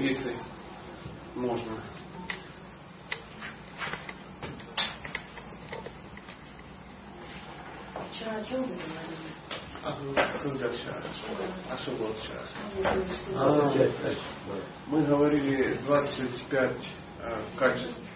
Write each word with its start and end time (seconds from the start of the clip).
если 0.00 0.34
можно. 1.34 1.72
Вчера 8.12 8.36
о 8.36 8.44
чем 8.44 8.62
вы 8.62 8.68
говорили? 8.68 9.30
А 9.82 9.92
вчера? 12.14 12.42
А? 13.34 13.38
А, 13.38 13.72
мы 14.86 15.02
говорили 15.02 15.74
25 15.84 16.76
э, 17.20 17.42
качеств, 17.56 18.10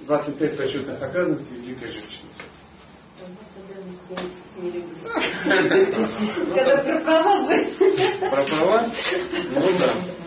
25 0.00 0.60
расчетных 0.60 1.02
обязанностей 1.02 1.54
великой 1.54 1.88
женщины. 1.88 2.30
Когда 6.54 6.76
про 6.82 7.00
права 7.02 7.46
будет. 7.46 8.20
Про 8.20 8.44
права? 8.46 8.92
Ну 9.50 9.78
да. 9.78 10.19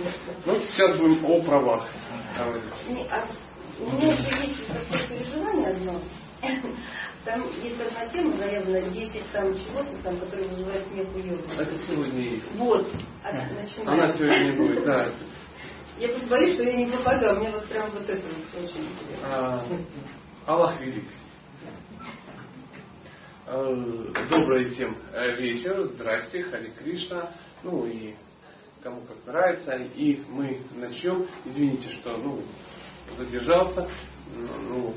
Ну, 0.46 0.60
сейчас 0.62 0.98
будем 0.98 1.26
о 1.26 1.42
правах. 1.42 1.88
Не, 2.88 3.08
а 3.10 3.28
У 3.80 3.92
меня 3.92 4.14
есть 4.14 4.68
такое 4.68 5.08
переживание 5.08 5.70
одно. 5.70 6.02
Там 7.26 7.42
есть 7.62 7.80
одна 7.80 8.06
тема, 8.10 8.36
наверное, 8.36 8.82
10 8.90 9.32
там 9.32 9.54
чего-то 9.58 9.98
там, 10.04 10.18
которые 10.20 10.50
вызывают 10.50 10.86
смех 10.90 11.08
у 11.16 11.20
йоги. 11.20 11.54
Это 11.58 11.78
сегодня 11.88 12.22
есть. 12.22 12.52
Вот. 12.56 12.86
А, 13.24 13.32
начинаем. 13.32 14.02
Она 14.02 14.14
сегодня 14.18 14.56
будет, 14.58 14.84
да. 14.84 15.10
Я 16.00 16.10
просто 16.10 16.28
боюсь, 16.28 16.56
что 16.56 16.64
я 16.64 16.76
не 16.76 16.88
попаду, 16.88 17.28
а 17.28 17.36
мне 17.36 17.52
вот 17.52 17.66
прям 17.68 17.90
вот 17.92 18.10
это 18.10 18.28
вот 18.28 18.64
очень 18.64 18.88
интересно. 18.88 19.24
А, 19.24 19.66
Аллах 20.48 20.82
велик. 20.82 21.06
Э, 23.46 23.76
Добрый 24.30 24.72
всем 24.72 24.98
э, 25.14 25.36
вечер. 25.38 25.84
Здрасте, 25.84 26.44
Хари 26.44 26.72
Кришна. 26.78 27.32
Ну 27.64 27.86
и 27.86 28.16
кому 28.84 29.02
как 29.02 29.26
нравится. 29.26 29.76
И 29.96 30.22
мы 30.30 30.62
начнем. 30.76 31.26
Извините, 31.46 31.90
что 31.92 32.18
ну, 32.18 32.44
задержался. 33.18 33.90
Ну, 34.36 34.94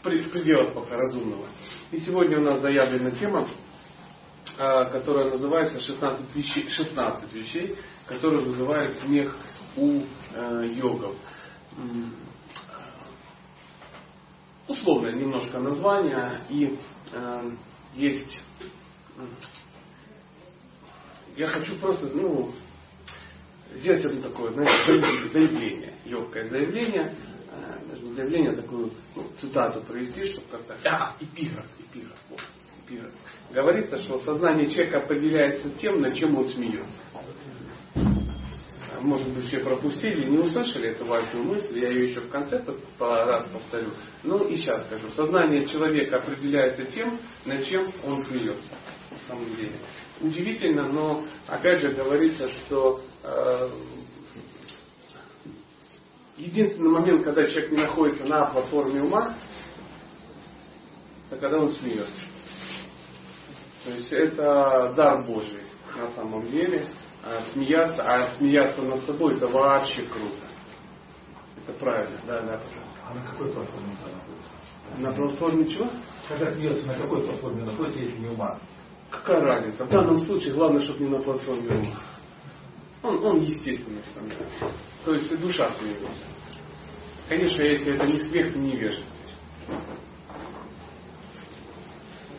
в 0.00 0.06
пре- 0.06 0.22
в 0.22 0.30
пределах 0.30 0.72
пока 0.72 0.96
разумного. 0.96 1.46
И 1.90 1.98
сегодня 1.98 2.38
у 2.38 2.42
нас 2.42 2.60
заявлена 2.60 3.10
тема, 3.12 3.48
а, 4.58 4.84
которая 4.86 5.30
называется 5.30 5.80
16 5.80 6.34
вещей, 6.34 6.68
16 6.68 7.32
вещей, 7.32 7.76
которые 8.06 8.42
вызывают 8.44 8.96
смех 8.98 9.36
у 9.76 10.02
э, 10.34 10.66
йогов. 10.74 11.14
Условное 14.68 15.14
немножко 15.14 15.58
название 15.58 16.44
и 16.48 16.78
э, 17.12 17.50
есть 17.94 18.40
я 21.36 21.48
хочу 21.48 21.76
просто 21.76 22.06
ну, 22.14 22.52
сделать 23.74 24.04
одно 24.04 24.20
такое 24.22 24.52
знаете, 24.52 25.28
заявление, 25.32 25.94
легкое 26.04 26.48
заявление, 26.48 27.14
э, 27.50 27.88
даже 27.88 28.02
не 28.02 28.12
заявление, 28.14 28.52
а 28.52 28.56
такую 28.56 28.90
ну, 29.14 29.26
цитату 29.40 29.80
провести, 29.82 30.24
чтобы 30.32 30.46
как-то... 30.50 30.76
А, 30.84 31.16
эпиграф, 31.20 31.66
эпиграф, 31.78 32.18
вот, 32.28 32.40
эпиграф. 32.84 33.12
Говорится, 33.52 33.96
что 33.98 34.18
сознание 34.20 34.68
человека 34.70 34.98
определяется 34.98 35.70
тем, 35.70 36.00
над 36.00 36.14
чем 36.14 36.36
он 36.36 36.46
смеется. 36.46 37.00
А, 37.94 39.00
Может 39.00 39.32
быть, 39.32 39.46
все 39.46 39.60
пропустили, 39.60 40.28
не 40.28 40.38
услышали 40.38 40.88
эту 40.88 41.04
важную 41.04 41.44
мысль, 41.44 41.78
я 41.78 41.90
ее 41.90 42.10
еще 42.10 42.20
в 42.20 42.28
конце 42.28 42.62
по, 42.98 43.24
раз 43.24 43.46
повторю. 43.52 43.90
Ну 44.24 44.46
и 44.46 44.56
сейчас 44.56 44.84
скажу. 44.86 45.08
Сознание 45.10 45.66
человека 45.66 46.16
определяется 46.18 46.84
тем, 46.86 47.18
над 47.44 47.64
чем 47.64 47.92
он 48.04 48.24
смеется. 48.24 48.72
На 49.10 49.18
самом 49.28 49.54
деле. 49.56 49.72
Удивительно, 50.20 50.88
но 50.88 51.24
опять 51.46 51.80
же 51.80 51.94
говорится, 51.94 52.50
что 52.50 53.00
э, 53.22 53.70
единственный 56.36 56.90
момент, 56.90 57.24
когда 57.24 57.46
человек 57.46 57.70
не 57.70 57.78
находится 57.78 58.24
на 58.24 58.44
платформе 58.46 59.02
ума, 59.02 59.36
это 61.30 61.40
когда 61.40 61.58
он 61.58 61.72
смеется. 61.72 62.20
То 63.84 63.90
есть 63.92 64.12
это 64.12 64.92
дар 64.94 65.24
Божий 65.24 65.62
на 65.96 66.12
самом 66.12 66.46
деле. 66.50 66.86
А 67.22 67.42
смеяться, 67.52 68.02
а 68.02 68.34
смеяться 68.36 68.82
над 68.82 69.04
собой 69.04 69.36
это 69.36 69.46
вообще 69.46 70.02
круто. 70.04 70.46
Это 71.62 71.78
правильно, 71.78 72.18
да, 72.26 72.40
да, 72.40 72.58
пожалуйста. 72.58 73.00
А 73.06 73.14
на 73.14 73.30
какой 73.30 73.52
платформе 73.52 73.94
это 74.00 74.16
находится? 74.16 74.50
На 74.98 75.12
платформе 75.12 75.68
чего? 75.68 75.90
Когда 76.28 76.50
смеется, 76.52 76.86
на 76.86 76.94
какой 76.94 77.22
платформе 77.22 77.64
находится, 77.64 78.00
если 78.00 78.18
не 78.18 78.28
ума? 78.28 78.58
Какая 79.10 79.40
разница? 79.40 79.84
В 79.84 79.90
данном 79.90 80.18
случае 80.18 80.54
главное, 80.54 80.84
чтобы 80.84 81.04
не 81.04 81.10
на 81.10 81.18
платформе 81.18 81.68
ума. 81.68 82.02
Он, 83.02 83.24
он 83.24 83.40
естественный 83.40 84.02
смех. 84.12 84.72
То 85.04 85.14
есть 85.14 85.30
и 85.32 85.36
душа 85.36 85.70
смеется. 85.78 86.24
Конечно, 87.28 87.62
если 87.62 87.94
это 87.94 88.06
не 88.06 88.18
смех, 88.18 88.52
то 88.52 88.58
невежество. 88.58 89.16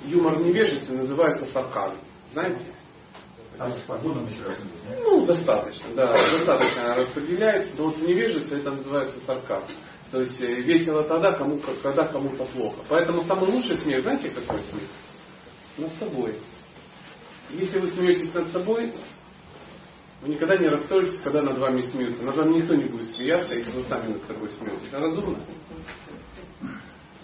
Юмор 0.05 0.35
в 0.35 0.41
невежестве 0.41 0.97
называется 0.97 1.45
сарказм. 1.47 1.97
Знаете? 2.33 2.65
Там 3.57 3.69
нет? 3.69 4.57
Ну, 5.03 5.25
достаточно, 5.25 5.93
да, 5.93 6.13
достаточно 6.31 6.95
распределяется. 6.95 7.73
Но 7.77 7.85
вот 7.85 7.97
в 7.97 8.07
невежестве 8.07 8.59
это 8.59 8.71
называется 8.71 9.19
сарказм. 9.25 9.71
То 10.11 10.21
есть 10.21 10.41
э, 10.41 10.61
весело 10.61 11.03
тогда, 11.03 11.33
кому, 11.33 11.59
когда 11.83 12.07
кому-то 12.07 12.45
плохо. 12.45 12.79
Поэтому 12.89 13.23
самый 13.23 13.51
лучший 13.51 13.77
смех, 13.77 14.01
знаете, 14.01 14.29
какой 14.29 14.63
смех? 14.63 14.89
Над 15.77 15.93
собой. 15.93 16.35
Если 17.53 17.79
вы 17.79 17.87
смеетесь 17.87 18.33
над 18.33 18.49
собой, 18.49 18.93
вы 20.21 20.29
никогда 20.29 20.57
не 20.57 20.67
расстроитесь, 20.67 21.19
когда 21.21 21.41
над 21.41 21.57
вами 21.57 21.81
смеются. 21.81 22.23
Над 22.23 22.35
вами 22.35 22.55
никто 22.55 22.75
не 22.75 22.85
будет 22.85 23.15
смеяться, 23.15 23.55
если 23.55 23.71
вы 23.71 23.83
сами 23.83 24.13
над 24.13 24.23
собой 24.23 24.49
смеетесь. 24.49 24.87
Это 24.87 24.99
разумно? 24.99 25.39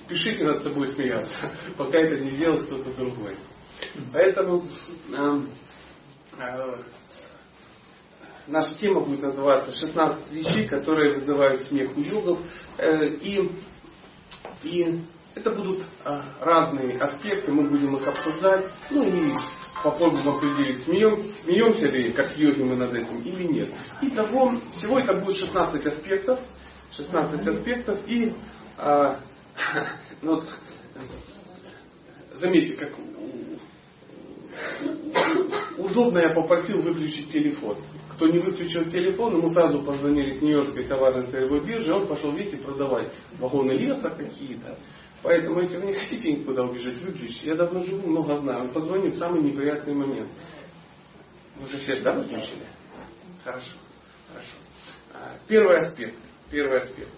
Спешите 0.05 0.45
над 0.45 0.63
собой 0.63 0.87
смеяться, 0.87 1.51
пока 1.77 1.97
это 1.97 2.19
не 2.19 2.31
делает 2.37 2.65
кто-то 2.65 2.93
другой. 2.93 3.37
Поэтому 4.11 4.65
эм, 5.13 5.49
э, 6.39 6.75
наша 8.47 8.75
тема 8.75 9.01
будет 9.01 9.21
называться 9.21 9.71
16 9.71 10.31
вещей, 10.31 10.67
которые 10.67 11.19
вызывают 11.19 11.61
смех 11.63 11.95
у 11.95 12.01
йогов. 12.01 12.39
Э, 12.77 13.07
и, 13.07 13.51
и 14.63 15.01
это 15.35 15.51
будут 15.51 15.83
э, 16.03 16.09
разные 16.39 16.97
аспекты, 16.97 17.51
мы 17.51 17.69
будем 17.69 17.95
их 17.97 18.07
обсуждать. 18.07 18.65
Ну 18.89 19.03
и 19.03 19.33
попробуем 19.83 20.27
определить, 20.29 20.83
смеем, 20.83 21.23
смеемся 21.43 21.87
ли, 21.87 22.11
как 22.11 22.37
йоги 22.37 22.61
мы 22.61 22.75
над 22.75 22.93
этим 22.93 23.21
или 23.21 23.43
нет. 23.43 23.69
Итого, 24.01 24.55
всего 24.73 24.99
это 24.99 25.13
будет 25.13 25.37
16 25.37 25.85
аспектов. 25.85 26.39
16 26.95 27.47
аспектов 27.47 27.99
и 28.07 28.33
ну, 30.21 30.35
вот, 30.35 30.45
заметьте, 32.39 32.73
как 32.73 32.93
удобно 35.77 36.19
я 36.19 36.33
попросил 36.33 36.81
выключить 36.81 37.31
телефон. 37.31 37.77
Кто 38.15 38.27
не 38.27 38.39
выключил 38.39 38.85
телефон, 38.85 39.37
ему 39.37 39.49
сразу 39.49 39.81
позвонили 39.83 40.31
с 40.31 40.41
Нью-Йоркской 40.41 40.85
товарной 40.85 41.27
сырьевой 41.27 41.63
биржи, 41.63 41.89
и 41.89 41.91
он 41.91 42.07
пошел, 42.07 42.31
видите, 42.31 42.57
продавать 42.57 43.11
вагоны 43.39 43.73
лета 43.73 44.09
какие-то. 44.09 44.77
Поэтому, 45.27 45.59
если 45.59 45.75
вы 45.75 45.87
не 45.87 45.93
хотите 45.93 46.31
никуда 46.31 46.63
убежать, 46.63 46.99
выключите. 46.99 47.47
Я 47.47 47.55
давно 47.55 47.83
живу, 47.83 48.07
много 48.07 48.37
знаю. 48.37 48.61
Он 48.61 48.69
позвонит 48.71 49.13
в 49.13 49.19
самый 49.19 49.43
неприятный 49.43 49.93
момент. 49.93 50.29
Вы 51.57 51.67
же 51.67 51.79
все, 51.79 51.99
да, 51.99 52.13
выключили? 52.13 52.65
Хорошо, 53.43 53.75
хорошо. 54.31 54.53
А, 55.13 55.35
Первый 55.45 55.79
аспект. 55.79 56.17
Первый 56.49 56.77
аспект. 56.77 57.11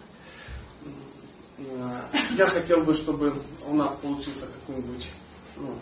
Я 2.31 2.47
хотел 2.47 2.84
бы, 2.84 2.96
чтобы 2.96 3.44
у 3.68 3.75
нас 3.75 3.96
получился 3.97 4.47
какой-нибудь 4.47 5.08
ну, 5.58 5.76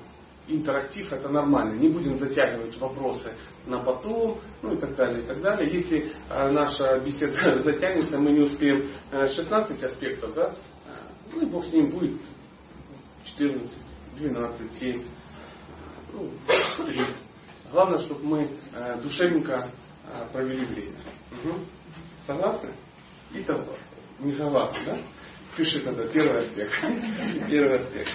интерактив, 0.50 1.10
это 1.14 1.30
нормально. 1.30 1.80
Не 1.80 1.88
будем 1.88 2.20
затягивать 2.20 2.78
вопросы 2.78 3.32
на 3.66 3.80
потом, 3.80 4.42
ну 4.62 4.74
и 4.74 4.78
так 4.78 4.98
далее, 4.98 5.24
и 5.24 5.26
так 5.26 5.42
далее. 5.42 5.72
Если 5.72 6.12
э, 6.30 6.52
наша 6.52 7.00
беседа 7.00 7.56
затянется, 7.64 8.18
мы 8.18 8.32
не 8.32 8.42
успеем 8.42 8.90
э, 9.12 9.28
16 9.28 9.82
аспектов, 9.82 10.34
да, 10.34 10.48
э, 10.50 10.56
ну 11.34 11.42
и 11.42 11.46
бог 11.46 11.66
с 11.66 11.74
ним 11.74 11.90
будет 11.90 12.22
14, 13.26 13.72
12, 14.18 14.74
7, 14.80 15.04
ну, 16.14 16.32
3. 16.86 17.02
Главное, 17.72 18.00
чтобы 18.00 18.24
мы 18.24 18.50
э, 18.74 19.02
душевненько 19.02 19.70
э, 20.08 20.28
провели 20.32 20.66
время. 20.66 21.00
Мгм. 21.32 21.66
Согласны? 22.26 22.72
Итого. 23.34 23.76
Не 24.20 24.32
согласны, 24.34 24.86
да? 24.86 24.98
Пиши 25.56 25.82
тогда 25.82 26.08
первый 26.08 26.46
аспект. 26.46 26.72
Первый 27.50 27.80
аспект. 27.80 28.12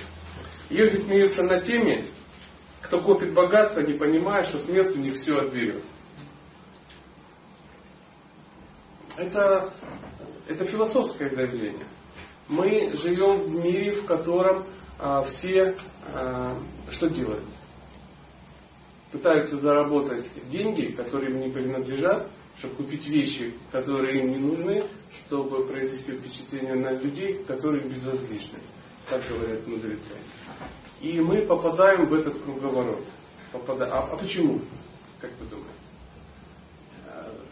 Йоги 0.70 0.96
смеются 1.02 1.42
на 1.42 1.60
теме, 1.60 2.06
кто 2.80 3.02
копит 3.02 3.34
богатство, 3.34 3.80
не 3.80 3.94
понимая, 3.94 4.44
что 4.44 4.58
смерть 4.60 4.96
у 4.96 4.98
них 4.98 5.16
все 5.16 5.36
отберет. 5.36 5.84
Это, 9.16 9.74
это 10.48 10.64
философское 10.64 11.28
заявление. 11.28 11.86
Мы 12.52 12.94
живем 12.96 13.44
в 13.44 13.50
мире, 13.64 14.02
в 14.02 14.04
котором 14.04 14.66
а, 14.98 15.22
все 15.22 15.74
а, 16.06 16.58
что 16.90 17.08
делают? 17.08 17.46
Пытаются 19.10 19.58
заработать 19.58 20.26
деньги, 20.50 20.92
которые 20.92 21.30
им 21.30 21.40
не 21.40 21.48
принадлежат, 21.48 22.30
чтобы 22.58 22.74
купить 22.74 23.06
вещи, 23.06 23.54
которые 23.70 24.20
им 24.20 24.32
не 24.32 24.36
нужны, 24.36 24.84
чтобы 25.24 25.66
произвести 25.66 26.12
впечатление 26.12 26.74
на 26.74 26.90
людей, 26.92 27.42
которые 27.44 27.88
безразличны. 27.88 28.58
Так 29.08 29.26
говорят 29.30 29.66
мудрецы. 29.66 30.14
И 31.00 31.20
мы 31.20 31.46
попадаем 31.46 32.06
в 32.06 32.12
этот 32.12 32.38
круговорот. 32.42 33.02
Попада... 33.50 33.86
А, 33.86 34.12
а 34.12 34.16
почему? 34.18 34.60
Как 35.18 35.30
вы 35.40 35.46
думаете? 35.46 35.71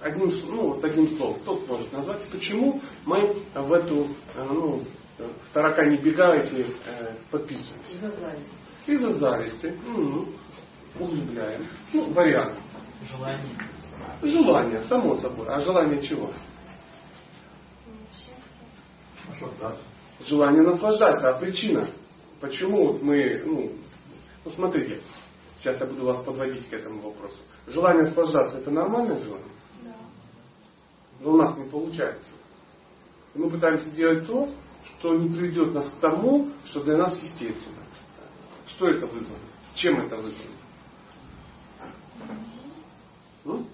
Одним, 0.03 0.31
ну, 0.47 0.69
вот 0.71 0.85
одним 0.85 1.17
словом, 1.17 1.41
кто 1.41 1.57
может 1.69 1.93
назвать, 1.93 2.23
почему 2.31 2.81
мы 3.05 3.37
в 3.55 3.73
эту, 3.73 4.09
э, 4.35 4.45
ну, 4.45 4.83
в 5.19 5.53
таракани 5.53 5.97
бегаете, 5.97 6.73
э, 6.87 7.15
подписываемся? 7.31 7.93
Из-за 7.93 8.09
зависти. 8.09 8.51
Из-за 8.87 9.13
зависти. 9.15 9.79
Угу. 9.89 10.29
Углубляем. 11.01 11.69
Ну, 11.93 12.13
вариант. 12.13 12.57
Желание. 13.11 13.57
Желание, 14.23 14.81
само 14.83 15.17
собой. 15.17 15.47
А 15.49 15.61
желание 15.61 16.03
чего? 16.03 16.33
Наслаждаться. 19.29 19.83
Желание 20.27 20.63
наслаждаться. 20.63 21.29
А 21.29 21.39
причина? 21.39 21.89
Почему 22.41 22.93
вот 22.93 23.03
мы, 23.03 23.43
ну, 23.45 23.73
ну 24.45 24.51
смотрите, 24.53 25.03
сейчас 25.59 25.79
я 25.81 25.87
буду 25.87 26.07
вас 26.07 26.25
подводить 26.25 26.69
к 26.69 26.73
этому 26.73 27.01
вопросу. 27.03 27.37
Желание 27.67 28.05
наслаждаться 28.05 28.59
это 28.59 28.71
нормальное 28.71 29.19
желание? 29.19 29.47
Но 31.21 31.33
у 31.33 31.37
нас 31.37 31.57
не 31.57 31.65
получается. 31.65 32.31
Мы 33.35 33.49
пытаемся 33.49 33.91
делать 33.91 34.27
то, 34.27 34.49
что 34.85 35.15
не 35.15 35.29
приведет 35.29 35.75
нас 35.75 35.89
к 35.91 36.01
тому, 36.01 36.49
что 36.65 36.83
для 36.83 36.97
нас 36.97 37.17
естественно. 37.23 37.77
Что 38.67 38.89
это 38.89 39.07
вызвано? 39.07 39.39
Чем 39.75 40.01
это 40.01 40.17
вызвано? 40.17 40.51
М? 43.45 43.67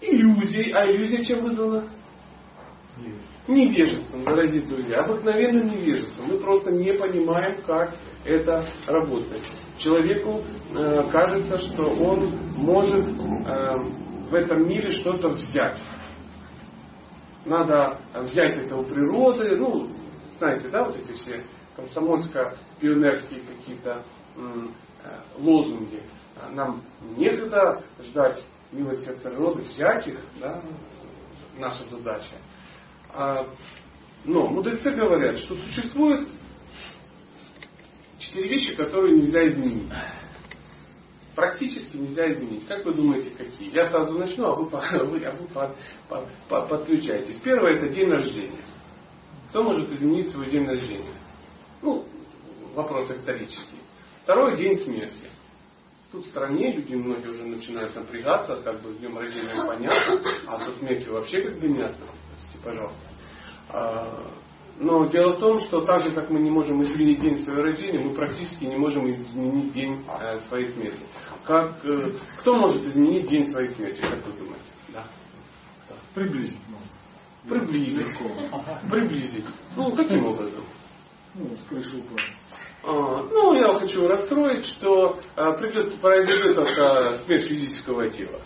Иллюзией. 0.00 0.72
А 0.72 0.90
иллюзия 0.90 1.24
чем 1.24 1.44
вызвана? 1.44 1.88
Невежеством, 3.48 4.24
дорогие 4.24 4.62
друзья. 4.66 5.00
Обыкновенным 5.00 5.68
невежеством. 5.68 6.26
Мы 6.28 6.38
просто 6.38 6.70
не 6.72 6.92
понимаем, 6.92 7.62
как 7.62 7.94
это 8.24 8.64
работает. 8.86 9.42
Человеку 9.78 10.42
э, 10.70 11.10
кажется, 11.10 11.58
что 11.58 11.84
он 11.86 12.30
может 12.56 13.06
э, 13.06 13.76
в 14.30 14.34
этом 14.34 14.68
мире 14.68 14.90
что-то 14.92 15.30
взять. 15.30 15.80
Надо 17.44 17.98
взять 18.14 18.56
это 18.56 18.76
у 18.76 18.84
природы. 18.84 19.56
Ну, 19.56 19.90
знаете, 20.38 20.68
да, 20.68 20.84
вот 20.84 20.96
эти 20.96 21.12
все 21.12 21.44
комсомольско-пионерские 21.76 23.42
какие-то 23.42 24.02
э, 24.36 24.66
лозунги. 25.38 26.02
Нам 26.50 26.82
некогда 27.16 27.82
ждать 28.02 28.42
милости 28.72 29.08
от 29.08 29.22
природы, 29.22 29.62
взять 29.62 30.06
их, 30.06 30.18
да, 30.40 30.62
наша 31.58 31.84
задача. 31.90 32.36
А, 33.10 33.46
но 34.24 34.48
мудрецы 34.48 34.90
говорят, 34.90 35.38
что 35.38 35.56
существует 35.56 36.28
четыре 38.18 38.48
вещи, 38.48 38.74
которые 38.74 39.16
нельзя 39.16 39.48
изменить. 39.48 39.92
Практически 41.34 41.96
нельзя 41.96 42.30
изменить. 42.32 42.66
Как 42.66 42.84
вы 42.84 42.92
думаете, 42.92 43.30
какие? 43.30 43.74
Я 43.74 43.88
сразу 43.90 44.18
начну, 44.18 44.46
а 44.46 44.54
вы, 44.54 44.64
вы, 45.06 45.24
а 45.24 45.32
вы 45.32 45.46
по- 45.48 45.74
по- 46.08 46.28
по- 46.48 46.66
подключаетесь. 46.66 47.36
Первое 47.42 47.72
это 47.78 47.88
день 47.88 48.10
рождения. 48.10 48.60
Кто 49.48 49.62
может 49.62 49.90
изменить 49.90 50.30
свой 50.30 50.50
день 50.50 50.66
рождения? 50.66 51.14
Ну, 51.80 52.06
вопрос 52.74 53.10
риторический. 53.10 53.80
Второй 54.24 54.56
день 54.56 54.78
смерти. 54.78 55.28
Тут 56.10 56.26
в 56.26 56.28
стране 56.28 56.74
люди 56.76 56.94
многие 56.94 57.28
уже 57.28 57.44
начинают 57.44 57.96
напрягаться, 57.96 58.56
как 58.56 58.82
бы 58.82 58.90
с 58.92 58.98
днем 58.98 59.16
рождения 59.18 59.64
понятно, 59.66 60.20
а 60.46 60.58
со 60.58 60.72
смертью 60.78 61.14
вообще 61.14 61.40
как 61.42 61.58
бы 61.58 61.68
не. 61.68 61.80
Простите, 61.80 62.58
пожалуйста. 62.62 62.98
Но 64.78 65.06
дело 65.06 65.34
в 65.34 65.38
том, 65.38 65.60
что 65.60 65.82
так 65.84 66.02
же, 66.02 66.12
как 66.12 66.30
мы 66.30 66.40
не 66.40 66.50
можем 66.50 66.82
изменить 66.82 67.20
день 67.20 67.38
своего 67.38 67.62
рождения, 67.62 68.00
мы 68.00 68.14
практически 68.14 68.64
не 68.64 68.76
можем 68.76 69.08
изменить 69.08 69.72
день 69.72 70.04
э, 70.20 70.38
своей 70.48 70.70
смерти. 70.72 71.00
Как, 71.44 71.84
э, 71.84 72.12
кто 72.38 72.56
может 72.56 72.82
изменить 72.84 73.28
день 73.28 73.46
своей 73.46 73.70
смерти, 73.70 74.00
как 74.00 74.26
вы 74.26 74.32
думаете? 74.32 74.64
Да. 74.92 75.04
Приблизить 76.14 76.60
можно. 76.68 77.58
Приблизить. 77.60 78.06
Приблизить. 78.90 79.44
Ну, 79.76 79.92
каким 79.92 80.26
образом? 80.26 80.64
Ну, 81.34 81.56
с 81.56 81.68
крыши 81.68 81.96
упал. 81.96 82.16
А, 82.84 83.26
Ну, 83.30 83.54
я 83.54 83.74
хочу 83.74 84.06
расстроить, 84.06 84.64
что 84.66 85.18
а, 85.36 85.52
придет, 85.52 85.94
произойдет 86.00 86.54
только 86.54 87.18
смерть 87.24 87.48
физического 87.48 88.08
тела. 88.10 88.40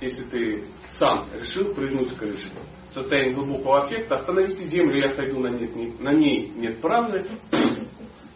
Если 0.00 0.24
ты 0.24 0.68
сам 0.98 1.28
решил 1.34 1.74
прыгнуть 1.74 2.12
с 2.12 2.14
крыши. 2.16 2.50
Состоянии 2.96 3.34
глубокого 3.34 3.84
аффекта 3.84 4.16
остановите 4.16 4.64
землю, 4.64 4.96
я 4.98 5.12
сойду 5.12 5.38
на, 5.38 5.48
нет, 5.48 5.76
не- 5.76 5.94
на 6.00 6.12
ней 6.14 6.50
нет 6.56 6.80
правды. 6.80 7.26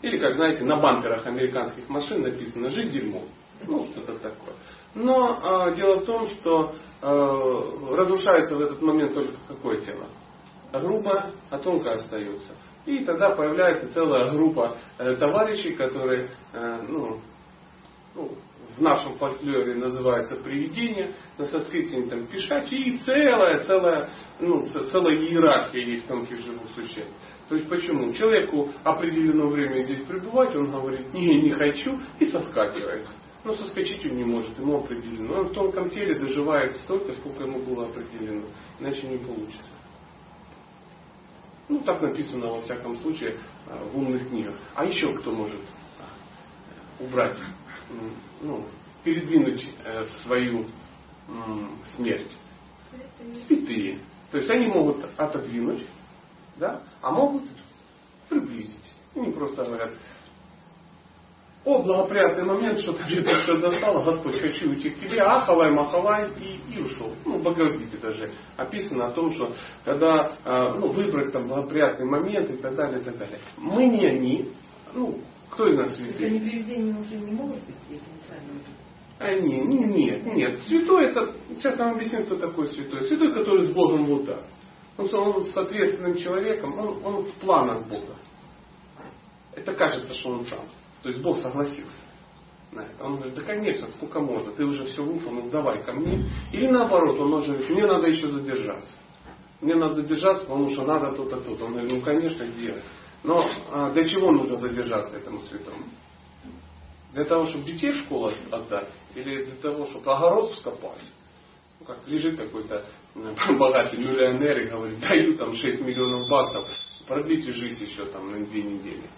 Или, 0.03 0.19
как 0.19 0.37
знаете, 0.37 0.65
на 0.65 0.77
бамперах 0.77 1.27
американских 1.27 1.89
машин 1.89 2.23
написано 2.23 2.69
«Жизнь 2.69 2.93
дерьмо». 2.93 3.23
Ну, 3.67 3.85
что-то 3.87 4.19
такое. 4.19 4.55
Но 4.95 5.39
а, 5.43 5.71
дело 5.71 6.01
в 6.01 6.05
том, 6.05 6.27
что 6.27 6.75
а, 7.01 7.97
разрушается 7.97 8.57
в 8.57 8.61
этот 8.61 8.83
момент 8.83 9.15
только 9.15 9.35
какое 9.49 9.81
тело? 9.81 10.07
Грубое, 10.73 11.33
а 11.49 11.59
тонкое 11.59 11.95
остается. 11.95 12.53
И 12.85 12.99
тогда 13.05 13.31
появляется 13.31 13.93
целая 13.93 14.31
группа 14.31 14.77
э, 14.99 15.17
товарищей, 15.17 15.73
которые 15.73 16.31
э, 16.53 16.83
ну, 16.89 17.19
ну, 18.15 18.31
в 18.77 18.83
нашем 18.83 19.17
фольклоре 19.17 19.75
называется 19.75 20.37
привидение, 20.37 21.15
на 21.39 21.47
санскрите 21.47 22.03
там 22.03 22.27
пишачи, 22.27 22.75
и 22.75 22.99
целая, 22.99 23.63
целая, 23.65 24.11
ну, 24.39 24.67
целая 24.67 25.17
иерархия 25.17 25.85
есть 25.85 26.07
тонких 26.07 26.41
живых 26.41 26.63
существ. 26.75 27.13
То 27.49 27.57
есть 27.57 27.69
почему? 27.69 28.13
Человеку 28.13 28.71
определенное 28.85 29.47
время 29.47 29.83
здесь 29.83 30.01
пребывать, 30.03 30.55
он 30.55 30.71
говорит, 30.71 31.13
не, 31.13 31.43
не 31.43 31.51
хочу, 31.51 31.99
и 32.19 32.25
соскакивает. 32.27 33.07
Но 33.43 33.55
соскочить 33.55 34.05
он 34.05 34.17
не 34.17 34.25
может, 34.25 34.59
ему 34.59 34.79
определено. 34.79 35.41
Он 35.41 35.47
в 35.47 35.53
тонком 35.53 35.89
теле 35.91 36.19
доживает 36.19 36.77
столько, 36.77 37.13
сколько 37.15 37.45
ему 37.45 37.61
было 37.61 37.87
определено. 37.87 38.45
Иначе 38.79 39.09
не 39.09 39.17
получится. 39.17 39.71
Ну, 41.69 41.81
так 41.81 42.03
написано 42.03 42.49
во 42.49 42.61
всяком 42.61 42.97
случае 42.99 43.39
э, 43.67 43.85
в 43.93 43.97
умных 43.97 44.29
книгах. 44.29 44.57
А 44.75 44.85
еще 44.85 45.15
кто 45.15 45.31
может 45.31 45.61
э, 45.61 47.05
убрать, 47.05 47.37
ну, 48.41 48.65
передвинуть 49.05 49.67
э, 49.85 50.05
свою 50.23 50.67
смерть? 51.97 52.31
Святые. 53.47 54.01
То 54.31 54.39
есть 54.39 54.51
они 54.51 54.67
могут 54.67 55.07
отодвинуть, 55.17 55.87
да, 56.57 56.83
а 57.01 57.13
могут 57.13 57.45
приблизить. 58.29 58.77
Они 59.15 59.33
просто 59.33 59.65
говорят, 59.65 59.91
о, 61.65 61.83
благоприятный 61.83 62.45
момент, 62.45 62.79
что-то 62.79 63.05
где-то 63.05 63.43
все 63.43 63.59
достало, 63.59 64.03
Господь, 64.03 64.41
хочу 64.41 64.71
уйти 64.71 64.91
к 64.91 64.99
тебе, 64.99 65.21
ахалай, 65.21 65.71
махалай, 65.71 66.31
и, 66.41 66.61
и 66.75 66.81
ушел. 66.81 67.15
Ну, 67.27 67.39
в 67.39 67.43
Бхагавадгите 67.43 67.99
даже 67.99 68.33
описано 68.57 69.09
о 69.09 69.13
том, 69.13 69.31
что 69.35 69.53
когда 69.85 70.37
э, 70.43 70.75
ну, 70.79 70.89
выбрать 70.89 71.33
там 71.33 71.47
благоприятный 71.47 72.07
момент 72.07 72.49
и 72.49 72.57
так 72.57 72.75
далее, 72.75 73.01
и 73.01 73.05
так 73.05 73.19
далее. 73.19 73.41
Мы 73.59 73.87
не 73.87 74.07
они, 74.07 74.51
ну, 74.95 75.19
кто 75.51 75.69
из 75.69 75.77
нас 75.77 75.97
святые? 75.97 76.29
они 76.29 76.41
привидения 76.41 76.99
уже 76.99 77.17
не 77.17 77.33
могут 77.33 77.63
быть, 77.65 77.77
если 77.89 78.11
не 78.11 78.21
сами? 78.29 78.63
А, 79.19 79.35
не, 79.35 79.61
не, 79.61 79.85
нет, 79.85 80.27
нет. 80.35 80.61
Святой 80.63 81.07
это, 81.07 81.35
сейчас 81.57 81.79
я 81.79 81.87
вам 81.87 81.97
объясню, 81.97 82.25
кто 82.25 82.37
такой 82.37 82.67
святой. 82.69 83.03
Святой, 83.03 83.35
который 83.35 83.65
с 83.67 83.71
Богом 83.71 84.07
вот 84.07 84.27
так. 84.27 84.43
Он, 84.97 85.09
он 85.15 85.45
с 85.45 85.57
ответственным 85.57 86.17
человеком, 86.17 86.79
он, 86.79 87.05
он 87.05 87.25
в 87.25 87.33
планах 87.35 87.87
Бога. 87.87 88.17
Это 89.55 89.75
кажется, 89.75 90.15
что 90.15 90.31
он 90.31 90.47
сам. 90.47 90.65
То 91.03 91.09
есть 91.09 91.21
Бог 91.23 91.39
согласился 91.39 91.91
на 92.73 92.81
это. 92.81 93.05
Он 93.05 93.17
говорит, 93.17 93.35
да 93.35 93.43
конечно, 93.43 93.89
сколько 93.89 94.21
можно, 94.21 94.53
ты 94.53 94.65
уже 94.65 94.85
все 94.85 95.03
выпал, 95.03 95.33
ну 95.33 95.51
давай 95.51 95.83
ко 95.83 95.93
мне. 95.93 96.27
Или 96.53 96.69
наоборот, 96.69 97.19
он 97.19 97.31
может 97.31 97.49
говорить, 97.49 97.71
мне 97.71 97.87
надо 97.87 98.07
еще 98.07 98.31
задержаться. 98.31 98.93
Мне 99.61 99.75
надо 99.75 99.97
задержаться, 99.97 100.45
потому 100.45 100.71
что 100.71 100.85
надо 100.85 101.13
то-то, 101.13 101.41
то-то. 101.41 101.65
Он 101.67 101.73
говорит, 101.73 101.93
ну 101.93 102.01
конечно, 102.01 102.45
сделай. 102.47 102.83
Но 103.23 103.45
а, 103.71 103.91
для 103.91 104.09
чего 104.09 104.31
нужно 104.33 104.57
задержаться 104.57 105.17
этому 105.17 105.43
святому? 105.43 105.85
Для 107.13 107.25
того, 107.25 107.47
чтобы 107.47 107.65
детей 107.65 107.91
в 107.91 108.05
школу 108.05 108.33
отдать? 108.51 108.89
Или 109.15 109.45
для 109.45 109.57
того, 109.57 109.87
чтобы 109.87 110.13
огород 110.13 110.53
вскопать? 110.53 111.03
Ну, 111.81 111.87
как 111.87 111.99
лежит 112.07 112.39
какой-то 112.39 112.85
богатый 113.59 113.99
миллионер 113.99 114.59
и 114.59 114.71
говорит, 114.71 115.01
даю 115.01 115.37
там 115.37 115.55
6 115.55 115.81
миллионов 115.81 116.29
баксов, 116.29 116.69
продлите 117.07 117.53
жизнь 117.53 117.85
еще 117.85 118.07
там 118.07 118.31
на 118.31 118.45
две 118.47 118.63
недели. 118.63 119.09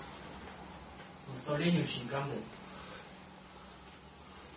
Наставление 1.35 1.85
ученикам 1.85 2.29
дать. 2.29 2.62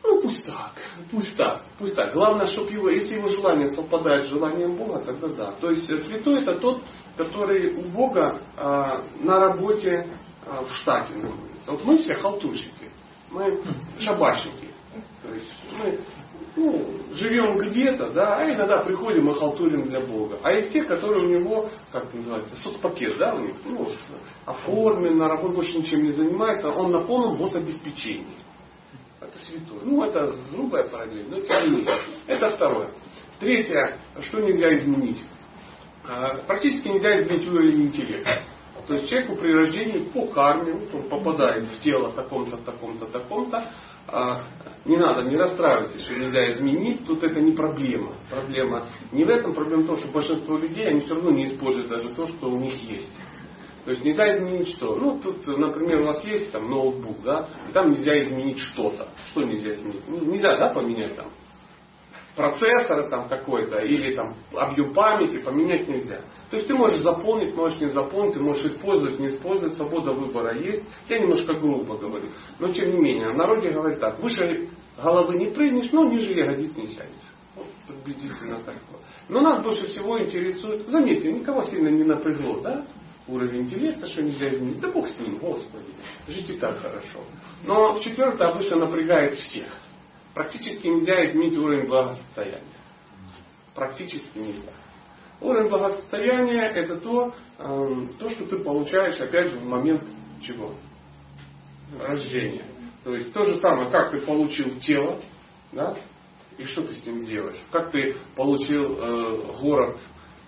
Ну 0.08 0.22
пусть 0.22 0.46
так, 0.46 0.74
пусть 1.12 1.36
так, 1.36 1.64
пусть 1.80 1.96
так. 1.96 2.14
Главное, 2.14 2.46
чтобы 2.48 2.72
его, 2.72 2.90
если 2.90 3.16
его 3.16 3.28
желание 3.28 3.74
совпадает 3.74 4.26
с 4.26 4.30
желанием 4.30 4.76
Бога, 4.76 5.04
тогда 5.04 5.28
да. 5.30 5.52
То 5.60 5.72
есть 5.72 5.90
э, 5.90 5.98
святой 6.00 6.44
это 6.44 6.60
тот, 6.60 6.82
который 7.18 7.76
у 7.76 7.90
Бога 7.90 8.40
а, 8.56 9.04
на 9.20 9.40
работе 9.40 10.08
а, 10.46 10.64
в 10.64 10.72
штате. 10.72 11.14
Вот 11.66 11.84
мы 11.84 11.98
все 11.98 12.14
халтурщики, 12.16 12.92
мы 13.32 13.60
шабашники. 13.98 14.70
То 15.24 15.34
есть 15.34 15.52
мы 15.80 16.00
ну, 16.56 16.86
живем 17.14 17.58
где-то, 17.58 18.12
да, 18.12 18.38
а 18.38 18.50
иногда 18.50 18.84
приходим 18.84 19.30
и 19.30 19.34
халтурим 19.34 19.90
для 19.90 20.02
Бога. 20.02 20.40
А 20.44 20.52
есть 20.52 20.72
те, 20.72 20.84
которые 20.84 21.26
у 21.26 21.30
него, 21.30 21.70
как 21.92 22.14
называется, 22.14 22.56
соцпакет, 22.58 23.18
да, 23.18 23.34
у 23.34 23.40
них, 23.40 23.56
ну, 23.66 23.90
оформлен, 24.46 25.18
на 25.18 25.28
работу 25.28 25.56
больше 25.56 25.78
ничем 25.78 26.04
не 26.04 26.12
занимается, 26.12 26.70
он 26.70 26.92
на 26.92 27.02
полном 27.02 27.38
гособеспечении. 27.38 28.45
Это 29.26 29.38
святое. 29.40 29.80
Ну, 29.84 30.04
это 30.04 30.36
грубая 30.52 30.88
параллель, 30.88 31.28
но 31.30 31.40
тем 31.40 31.72
не. 31.72 31.88
Это 32.28 32.52
второе. 32.52 32.90
Третье, 33.40 33.98
что 34.22 34.40
нельзя 34.40 34.74
изменить. 34.76 35.22
А, 36.08 36.38
практически 36.46 36.88
нельзя 36.88 37.22
изменить 37.22 37.48
уровень 37.48 37.84
интеллекта. 37.84 38.44
То 38.88 38.94
есть 38.94 39.10
человеку 39.10 39.36
при 39.38 39.52
рождении 39.52 40.04
по 40.04 40.28
карме, 40.28 40.74
вот 40.74 40.94
он 40.94 41.10
попадает 41.10 41.68
в 41.68 41.80
тело 41.82 42.12
таком-то, 42.12 42.58
таком-то, 42.58 43.08
таком-то, 43.08 43.72
а, 44.08 44.44
не 44.86 44.98
надо, 44.98 45.24
не 45.24 45.36
расстраивайтесь, 45.36 46.04
что 46.04 46.14
нельзя 46.14 46.52
изменить, 46.54 47.06
тут 47.08 47.24
это 47.24 47.42
не 47.42 47.54
проблема. 47.54 48.18
Проблема 48.30 48.88
не 49.12 49.24
в 49.24 49.30
этом, 49.30 49.56
проблема 49.56 49.84
в 49.84 49.88
том, 49.88 49.98
что 49.98 50.08
большинство 50.10 50.58
людей, 50.58 50.88
они 50.88 51.00
все 51.00 51.16
равно 51.16 51.32
не 51.32 51.48
используют 51.48 51.90
даже 51.90 52.10
то, 52.10 52.28
что 52.28 52.50
у 52.50 52.60
них 52.60 52.76
есть. 52.84 53.10
То 53.86 53.92
есть 53.92 54.04
нельзя 54.04 54.36
изменить 54.36 54.70
что? 54.70 54.96
Ну, 54.96 55.20
тут, 55.20 55.46
например, 55.48 56.02
у 56.02 56.06
вас 56.06 56.24
есть 56.26 56.52
там 56.52 56.70
ноутбук, 56.70 57.22
да, 57.24 57.48
и 57.70 57.72
там 57.72 57.92
нельзя 57.92 58.20
изменить 58.24 58.58
что-то. 58.58 59.10
Что 59.30 59.44
нельзя 59.44 59.76
изменить? 59.76 60.02
Ну, 60.08 60.26
нельзя, 60.26 60.58
да, 60.58 60.74
поменять 60.74 61.16
там 61.16 61.28
процессор 62.36 63.10
там 63.10 63.28
какой-то, 63.28 63.80
или 63.80 64.14
там 64.14 64.36
объем 64.56 64.94
памяти, 64.94 65.40
поменять 65.40 65.88
нельзя. 65.88 66.22
То 66.50 66.58
есть 66.58 66.68
ты 66.68 66.76
можешь 66.76 67.00
заполнить, 67.00 67.56
можешь 67.56 67.80
не 67.80 67.88
заполнить, 67.88 68.34
ты 68.34 68.40
можешь 68.40 68.66
использовать, 68.66 69.20
не 69.20 69.28
использовать, 69.28 69.76
свобода 69.76 70.12
выбора 70.12 70.58
есть. 70.58 70.84
Я 71.10 71.20
немножко 71.20 71.54
грубо 71.54 71.98
говорю. 71.98 72.28
Но 72.60 72.68
тем 72.70 72.92
не 72.92 72.98
менее, 72.98 73.32
народе 73.34 73.72
говорят 73.72 74.00
так, 74.00 74.20
выше 74.20 74.70
головы 75.02 75.38
не 75.38 75.48
прыгнешь, 75.48 75.92
но 75.92 76.06
ниже 76.06 76.34
ягодиц 76.34 76.76
не 76.76 76.88
сядешь. 76.88 77.10
Вот 77.56 77.68
приблизительно 77.88 78.60
так. 78.60 78.76
Но 79.30 79.42
нас 79.42 79.64
больше 79.64 79.88
всего 79.88 80.20
интересует, 80.22 80.88
заметьте, 80.88 81.32
никого 81.32 81.64
сильно 81.64 81.88
не 81.88 82.04
напрягло, 82.04 82.60
да? 82.62 82.86
Уровень 83.28 83.64
интеллекта, 83.64 84.08
что 84.08 84.22
нельзя 84.22 84.50
изменить. 84.50 84.80
Да 84.80 84.92
Бог 84.92 85.08
с 85.08 85.20
ним, 85.20 85.38
Господи. 85.38 85.94
Жить 86.28 86.50
и 86.52 86.58
так 86.58 86.80
хорошо. 86.80 87.24
Но 87.64 88.00
четвертое 88.00 88.50
обычно 88.50 88.78
напрягает 88.78 89.34
всех. 89.40 89.68
Практически 90.36 90.88
нельзя 90.88 91.26
изменить 91.26 91.58
уровень 91.58 91.88
благосостояния. 91.88 92.62
Практически 93.74 94.38
нельзя. 94.38 94.72
Уровень 95.42 95.70
благосостояния 95.70 96.68
это 96.68 96.98
то, 96.98 97.34
эм, 97.58 98.10
то, 98.20 98.30
что 98.30 98.46
ты 98.46 98.58
получаешь, 98.60 99.20
опять 99.20 99.52
же, 99.52 99.58
в 99.58 99.66
момент 99.66 100.04
чего? 100.42 100.76
Рождения. 102.00 102.66
То 103.04 103.14
есть 103.14 103.34
то 103.34 103.46
же 103.46 103.60
самое, 103.60 103.92
как 103.92 104.12
ты 104.12 104.20
получил 104.20 104.80
тело, 104.80 105.20
да, 105.72 105.98
и 106.58 106.64
что 106.64 106.84
ты 106.84 106.94
с 106.94 107.06
ним 107.06 107.26
делаешь. 107.26 107.60
Как 107.72 107.92
ты 107.92 108.16
получил 108.36 108.98
э, 108.98 109.62
город, 109.62 110.00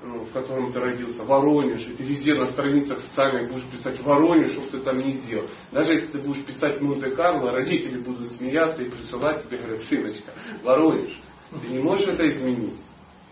ну, 0.04 0.20
в 0.25 0.32
котором 0.32 0.72
ты 0.72 0.80
родился, 0.80 1.24
Воронеж, 1.24 1.88
и 1.88 1.94
ты 1.94 2.04
везде 2.04 2.36
на 2.36 2.48
страницах 2.48 3.00
социальных 3.00 3.51
будешь 3.51 3.66
писать 3.66 4.00
Воронеж, 4.01 4.51
что 4.51 4.72
ты 4.72 4.80
там 4.82 4.98
не 4.98 5.13
сделал. 5.13 5.48
Даже 5.72 5.94
если 5.94 6.12
ты 6.12 6.20
будешь 6.20 6.46
писать 6.46 6.80
Монте-Карло, 6.82 7.51
родители 7.51 8.00
будут 8.00 8.32
смеяться 8.34 8.84
и 8.84 8.89
присылать 8.89 9.46
тебе, 9.46 9.58
говорят, 9.58 9.84
сыночка, 9.84 10.32
Воронеж, 10.63 11.20
ты 11.62 11.68
не 11.70 11.80
можешь 11.80 12.08
это 12.08 12.30
изменить. 12.30 12.75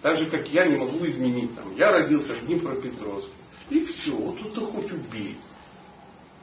Так 0.01 0.17
же, 0.17 0.29
как 0.29 0.47
я 0.49 0.65
не 0.67 0.77
могу 0.77 1.05
изменить. 1.05 1.55
Там, 1.55 1.75
я 1.75 1.91
родился 1.91 2.35
в 2.35 2.45
Днепропетровске. 2.45 3.31
И 3.69 3.79
все, 3.81 4.15
вот 4.15 4.39
тут 4.39 4.53
ты 4.53 4.61
хоть 4.61 4.91
убей. 4.91 5.37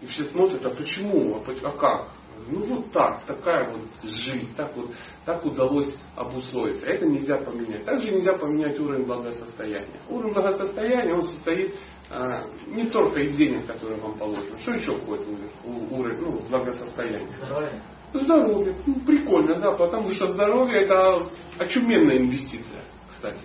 И 0.00 0.06
все 0.06 0.24
смотрят, 0.24 0.66
а 0.66 0.70
почему, 0.70 1.36
а, 1.36 1.68
а 1.68 1.70
как? 1.70 2.11
Ну 2.48 2.64
вот 2.64 2.92
так, 2.92 3.24
такая 3.24 3.70
вот 3.70 3.82
жизнь, 4.02 4.54
так 4.56 4.76
вот, 4.76 4.90
так 5.24 5.44
удалось 5.44 5.94
обусловиться. 6.16 6.86
Это 6.86 7.06
нельзя 7.06 7.38
поменять. 7.38 7.84
Также 7.84 8.10
нельзя 8.10 8.34
поменять 8.34 8.78
уровень 8.80 9.04
благосостояния. 9.04 10.00
Уровень 10.08 10.34
благосостояния, 10.34 11.14
он 11.14 11.24
состоит 11.24 11.74
а, 12.10 12.44
не 12.66 12.86
только 12.86 13.20
из 13.20 13.36
денег, 13.36 13.66
которые 13.66 14.00
вам 14.00 14.18
положены. 14.18 14.58
Что 14.58 14.72
еще 14.72 14.96
входит 14.98 15.26
в 15.64 15.94
уровень 15.94 16.20
ну, 16.20 16.40
благосостояния? 16.50 17.28
Здоровье. 17.44 17.82
Здоровье. 18.12 18.76
Ну, 18.86 18.94
прикольно, 19.06 19.58
да, 19.58 19.72
потому 19.72 20.10
что 20.10 20.28
здоровье 20.28 20.82
это 20.82 21.30
очуменная 21.58 22.18
инвестиция, 22.18 22.82
кстати. 23.08 23.40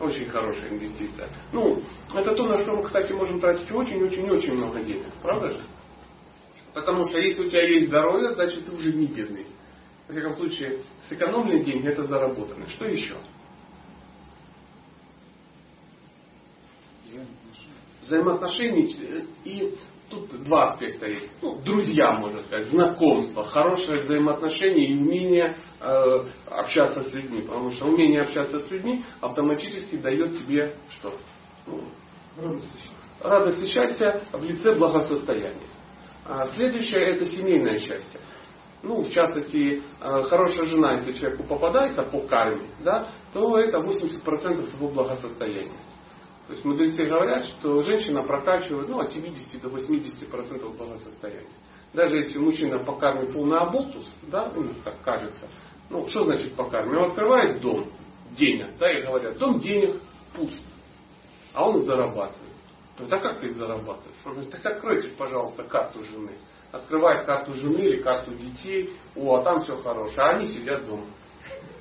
Очень 0.00 0.26
хорошая 0.26 0.70
инвестиция. 0.70 1.28
Ну, 1.52 1.82
это 2.14 2.34
то, 2.34 2.46
на 2.46 2.58
что 2.58 2.72
мы, 2.72 2.82
кстати, 2.82 3.12
можем 3.12 3.40
тратить 3.40 3.70
очень-очень-очень 3.70 4.54
много 4.54 4.82
денег. 4.82 5.06
Правда 5.22 5.50
же? 5.50 5.60
Потому 6.74 7.04
что 7.04 7.18
если 7.18 7.46
у 7.46 7.50
тебя 7.50 7.62
есть 7.68 7.88
здоровье, 7.88 8.32
значит 8.32 8.64
ты 8.64 8.72
уже 8.72 8.92
не 8.92 9.06
бедный. 9.06 9.46
В 10.08 10.12
всяком 10.12 10.34
случае, 10.34 10.80
сэкономленные 11.08 11.64
деньги 11.64 11.88
это 11.88 12.04
заработанные. 12.04 12.68
Что 12.70 12.86
еще? 12.86 13.16
Взаимоотношения 18.02 19.26
и 19.44 19.74
тут 20.10 20.44
два 20.44 20.72
аспекта 20.72 21.06
есть. 21.06 21.30
Ну, 21.40 21.60
друзья, 21.64 22.12
можно 22.12 22.42
сказать, 22.42 22.66
знакомство, 22.66 23.44
хорошее 23.44 24.02
взаимоотношение 24.02 24.90
и 24.90 24.98
умение 24.98 25.56
э, 25.80 26.24
общаться 26.50 27.02
с 27.04 27.12
людьми. 27.12 27.42
Потому 27.42 27.70
что 27.70 27.86
умение 27.86 28.22
общаться 28.22 28.58
с 28.58 28.70
людьми 28.70 29.04
автоматически 29.20 29.96
дает 29.96 30.38
тебе 30.38 30.74
что? 30.90 31.14
Ну. 31.66 32.60
Радость 33.20 33.62
и 33.62 33.66
счастье 33.68 34.22
в 34.32 34.44
лице 34.44 34.74
благосостояния. 34.74 35.71
А 36.34 36.46
следующее 36.46 37.14
это 37.14 37.26
семейное 37.26 37.76
счастье. 37.76 38.18
Ну, 38.82 39.02
в 39.02 39.10
частности, 39.10 39.82
э, 40.00 40.22
хорошая 40.24 40.64
жена, 40.64 40.94
если 40.94 41.12
человеку 41.12 41.44
попадается 41.44 42.04
по 42.04 42.20
карме, 42.22 42.68
да, 42.82 43.08
то 43.34 43.58
это 43.58 43.78
80% 43.78 44.74
его 44.74 44.88
благосостояния. 44.88 45.78
То 46.46 46.54
есть 46.54 46.64
мудрецы 46.64 47.04
говорят, 47.04 47.44
что 47.44 47.82
женщина 47.82 48.22
прокачивает 48.22 48.88
ну, 48.88 49.00
от 49.00 49.12
70 49.12 49.60
до 49.60 49.68
80% 49.68 50.76
благосостояния. 50.76 51.46
Даже 51.92 52.16
если 52.16 52.38
мужчина 52.38 52.78
по 52.78 52.96
карме 52.96 53.30
полный 53.30 53.58
оболтус, 53.58 54.08
да, 54.22 54.50
ну, 54.54 54.70
как 54.82 55.02
кажется, 55.02 55.46
ну, 55.90 56.08
что 56.08 56.24
значит 56.24 56.54
по 56.54 56.64
карме? 56.64 56.96
Он 56.96 57.10
открывает 57.10 57.60
дом 57.60 57.90
денег, 58.30 58.78
да, 58.78 58.90
и 58.90 59.02
говорят, 59.02 59.36
дом 59.36 59.60
денег 59.60 60.00
пуст, 60.34 60.64
а 61.52 61.68
он 61.68 61.82
зарабатывает. 61.82 62.41
Да 62.98 63.18
как 63.18 63.40
ты 63.40 63.46
их 63.46 63.54
зарабатываешь? 63.54 64.16
Он 64.24 64.32
говорит, 64.32 64.50
так 64.52 64.66
откройте, 64.66 65.08
пожалуйста, 65.16 65.64
карту 65.64 66.02
жены. 66.04 66.32
Открывает 66.70 67.26
карту 67.26 67.54
жены 67.54 67.80
или 67.80 68.02
карту 68.02 68.34
детей, 68.34 68.94
о, 69.16 69.36
а 69.36 69.42
там 69.42 69.60
все 69.60 69.76
хорошее, 69.76 70.20
а 70.20 70.30
они 70.30 70.46
сидят 70.46 70.86
дома 70.86 71.06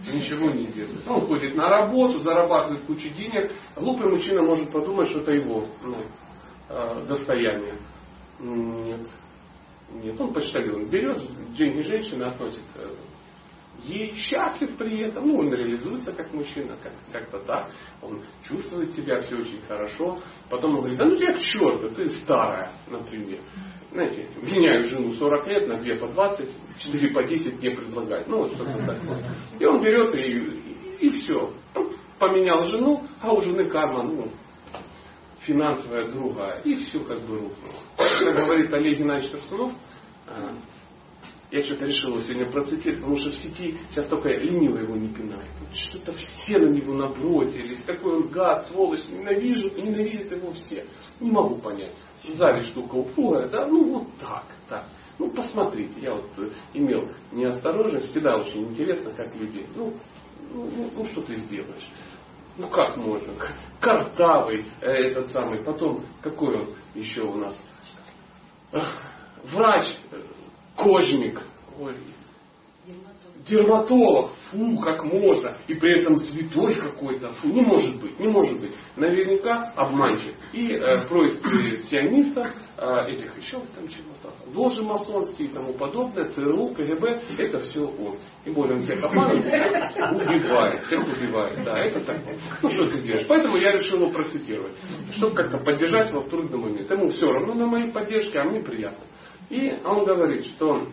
ничего 0.10 0.50
не 0.50 0.66
делает. 0.68 1.08
Он 1.08 1.22
ходит 1.28 1.56
на 1.56 1.70
работу, 1.70 2.20
зарабатывает 2.20 2.84
кучу 2.86 3.10
денег. 3.10 3.52
Глупый 3.76 4.10
мужчина 4.10 4.42
может 4.42 4.72
подумать, 4.72 5.10
что 5.10 5.20
это 5.20 5.32
его 5.32 5.68
ну, 5.84 5.98
э, 6.70 7.06
достояние. 7.08 7.76
Нет. 8.40 9.08
Нет, 9.92 10.20
он 10.20 10.34
почтальон. 10.34 10.88
Берет 10.88 11.22
деньги 11.54 11.82
женщины, 11.82 12.24
относит 12.24 12.64
ей 13.84 14.16
счастлив 14.16 14.78
при 14.78 15.00
этом. 15.02 15.28
Ну, 15.28 15.40
он 15.40 15.54
реализуется 15.54 16.12
как 16.12 16.34
мужчина, 16.34 16.76
как, 16.82 16.94
как-то 17.12 17.40
так. 17.40 17.72
Он 18.02 18.22
чувствует 18.44 18.92
себя 18.92 19.22
все 19.22 19.38
очень 19.38 19.62
хорошо. 19.68 20.20
Потом 20.50 20.72
он 20.76 20.80
говорит, 20.82 21.00
да 21.00 21.06
ну 21.06 21.16
тебя 21.16 21.34
к 21.34 21.40
черту, 21.40 21.90
ты 21.90 22.10
старая, 22.10 22.72
например. 22.88 23.40
Знаете, 23.92 24.28
меняю 24.42 24.88
жену 24.88 25.10
40 25.10 25.48
лет 25.48 25.68
на 25.68 25.78
2 25.78 25.96
по 25.98 26.08
20, 26.08 26.50
4 26.80 27.14
по 27.14 27.24
10 27.24 27.62
не 27.62 27.70
предлагают. 27.72 28.28
Ну, 28.28 28.38
вот 28.38 28.52
что-то 28.54 28.78
такое. 28.86 29.24
И 29.60 29.66
он 29.66 29.82
берет 29.82 30.16
и, 30.16 30.20
и, 30.20 31.08
и 31.08 31.10
все. 31.10 31.54
Поменял 32.18 32.62
жену, 32.70 33.04
а 33.20 33.34
у 33.34 33.42
жены 33.42 33.68
карма, 33.68 34.04
ну, 34.04 34.28
финансовая 35.42 36.10
другая. 36.12 36.62
И 36.62 36.76
все 36.76 37.00
как 37.04 37.20
бы 37.22 37.40
рухнуло. 37.40 37.74
Как 37.98 38.36
говорит 38.36 38.72
Олег 38.74 39.00
Геннадьевич 39.00 39.32
Тарсунов, 39.32 39.74
а, 40.28 40.54
я 41.52 41.64
что-то 41.64 41.86
решил 41.86 42.12
его 42.12 42.22
сегодня 42.22 42.50
процитировать, 42.50 43.02
потому 43.02 43.18
что 43.18 43.32
в 43.32 43.36
сети 43.36 43.78
сейчас 43.92 44.08
только 44.08 44.30
ленивый 44.30 44.84
его 44.84 44.96
не 44.96 45.10
пинает. 45.10 45.50
Что-то 45.74 46.14
все 46.14 46.58
на 46.60 46.70
него 46.70 46.94
набросились, 46.94 47.84
какой 47.84 48.18
он 48.18 48.28
гад, 48.30 48.68
сволочь, 48.68 49.08
ненавижу, 49.10 49.70
ненавидят 49.76 50.32
его 50.32 50.52
все. 50.54 50.86
Не 51.20 51.30
могу 51.30 51.56
понять 51.58 51.94
в 52.24 52.36
зале 52.36 52.64
штука 52.64 52.96
упругая, 52.96 53.50
да, 53.50 53.66
ну 53.66 53.84
вот 53.92 54.08
так, 54.20 54.46
так. 54.70 54.86
Ну, 55.20 55.30
посмотрите, 55.30 56.00
я 56.02 56.14
вот 56.14 56.30
э, 56.38 56.50
имел 56.74 57.10
неосторожность, 57.32 58.10
всегда 58.12 58.38
очень 58.38 58.70
интересно, 58.70 59.12
как 59.12 59.36
люди, 59.36 59.66
ну, 59.76 59.94
ну, 60.54 60.70
ну, 60.76 60.90
ну 60.96 61.06
что 61.06 61.22
ты 61.22 61.36
сделаешь? 61.36 61.90
Ну 62.58 62.68
как 62.70 62.98
можно? 62.98 63.34
Картавый 63.80 64.66
э, 64.82 64.86
этот 64.86 65.30
самый, 65.30 65.64
потом 65.64 66.06
какой 66.22 66.62
он 66.62 66.70
еще 66.96 67.24
у 67.24 67.36
нас? 67.36 67.58
Врач, 69.44 69.88
кожник, 70.82 71.42
дерматолог, 73.48 74.32
фу, 74.52 74.80
как 74.80 75.04
можно, 75.04 75.58
и 75.68 75.74
при 75.76 76.00
этом 76.02 76.18
святой 76.18 76.76
какой-то, 76.76 77.32
фу, 77.34 77.48
не 77.48 77.62
может 77.62 78.00
быть, 78.00 78.20
не 78.20 78.28
может 78.28 78.60
быть. 78.60 78.74
наверняка 78.96 79.72
обманщик. 79.76 80.34
И 80.54 80.74
э, 80.74 81.08
происки 81.08 81.86
сионистов, 81.88 82.48
э, 82.78 83.10
этих 83.10 83.38
еще 83.38 83.60
там 83.76 83.88
чего-то, 83.88 84.34
ложи 84.54 84.84
масонские 84.84 85.50
и 85.50 85.52
тому 85.52 85.74
подобное, 85.74 86.26
ЦРУ, 86.26 86.76
КГБ, 86.76 87.22
это 87.38 87.60
все 87.60 87.82
он. 87.86 88.18
И 88.46 88.52
более 88.52 88.78
он 88.78 88.84
всех 88.84 89.04
обманывает, 89.04 89.46
всех 89.46 90.12
убивает, 90.12 90.84
всех 90.86 91.08
убивает. 91.08 91.64
Да, 91.64 91.80
это 91.80 92.00
так. 92.02 92.18
Ну 92.62 92.70
что 92.70 92.90
ты 92.90 93.00
сделаешь? 93.00 93.28
Поэтому 93.28 93.58
я 93.58 93.72
решил 93.72 93.98
его 93.98 94.12
процитировать, 94.12 94.74
чтобы 95.12 95.36
как-то 95.36 95.58
поддержать 95.60 96.10
его 96.10 96.22
в 96.22 96.30
трудный 96.30 96.58
момент. 96.58 96.90
Ему 96.90 97.08
все 97.08 97.28
равно 97.28 97.54
на 97.54 97.66
мои 97.66 97.92
поддержки, 97.92 98.38
а 98.38 98.44
мне 98.44 98.62
приятно. 98.62 99.06
И 99.52 99.82
он 99.84 100.06
говорит, 100.06 100.46
что 100.46 100.88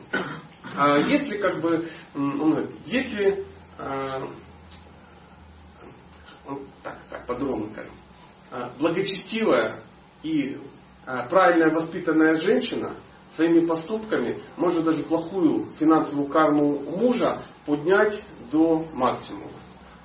а, 0.77 0.99
если 0.99 1.39
как 1.39 1.61
бы, 1.61 1.89
он 2.15 2.51
говорит, 2.51 2.75
если 2.87 3.47
а, 3.79 4.29
так, 6.83 6.99
так, 7.09 7.27
по-другому 7.27 7.69
скажем, 7.69 7.93
а, 8.51 8.73
благочестивая 8.81 9.81
и 10.25 10.59
а, 11.07 11.29
правильно 11.29 11.73
воспитанная 11.73 12.35
женщина 12.41 12.97
своими 13.37 13.65
поступками 13.65 14.41
может 14.57 14.85
даже 14.85 15.05
плохую 15.05 15.67
финансовую 15.79 16.27
карму 16.27 16.81
мужа 16.81 17.45
поднять 17.65 18.21
до 18.51 18.85
максимума. 18.93 19.53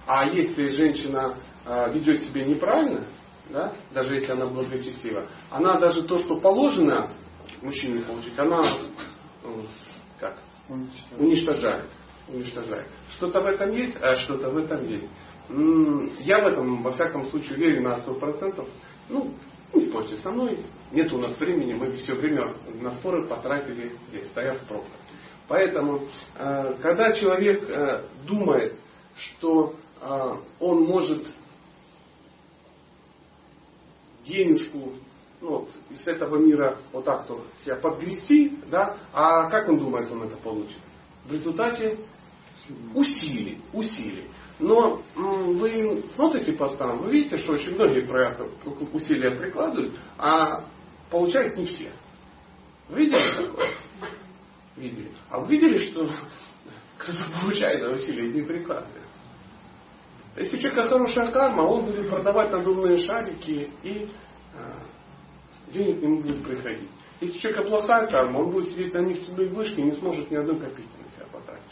А 0.05 0.27
если 0.27 0.67
женщина 0.67 1.37
а, 1.65 1.89
ведет 1.89 2.21
себя 2.21 2.45
неправильно, 2.45 3.07
да, 3.49 3.73
даже 3.95 4.13
если 4.13 4.31
она 4.31 4.45
благочестива, 4.45 5.25
она 5.49 5.79
даже 5.79 6.03
то, 6.03 6.19
что 6.19 6.35
положено 6.35 7.15
мужчине 7.63 8.01
получить, 8.03 8.37
она 8.37 8.77
как, 10.19 10.37
уничтожает. 11.17 11.89
уничтожает. 12.27 12.87
Что-то 13.17 13.41
в 13.41 13.45
этом 13.45 13.71
есть, 13.71 13.95
а 14.01 14.15
что-то 14.17 14.49
в 14.49 14.57
этом 14.57 14.85
есть. 14.87 15.07
Я 16.19 16.43
в 16.43 16.47
этом, 16.47 16.83
во 16.83 16.91
всяком 16.91 17.25
случае, 17.27 17.57
верю 17.57 17.83
на 17.83 17.95
100%. 17.95 18.67
Ну, 19.09 19.33
не 19.73 19.87
спорьте 19.87 20.17
со 20.17 20.31
мной. 20.31 20.59
Нет 20.91 21.11
у 21.11 21.17
нас 21.17 21.37
времени, 21.39 21.73
мы 21.73 21.91
все 21.93 22.13
время 22.13 22.55
на 22.79 22.91
споры 22.91 23.27
потратили 23.27 23.97
здесь, 24.09 24.27
стоя 24.27 24.53
в 24.53 24.67
пробках. 24.67 24.91
Поэтому, 25.47 26.07
э, 26.35 26.75
когда 26.81 27.11
человек 27.13 27.69
э, 27.69 28.03
думает, 28.25 28.75
что 29.15 29.75
э, 29.99 30.31
он 30.59 30.83
может 30.83 31.27
денежку 34.25 34.93
ну, 35.43 35.67
из 35.89 36.07
этого 36.07 36.37
мира 36.37 36.77
вот 36.93 37.03
так 37.03 37.27
то 37.27 37.45
себя 37.63 37.75
подгрести, 37.75 38.59
да, 38.71 38.97
а 39.11 39.49
как 39.49 39.67
он 39.67 39.77
думает, 39.77 40.09
он 40.09 40.23
это 40.23 40.37
получит? 40.37 40.79
В 41.25 41.33
результате 41.33 41.97
усилий, 42.95 43.59
усилий. 43.73 44.29
Но 44.59 45.01
вы 45.15 46.05
смотрите 46.15 46.53
по 46.53 46.69
сторонам, 46.69 47.03
вы 47.03 47.11
видите, 47.11 47.37
что 47.37 47.53
очень 47.53 47.75
многие 47.75 48.07
усилия 48.93 49.31
прикладывают, 49.31 49.93
а 50.17 50.63
получают 51.11 51.57
не 51.57 51.65
все. 51.65 51.91
Видели 52.89 53.45
такое? 53.45 53.69
Видели. 54.77 55.11
А 55.29 55.41
вы 55.41 55.51
видели, 55.51 55.77
что 55.89 56.09
кто-то 56.97 57.41
получает, 57.41 57.83
а 57.83 57.95
усилия 57.95 58.31
не 58.31 58.43
прикладывает? 58.43 59.03
Если 60.37 60.57
у 60.57 60.59
человека 60.61 60.89
хорошая 60.89 61.31
карма, 61.31 61.61
он 61.63 61.85
будет 61.85 62.09
продавать 62.09 62.51
надувные 62.51 62.97
шарики 63.05 63.69
и 63.83 64.09
денег 65.73 66.01
не 66.01 66.21
будет 66.21 66.43
приходить. 66.43 66.89
Если 67.19 67.37
у 67.37 67.41
человека 67.41 67.67
плохая 67.69 68.07
карма, 68.07 68.39
он 68.39 68.51
будет 68.51 68.69
сидеть 68.69 68.93
на 68.93 68.99
нефтяной 68.99 69.49
вышке 69.49 69.81
и 69.81 69.85
не 69.85 69.91
сможет 69.93 70.29
ни 70.31 70.35
одной 70.35 70.59
копейки 70.59 70.91
на 71.03 71.11
себя 71.15 71.25
потратить. 71.31 71.63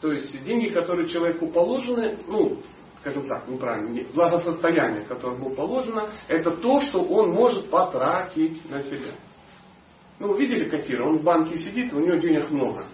То 0.00 0.12
есть 0.12 0.44
деньги, 0.44 0.68
которые 0.68 1.08
человеку 1.08 1.48
положены, 1.48 2.18
ну, 2.26 2.62
скажем 2.98 3.26
так, 3.26 3.48
неправильно, 3.48 4.04
благосостояние, 4.12 5.02
которое 5.02 5.36
ему 5.36 5.50
положено, 5.50 6.10
это 6.28 6.52
то, 6.52 6.80
что 6.82 7.02
он 7.02 7.32
может 7.32 7.70
потратить 7.70 8.68
на 8.70 8.82
себя. 8.82 9.12
Ну, 10.18 10.36
видели 10.36 10.68
кассира, 10.68 11.04
он 11.04 11.18
в 11.18 11.22
банке 11.22 11.56
сидит, 11.56 11.92
у 11.92 12.00
него 12.00 12.16
денег 12.16 12.50
много. 12.50 12.86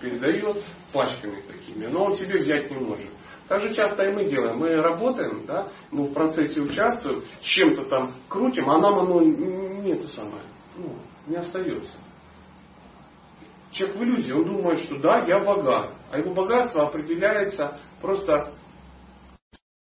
Передает 0.00 0.62
пачками 0.92 1.42
такими, 1.42 1.86
но 1.86 2.04
он 2.04 2.14
себе 2.14 2.38
взять 2.38 2.70
не 2.70 2.76
может. 2.78 3.10
Так 3.52 3.60
же 3.60 3.74
часто 3.74 4.02
и 4.04 4.12
мы 4.14 4.24
делаем. 4.30 4.56
Мы 4.56 4.76
работаем, 4.76 5.44
да, 5.44 5.68
мы 5.90 6.04
в 6.04 6.14
процессе 6.14 6.58
участвуем, 6.58 7.22
чем-то 7.42 7.84
там 7.84 8.14
крутим, 8.26 8.70
а 8.70 8.78
нам 8.78 9.00
оно 9.00 9.20
не 9.20 9.92
это 9.92 10.08
самое, 10.08 10.44
ну, 10.74 10.96
не 11.26 11.36
остается. 11.36 11.92
Человек 13.70 13.96
в 13.98 14.02
иллюзии, 14.04 14.32
он 14.32 14.44
думает, 14.46 14.78
что 14.78 14.98
да, 15.00 15.26
я 15.26 15.40
богат. 15.40 15.92
А 16.10 16.18
его 16.18 16.32
богатство 16.32 16.88
определяется 16.88 17.78
просто 18.00 18.54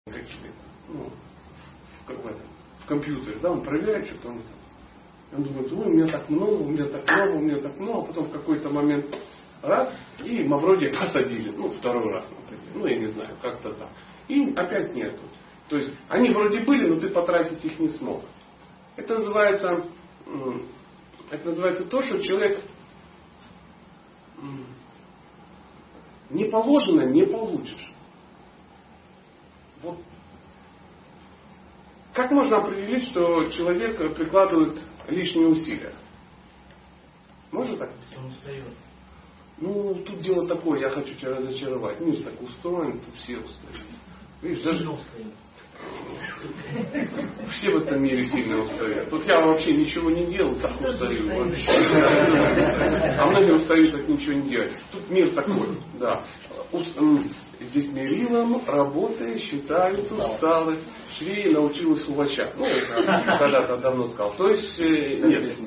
какими 0.04 0.50
ну, 0.88 1.08
как 2.08 2.24
в, 2.24 2.26
этом, 2.26 2.48
в 2.80 2.86
компьютере, 2.86 3.38
да, 3.40 3.52
он 3.52 3.62
проверяет 3.62 4.04
что-то, 4.06 4.30
он, 4.30 4.42
он 5.32 5.44
думает, 5.44 5.72
ой, 5.72 5.86
у 5.86 5.90
меня 5.90 6.06
так 6.08 6.28
много, 6.28 6.62
у 6.62 6.68
меня 6.70 6.86
так 6.88 7.08
много, 7.08 7.36
у 7.36 7.40
меня 7.40 7.60
так 7.60 7.78
много, 7.78 8.00
а 8.00 8.06
потом 8.08 8.24
в 8.24 8.32
какой-то 8.32 8.68
момент 8.68 9.16
раз, 9.62 9.94
и 10.24 10.42
Мавроди 10.44 10.90
посадили, 10.90 11.50
ну, 11.50 11.70
второй 11.70 12.12
раз, 12.12 12.28
например, 12.30 12.64
ну, 12.74 12.86
я 12.86 12.98
не 12.98 13.06
знаю, 13.06 13.36
как-то 13.40 13.72
так. 13.72 13.88
И 14.28 14.52
опять 14.54 14.94
нету. 14.94 15.22
То 15.68 15.76
есть, 15.76 15.92
они 16.08 16.30
вроде 16.30 16.60
были, 16.60 16.88
но 16.88 17.00
ты 17.00 17.10
потратить 17.10 17.64
их 17.64 17.78
не 17.78 17.88
смог. 17.90 18.22
Это 18.96 19.18
называется, 19.18 19.84
это 21.30 21.48
называется 21.48 21.86
то, 21.86 22.00
что 22.02 22.22
человек 22.22 22.64
не 26.30 26.44
положено, 26.44 27.02
не 27.02 27.24
получишь. 27.24 27.92
Вот. 29.82 29.98
Как 32.12 32.30
можно 32.30 32.58
определить, 32.58 33.04
что 33.10 33.48
человек 33.50 33.96
прикладывает 34.16 34.82
лишние 35.08 35.48
усилия? 35.48 35.94
Можно 37.52 37.76
так? 37.76 37.90
Он 38.18 38.26
устает. 38.26 38.74
Ну, 39.60 39.94
тут 40.06 40.20
дело 40.20 40.48
такое, 40.48 40.80
я 40.80 40.90
хочу 40.90 41.14
тебя 41.14 41.32
разочаровать. 41.32 42.00
Мир 42.00 42.22
так 42.22 42.40
устроен, 42.40 42.98
тут 43.00 43.14
все 43.16 43.36
устают. 43.36 43.86
Видишь, 44.42 44.62
даже... 44.62 44.88
Все 47.50 47.70
в 47.70 47.76
этом 47.82 48.02
мире 48.02 48.24
сильно 48.24 48.62
устают. 48.62 49.10
Вот 49.10 49.24
я 49.24 49.40
вообще 49.44 49.72
ничего 49.72 50.10
не 50.10 50.26
делал, 50.26 50.54
так 50.56 50.80
устаю 50.80 51.26
вообще. 51.28 51.70
А 53.18 53.26
многие 53.28 53.52
устают, 53.52 53.92
так 53.92 54.08
ничего 54.08 54.32
не 54.32 54.48
делать. 54.48 54.72
Тут 54.92 55.10
мир 55.10 55.30
такой, 55.32 55.76
да. 55.98 56.24
Здесь 57.60 57.92
мерилом 57.92 58.62
работы 58.66 59.38
считают 59.38 60.10
усталость. 60.10 60.84
Шри 61.18 61.52
научилась 61.52 62.08
увача. 62.08 62.52
Ну, 62.56 62.64
когда-то 63.38 63.76
давно 63.78 64.08
сказал. 64.08 64.32
То 64.34 64.48
есть, 64.48 64.78
э, 64.78 65.20
нет. 65.20 65.58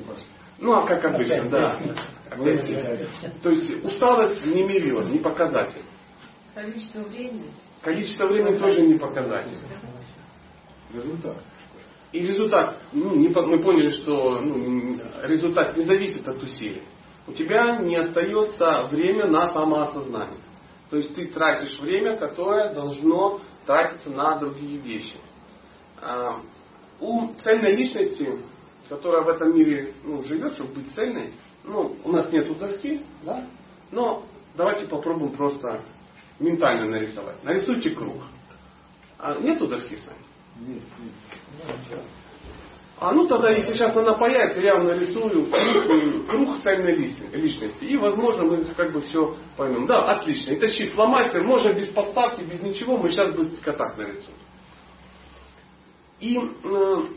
Ну, 0.58 0.72
а 0.72 0.86
как 0.86 1.04
обычно, 1.04 1.48
да. 1.48 1.80
То 3.42 3.50
есть, 3.50 3.84
усталость 3.84 4.44
не 4.44 4.62
мерила, 4.64 5.02
не 5.04 5.18
показатель. 5.18 5.82
Количество 6.54 7.00
времени. 7.00 7.50
Количество 7.82 8.26
времени 8.26 8.56
тоже 8.56 8.82
не 8.86 8.98
показатель. 8.98 9.58
Результат. 10.92 11.36
И 12.12 12.20
результат, 12.20 12.80
ну, 12.92 13.16
не, 13.16 13.28
мы 13.28 13.58
поняли, 13.60 13.90
что 13.90 14.40
ну, 14.40 15.00
результат 15.24 15.76
не 15.76 15.84
зависит 15.84 16.26
от 16.28 16.40
усилий. 16.40 16.84
У 17.26 17.32
тебя 17.32 17.78
не 17.78 17.96
остается 17.96 18.88
время 18.90 19.26
на 19.26 19.48
самоосознание. 19.50 20.38
То 20.90 20.98
есть 20.98 21.14
ты 21.16 21.26
тратишь 21.26 21.80
время, 21.80 22.16
которое 22.16 22.72
должно 22.72 23.40
тратиться 23.66 24.10
на 24.10 24.38
другие 24.38 24.78
вещи. 24.78 25.16
А, 26.00 26.40
у 27.00 27.34
цельной 27.34 27.76
личности, 27.76 28.38
которая 28.88 29.22
в 29.22 29.28
этом 29.28 29.56
мире 29.56 29.94
ну, 30.04 30.22
живет, 30.22 30.52
чтобы 30.54 30.74
быть 30.74 30.94
цельной, 30.94 31.32
ну, 31.64 31.96
у 32.04 32.12
нас 32.12 32.30
нету 32.30 32.54
доски, 32.54 33.02
да? 33.22 33.46
но 33.90 34.24
давайте 34.56 34.86
попробуем 34.86 35.32
просто 35.32 35.80
ментально 36.38 36.86
нарисовать. 36.86 37.42
Нарисуйте 37.42 37.90
круг. 37.90 38.22
А 39.18 39.38
нету 39.40 39.66
доски 39.66 39.96
с 39.96 40.06
вами? 40.06 40.74
Нет, 40.74 40.82
нет. 41.90 42.00
А 42.96 43.12
ну 43.12 43.26
тогда, 43.26 43.50
если 43.50 43.72
сейчас 43.72 43.96
она 43.96 44.12
появится, 44.12 44.60
я 44.60 44.76
вам 44.76 44.86
нарисую 44.86 45.50
круг, 45.50 46.26
круг 46.28 46.62
цельной 46.62 46.94
личности. 46.94 47.84
И, 47.84 47.96
возможно, 47.96 48.44
мы 48.44 48.64
как 48.64 48.92
бы 48.92 49.00
все 49.00 49.36
поймем. 49.56 49.86
Да, 49.86 50.12
отлично. 50.12 50.54
Итачи 50.54 50.90
фломастер, 50.90 51.44
можно 51.44 51.72
без 51.72 51.88
подставки, 51.88 52.42
без 52.42 52.62
ничего, 52.62 52.96
мы 52.96 53.08
сейчас 53.10 53.32
быстренько 53.32 53.72
так 53.72 53.98
нарисуем. 53.98 54.36
И 56.20 56.38
э, 56.38 56.40
э, 56.40 57.08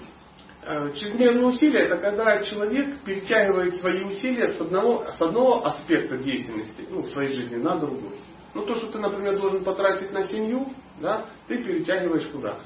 чрезмерные 0.96 1.46
усилия, 1.46 1.86
это 1.86 1.98
когда 1.98 2.42
человек 2.44 3.02
перетягивает 3.04 3.76
свои 3.78 4.04
усилия 4.04 4.50
с 4.50 4.60
одного, 4.60 5.06
с 5.18 5.22
одного 5.22 5.66
аспекта 5.66 6.18
деятельности, 6.18 6.86
ну, 6.90 7.02
в 7.02 7.08
своей 7.08 7.32
жизни, 7.32 7.56
на 7.56 7.78
другой. 7.78 8.16
Ну, 8.54 8.66
то, 8.66 8.76
что 8.76 8.92
ты, 8.92 9.00
например, 9.00 9.40
должен 9.40 9.64
потратить 9.64 10.12
на 10.12 10.24
семью, 10.24 10.68
да, 11.00 11.26
ты 11.48 11.64
перетягиваешь 11.64 12.28
куда? 12.28 12.58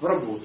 В 0.00 0.04
работу. 0.04 0.44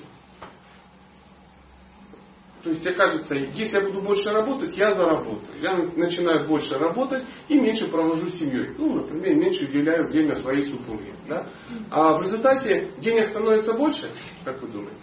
То 2.63 2.69
есть, 2.71 2.83
тебе 2.83 2.93
кажется, 2.93 3.35
если 3.35 3.79
я 3.79 3.85
буду 3.85 4.01
больше 4.01 4.29
работать, 4.31 4.75
я 4.75 4.93
заработаю. 4.93 5.39
Я 5.61 5.77
начинаю 5.95 6.47
больше 6.47 6.77
работать 6.77 7.23
и 7.47 7.59
меньше 7.59 7.87
провожу 7.87 8.29
с 8.29 8.39
семьей. 8.39 8.71
Ну, 8.77 8.95
например, 8.95 9.35
меньше 9.35 9.65
уделяю 9.65 10.07
время 10.09 10.35
своей 10.35 10.63
супруге. 10.69 11.13
Да? 11.27 11.47
А 11.89 12.17
в 12.17 12.23
результате 12.23 12.91
денег 12.97 13.29
становится 13.29 13.73
больше, 13.73 14.11
как 14.43 14.61
вы 14.61 14.67
думаете? 14.69 15.01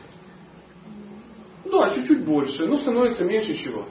Чуть-чуть 1.95 2.25
больше, 2.25 2.67
ну 2.67 2.79
становится 2.79 3.25
меньше 3.25 3.55
чего? 3.55 3.87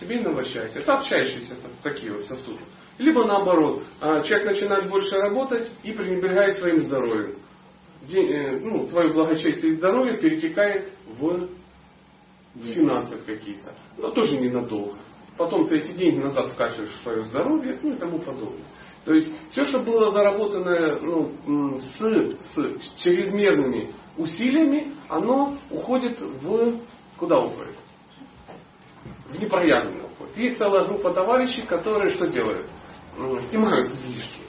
Семейного 0.00 0.42
счастья. 0.44 0.80
Это 0.80 0.94
общающиеся 0.94 1.54
такие 1.82 2.12
вот 2.12 2.26
сосуды. 2.26 2.60
Либо 2.98 3.24
наоборот, 3.24 3.82
а, 4.00 4.22
человек 4.22 4.48
начинает 4.48 4.88
больше 4.88 5.16
работать 5.16 5.70
и 5.82 5.92
пренебрегает 5.92 6.56
своим 6.56 6.80
здоровьем. 6.82 7.36
Э, 8.10 8.58
ну, 8.58 8.86
твое 8.88 9.12
благочестие 9.12 9.72
и 9.72 9.74
здоровье 9.76 10.18
перетекает 10.18 10.92
в 11.18 11.48
финансы 12.54 13.16
какие-то. 13.24 13.74
Но 13.96 14.10
тоже 14.10 14.38
ненадолго. 14.38 14.98
Потом 15.38 15.66
ты 15.68 15.76
эти 15.76 15.92
деньги 15.92 16.20
назад 16.20 16.50
вкачиваешь 16.52 16.90
в 16.90 17.02
свое 17.02 17.22
здоровье, 17.24 17.78
ну 17.82 17.94
и 17.94 17.96
тому 17.96 18.18
подобное. 18.18 18.64
То 19.04 19.14
есть 19.14 19.32
все, 19.50 19.64
что 19.64 19.80
было 19.80 20.10
заработано 20.10 20.98
ну, 21.00 21.80
с, 21.80 22.00
с 22.00 23.02
чрезмерными 23.02 23.90
усилиями, 24.16 24.94
оно 25.08 25.56
уходит 25.70 26.20
в... 26.20 26.80
Куда 27.22 27.38
уходит? 27.38 27.76
В 29.28 29.40
непроявленное 29.40 30.06
уходит. 30.06 30.36
Есть 30.36 30.58
целая 30.58 30.86
группа 30.86 31.14
товарищей, 31.14 31.62
которые 31.62 32.10
что 32.16 32.26
делают? 32.26 32.66
Снимают 33.48 33.92
излишки. 33.92 34.40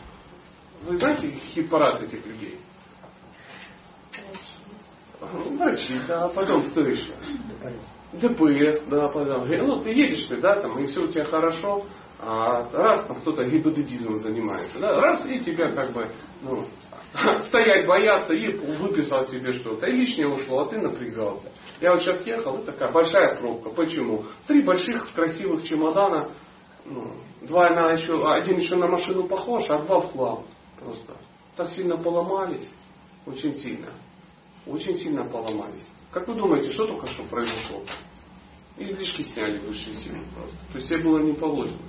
Вы 0.81 0.97
знаете 0.97 1.29
хит-парад 1.29 2.01
этих 2.01 2.25
людей? 2.25 2.59
Врачи, 5.21 5.99
да, 6.07 6.29
потом 6.29 6.65
кто 6.71 6.81
еще? 6.81 7.13
ДПС, 8.13 8.81
да, 8.87 9.07
потом. 9.09 9.47
Ну, 9.47 9.79
ты 9.83 9.91
едешь 9.91 10.27
ты, 10.27 10.37
да, 10.37 10.59
там, 10.59 10.79
и 10.79 10.87
все 10.87 11.03
у 11.03 11.07
тебя 11.09 11.25
хорошо, 11.25 11.85
а 12.19 12.67
раз 12.73 13.05
там 13.05 13.21
кто-то 13.21 13.43
гипотетизмом 13.43 14.17
занимается, 14.17 14.79
да, 14.79 14.99
раз 14.99 15.23
и 15.27 15.39
тебя 15.41 15.71
как 15.73 15.91
бы, 15.91 16.07
ну, 16.41 16.65
стоять 17.49 17.85
боятся 17.85 18.33
и 18.33 18.51
выписал 18.57 19.27
тебе 19.27 19.53
что-то. 19.53 19.85
И 19.85 19.91
лишнее 19.91 20.27
ушло, 20.27 20.61
а 20.61 20.69
ты 20.69 20.79
напрягался. 20.79 21.51
Я 21.83 21.91
вот 21.91 22.01
сейчас 22.01 22.25
ехал, 22.25 22.59
и 22.59 22.65
такая 22.65 22.93
большая 22.93 23.35
пробка. 23.35 23.69
Почему? 23.71 24.23
Три 24.47 24.63
больших 24.63 25.11
красивых 25.11 25.65
чемодана, 25.65 26.29
ну, 26.85 27.11
два 27.41 27.71
на 27.71 27.91
еще, 27.91 28.25
один 28.25 28.57
еще 28.57 28.77
на 28.77 28.87
машину 28.87 29.25
похож, 29.25 29.69
а 29.69 29.79
два 29.79 29.99
в 29.99 30.13
хлам. 30.13 30.45
Просто. 30.79 31.17
Так 31.57 31.71
сильно 31.71 31.97
поломались. 31.97 32.69
Очень 33.25 33.57
сильно. 33.57 33.89
Очень 34.65 34.97
сильно 34.97 35.25
поломались. 35.25 35.83
Как 36.11 36.25
вы 36.25 36.35
думаете, 36.35 36.71
что 36.71 36.87
только 36.87 37.05
что 37.07 37.23
произошло? 37.23 37.83
Излишки 38.77 39.23
сняли 39.23 39.59
высшие 39.59 39.97
силы 39.97 40.25
просто. 40.33 40.57
То 40.71 40.77
есть 40.77 40.87
тебе 40.87 41.03
было 41.03 41.19
не 41.19 41.33
положено. 41.33 41.81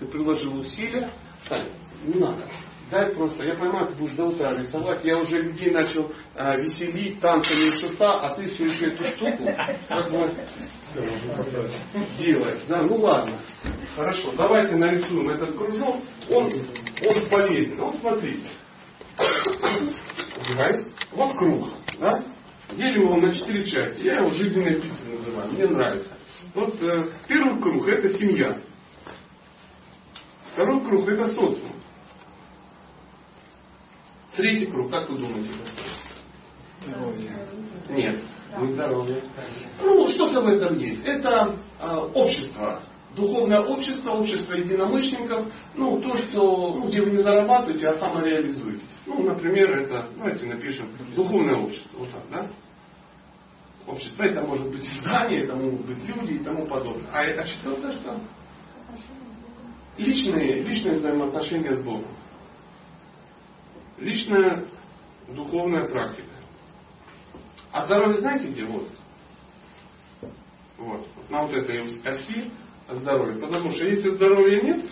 Ты 0.00 0.06
приложил 0.06 0.56
усилия. 0.56 1.10
Саня, 1.46 1.68
не 2.02 2.18
надо. 2.18 2.48
Дай 2.90 3.14
просто, 3.14 3.44
я 3.44 3.54
понимаю, 3.54 3.86
ты 3.88 3.94
будешь 3.94 4.14
до 4.14 4.26
утра 4.26 4.56
рисовать. 4.58 5.04
Я 5.04 5.18
уже 5.18 5.40
людей 5.40 5.70
начал 5.70 6.12
а, 6.34 6.56
веселить 6.56 7.18
танцами 7.20 7.68
из 7.68 7.80
шута, 7.80 8.20
а 8.20 8.34
ты 8.34 8.44
все 8.46 8.66
еще 8.66 8.86
эту 8.88 9.04
штуку 9.04 9.44
как 9.88 10.10
бы 10.10 11.70
делаешь. 12.18 12.62
Да, 12.68 12.82
ну 12.82 12.96
ладно. 12.96 13.38
Хорошо, 13.96 14.32
давайте 14.36 14.76
нарисуем 14.76 15.30
этот 15.30 15.56
кружок. 15.56 15.96
Он, 16.30 16.44
он 16.44 17.28
полезен. 17.30 17.80
Вот 17.80 17.96
смотрите. 17.96 18.48
Вот 21.12 21.36
круг. 21.38 21.68
Да? 21.98 22.22
Делим 22.72 23.02
его 23.02 23.16
на 23.16 23.32
четыре 23.32 23.64
части. 23.64 24.02
Я 24.02 24.18
его 24.18 24.30
жизненной 24.30 24.80
пиццей 24.80 25.12
называю. 25.12 25.50
Мне 25.52 25.66
нравится. 25.66 26.16
Вот 26.54 26.80
э, 26.82 27.08
первый 27.28 27.60
круг 27.60 27.88
это 27.88 28.18
семья. 28.18 28.58
Второй 30.52 30.84
круг 30.84 31.08
это 31.08 31.28
социум. 31.28 31.72
Третий 34.36 34.66
круг, 34.66 34.90
как 34.90 35.08
вы 35.08 35.18
думаете? 35.18 35.50
Здоровье. 36.82 37.32
Нет, 37.88 38.20
не 38.58 38.72
здоровье. 38.72 39.22
Ну, 39.80 40.08
что-то 40.08 40.40
в 40.40 40.48
этом 40.48 40.76
есть. 40.76 41.04
Это 41.04 41.56
э, 41.80 41.96
общество. 42.14 42.80
Духовное 43.14 43.60
общество, 43.60 44.10
общество 44.10 44.54
единомышленников, 44.54 45.46
ну, 45.76 46.00
то, 46.00 46.16
что, 46.16 46.74
ну, 46.74 46.88
где 46.88 47.00
вы 47.00 47.12
не 47.12 47.22
зарабатываете, 47.22 47.86
а 47.86 47.98
самореализуетесь. 48.00 48.82
Ну, 49.06 49.22
например, 49.22 49.70
это, 49.78 50.08
давайте 50.16 50.46
напишем, 50.46 50.88
духовное 51.14 51.54
общество. 51.54 51.98
Вот 51.98 52.10
так, 52.10 52.22
да? 52.30 52.50
Общество, 53.86 54.24
это 54.24 54.40
может 54.42 54.68
быть 54.68 54.84
здание, 54.98 55.44
это 55.44 55.54
могут 55.54 55.86
быть 55.86 56.02
люди 56.08 56.32
и 56.32 56.38
тому 56.38 56.66
подобное. 56.66 57.08
А 57.12 57.22
это 57.22 57.46
четвертое 57.46 57.92
что? 57.92 58.18
Личные, 59.96 60.62
личные 60.62 60.94
взаимоотношения 60.96 61.72
с 61.72 61.84
Богом. 61.84 62.08
Личная 63.98 64.64
духовная 65.28 65.88
практика. 65.88 66.28
А 67.72 67.86
здоровье 67.86 68.18
знаете 68.18 68.48
где? 68.48 68.64
Вот. 68.64 68.88
Вот. 70.78 71.06
На 71.30 71.42
вот 71.42 71.52
этой 71.52 71.82
оси 71.82 72.50
здоровья. 72.88 73.40
Потому 73.40 73.70
что 73.70 73.84
если 73.84 74.10
здоровья 74.10 74.62
нет, 74.62 74.82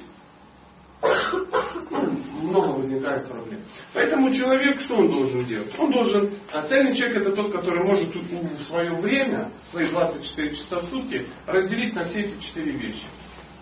много 2.43 2.79
возникает 2.79 3.29
проблем. 3.29 3.63
Поэтому 3.93 4.33
человек, 4.33 4.81
что 4.81 4.97
он 4.97 5.11
должен 5.11 5.45
делать? 5.47 5.73
Он 5.79 5.91
должен, 5.91 6.35
а 6.53 6.67
цельный 6.67 6.95
человек 6.95 7.23
это 7.23 7.37
тот, 7.37 7.53
который 7.53 7.85
может 7.85 8.15
в 8.15 8.65
свое 8.65 8.95
время, 8.95 9.53
свои 9.71 9.89
24 9.89 10.57
часа 10.57 10.79
в 10.79 10.85
сутки, 10.85 11.27
разделить 11.47 11.95
на 11.95 12.05
все 12.05 12.23
эти 12.23 12.41
четыре 12.41 12.79
вещи. 12.79 13.07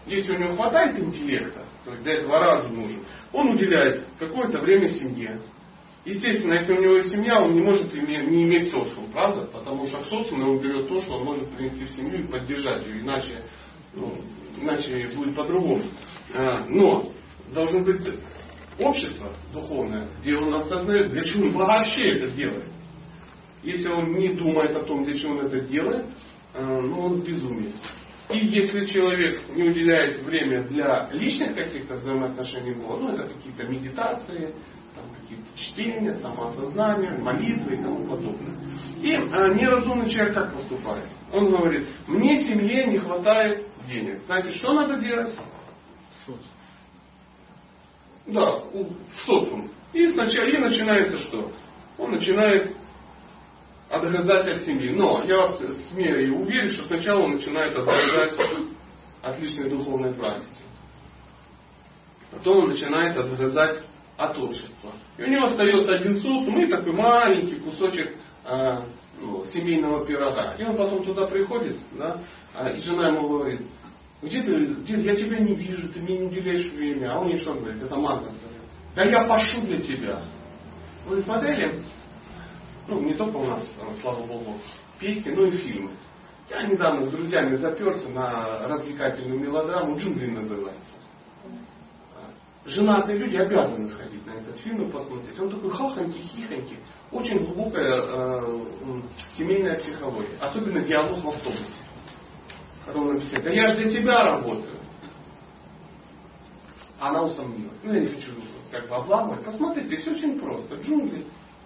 Если 0.06 0.34
у 0.34 0.38
него 0.38 0.56
хватает 0.56 0.98
интеллекта, 0.98 1.64
то 1.84 1.92
есть 1.92 2.02
для 2.02 2.14
этого 2.14 2.38
разум 2.38 2.76
нужен, 2.76 3.04
он 3.32 3.50
уделяет 3.50 4.04
какое-то 4.18 4.60
время 4.60 4.88
семье. 4.88 5.40
Естественно, 6.04 6.54
если 6.54 6.72
у 6.72 6.82
него 6.82 6.96
есть 6.96 7.10
семья, 7.10 7.40
он 7.40 7.54
не 7.54 7.60
может 7.60 7.92
не 7.92 8.44
иметь 8.44 8.70
социум, 8.70 9.10
правда? 9.12 9.46
Потому 9.52 9.86
что 9.86 9.98
в 9.98 10.06
социуме 10.06 10.44
он 10.44 10.60
берет 10.60 10.88
то, 10.88 10.98
что 11.00 11.16
он 11.16 11.24
может 11.24 11.50
принести 11.50 11.84
в 11.84 11.90
семью 11.90 12.24
и 12.24 12.28
поддержать 12.28 12.86
ее, 12.86 13.00
иначе, 13.00 13.44
ну, 13.92 14.18
иначе 14.60 15.10
будет 15.14 15.36
по-другому. 15.36 15.82
А, 16.34 16.64
но 16.66 17.12
должно 17.52 17.80
быть 17.80 18.08
общество 18.78 19.34
духовное, 19.52 20.08
где 20.20 20.36
он 20.36 20.54
осознает, 20.54 21.10
для 21.12 21.22
чего 21.22 21.46
он 21.46 21.52
вообще 21.52 22.12
это 22.14 22.30
делает. 22.30 22.64
Если 23.62 23.88
он 23.88 24.14
не 24.14 24.30
думает 24.30 24.74
о 24.74 24.84
том, 24.84 25.04
для 25.04 25.18
чего 25.18 25.32
он 25.32 25.46
это 25.46 25.60
делает, 25.60 26.06
э, 26.54 26.64
ну 26.64 27.00
он 27.00 27.20
безумец. 27.20 27.74
И 28.32 28.38
если 28.46 28.86
человек 28.86 29.48
не 29.54 29.70
уделяет 29.70 30.22
время 30.22 30.62
для 30.64 31.08
личных 31.12 31.54
каких-то 31.54 31.94
взаимоотношений 31.94 32.74
Бога, 32.74 33.02
ну 33.02 33.12
это 33.12 33.24
какие-то 33.24 33.66
медитации, 33.66 34.54
там, 34.94 35.04
какие-то 35.20 35.58
чтения, 35.58 36.14
самоосознание, 36.14 37.18
молитвы 37.18 37.74
и 37.74 37.82
тому 37.82 38.06
подобное. 38.06 38.56
И 39.00 39.10
э, 39.12 39.54
неразумный 39.54 40.08
человек 40.10 40.34
как 40.34 40.54
поступает? 40.54 41.08
Он 41.32 41.50
говорит, 41.50 41.86
мне 42.06 42.42
семье 42.42 42.86
не 42.86 42.98
хватает 42.98 43.66
денег. 43.88 44.20
Знаете, 44.26 44.52
что 44.52 44.72
надо 44.72 45.00
делать? 45.00 45.34
Да, 48.26 48.60
в 48.60 49.26
социум. 49.26 49.70
И, 49.92 50.06
сначала, 50.12 50.46
и 50.46 50.56
начинается 50.58 51.18
что? 51.18 51.50
Он 51.98 52.12
начинает 52.12 52.76
отгрызать 53.90 54.46
от 54.46 54.62
семьи. 54.62 54.90
Но 54.90 55.22
я 55.24 55.36
вас 55.38 55.60
смею 55.90 56.26
и 56.26 56.30
уверен, 56.30 56.70
что 56.70 56.84
сначала 56.84 57.24
он 57.24 57.32
начинает 57.32 57.76
отгрызать 57.76 58.32
от 59.22 59.38
личной 59.38 59.68
духовной 59.68 60.14
практики. 60.14 60.48
Потом 62.30 62.58
он 62.58 62.68
начинает 62.68 63.16
отгрызать 63.16 63.82
от 64.16 64.38
общества. 64.38 64.92
И 65.18 65.22
у 65.24 65.26
него 65.26 65.46
остается 65.46 65.92
один 65.94 66.16
социум 66.18 66.60
и 66.60 66.66
такой 66.66 66.92
маленький 66.92 67.56
кусочек 67.56 68.14
э, 68.44 68.78
ну, 69.20 69.44
семейного 69.46 70.06
пирога. 70.06 70.54
И 70.58 70.64
он 70.64 70.76
потом 70.76 71.04
туда 71.04 71.26
приходит, 71.26 71.76
да, 71.92 72.18
а, 72.54 72.70
и 72.70 72.78
жена 72.80 73.08
ему 73.08 73.28
говорит, 73.28 73.62
где 74.22 74.42
ты, 74.42 74.64
где, 74.66 75.00
я 75.00 75.16
тебя 75.16 75.38
не 75.38 75.54
вижу, 75.54 75.88
ты 75.88 76.00
мне 76.00 76.18
не 76.18 76.26
уделяешь 76.26 76.70
время. 76.72 77.12
А 77.14 77.20
он 77.20 77.28
ей 77.28 77.38
что 77.38 77.54
говорит? 77.54 77.82
Это 77.82 77.96
мантра 77.96 78.30
Да 78.94 79.04
я 79.04 79.24
пошу 79.24 79.62
для 79.62 79.78
тебя. 79.78 80.22
Вы 81.06 81.22
смотрели? 81.22 81.82
Ну, 82.90 83.00
не 83.02 83.14
только 83.14 83.36
у 83.36 83.46
нас, 83.46 83.62
слава 84.02 84.26
богу, 84.26 84.56
песни, 84.98 85.30
но 85.30 85.46
и 85.46 85.52
фильмы. 85.52 85.92
Я 86.50 86.64
недавно 86.64 87.06
с 87.06 87.10
друзьями 87.12 87.54
заперся 87.54 88.08
на 88.08 88.66
развлекательную 88.66 89.38
мелодраму 89.38 89.96
«Джунгли» 89.96 90.28
называется. 90.28 90.90
Женатые 92.66 93.18
люди 93.18 93.36
обязаны 93.36 93.88
сходить 93.90 94.26
на 94.26 94.32
этот 94.32 94.56
фильм 94.58 94.88
и 94.88 94.90
посмотреть. 94.90 95.38
Он 95.38 95.50
такой 95.50 95.70
хахонький, 95.70 96.20
хихонький. 96.20 96.78
Очень 97.12 97.44
глубокая 97.44 98.02
э, 98.02 98.62
семейная 99.36 99.78
психология. 99.78 100.36
Особенно 100.40 100.80
диалог 100.80 101.24
в 101.24 101.28
автобусе. 101.28 101.64
Когда 102.84 103.00
он 103.00 103.14
написал, 103.14 103.42
да 103.42 103.50
я 103.50 103.68
же 103.68 103.82
для 103.82 103.90
тебя 103.90 104.24
работаю. 104.24 104.80
Она 106.98 107.22
усомнилась. 107.22 107.78
Ну, 107.84 107.94
я 107.94 108.00
не 108.00 108.08
хочу 108.08 108.32
как 108.70 108.88
бы 108.88 108.96
обламывать. 108.96 109.44
Посмотрите, 109.44 109.96
все 109.96 110.10
очень 110.10 110.38
просто. 110.38 110.74
Джунгли. 110.74 111.24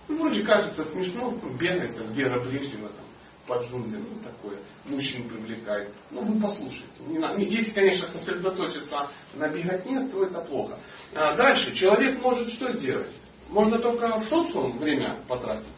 Ну, 0.09 0.17
вроде 0.19 0.43
кажется 0.43 0.85
смешно, 0.85 1.39
бегает 1.59 1.97
там 1.97 2.13
Вера 2.13 2.43
Брежнева 2.45 2.89
там 2.89 3.05
под 3.47 3.65
джунглями, 3.65 4.05
ну, 4.11 4.21
такое, 4.23 4.59
мужчин 4.87 5.29
привлекает. 5.29 5.91
Ну, 6.11 6.23
вы 6.23 6.41
послушайте. 6.41 7.03
Не 7.07 7.19
надо. 7.19 7.41
Если, 7.41 7.73
конечно, 7.73 8.07
сосредоточиться 8.09 9.09
на 9.35 9.49
беготне, 9.49 10.09
то 10.09 10.25
это 10.25 10.41
плохо. 10.41 10.79
А 11.15 11.37
дальше, 11.37 11.75
человек 11.75 12.21
может 12.23 12.51
что 12.51 12.73
сделать? 12.73 13.13
Можно 13.51 13.79
только 13.79 14.19
в 14.19 14.25
социум 14.25 14.79
время 14.79 15.21
потратить. 15.29 15.69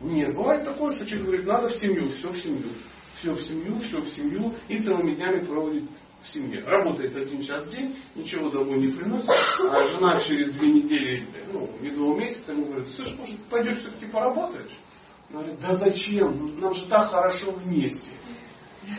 Нет, 0.00 0.34
бывает 0.34 0.64
такое, 0.64 0.94
что 0.94 1.06
человек 1.06 1.26
говорит, 1.26 1.46
надо 1.46 1.68
в 1.68 1.76
семью, 1.76 2.10
все 2.10 2.30
в 2.30 2.36
семью. 2.38 2.70
все 3.18 3.32
в 3.32 3.40
семью, 3.40 3.78
все 3.78 4.00
в 4.00 4.08
семью, 4.08 4.54
и 4.68 4.80
целыми 4.80 5.14
днями 5.14 5.44
проводит 5.44 5.84
в 6.24 6.28
семье. 6.30 6.64
Работает 6.64 7.16
один 7.16 7.42
час 7.42 7.66
в 7.66 7.70
день, 7.70 7.96
ничего 8.14 8.50
домой 8.50 8.78
не 8.78 8.92
приносит, 8.92 9.28
а 9.28 9.88
жена 9.88 10.20
через 10.20 10.52
две 10.54 10.72
недели, 10.72 11.26
ну, 11.52 11.70
не 11.80 11.90
два 11.90 12.16
месяца 12.16 12.52
ему 12.52 12.66
говорит, 12.66 12.88
слышь, 12.90 13.14
может, 13.18 13.38
пойдешь 13.50 13.78
все-таки 13.78 14.06
поработаешь? 14.06 14.72
Он 15.30 15.40
говорит, 15.40 15.60
да 15.60 15.76
зачем? 15.76 16.60
Нам 16.60 16.74
же 16.74 16.86
так 16.86 17.08
хорошо 17.10 17.52
вместе. 17.52 18.10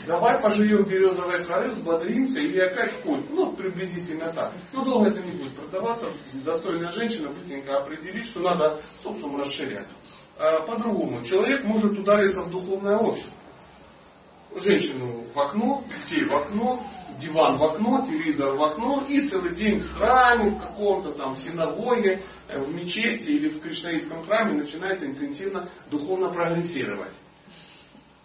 Давай 0.08 0.42
поживем 0.42 0.84
березовой 0.84 1.46
коры, 1.46 1.70
взбодримся 1.70 2.40
или 2.40 2.60
опять 2.60 3.04
путь. 3.04 3.30
Ну, 3.30 3.54
приблизительно 3.54 4.34
так. 4.34 4.54
Но 4.74 4.84
долго 4.84 5.10
это 5.10 5.22
не 5.22 5.32
будет 5.32 5.54
продаваться. 5.56 6.08
Достойная 6.34 6.92
женщина 6.92 7.30
быстренько 7.30 7.78
определит, 7.78 8.26
что 8.28 8.40
надо 8.40 8.82
социум 9.04 9.40
расширять. 9.40 9.88
А 10.38 10.62
по-другому. 10.62 11.24
Человек 11.24 11.64
может 11.64 11.98
удариться 11.98 12.42
в 12.42 12.50
духовное 12.50 12.98
общество. 12.98 13.32
Женщину 14.56 15.26
в 15.34 15.40
окно, 15.40 15.84
детей 15.88 16.26
в 16.26 16.34
окно, 16.34 16.84
диван 17.20 17.58
в 17.58 17.64
окно, 17.64 18.06
телевизор 18.06 18.56
в 18.56 18.64
окно 18.64 19.06
и 19.08 19.28
целый 19.28 19.56
день 19.56 19.80
в 19.80 19.94
храме, 19.94 20.52
в 20.52 20.60
каком-то 20.60 21.12
там 21.14 21.36
синагоге, 21.38 22.24
э, 22.48 22.60
в 22.60 22.74
мечети 22.74 23.30
или 23.30 23.50
в 23.50 23.62
кришнаитском 23.62 24.26
храме 24.26 24.62
начинает 24.62 25.04
интенсивно 25.04 25.70
духовно 25.90 26.30
прогрессировать. 26.30 27.14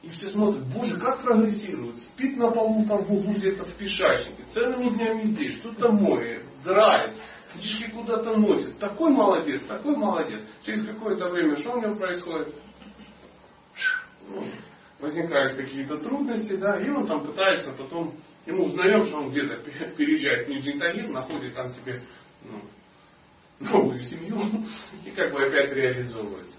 И 0.03 0.09
все 0.09 0.31
смотрят, 0.31 0.65
боже, 0.75 0.99
как 0.99 1.23
прогрессирует. 1.23 1.97
Спит 1.97 2.37
на 2.39 2.51
полу 2.51 2.87
там 2.87 3.05
в 3.05 3.13
углу 3.13 3.35
где-то 3.35 3.65
в 3.65 3.75
пешачнике. 3.75 4.45
Целыми 4.55 4.91
днями 4.91 5.25
здесь, 5.25 5.57
что-то 5.59 5.93
моет, 5.93 6.43
драет. 6.65 7.17
Птички 7.53 7.91
куда-то 7.91 8.37
носит. 8.37 8.79
Такой 8.79 9.11
молодец, 9.11 9.61
такой 9.65 9.97
молодец. 9.97 10.41
Через 10.65 10.87
какое-то 10.87 11.29
время 11.29 11.57
что 11.57 11.73
у 11.73 11.83
него 11.83 11.97
происходит? 11.97 12.55
Ну, 14.29 14.45
возникают 15.01 15.57
какие-то 15.57 15.99
трудности, 15.99 16.57
да, 16.57 16.81
и 16.81 16.89
он 16.89 17.07
там 17.07 17.27
пытается 17.27 17.73
потом, 17.73 18.15
ему 18.47 18.65
узнаем, 18.65 19.07
что 19.07 19.19
он 19.19 19.31
где-то 19.31 19.57
переезжает 19.97 20.47
в 20.47 20.51
Нижний 20.51 20.79
Тагил, 20.79 21.09
находит 21.13 21.55
там 21.55 21.69
себе 21.69 22.03
ну, 22.45 22.61
новую 23.61 24.01
семью 24.01 24.39
и 25.05 25.11
как 25.11 25.33
бы 25.33 25.45
опять 25.45 25.73
реализовывается. 25.73 26.57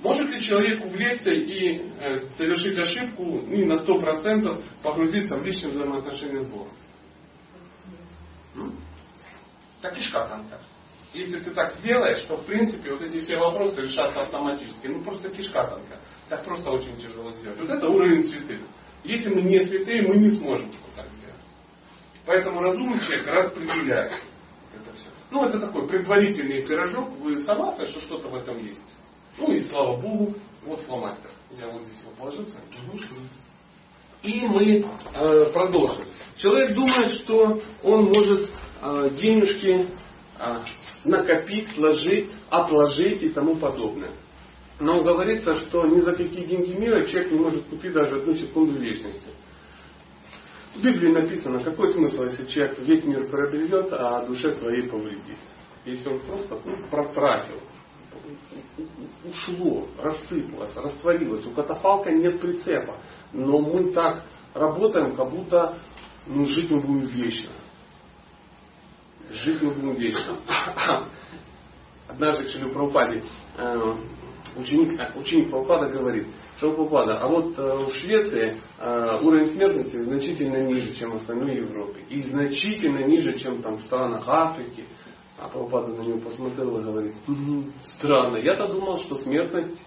Может 0.00 0.28
ли 0.30 0.40
человек 0.42 0.84
увлечься 0.84 1.30
и 1.30 1.90
э, 1.98 2.18
совершить 2.36 2.76
ошибку 2.78 3.24
ну, 3.24 3.54
и 3.54 3.64
на 3.64 3.74
100% 3.74 4.64
погрузиться 4.82 5.36
в 5.36 5.44
личные 5.44 5.72
взаимоотношения 5.72 6.40
с 6.40 6.46
Богом? 6.46 6.72
Так 9.80 9.94
кишка 9.94 10.26
танка. 10.26 10.60
Если 11.12 11.38
ты 11.40 11.52
так 11.52 11.74
сделаешь, 11.76 12.22
то 12.22 12.36
в 12.36 12.44
принципе 12.44 12.92
вот 12.92 13.02
эти 13.02 13.20
все 13.20 13.36
вопросы 13.36 13.82
решатся 13.82 14.22
автоматически. 14.22 14.86
Ну 14.86 15.02
просто 15.02 15.30
кишка 15.30 15.64
танка. 15.64 15.98
Так 16.28 16.44
просто 16.44 16.70
очень 16.70 16.96
тяжело 16.96 17.30
сделать. 17.32 17.58
Вот 17.58 17.70
это 17.70 17.88
уровень 17.88 18.24
святых. 18.24 18.62
Если 19.04 19.28
мы 19.28 19.42
не 19.42 19.60
святые, 19.60 20.02
мы 20.02 20.16
не 20.16 20.30
сможем 20.30 20.70
так. 20.96 21.06
Поэтому 22.26 22.60
разумный 22.60 23.00
человек 23.00 23.26
распределяет 23.26 24.12
это 24.74 24.96
все. 24.96 25.08
Ну, 25.30 25.44
это 25.44 25.60
такой 25.60 25.86
предварительный 25.86 26.62
пирожок. 26.62 27.10
Вы 27.20 27.38
согласны, 27.44 27.86
что 27.86 28.00
что-то 28.00 28.28
в 28.28 28.34
этом 28.34 28.58
есть? 28.64 28.80
Ну 29.38 29.52
и 29.52 29.60
слава 29.64 29.96
Богу, 29.96 30.34
вот 30.64 30.80
фломастер. 30.80 31.30
Я 31.58 31.68
вот 31.68 31.82
здесь 31.82 32.00
его 32.02 32.12
положился. 32.18 32.56
И 34.22 34.40
мы 34.46 34.86
э, 35.14 35.46
продолжим. 35.52 36.06
Человек 36.36 36.74
думает, 36.74 37.10
что 37.10 37.60
он 37.82 38.04
может 38.06 38.50
э, 38.80 39.10
денежки 39.20 39.86
э, 40.38 40.56
накопить, 41.04 41.68
сложить, 41.74 42.30
отложить 42.48 43.22
и 43.22 43.28
тому 43.28 43.56
подобное. 43.56 44.12
Но 44.80 45.02
говорится, 45.04 45.54
что 45.56 45.86
ни 45.86 46.00
за 46.00 46.12
какие 46.12 46.46
деньги 46.46 46.72
мира 46.72 47.04
человек 47.04 47.32
не 47.32 47.38
может 47.38 47.64
купить 47.66 47.92
даже 47.92 48.16
одну 48.16 48.34
секунду 48.34 48.78
вечности. 48.78 49.28
В 50.74 50.82
Библии 50.82 51.12
написано, 51.12 51.60
какой 51.60 51.92
смысл, 51.92 52.24
если 52.24 52.46
человек 52.46 52.78
весь 52.80 53.04
мир 53.04 53.28
приобретет, 53.28 53.92
а 53.92 54.26
душе 54.26 54.54
своей 54.54 54.88
повредит. 54.88 55.36
Если 55.84 56.08
он 56.08 56.20
просто 56.20 56.58
ну, 56.64 56.76
протратил 56.90 57.60
ушло, 59.24 59.86
рассыпалось, 59.98 60.74
растворилось. 60.76 61.46
У 61.46 61.50
катафалка 61.50 62.10
нет 62.10 62.40
прицепа. 62.40 62.98
Но 63.32 63.58
мы 63.58 63.92
так 63.92 64.24
работаем, 64.54 65.16
как 65.16 65.30
будто 65.30 65.78
ну, 66.26 66.44
жить 66.46 66.70
мы 66.70 66.80
будем 66.80 67.06
вечно. 67.06 67.52
Жить 69.30 69.62
мы 69.62 69.72
будем 69.72 69.94
вечно. 69.94 70.38
Однажды 72.08 72.44
к 72.44 72.48
Шилю 72.48 72.72
Прабхупаде 72.72 73.24
э, 73.56 73.94
ученик, 74.56 75.00
ученик 75.16 75.50
Прабхупада 75.50 75.88
говорит, 75.88 76.26
Прабхупада, 76.60 77.18
а 77.18 77.28
вот 77.28 77.58
э, 77.58 77.62
в 77.62 77.92
Швеции 77.94 78.60
уровень 79.22 79.52
смертности 79.52 79.96
значительно 79.96 80.62
ниже, 80.66 80.94
чем 80.94 81.12
в 81.12 81.14
остальной 81.16 81.56
Европе. 81.56 82.00
И 82.08 82.22
значительно 82.22 83.04
ниже, 83.04 83.34
чем 83.38 83.62
там 83.62 83.78
в 83.78 83.82
странах 83.82 84.24
Африки, 84.26 84.84
а 85.38 85.48
Прабхупада 85.48 85.92
на 85.92 86.02
него 86.02 86.18
посмотрел 86.18 86.78
и 86.78 86.82
говорит, 86.82 87.14
угу, 87.26 87.64
странно, 87.96 88.36
я-то 88.36 88.68
думал, 88.68 88.98
что 88.98 89.16
смертность 89.16 89.78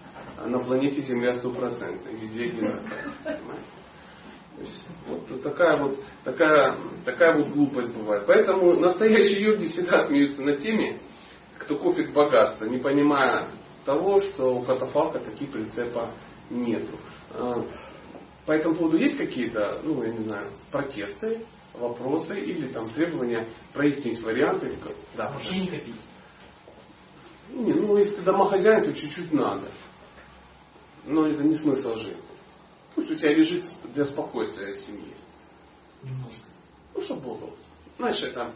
на 0.44 0.58
планете 0.60 1.02
Земля 1.02 1.34
стопроцентная, 1.34 2.12
везде 2.14 2.44
одинаковая. 2.44 3.12
Вот 5.06 5.42
такая 5.42 5.76
вот, 5.76 5.98
такая, 6.24 6.78
такая 7.04 7.36
вот 7.36 7.48
глупость 7.48 7.94
бывает. 7.94 8.24
Поэтому 8.26 8.74
настоящие 8.74 9.42
йоги 9.42 9.66
всегда 9.68 10.06
смеются 10.06 10.42
над 10.42 10.60
теми, 10.60 11.00
кто 11.58 11.76
копит 11.76 12.12
богатство, 12.12 12.64
не 12.64 12.78
понимая 12.78 13.48
того, 13.84 14.20
что 14.20 14.56
у 14.56 14.62
катафалка 14.62 15.20
таких 15.20 15.50
прицепа 15.50 16.12
нету. 16.50 16.96
А, 17.30 17.64
по 18.46 18.52
этому 18.52 18.76
поводу 18.76 18.96
есть 18.96 19.16
какие-то, 19.16 19.80
ну, 19.84 20.02
я 20.02 20.12
не 20.12 20.24
знаю, 20.24 20.50
протесты? 20.70 21.46
вопросы 21.78 22.38
или 22.38 22.68
там 22.68 22.90
требования 22.90 23.46
прояснить 23.72 24.20
варианты. 24.20 24.76
Да, 25.16 25.30
Вообще 25.30 25.60
не 25.60 25.68
копить. 25.68 26.00
Не, 27.50 27.72
ну 27.72 27.96
если 27.96 28.16
ты 28.16 28.22
домохозяин, 28.22 28.84
то 28.84 28.92
чуть-чуть 28.92 29.32
надо. 29.32 29.70
Но 31.06 31.26
это 31.26 31.42
не 31.42 31.56
смысл 31.56 31.96
жизни. 31.96 32.24
Пусть 32.94 33.10
у 33.10 33.14
тебя 33.14 33.34
лежит 33.34 33.64
для 33.94 34.04
спокойствия 34.04 34.74
семьи. 34.74 35.14
Немножко. 36.02 36.42
Ну, 36.94 37.00
что 37.02 37.14
Богу. 37.14 37.52
Знаешь, 37.96 38.22
это 38.22 38.52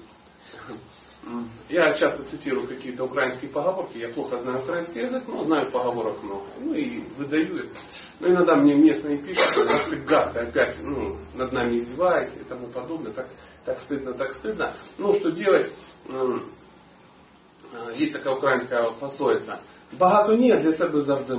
я 1.68 1.94
часто 1.94 2.24
цитирую 2.24 2.66
какие-то 2.66 3.04
украинские 3.04 3.50
поговорки. 3.50 3.98
Я 3.98 4.08
плохо 4.08 4.40
знаю 4.42 4.62
украинский 4.62 5.02
язык, 5.02 5.24
но 5.28 5.44
знаю 5.44 5.70
поговорок 5.70 6.22
много. 6.22 6.44
Ну 6.60 6.74
и 6.74 7.04
выдаю 7.16 7.64
это. 7.64 7.74
Но 8.20 8.28
иногда 8.28 8.56
мне 8.56 8.74
местные 8.74 9.18
пишут, 9.18 9.44
что 9.50 9.88
ты 9.88 9.96
гад, 10.02 10.32
ты 10.32 10.40
опять 10.40 10.76
ну, 10.82 11.18
над 11.34 11.52
нами 11.52 11.78
издеваешься 11.78 12.40
и 12.40 12.44
тому 12.44 12.68
подобное. 12.68 13.12
Так, 13.12 13.28
так 13.64 13.78
стыдно, 13.80 14.14
так 14.14 14.32
стыдно. 14.32 14.74
Ну, 14.98 15.14
что 15.14 15.30
делать? 15.30 15.72
Э, 16.08 17.94
есть 17.94 18.12
такая 18.12 18.34
украинская 18.34 18.90
пословица. 18.92 19.60
Багато 19.92 20.34
нет, 20.34 20.60
для 20.60 20.72
себя 20.72 20.88
завжди. 20.88 21.34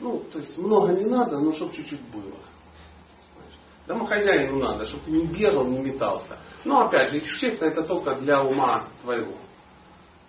Ну, 0.00 0.22
то 0.32 0.38
есть 0.38 0.56
много 0.58 0.92
не 0.92 1.06
надо, 1.06 1.38
но 1.38 1.52
чтобы 1.52 1.74
чуть-чуть 1.74 2.00
было. 2.12 2.36
Домохозяину 3.86 4.58
надо, 4.58 4.86
чтобы 4.86 5.04
ты 5.04 5.10
не 5.10 5.26
бегал, 5.26 5.66
не 5.66 5.78
метался. 5.78 6.38
Но 6.64 6.86
опять 6.86 7.10
же, 7.10 7.16
если 7.16 7.38
честно, 7.38 7.66
это 7.66 7.82
только 7.82 8.14
для 8.14 8.42
ума 8.42 8.88
твоего. 9.02 9.34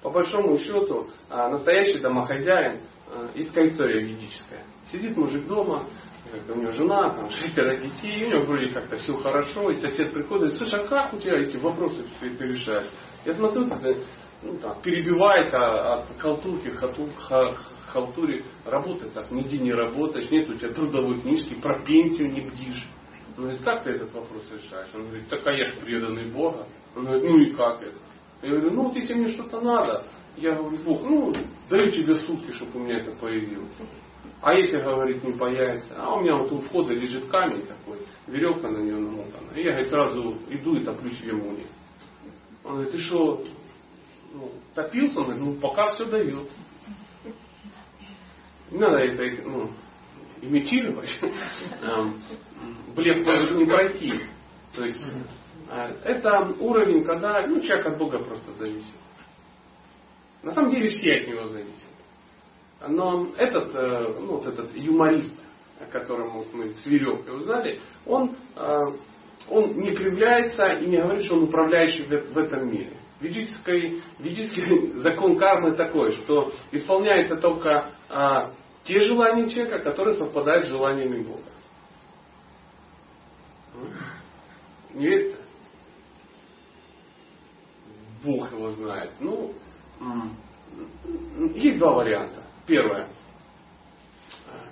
По 0.01 0.09
большому 0.09 0.57
счету, 0.59 1.07
а, 1.29 1.49
настоящий 1.49 1.99
домохозяин, 1.99 2.81
а, 3.07 3.29
такая 3.47 3.65
история 3.69 4.03
ведическая. 4.03 4.63
Сидит 4.91 5.15
мужик 5.15 5.47
дома, 5.47 5.87
у 6.49 6.59
него 6.59 6.71
жена, 6.71 7.11
там 7.11 7.29
шестеро 7.29 7.77
детей, 7.77 8.19
и 8.19 8.25
у 8.25 8.29
него 8.29 8.41
вроде 8.45 8.73
как-то 8.73 8.97
все 8.97 9.15
хорошо, 9.17 9.71
и 9.71 9.75
сосед 9.75 10.11
приходит, 10.11 10.55
слушай, 10.55 10.81
а 10.81 10.87
как 10.87 11.13
у 11.13 11.17
тебя 11.17 11.39
эти 11.39 11.57
вопросы 11.57 12.05
все 12.17 12.33
это 12.33 12.45
решаешь? 12.45 12.89
Я 13.25 13.33
смотрю, 13.35 13.69
ты 13.69 13.97
ну, 14.43 14.57
там, 14.57 14.75
перебивается 14.81 15.95
от 15.95 16.05
халтурки 16.17 16.69
к 16.69 17.57
халтуре, 17.87 18.43
работать 18.65 19.13
так, 19.13 19.31
нигде 19.31 19.59
не 19.59 19.71
работаешь, 19.71 20.29
нет 20.29 20.49
у 20.49 20.55
тебя 20.55 20.73
трудовой 20.73 21.21
книжки, 21.21 21.55
про 21.55 21.79
пенсию 21.79 22.31
не 22.31 22.41
бдишь. 22.41 22.87
Он 23.37 23.43
говорит, 23.43 23.61
как 23.63 23.83
ты 23.83 23.91
этот 23.91 24.13
вопрос 24.13 24.43
решаешь? 24.51 24.89
Он 24.93 25.07
говорит, 25.07 25.27
так 25.27 25.45
а 25.45 25.51
я 25.51 25.65
же 25.65 25.79
преданный 25.81 26.31
Бога. 26.31 26.67
Он 26.95 27.03
говорит, 27.03 27.23
ну 27.23 27.37
и 27.37 27.53
как 27.53 27.81
это? 27.81 27.97
Я 28.41 28.49
говорю, 28.49 28.71
ну 28.71 28.83
вот 28.83 28.95
если 28.95 29.13
мне 29.13 29.29
что-то 29.29 29.59
надо, 29.59 30.05
я 30.37 30.53
говорю, 30.53 30.77
Бог, 30.83 31.03
ну 31.03 31.35
даю 31.69 31.91
тебе 31.91 32.15
сутки, 32.15 32.51
чтобы 32.51 32.79
у 32.79 32.83
меня 32.83 32.99
это 32.99 33.11
появилось. 33.11 33.71
А 34.41 34.53
если, 34.53 34.81
говорит, 34.81 35.23
не 35.23 35.33
появится, 35.33 35.93
а 35.97 36.15
у 36.15 36.21
меня 36.21 36.37
вот 36.37 36.51
у 36.51 36.59
входа 36.59 36.93
лежит 36.93 37.27
камень 37.27 37.65
такой, 37.65 37.99
веревка 38.27 38.69
на 38.69 38.77
нее 38.77 38.97
намотана. 38.97 39.51
И 39.55 39.63
я, 39.63 39.71
говорит, 39.71 39.89
сразу 39.89 40.37
иду 40.49 40.75
и 40.75 40.83
топлю 40.83 41.09
себе 41.11 41.33
муни. 41.33 41.67
Он 42.63 42.73
говорит, 42.73 42.91
ты 42.91 42.99
что, 42.99 43.43
ну, 44.33 44.51
топился? 44.73 45.19
Он 45.19 45.25
говорит, 45.25 45.43
ну 45.43 45.55
пока 45.55 45.91
все 45.93 46.05
дает. 46.05 46.49
Не 48.71 48.77
надо 48.77 48.97
это, 48.97 49.41
ну, 49.47 49.71
имитировать. 50.41 51.09
Блеф 52.95 53.25
может 53.25 53.51
не 53.51 53.65
пройти. 53.65 54.21
То 54.73 54.85
есть 54.85 55.05
э, 55.69 55.95
это 56.03 56.53
уровень, 56.59 57.03
когда 57.03 57.45
ну, 57.47 57.59
человек 57.61 57.85
от 57.87 57.97
Бога 57.97 58.19
просто 58.19 58.51
зависит. 58.53 58.93
На 60.43 60.53
самом 60.53 60.71
деле 60.71 60.89
все 60.89 61.13
от 61.15 61.27
него 61.27 61.45
зависят. 61.45 61.89
Но 62.87 63.33
этот, 63.37 63.73
э, 63.73 64.15
ну, 64.19 64.37
вот 64.37 64.45
этот 64.45 64.75
юморист, 64.75 65.33
о 65.79 65.85
котором 65.85 66.43
мы 66.53 66.73
с 66.73 66.85
веревкой 66.85 67.37
узнали, 67.37 67.79
он, 68.05 68.35
э, 68.55 68.79
он 69.49 69.77
не 69.77 69.95
кривляется 69.95 70.67
и 70.67 70.87
не 70.87 70.97
говорит, 70.97 71.25
что 71.25 71.35
он 71.35 71.43
управляющий 71.43 72.03
в 72.03 72.37
этом 72.37 72.69
мире. 72.71 72.97
Ведический, 73.19 74.03
ведический 74.19 74.93
закон 75.01 75.37
кармы 75.37 75.75
такой, 75.75 76.11
что 76.11 76.51
исполняется 76.71 77.37
только 77.37 77.91
а, 78.09 78.51
те 78.83 78.99
желания 79.01 79.49
человека, 79.49 79.79
которые 79.79 80.15
совпадают 80.15 80.65
с 80.65 80.69
желаниями 80.69 81.23
Бога. 81.23 81.41
Не 84.95 85.07
верится? 85.07 85.37
Бог 88.23 88.51
его 88.51 88.71
знает. 88.71 89.11
Ну, 89.19 89.53
есть 91.53 91.77
два 91.77 91.93
варианта. 91.93 92.43
Первое. 92.65 93.09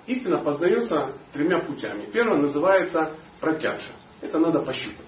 Истина 0.06 0.38
познается 0.38 1.12
тремя 1.32 1.60
путями. 1.60 2.06
Первое 2.10 2.38
называется 2.38 3.16
протяжа. 3.40 3.92
Это 4.20 4.38
надо 4.38 4.60
пощупать. 4.60 5.06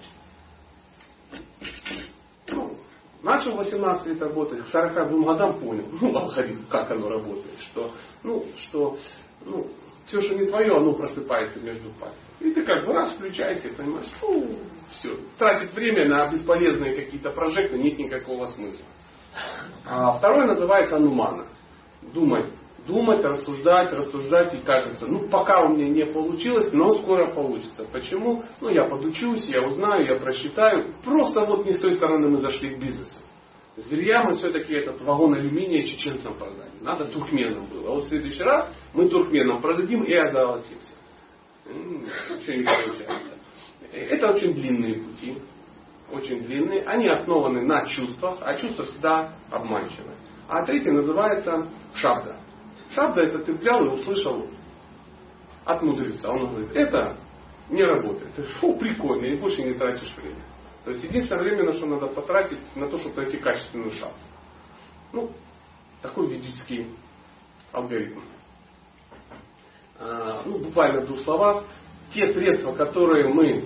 Ну, 2.47 2.77
начал 3.23 3.55
18 3.55 4.05
лет 4.07 4.21
работать, 4.21 4.63
к 4.63 4.67
42 4.69 5.33
годам 5.33 5.59
понял, 5.59 5.87
ну, 5.99 6.15
алгоритм, 6.15 6.65
как 6.67 6.91
оно 6.91 7.09
работает, 7.09 7.59
что, 7.71 7.93
ну, 8.23 8.45
что, 8.55 8.97
ну, 9.43 9.67
все, 10.07 10.21
что 10.21 10.35
не 10.35 10.45
твое, 10.47 10.75
оно 10.75 10.93
просыпается 10.93 11.59
между 11.59 11.89
пальцев. 11.99 12.19
И 12.39 12.51
ты 12.51 12.63
как 12.63 12.85
бы 12.85 12.93
раз 12.93 13.13
включайся 13.13 13.67
и 13.67 13.75
понимаешь, 13.75 14.07
фу, 14.19 14.57
все. 14.97 15.09
Тратить 15.37 15.73
время 15.73 16.07
на 16.07 16.31
бесполезные 16.31 16.95
какие-то 16.95 17.31
прожекты 17.31 17.77
нет 17.77 17.99
никакого 17.99 18.45
смысла. 18.47 18.85
А 19.85 20.13
второе 20.13 20.47
называется 20.47 20.95
анумана. 20.95 21.47
Думать. 22.13 22.53
Думать, 22.87 23.23
рассуждать, 23.25 23.91
рассуждать 23.91 24.53
и 24.53 24.59
кажется, 24.59 25.07
ну 25.07 25.27
пока 25.27 25.61
у 25.65 25.75
меня 25.75 25.89
не 25.89 26.05
получилось, 26.05 26.69
но 26.71 26.97
скоро 26.99 27.33
получится. 27.33 27.85
Почему? 27.91 28.43
Ну 28.61 28.69
я 28.69 28.85
подучусь, 28.85 29.45
я 29.49 29.61
узнаю, 29.61 30.05
я 30.05 30.15
просчитаю. 30.15 30.93
Просто 31.03 31.41
вот 31.41 31.65
не 31.65 31.73
с 31.73 31.79
той 31.81 31.95
стороны 31.95 32.29
мы 32.29 32.37
зашли 32.37 32.75
к 32.75 32.79
бизнесу. 32.79 33.15
Зря 33.77 34.23
мы 34.23 34.33
все-таки 34.33 34.73
этот 34.73 34.99
вагон 35.01 35.35
алюминия 35.35 35.85
чеченцам 35.85 36.33
продали. 36.33 36.71
Надо 36.81 37.05
туркменам 37.05 37.67
было. 37.67 37.89
А 37.89 37.93
вот 37.93 38.05
в 38.05 38.09
следующий 38.09 38.41
раз 38.41 38.73
мы 38.93 39.07
туркменам 39.07 39.61
продадим 39.61 40.03
и 40.03 40.13
озолотимся. 40.13 40.93
Ничего 41.67 42.55
не 42.55 42.63
получается. 42.63 43.33
Это 43.91 44.31
очень 44.31 44.55
длинные 44.55 44.95
пути. 44.95 45.37
Очень 46.11 46.41
длинные. 46.41 46.83
Они 46.85 47.07
основаны 47.07 47.61
на 47.61 47.85
чувствах, 47.85 48.39
а 48.41 48.55
чувства 48.55 48.85
всегда 48.85 49.35
обманчивы. 49.51 50.11
А 50.47 50.65
третий 50.65 50.89
называется 50.89 51.67
шабда. 51.93 52.37
Шабда 52.95 53.21
это 53.21 53.39
ты 53.39 53.53
взял 53.53 53.85
и 53.85 53.89
услышал 53.89 54.47
от 55.65 55.83
мудреца. 55.83 56.31
Он 56.31 56.49
говорит, 56.49 56.71
это 56.73 57.17
не 57.69 57.83
работает. 57.83 58.33
Фу, 58.59 58.75
прикольно, 58.77 59.25
и 59.25 59.37
больше 59.37 59.61
не 59.61 59.75
тратишь 59.75 60.15
время. 60.15 60.41
То 60.87 60.91
есть 60.91 61.03
единственное 61.03 61.43
время, 61.43 61.65
на 61.65 61.73
что 61.73 61.85
надо 61.85 62.07
потратить, 62.07 62.59
на 62.77 62.87
то, 62.87 62.97
чтобы 62.97 63.17
найти 63.17 63.35
качественную 63.35 63.91
шапку. 63.91 64.17
Ну, 65.11 65.31
такой 66.01 66.29
ведический 66.29 66.95
алгоритм. 67.73 68.21
А, 69.99 70.43
ну, 70.45 70.59
буквально 70.59 71.01
в 71.01 71.07
двух 71.07 71.19
словах. 71.23 71.65
Те 72.13 72.33
средства, 72.33 72.73
которые 72.73 73.27
мы 73.27 73.65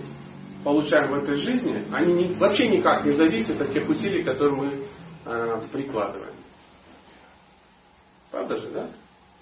получаем 0.63 1.11
в 1.11 1.13
этой 1.13 1.35
жизни, 1.35 1.85
они 1.91 2.11
не, 2.11 2.33
вообще 2.33 2.67
никак 2.67 3.05
не 3.05 3.11
зависят 3.11 3.61
от 3.61 3.71
тех 3.71 3.87
усилий, 3.87 4.23
которые 4.23 4.55
мы 4.55 4.87
э, 5.25 5.61
прикладываем. 5.71 6.33
Правда 8.31 8.57
же, 8.57 8.71
да? 8.71 8.89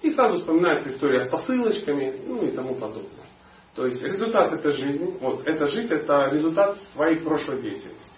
И 0.02 0.10
сразу 0.10 0.40
вспоминается 0.40 0.90
история 0.90 1.24
с 1.24 1.30
посылочками, 1.30 2.14
ну 2.26 2.46
и 2.46 2.50
тому 2.50 2.74
подобное. 2.74 3.24
То 3.74 3.86
есть 3.86 4.02
результат 4.02 4.52
этой 4.52 4.72
жизни, 4.72 5.16
вот 5.20 5.46
эта 5.46 5.66
жизнь 5.68 5.92
это 5.92 6.28
результат 6.30 6.78
твоей 6.94 7.20
прошлой 7.20 7.62
деятельности. 7.62 8.10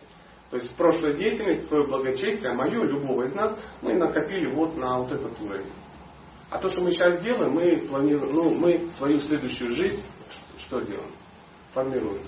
То 0.51 0.57
есть 0.57 0.75
прошлая 0.77 1.15
деятельность, 1.15 1.69
твое 1.69 1.87
благочестие, 1.87 2.53
мое, 2.53 2.85
любого 2.85 3.25
из 3.25 3.35
нас, 3.35 3.59
мы 3.81 3.95
накопили 3.95 4.51
вот 4.51 4.77
на 4.77 4.99
вот 4.99 5.13
этот 5.13 5.41
уровень. 5.41 5.71
А 6.51 6.59
то, 6.59 6.69
что 6.69 6.83
мы 6.83 6.93
сейчас 6.93 7.23
делаем, 7.23 7.53
мы 7.53 7.87
планируем, 7.89 8.35
ну, 8.35 8.55
мы 8.55 8.91
свою 8.99 9.19
следующую 9.19 9.75
жизнь 9.75 10.03
что 10.59 10.81
делаем? 10.81 11.13
Формируем. 11.75 12.23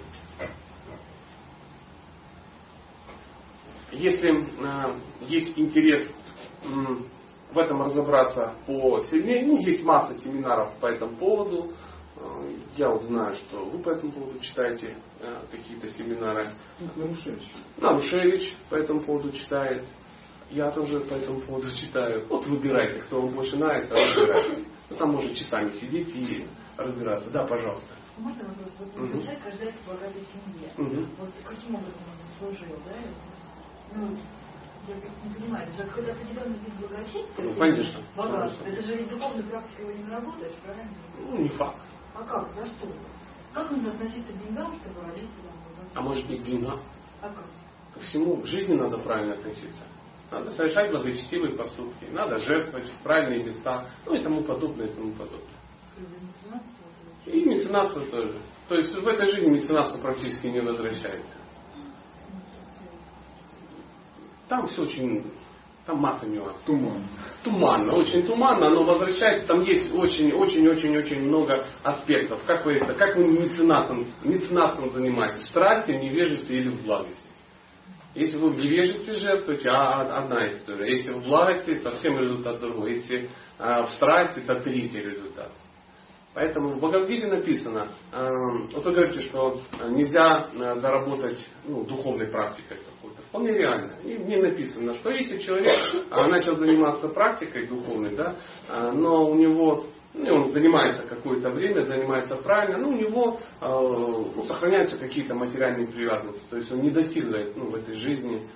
Если 3.92 4.28
э, 4.30 4.94
есть 5.20 5.56
интерес 5.56 6.10
э, 6.64 6.66
в 7.52 7.58
этом 7.58 7.82
разобраться 7.82 8.54
по 8.66 9.00
сильнее, 9.02 9.46
ну, 9.46 9.58
есть 9.60 9.84
масса 9.84 10.18
семинаров 10.20 10.74
по 10.80 10.86
этому 10.86 11.16
поводу. 11.16 11.72
Э, 12.24 12.56
я 12.76 12.88
вот 12.90 13.02
знаю, 13.04 13.34
что 13.34 13.64
вы 13.64 13.78
по 13.80 13.90
этому 13.90 14.12
поводу 14.12 14.38
читаете 14.40 14.96
э, 15.20 15.36
какие-то 15.50 15.88
семинары. 15.90 16.48
Нарушевич. 16.96 17.42
Нарушевич 17.78 18.54
по 18.70 18.76
этому 18.76 19.00
поводу 19.02 19.32
читает. 19.32 19.86
Я 20.50 20.70
тоже 20.70 21.00
по 21.00 21.14
этому 21.14 21.40
поводу 21.42 21.74
читаю. 21.76 22.26
Вот 22.28 22.46
выбирайте, 22.46 23.00
кто 23.02 23.20
вам 23.22 23.34
больше 23.34 23.56
нравится, 23.56 23.94
разбирайтесь. 23.94 24.64
Ну, 24.90 24.96
там 24.96 25.12
можно 25.12 25.34
часами 25.34 25.72
сидеть 25.72 26.08
и 26.14 26.46
разбираться. 26.76 27.30
Да, 27.30 27.44
пожалуйста. 27.46 27.88
Можно 28.18 28.44
вопрос? 28.48 28.68
Вот 28.78 28.96
Мгм. 28.96 29.22
человек 29.22 29.44
рождается 29.44 29.82
в 29.82 29.86
богатой 29.88 30.22
семье. 30.32 30.70
Мгм. 30.76 31.08
Вот 31.18 31.30
каким 31.44 31.74
образом 31.74 32.00
он 32.06 32.48
заслужил, 32.50 32.76
да? 32.84 32.92
Ну, 33.96 34.16
я 34.86 34.94
не 35.28 35.34
понимаю, 35.34 35.68
это 35.68 35.82
же 35.82 35.90
когда 35.90 36.12
определенный 36.12 36.58
вид 36.58 36.74
благочестия, 36.78 37.24
Ну, 37.38 37.54
конечно. 37.54 38.00
богатство, 38.16 38.64
это 38.66 38.82
же 38.82 38.96
ведь 38.96 39.08
духовной 39.08 39.42
практикой 39.44 39.80
его 39.86 39.92
не 39.92 40.04
наработаешь, 40.04 40.54
правильно? 40.62 40.90
Ну, 41.18 41.38
не 41.38 41.48
факт. 41.48 41.80
А 42.14 42.22
как? 42.22 42.54
За 42.54 42.66
что? 42.66 42.88
Как 43.52 43.70
нужно 43.70 43.90
относиться 43.90 44.32
к 44.32 44.46
деньгам, 44.46 44.78
чтобы 44.80 45.00
богатым? 45.00 45.28
А 45.94 46.00
может 46.00 46.26
к 46.26 46.42
деньгам? 46.42 46.80
А 47.20 47.28
как? 47.28 47.44
Ко 47.94 48.00
всему 48.00 48.36
к 48.38 48.46
жизни 48.46 48.74
надо 48.74 48.98
правильно 48.98 49.34
относиться. 49.34 49.84
Надо 50.30 50.50
совершать 50.52 50.90
благочестивые 50.90 51.54
поступки, 51.54 52.06
надо 52.10 52.38
жертвовать 52.40 52.88
в 52.88 53.02
правильные 53.02 53.44
места, 53.44 53.88
ну 54.04 54.14
и 54.14 54.22
тому 54.22 54.42
подобное, 54.42 54.86
и 54.86 54.92
тому 54.92 55.12
подобное. 55.12 55.40
И 57.26 57.44
меценатство 57.44 58.04
тоже. 58.06 58.40
То 58.68 58.74
есть 58.74 58.94
в 58.94 59.06
этой 59.06 59.30
жизни 59.30 59.50
меценатство 59.50 59.98
практически 59.98 60.46
не 60.48 60.60
возвращается. 60.60 61.36
Там 64.48 64.66
все 64.66 64.82
очень, 64.82 65.30
там 65.86 65.98
масса 65.98 66.26
нюансов. 66.26 66.62
Туман. 66.64 67.02
Туманно, 67.42 67.94
очень 67.94 68.26
туманно, 68.26 68.68
оно 68.68 68.84
возвращается, 68.84 69.46
там 69.46 69.62
есть 69.62 69.92
очень-очень-очень-очень 69.92 71.20
много 71.20 71.66
аспектов. 71.82 72.42
Как 72.46 72.62
говорится, 72.62 72.94
как 72.94 73.16
вы 73.16 73.28
меценатом, 73.28 74.06
меценатством 74.22 74.90
занимаетесь, 74.90 75.42
в 75.42 75.48
страсти, 75.48 75.92
в 75.92 76.02
невежестве 76.02 76.58
или 76.58 76.68
в 76.70 76.82
благости. 76.82 77.20
Если 78.14 78.38
вы 78.38 78.50
в 78.50 78.58
невежестве 78.58 79.14
жертвуете, 79.14 79.68
а 79.68 80.22
одна 80.22 80.48
история. 80.48 80.96
Если 80.96 81.12
в 81.12 81.24
благости, 81.24 81.80
совсем 81.82 82.18
результат 82.18 82.60
другой. 82.60 82.94
Если 82.94 83.28
а, 83.58 83.82
в 83.82 83.90
страсти, 83.90 84.38
то 84.40 84.60
третий 84.60 85.00
результат. 85.00 85.50
Поэтому 86.32 86.74
в 86.74 86.78
Бхагавдгите 86.78 87.28
написано, 87.28 87.88
э, 88.12 88.28
вот 88.72 88.84
вы 88.84 88.92
говорите, 88.92 89.20
что 89.20 89.60
нельзя 89.88 90.50
э, 90.52 90.80
заработать 90.80 91.38
ну, 91.64 91.84
духовной 91.84 92.28
практикой. 92.28 92.78
Вполне 93.34 93.50
реально. 93.50 93.94
И 94.04 94.16
мне 94.16 94.36
написано, 94.36 94.94
что 94.94 95.10
если 95.10 95.38
человек 95.38 95.76
э, 95.92 96.26
начал 96.28 96.54
заниматься 96.54 97.08
практикой 97.08 97.66
духовной, 97.66 98.14
да, 98.14 98.36
э, 98.68 98.92
но 98.92 99.28
у 99.28 99.34
него 99.34 99.86
ну, 100.12 100.32
он 100.32 100.52
занимается 100.52 101.02
какое-то 101.02 101.50
время, 101.50 101.82
занимается 101.82 102.36
правильно, 102.36 102.78
но 102.78 102.90
у 102.90 102.92
него 102.92 103.40
ну, 103.60 104.44
сохраняются 104.44 104.96
какие-то 104.96 105.34
материальные 105.34 105.88
привязанности. 105.88 106.44
То 106.48 106.58
есть 106.58 106.70
он 106.70 106.82
не 106.82 106.90
достигает 106.90 107.56
ну, 107.56 107.70
в 107.70 107.74
этой 107.74 107.96
жизни 107.96 108.46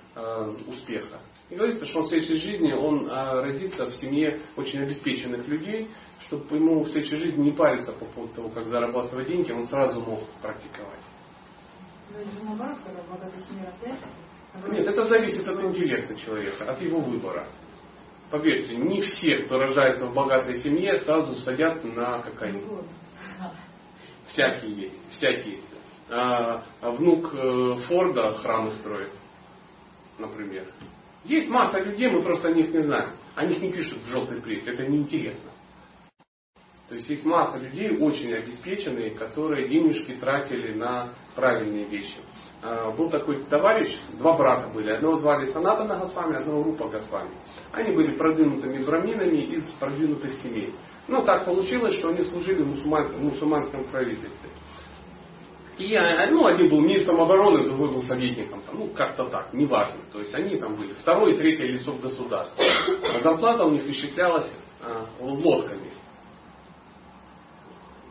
успеха. 0.65 1.19
И 1.49 1.55
говорится, 1.55 1.85
что 1.85 1.99
он 1.99 2.05
в 2.05 2.07
следующей 2.07 2.37
жизни 2.37 2.71
он 2.71 3.09
родится 3.09 3.87
в 3.87 3.91
семье 3.95 4.39
очень 4.55 4.83
обеспеченных 4.83 5.45
людей, 5.49 5.89
чтобы 6.27 6.55
ему 6.55 6.83
в 6.83 6.87
следующей 6.87 7.17
жизни 7.17 7.43
не 7.43 7.51
париться 7.51 7.91
по 7.91 8.05
поводу 8.05 8.33
того, 8.33 8.49
как 8.51 8.67
зарабатывать 8.69 9.27
деньги, 9.27 9.51
он 9.51 9.67
сразу 9.67 9.99
мог 9.99 10.21
практиковать. 10.41 11.01
Ну, 12.11 12.19
это 12.21 12.31
же 12.31 12.45
наоборот, 12.45 12.77
когда 12.85 13.01
в 13.01 13.09
богатой 13.09 13.41
семье 13.49 13.65
растешь, 13.65 13.99
Нет, 14.67 14.87
это 14.87 15.05
зависит 15.05 15.47
от 15.47 15.63
интеллекта 15.63 16.15
человека, 16.15 16.69
от 16.69 16.81
его 16.81 16.99
выбора. 16.99 17.47
Поверьте, 18.29 18.75
не 18.75 19.01
все, 19.01 19.37
кто 19.39 19.57
рождается 19.57 20.05
в 20.05 20.13
богатой 20.13 20.61
семье, 20.61 20.99
сразу 21.01 21.35
садятся 21.37 21.87
на 21.87 22.21
кокаин. 22.21 22.59
Вот. 22.65 22.85
Всякие 24.27 24.73
есть, 24.73 24.99
всякие 25.11 25.55
есть. 25.55 25.67
А, 26.09 26.63
а 26.81 26.91
внук 26.91 27.33
э, 27.33 27.75
Форда 27.87 28.33
храмы 28.35 28.71
строит, 28.71 29.11
например. 30.17 30.71
Есть 31.23 31.49
масса 31.49 31.79
людей, 31.79 32.09
мы 32.09 32.21
просто 32.21 32.49
о 32.49 32.51
них 32.51 32.71
не 32.71 32.83
знаем. 32.83 33.15
О 33.35 33.45
них 33.45 33.59
не 33.61 33.71
пишут 33.71 33.99
в 33.99 34.07
желтой 34.07 34.41
прессе, 34.41 34.71
это 34.71 34.85
неинтересно. 34.87 35.51
То 36.89 36.95
есть 36.95 37.09
есть 37.09 37.25
масса 37.25 37.59
людей 37.59 37.97
очень 37.97 38.33
обеспеченные, 38.33 39.11
которые 39.11 39.67
денежки 39.67 40.13
тратили 40.13 40.73
на 40.73 41.13
правильные 41.35 41.85
вещи. 41.85 42.17
А, 42.61 42.91
Был 42.91 43.09
такой 43.09 43.43
товарищ, 43.43 43.97
два 44.17 44.35
брата 44.35 44.69
были. 44.73 44.91
Одного 44.91 45.15
звали 45.15 45.45
Санатана 45.51 45.97
Госвами, 45.97 46.37
одного 46.37 46.63
Рупа 46.63 46.87
Госвами. 46.87 47.31
Они 47.71 47.95
были 47.95 48.17
продвинутыми 48.17 48.83
браминами 48.83 49.37
из 49.37 49.63
продвинутых 49.79 50.33
семей. 50.41 50.73
Ну, 51.07 51.23
так 51.23 51.45
получилось, 51.45 51.95
что 51.95 52.09
они 52.09 52.21
служили 52.23 52.61
в 52.61 52.67
мусульманском, 52.67 53.23
мусульманском 53.23 53.83
правительстве. 53.85 54.49
И 55.77 55.97
ну, 56.29 56.45
один 56.45 56.69
был 56.69 56.81
министром 56.81 57.21
обороны, 57.21 57.63
другой 57.63 57.89
был 57.89 58.03
советником. 58.03 58.61
Ну, 58.73 58.87
как-то 58.87 59.29
так, 59.29 59.53
неважно. 59.53 60.01
То 60.11 60.19
есть 60.19 60.33
они 60.35 60.57
там 60.57 60.75
были 60.75 60.91
второе 60.91 61.33
и 61.33 61.37
третье 61.37 61.65
лицо 61.65 61.93
в 61.93 62.01
государстве. 62.01 62.65
А 63.15 63.21
зарплата 63.21 63.63
у 63.63 63.71
них 63.71 63.87
исчислялась 63.87 64.51
а, 64.81 65.05
лодками. 65.21 65.88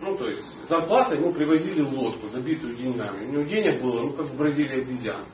Ну, 0.01 0.16
то 0.16 0.28
есть 0.28 0.44
зарплата 0.68 1.16
ему 1.16 1.32
привозили 1.32 1.82
лодку, 1.82 2.28
забитую 2.28 2.76
деньгами. 2.76 3.26
У 3.26 3.32
него 3.32 3.42
денег 3.44 3.82
было, 3.82 4.03
ну, 4.03 4.12
как 4.12 4.26
в 4.26 4.36
Бразилии 4.36 4.82
обезьян. 4.82 5.24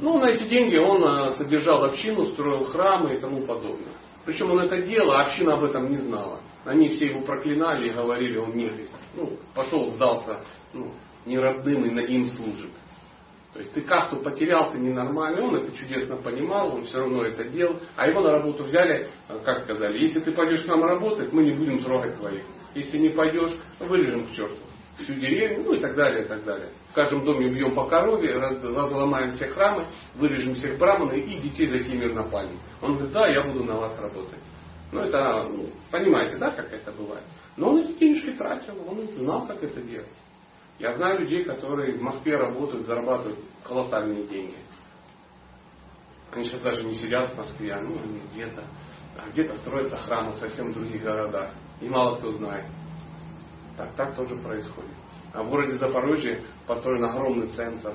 Ну, 0.00 0.18
на 0.18 0.30
эти 0.30 0.44
деньги 0.48 0.76
он 0.76 1.04
а, 1.04 1.30
содержал 1.30 1.84
общину, 1.84 2.26
строил 2.32 2.64
храмы 2.64 3.14
и 3.14 3.20
тому 3.20 3.42
подобное. 3.42 3.92
Причем 4.24 4.50
он 4.50 4.60
это 4.60 4.82
делал, 4.82 5.12
а 5.12 5.26
община 5.26 5.54
об 5.54 5.64
этом 5.64 5.88
не 5.88 5.96
знала. 5.96 6.40
Они 6.64 6.88
все 6.88 7.06
его 7.06 7.20
проклинали 7.20 7.88
и 7.88 7.94
говорили, 7.94 8.38
он 8.38 8.56
нехрист. 8.56 8.90
Ну, 9.14 9.38
пошел, 9.54 9.90
сдался 9.92 10.40
ну, 10.72 10.90
не 11.26 11.38
родным 11.38 11.84
и 11.84 11.90
на 11.90 12.00
им 12.00 12.26
служит. 12.28 12.72
То 13.52 13.60
есть 13.60 13.72
ты 13.72 13.82
касту 13.82 14.16
потерял, 14.16 14.72
ты 14.72 14.78
ненормальный, 14.78 15.42
он 15.42 15.54
это 15.54 15.70
чудесно 15.76 16.16
понимал, 16.16 16.74
он 16.74 16.84
все 16.84 16.98
равно 16.98 17.22
это 17.22 17.44
делал, 17.44 17.76
а 17.94 18.08
его 18.08 18.20
на 18.20 18.32
работу 18.32 18.64
взяли, 18.64 19.08
как 19.44 19.60
сказали, 19.60 20.00
если 20.00 20.18
ты 20.18 20.32
пойдешь 20.32 20.64
к 20.64 20.66
нам 20.66 20.82
работать, 20.82 21.32
мы 21.32 21.44
не 21.44 21.52
будем 21.52 21.80
трогать 21.80 22.16
твоих. 22.16 22.42
Если 22.74 22.98
не 22.98 23.10
пойдешь, 23.10 23.56
вырежем 23.78 24.26
к 24.26 24.32
черту 24.32 24.56
всю 24.98 25.14
деревню, 25.14 25.64
ну 25.64 25.74
и 25.74 25.80
так 25.80 25.94
далее, 25.94 26.24
и 26.24 26.28
так 26.28 26.44
далее. 26.44 26.70
В 26.90 26.94
каждом 26.94 27.24
доме 27.24 27.48
убьем 27.48 27.74
по 27.74 27.88
корове, 27.88 28.36
разломаем 28.36 29.32
все 29.32 29.48
храмы, 29.48 29.86
вырежем 30.14 30.54
всех 30.54 30.78
браманы 30.78 31.18
и 31.18 31.40
детей 31.40 31.68
за 31.68 31.94
мир 31.94 32.12
напали. 32.14 32.56
Он 32.80 32.94
говорит, 32.94 33.12
да, 33.12 33.28
я 33.28 33.42
буду 33.42 33.64
на 33.64 33.76
вас 33.76 33.98
работать. 33.98 34.38
Ну 34.92 35.00
это, 35.00 35.48
ну, 35.48 35.70
понимаете, 35.90 36.36
да, 36.36 36.50
как 36.52 36.72
это 36.72 36.92
бывает. 36.92 37.24
Но 37.56 37.70
он 37.70 37.80
эти 37.80 37.98
денежки 37.98 38.36
тратил, 38.36 38.74
он 38.88 39.08
знал, 39.16 39.46
как 39.46 39.62
это 39.62 39.80
делать. 39.80 40.08
Я 40.78 40.94
знаю 40.94 41.20
людей, 41.20 41.44
которые 41.44 41.98
в 41.98 42.02
Москве 42.02 42.36
работают, 42.36 42.86
зарабатывают 42.86 43.38
колоссальные 43.64 44.26
деньги. 44.26 44.56
Они 46.30 46.44
сейчас 46.44 46.60
даже 46.62 46.84
не 46.84 46.94
сидят 46.94 47.32
в 47.32 47.36
Москве, 47.36 47.72
а 47.72 47.80
ну, 47.80 47.96
где-то. 48.32 48.64
Где-то 49.32 49.54
строятся 49.58 49.96
храмы 49.98 50.34
совсем 50.34 50.72
других 50.72 51.02
городах. 51.02 51.50
И 51.80 51.88
мало 51.88 52.16
кто 52.16 52.32
знает. 52.32 52.66
Так, 53.76 53.94
так 53.94 54.14
тоже 54.14 54.36
происходит. 54.36 54.90
А 55.32 55.42
в 55.42 55.50
городе 55.50 55.76
Запорожье 55.78 56.44
построен 56.66 57.04
огромный 57.04 57.48
центр. 57.48 57.94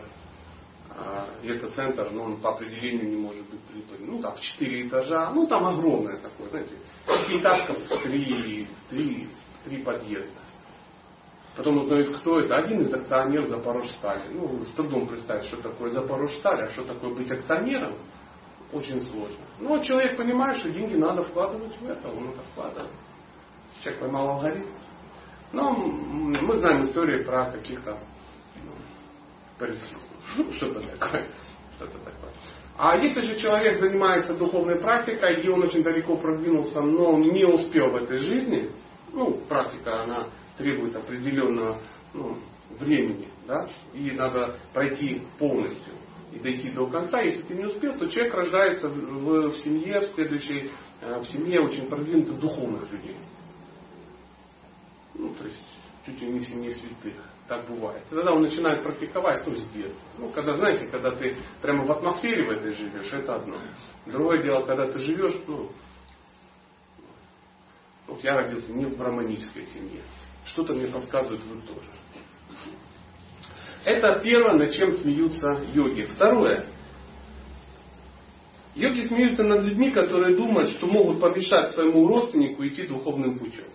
А, 0.91 1.27
и 1.41 1.47
этот 1.47 1.73
центр, 1.73 2.09
ну, 2.11 2.23
он 2.23 2.37
по 2.37 2.49
определению 2.49 3.09
не 3.09 3.15
может 3.15 3.49
быть 3.49 3.61
прибыльным. 3.61 4.17
Ну, 4.17 4.21
там 4.21 4.35
четыре 4.37 4.87
этажа, 4.87 5.31
ну, 5.31 5.47
там 5.47 5.65
огромное 5.65 6.17
такое, 6.17 6.49
знаете, 6.49 6.71
пятиэтажка 7.05 7.73
в 7.73 8.03
три, 8.03 8.67
три, 8.89 9.29
три 9.63 9.83
подъезда. 9.83 10.41
Потом 11.55 11.77
узнают, 11.77 12.17
кто 12.17 12.39
это. 12.39 12.55
Один 12.55 12.81
из 12.81 12.93
акционеров 12.93 13.49
Запорожстали. 13.49 14.33
Ну, 14.33 14.63
с 14.63 14.73
трудом 14.75 15.07
представить, 15.07 15.45
что 15.45 15.57
такое 15.61 15.89
Запорожсталь, 15.89 16.65
а 16.65 16.69
что 16.69 16.83
такое 16.83 17.13
быть 17.13 17.31
акционером, 17.31 17.97
очень 18.71 19.01
сложно. 19.01 19.39
Но 19.59 19.75
ну, 19.75 19.83
человек 19.83 20.17
понимает, 20.17 20.57
что 20.59 20.69
деньги 20.69 20.95
надо 20.95 21.23
вкладывать 21.23 21.75
в 21.79 21.89
это, 21.89 22.09
он 22.09 22.29
это 22.29 22.41
вкладывает. 22.51 22.91
Человек 23.81 24.01
поймал 24.01 24.29
алгоритм. 24.29 24.67
Но 25.51 25.73
мы 25.73 26.59
знаем 26.59 26.83
истории 26.83 27.23
про 27.23 27.51
каких-то 27.51 27.97
ну, 30.37 30.51
что-то 30.53 30.81
такое. 30.81 31.29
Что-то 31.75 31.97
такое. 31.99 32.31
А 32.77 32.95
если 32.97 33.21
же 33.21 33.37
человек 33.39 33.79
занимается 33.79 34.35
духовной 34.35 34.79
практикой, 34.79 35.41
и 35.41 35.49
он 35.49 35.63
очень 35.63 35.83
далеко 35.83 36.15
продвинулся, 36.15 36.79
но 36.81 37.17
не 37.17 37.43
успел 37.45 37.91
в 37.91 37.95
этой 37.97 38.19
жизни, 38.19 38.71
ну, 39.11 39.33
практика, 39.49 40.03
она 40.03 40.27
требует 40.57 40.95
определенного 40.95 41.81
ну, 42.13 42.37
времени, 42.79 43.27
да, 43.47 43.67
и 43.93 44.11
надо 44.11 44.55
пройти 44.73 45.23
полностью 45.37 45.93
и 46.31 46.39
дойти 46.39 46.69
до 46.69 46.87
конца. 46.87 47.19
Если 47.21 47.41
ты 47.41 47.55
не 47.55 47.65
успел, 47.65 47.97
то 47.97 48.07
человек 48.07 48.33
рождается 48.33 48.87
в, 48.87 49.49
в 49.49 49.57
семье, 49.57 50.01
в 50.01 50.13
следующей, 50.13 50.69
э, 51.01 51.19
в 51.19 51.25
семье 51.25 51.61
очень 51.61 51.87
продвинутых 51.87 52.39
духовных 52.39 52.89
людей. 52.91 53.17
Ну, 55.19 55.33
то 55.33 55.43
есть, 55.43 55.59
чуть 56.05 56.21
ли 56.21 56.31
не 56.31 56.39
в 56.39 56.47
семье 56.47 56.71
святых. 56.71 57.13
Так 57.49 57.67
бывает. 57.67 58.01
И 58.09 58.15
тогда 58.15 58.31
он 58.31 58.41
начинает 58.41 58.81
практиковать, 58.83 59.43
то 59.43 59.51
есть 59.51 59.71
детства. 59.73 59.99
Ну, 60.17 60.29
когда, 60.29 60.55
знаете, 60.55 60.87
когда 60.87 61.11
ты 61.11 61.35
прямо 61.61 61.83
в 61.83 61.91
атмосфере 61.91 62.47
в 62.47 62.51
этой 62.51 62.73
живешь, 62.73 63.11
это 63.11 63.35
одно. 63.35 63.57
Другое 64.05 64.41
дело, 64.41 64.65
когда 64.65 64.89
ты 64.89 64.99
живешь, 64.99 65.35
ну, 65.45 65.69
вот 68.07 68.23
я 68.23 68.35
родился 68.35 68.71
не 68.71 68.85
в 68.85 68.97
браманической 68.97 69.65
семье. 69.65 70.01
Что-то 70.45 70.73
мне 70.73 70.87
подсказывает, 70.87 71.41
вы 71.43 71.61
тоже. 71.63 71.87
Это 73.83 74.21
первое, 74.23 74.53
над 74.53 74.71
чем 74.71 74.93
смеются 74.93 75.65
йоги. 75.73 76.03
Второе. 76.03 76.65
Йоги 78.73 79.07
смеются 79.07 79.43
над 79.43 79.63
людьми, 79.63 79.91
которые 79.91 80.37
думают, 80.37 80.69
что 80.69 80.87
могут 80.87 81.19
помешать 81.19 81.71
своему 81.73 82.07
родственнику 82.07 82.65
идти 82.65 82.87
духовным 82.87 83.37
путем. 83.37 83.65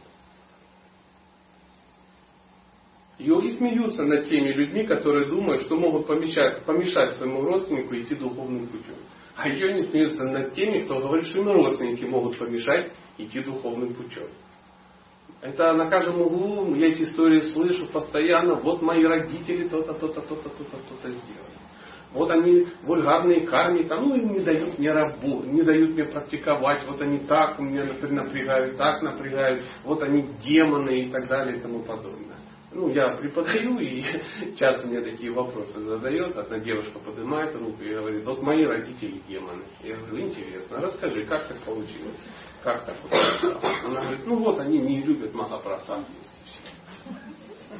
Йоги 3.19 3.51
смеются 3.57 4.03
над 4.03 4.29
теми 4.29 4.49
людьми, 4.49 4.85
которые 4.85 5.27
думают, 5.27 5.63
что 5.63 5.77
могут 5.77 6.07
помешать, 6.07 6.65
помешать 6.65 7.17
своему 7.17 7.43
родственнику 7.43 7.95
идти 7.97 8.15
духовным 8.17 8.67
путем. 8.67 8.97
А 9.37 9.49
йоги 9.49 9.83
смеются 9.91 10.25
над 10.25 10.55
теми, 10.55 10.85
кто 10.85 10.99
говорит, 10.99 11.27
что 11.27 11.39
им 11.39 11.49
родственники 11.49 12.05
могут 12.05 12.39
помешать 12.39 12.93
идти 13.19 13.41
духовным 13.41 13.95
путем. 13.95 14.29
Это 15.41 15.73
на 15.75 15.89
каждом 15.91 16.23
углу, 16.23 16.75
я 16.75 16.89
эти 16.89 17.03
истории 17.03 17.41
слышу 17.53 17.87
постоянно. 17.87 18.55
Вот 18.55 18.83
мои 18.83 19.05
родители 19.05 19.69
то-то, 19.69 19.93
то-то, 19.95 20.21
то-то, 20.21 20.49
то-то, 20.49 20.77
то-то 20.89 21.09
сделали. 21.09 21.55
Вот 22.13 22.31
они 22.31 22.67
вульгарные 22.85 23.47
карми, 23.47 23.83
там, 23.83 24.09
ну 24.09 24.17
и 24.17 24.25
не 24.25 24.41
дают 24.41 24.79
мне 24.79 24.93
работать, 24.93 25.53
не 25.53 25.63
дают 25.63 25.95
мне 25.95 26.05
практиковать. 26.05 26.85
Вот 26.87 27.01
они 27.03 27.19
так 27.19 27.59
меня 27.59 27.85
напрягают, 27.85 28.77
так 28.77 29.03
напрягают. 29.03 29.63
Вот 29.85 30.03
они 30.03 30.25
демоны 30.43 31.01
и 31.01 31.11
так 31.11 31.29
далее 31.29 31.59
и 31.59 31.61
тому 31.61 31.81
подобное. 31.81 32.34
Ну, 32.75 32.89
я 32.89 33.17
преподаю, 33.17 33.79
и 33.79 34.03
часто 34.59 34.89
мне 34.89 35.01
такие 35.01 35.31
вопросы 35.31 35.79
задает. 35.79 36.37
Одна 36.37 36.59
девушка 36.59 36.99
поднимает 36.99 37.55
руку 37.55 37.81
и 37.81 37.95
говорит, 37.95 38.27
вот 38.27 38.43
мои 38.43 38.65
родители 38.65 39.21
демоны. 39.29 39.63
Я 39.85 39.97
говорю, 39.97 40.27
интересно, 40.27 40.81
расскажи, 40.81 41.25
как 41.25 41.47
так 41.47 41.57
получилось? 41.59 42.19
Как 42.65 42.85
так 42.85 42.97
вот? 43.03 43.13
Она 43.85 44.01
говорит, 44.01 44.27
ну 44.27 44.37
вот 44.37 44.59
они 44.59 44.79
не 44.79 45.03
любят 45.03 45.33
Махапрасад. 45.35 46.01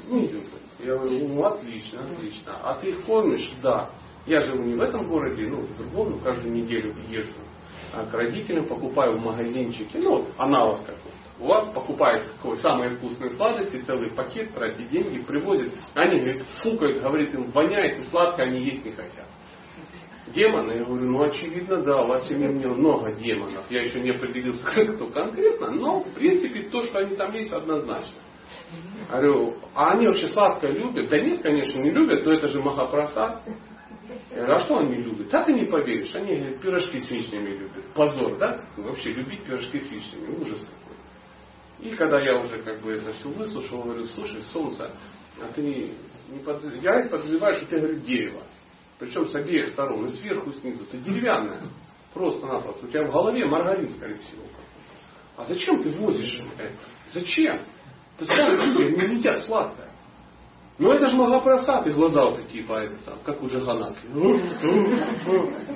Не 0.09 0.29
любят. 0.29 0.61
Я 0.79 0.97
говорю, 0.97 1.29
ну 1.29 1.45
отлично, 1.45 2.01
отлично. 2.05 2.57
А 2.63 2.75
ты 2.75 2.91
их 2.91 3.05
кормишь? 3.05 3.53
Да. 3.63 3.91
Я 4.27 4.43
живу 4.43 4.63
не 4.63 4.75
в 4.75 4.81
этом 4.81 5.09
городе, 5.09 5.49
ну 5.49 5.59
в 5.59 5.77
другом, 5.77 6.13
но 6.13 6.19
каждую 6.19 6.55
неделю 6.55 6.95
езжу 7.09 7.41
к 8.11 8.15
родителям, 8.15 8.67
покупаю 8.67 9.19
в 9.19 9.21
магазинчике, 9.21 9.99
ну 9.99 10.19
вот 10.19 10.33
аналог 10.37 10.81
какой 10.81 11.14
у 11.39 11.47
вас 11.47 11.69
покупает 11.75 12.25
какой 12.37 12.57
самые 12.59 12.91
вкусные 12.91 13.31
сладости, 13.33 13.81
целый 13.83 14.11
пакет, 14.13 14.55
тратит 14.55 14.89
деньги, 14.89 15.23
привозит. 15.23 15.73
Они, 15.95 16.21
говорит, 16.21 16.43
фукают, 16.63 17.03
говорит, 17.03 17.35
им 17.35 17.51
воняет 17.51 17.99
и 17.99 18.03
сладко 18.05 18.43
они 18.43 18.61
есть 18.61 18.85
не 18.85 18.93
хотят. 18.93 19.27
Демоны, 20.29 20.73
я 20.73 20.85
говорю, 20.85 21.11
ну 21.11 21.23
очевидно, 21.23 21.83
да, 21.83 22.03
у 22.03 22.09
вас 22.09 22.25
в 22.25 22.29
семье 22.29 22.49
много 22.49 23.13
демонов. 23.13 23.71
Я 23.71 23.83
еще 23.83 24.01
не 24.01 24.11
определился, 24.11 24.65
кто 24.95 25.07
конкретно, 25.09 25.71
но 25.71 26.01
в 26.01 26.11
принципе 26.13 26.63
то, 26.71 26.83
что 26.83 27.01
они 27.01 27.17
там 27.17 27.33
есть, 27.33 27.53
однозначно. 27.53 28.15
Говорю, 29.11 29.57
а 29.75 29.93
они 29.93 30.07
вообще 30.07 30.29
сладкое 30.29 30.73
любят? 30.73 31.09
Да 31.11 31.19
нет, 31.19 31.43
конечно, 31.43 31.79
не 31.81 31.91
любят, 31.91 32.25
но 32.25 32.33
это 32.33 32.49
же 32.49 32.61
Махапрасад. 32.63 33.43
Я 34.31 34.37
говорю, 34.37 34.55
а 34.55 34.61
что 34.61 34.79
они 34.79 34.95
любят? 34.97 35.29
Да 35.31 35.45
ты 35.45 35.53
не 35.53 35.67
поверишь, 35.67 36.15
они 36.15 36.37
говорят, 36.37 36.61
пирожки 36.61 37.01
с 37.01 37.11
вишнями 37.11 37.51
любят. 37.51 37.85
Позор, 37.95 38.39
да? 38.39 38.61
Вообще 38.77 39.13
любить 39.13 39.45
пирожки 39.45 39.79
с 39.79 39.91
вишнями, 39.91 40.41
ужас. 40.41 40.67
И 41.85 41.91
когда 41.97 42.19
я 42.19 42.41
уже 42.41 42.63
как 42.63 42.81
бы 42.81 42.95
это 42.95 43.13
все 43.13 43.29
выслушал, 43.29 43.83
говорю, 43.83 44.07
слушай, 44.07 44.43
солнце, 44.55 44.91
а 45.39 45.53
ты 45.55 45.93
не 46.31 46.39
под... 46.39 46.65
я 46.83 47.07
подозреваю, 47.11 47.55
что 47.57 47.67
ты, 47.67 47.79
говорю, 47.79 47.97
дерево. 47.97 48.43
Причем 48.99 49.29
с 49.29 49.35
обеих 49.35 49.69
сторон, 49.69 50.07
и 50.07 50.15
сверху, 50.15 50.49
и 50.51 50.55
снизу. 50.61 50.87
Ты 50.91 50.97
деревянная. 50.97 51.69
Просто-напросто. 52.15 52.87
У 52.87 52.89
тебя 52.89 53.05
в 53.05 53.13
голове 53.13 53.45
маргарин, 53.45 53.91
скорее 53.91 54.17
всего. 54.17 54.45
А 55.37 55.45
зачем 55.45 55.83
ты 55.83 55.91
возишь 55.91 56.41
это? 56.57 56.71
Зачем? 57.13 57.61
Ты 58.19 58.25
старые 58.25 58.65
люди 58.65 58.97
не 58.97 59.17
едят 59.17 59.45
сладкое. 59.45 59.91
Ну 60.79 60.91
это 60.91 61.07
же 61.09 61.17
Махапрасад, 61.17 61.87
и 61.87 61.93
глаза 61.93 62.25
вот 62.25 62.43
такие 62.43 62.65
по 62.65 62.75
это 62.75 62.97
как 63.25 63.43
у 63.43 63.47
Джаганатхи. 63.47 64.09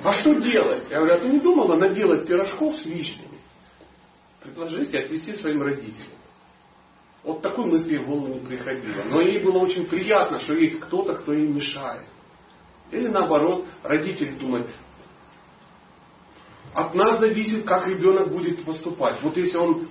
А 0.03 0.13
что 0.13 0.33
делать? 0.39 0.85
Я 0.89 0.97
говорю, 0.97 1.13
а 1.13 1.19
ты 1.19 1.29
не 1.29 1.39
думала 1.39 1.75
наделать 1.77 2.27
пирожков 2.27 2.75
с 2.77 2.85
вишней? 2.85 3.38
Предложите 4.43 4.99
отвести 4.99 5.33
своим 5.33 5.61
родителям. 5.61 6.11
Вот 7.23 7.41
такой 7.41 7.65
мысли 7.65 7.97
в 7.97 8.07
голову 8.07 8.27
не 8.27 8.39
приходило. 8.39 9.03
Но 9.03 9.21
ей 9.21 9.43
было 9.43 9.57
очень 9.59 9.85
приятно, 9.87 10.39
что 10.39 10.53
есть 10.53 10.79
кто-то, 10.79 11.15
кто 11.15 11.33
ей 11.33 11.47
мешает. 11.47 12.05
Или 12.91 13.07
наоборот, 13.07 13.65
родители 13.83 14.35
думают, 14.37 14.69
от 16.73 16.93
нас 16.93 17.19
зависит, 17.19 17.65
как 17.65 17.87
ребенок 17.87 18.29
будет 18.29 18.63
поступать. 18.63 19.21
Вот 19.21 19.35
если 19.37 19.57
он 19.57 19.87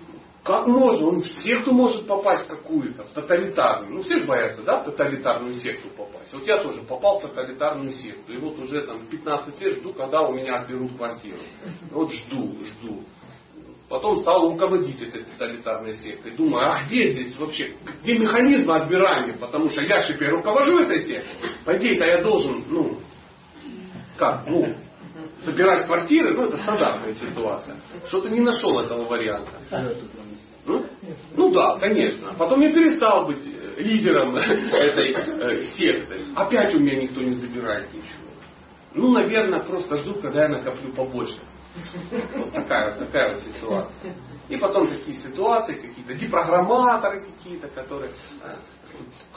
Как 0.48 0.66
можно? 0.66 1.08
Он 1.08 1.20
в 1.20 1.26
секту 1.26 1.72
может 1.72 2.06
попасть 2.06 2.46
какую-то, 2.46 3.04
в 3.04 3.10
тоталитарную. 3.10 3.96
Ну, 3.96 4.02
все 4.02 4.18
же 4.18 4.24
боятся, 4.24 4.62
да, 4.62 4.78
в 4.78 4.84
тоталитарную 4.84 5.56
секту 5.56 5.88
попасть. 5.90 6.32
Вот 6.32 6.46
я 6.46 6.62
тоже 6.62 6.80
попал 6.82 7.18
в 7.18 7.22
тоталитарную 7.22 7.92
секту. 7.92 8.32
И 8.32 8.38
вот 8.38 8.58
уже 8.58 8.82
там 8.86 9.06
15 9.06 9.60
лет 9.60 9.74
жду, 9.80 9.92
когда 9.92 10.22
у 10.22 10.32
меня 10.32 10.60
отберут 10.60 10.96
квартиру. 10.96 11.38
Вот 11.90 12.10
жду, 12.12 12.56
жду. 12.64 13.04
Потом 13.88 14.18
стал 14.18 14.50
руководить 14.50 15.00
этой 15.00 15.24
тоталитарной 15.24 15.94
сектой. 15.94 16.32
Думаю, 16.32 16.70
а 16.70 16.84
где 16.84 17.10
здесь 17.12 17.38
вообще, 17.38 17.72
где 18.02 18.18
механизмы 18.18 18.76
отбирания? 18.76 19.34
Потому 19.34 19.70
что 19.70 19.80
я 19.80 20.00
же 20.00 20.14
теперь 20.14 20.30
руковожу 20.30 20.80
этой 20.80 21.00
сектой. 21.00 21.50
По 21.64 21.76
идее-то 21.78 22.04
я 22.04 22.22
должен, 22.22 22.64
ну, 22.68 22.98
как, 24.18 24.46
ну, 24.46 24.76
забирать 25.44 25.86
квартиры, 25.86 26.34
ну, 26.34 26.48
это 26.48 26.58
стандартная 26.58 27.14
ситуация. 27.14 27.76
Что-то 28.08 28.28
не 28.28 28.40
нашел 28.40 28.78
этого 28.78 29.06
варианта. 29.06 29.52
Ну, 30.66 30.84
ну 31.34 31.50
да, 31.50 31.78
конечно. 31.78 32.34
Потом 32.34 32.60
я 32.60 32.70
перестал 32.70 33.24
быть 33.26 33.46
э, 33.46 33.80
лидером 33.80 34.36
этой 34.36 35.12
э, 35.12 35.62
секты. 35.62 36.26
Опять 36.36 36.74
у 36.74 36.78
меня 36.78 37.00
никто 37.00 37.22
не 37.22 37.30
забирает 37.30 37.88
ничего. 37.88 38.28
Ну, 38.92 39.12
наверное, 39.12 39.60
просто 39.60 39.96
жду, 39.96 40.16
когда 40.16 40.42
я 40.42 40.48
накоплю 40.48 40.92
побольше. 40.92 41.38
Вот 42.36 42.52
такая 42.52 42.90
вот, 42.90 42.98
такая 42.98 43.34
вот 43.34 43.42
ситуация. 43.42 44.14
И 44.48 44.56
потом 44.56 44.88
такие 44.88 45.16
ситуации, 45.18 45.74
какие-то 45.74 46.14
депрограмматоры 46.14 47.26
какие-то, 47.26 47.68
которые 47.68 48.12
э, 48.42 48.56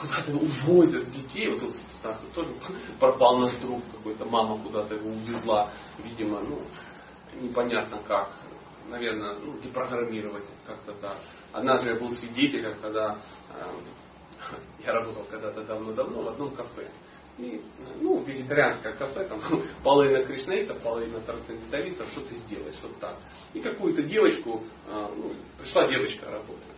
куда-то 0.00 0.32
увозят 0.32 1.10
детей. 1.10 1.48
Вот 1.50 1.60
тут 1.60 1.76
у 2.02 2.06
нас 2.06 2.20
тоже 2.34 2.54
пропал 2.98 3.38
наш 3.38 3.52
друг 3.56 3.82
какой-то, 3.92 4.24
мама 4.24 4.58
куда-то 4.62 4.94
его 4.94 5.10
увезла, 5.10 5.70
видимо, 6.02 6.40
ну, 6.40 6.62
непонятно 7.40 8.00
как. 8.06 8.32
Наверное, 8.88 9.38
ну, 9.38 9.58
депрограммировать 9.60 10.44
как-то 10.66 10.92
так. 10.94 11.16
Однажды 11.52 11.90
я 11.90 11.96
был 11.96 12.10
свидетелем, 12.12 12.80
когда 12.80 13.16
э, 13.50 13.70
я 14.84 14.92
работал 14.92 15.24
когда-то 15.30 15.62
давно-давно 15.64 16.22
в 16.22 16.28
одном 16.28 16.50
кафе. 16.54 16.88
И, 17.38 17.62
ну, 18.00 18.22
вегетарианское 18.22 18.92
кафе, 18.92 19.26
там 19.26 19.40
половина 19.84 20.24
кришнаитов, 20.24 20.78
половина 20.80 21.20
трансценденталистов, 21.20 22.08
что 22.10 22.20
ты 22.22 22.34
сделаешь, 22.34 22.76
вот 22.82 22.98
так. 22.98 23.16
И 23.54 23.60
какую-то 23.60 24.02
девочку, 24.02 24.62
э, 24.86 25.08
ну, 25.16 25.32
пришла 25.58 25.88
девочка 25.88 26.30
работать. 26.30 26.72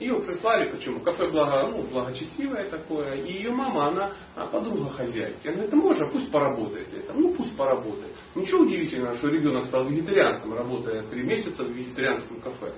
Ее 0.00 0.20
прислали, 0.20 0.70
почему? 0.70 1.00
Кафе 1.00 1.30
благо, 1.30 1.68
ну, 1.68 1.84
благочестивое 1.84 2.68
такое. 2.68 3.14
И 3.14 3.32
ее 3.32 3.52
мама, 3.52 3.86
она 3.86 4.12
а, 4.34 4.46
подруга 4.46 4.90
хозяйки. 4.90 5.46
Она 5.46 5.56
говорит, 5.56 5.74
можно, 5.74 6.08
пусть 6.08 6.32
поработает 6.32 6.92
это. 6.92 7.12
Ну 7.12 7.32
пусть 7.34 7.56
поработает. 7.56 8.12
Ничего 8.34 8.62
удивительного, 8.62 9.14
что 9.14 9.28
ребенок 9.28 9.66
стал 9.66 9.88
вегетарианцем, 9.88 10.52
работая 10.52 11.04
три 11.04 11.22
месяца 11.22 11.62
в 11.62 11.70
вегетарианском 11.70 12.40
кафе. 12.40 12.72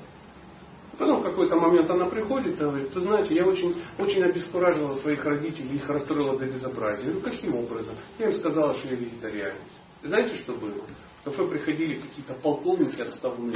Потом 0.99 1.20
в 1.20 1.24
какой-то 1.24 1.57
момент 1.57 1.90
она 1.90 2.07
приходит 2.07 2.55
и 2.55 2.64
говорит, 2.64 2.92
ты 2.92 3.01
знаете, 3.01 3.34
я 3.34 3.47
очень, 3.47 3.76
очень 3.99 4.22
обескуражила 4.22 4.94
своих 4.97 5.24
родителей, 5.24 5.76
их 5.76 5.88
расстроила 5.88 6.38
до 6.38 6.47
безобразия. 6.47 7.07
Я 7.07 7.12
говорю, 7.12 7.30
каким 7.30 7.55
образом? 7.55 7.94
Я 8.18 8.28
им 8.28 8.34
сказала, 8.34 8.74
что 8.74 8.88
я 8.88 8.97
вегетарианец. 8.97 9.61
И 10.03 10.07
знаете, 10.07 10.36
что 10.36 10.55
было? 10.55 10.82
В 11.20 11.24
кафе 11.24 11.47
приходили 11.49 12.01
какие-то 12.01 12.34
полковники 12.34 13.01
отставные, 13.01 13.55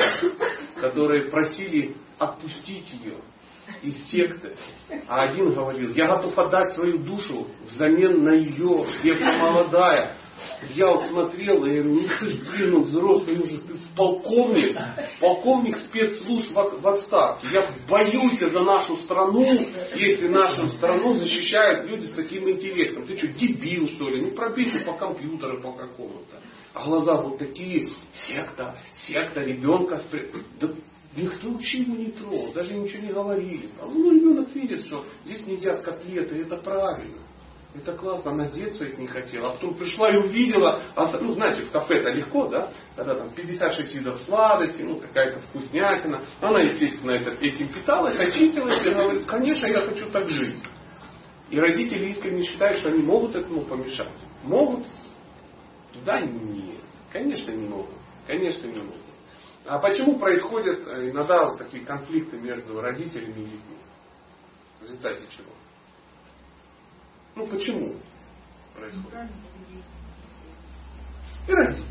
которые 0.76 1.30
просили 1.30 1.94
отпустить 2.18 2.92
ее 2.92 3.14
из 3.82 3.96
секты. 4.10 4.56
А 5.08 5.22
один 5.22 5.54
говорил, 5.54 5.92
я 5.94 6.08
готов 6.08 6.36
отдать 6.38 6.74
свою 6.74 6.98
душу 6.98 7.46
взамен 7.70 8.22
на 8.22 8.32
ее, 8.32 8.86
девка 9.02 9.32
молодая. 9.38 10.16
Я 10.74 10.88
вот 10.88 11.04
смотрел, 11.04 11.64
и 11.64 11.80
блин, 11.80 12.70
ну 12.70 12.80
взрослый 12.82 13.40
уже, 13.40 13.58
ты 13.58 13.74
полковник, 13.96 14.76
полковник 15.20 15.76
спецслужб 15.76 16.52
в, 16.52 16.88
отставке. 16.88 17.48
Я 17.52 17.70
боюсь 17.88 18.38
за 18.38 18.60
нашу 18.60 18.96
страну, 18.98 19.66
если 19.94 20.28
нашу 20.28 20.68
страну 20.68 21.16
защищают 21.16 21.90
люди 21.90 22.06
с 22.06 22.12
таким 22.12 22.48
интеллектом. 22.48 23.06
Ты 23.06 23.16
что, 23.18 23.28
дебил 23.28 23.88
что 23.88 24.08
ли? 24.08 24.22
Ну 24.22 24.30
пробейте 24.32 24.80
по 24.80 24.92
компьютеру 24.92 25.60
по 25.60 25.72
какому-то. 25.72 26.36
А 26.72 26.84
глаза 26.84 27.20
вот 27.20 27.38
такие, 27.38 27.88
секта, 28.14 28.76
секта, 28.94 29.42
ребенка. 29.42 30.02
Да 30.60 30.68
Никто 31.16 31.50
вообще 31.50 31.78
его 31.78 31.96
не 31.96 32.12
трогал, 32.12 32.52
даже 32.52 32.72
ничего 32.72 33.02
не 33.02 33.12
говорили. 33.12 33.68
А 33.80 33.86
ну, 33.86 34.12
ребенок 34.12 34.54
видит, 34.54 34.86
что 34.86 35.04
здесь 35.24 35.44
не 35.44 35.54
едят 35.54 35.80
котлеты, 35.80 36.36
это 36.36 36.56
правильно. 36.56 37.18
Это 37.72 37.92
классно, 37.92 38.32
она 38.32 38.46
деться 38.46 38.84
их 38.84 38.98
не 38.98 39.06
хотела. 39.06 39.48
А 39.48 39.52
потом 39.52 39.74
пришла 39.74 40.10
и 40.10 40.16
увидела, 40.16 40.82
а, 40.96 41.16
ну 41.18 41.32
знаете, 41.34 41.62
в 41.62 41.70
кафе 41.70 41.98
это 41.98 42.10
легко, 42.10 42.48
да? 42.48 42.72
Когда 42.96 43.14
там 43.14 43.30
56 43.30 43.94
видов 43.94 44.20
сладостей, 44.22 44.82
ну 44.82 44.98
какая-то 44.98 45.40
вкуснятина. 45.40 46.24
Она, 46.40 46.60
естественно, 46.62 47.12
это, 47.12 47.30
этим 47.44 47.72
питалась, 47.72 48.18
очистилась 48.18 48.84
и 48.84 48.90
говорит, 48.90 49.26
конечно, 49.26 49.66
я 49.66 49.82
хочу 49.82 50.10
так 50.10 50.28
жить. 50.28 50.60
И 51.50 51.60
родители 51.60 52.06
искренне 52.06 52.42
считают, 52.42 52.78
что 52.78 52.88
они 52.88 53.02
могут 53.02 53.36
этому 53.36 53.62
помешать. 53.62 54.08
Могут? 54.42 54.84
Да 56.04 56.20
нет, 56.20 56.80
конечно 57.12 57.52
не 57.52 57.68
могут. 57.68 57.94
Конечно 58.26 58.66
не 58.66 58.78
могут. 58.78 59.00
А 59.66 59.78
почему 59.78 60.18
происходят 60.18 60.86
э, 60.86 61.10
иногда 61.10 61.48
вот 61.48 61.58
такие 61.58 61.84
конфликты 61.84 62.38
между 62.38 62.80
родителями 62.80 63.40
и 63.40 63.44
детьми? 63.44 63.76
В 64.80 64.84
результате 64.84 65.22
чего? 65.36 65.50
Ну 67.36 67.46
почему 67.46 67.96
происходит? 68.74 69.30
И 71.46 71.52
родители. 71.52 71.86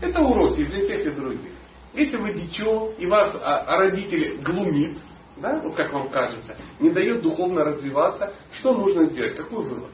Это 0.00 0.20
уроки 0.20 0.64
для 0.64 0.86
тех 0.86 1.06
и 1.06 1.10
других. 1.10 1.52
Если 1.94 2.16
вы 2.18 2.34
дитё, 2.34 2.92
и 2.98 3.06
вас 3.06 3.34
а, 3.42 3.62
а 3.62 3.78
родитель 3.78 4.42
глумит, 4.42 4.98
да, 5.36 5.60
вот 5.60 5.74
как 5.74 5.92
вам 5.92 6.10
кажется, 6.10 6.56
не 6.80 6.90
дает 6.90 7.22
духовно 7.22 7.64
развиваться, 7.64 8.34
что 8.52 8.74
нужно 8.74 9.04
сделать? 9.04 9.36
Какой 9.36 9.64
вывод? 9.64 9.90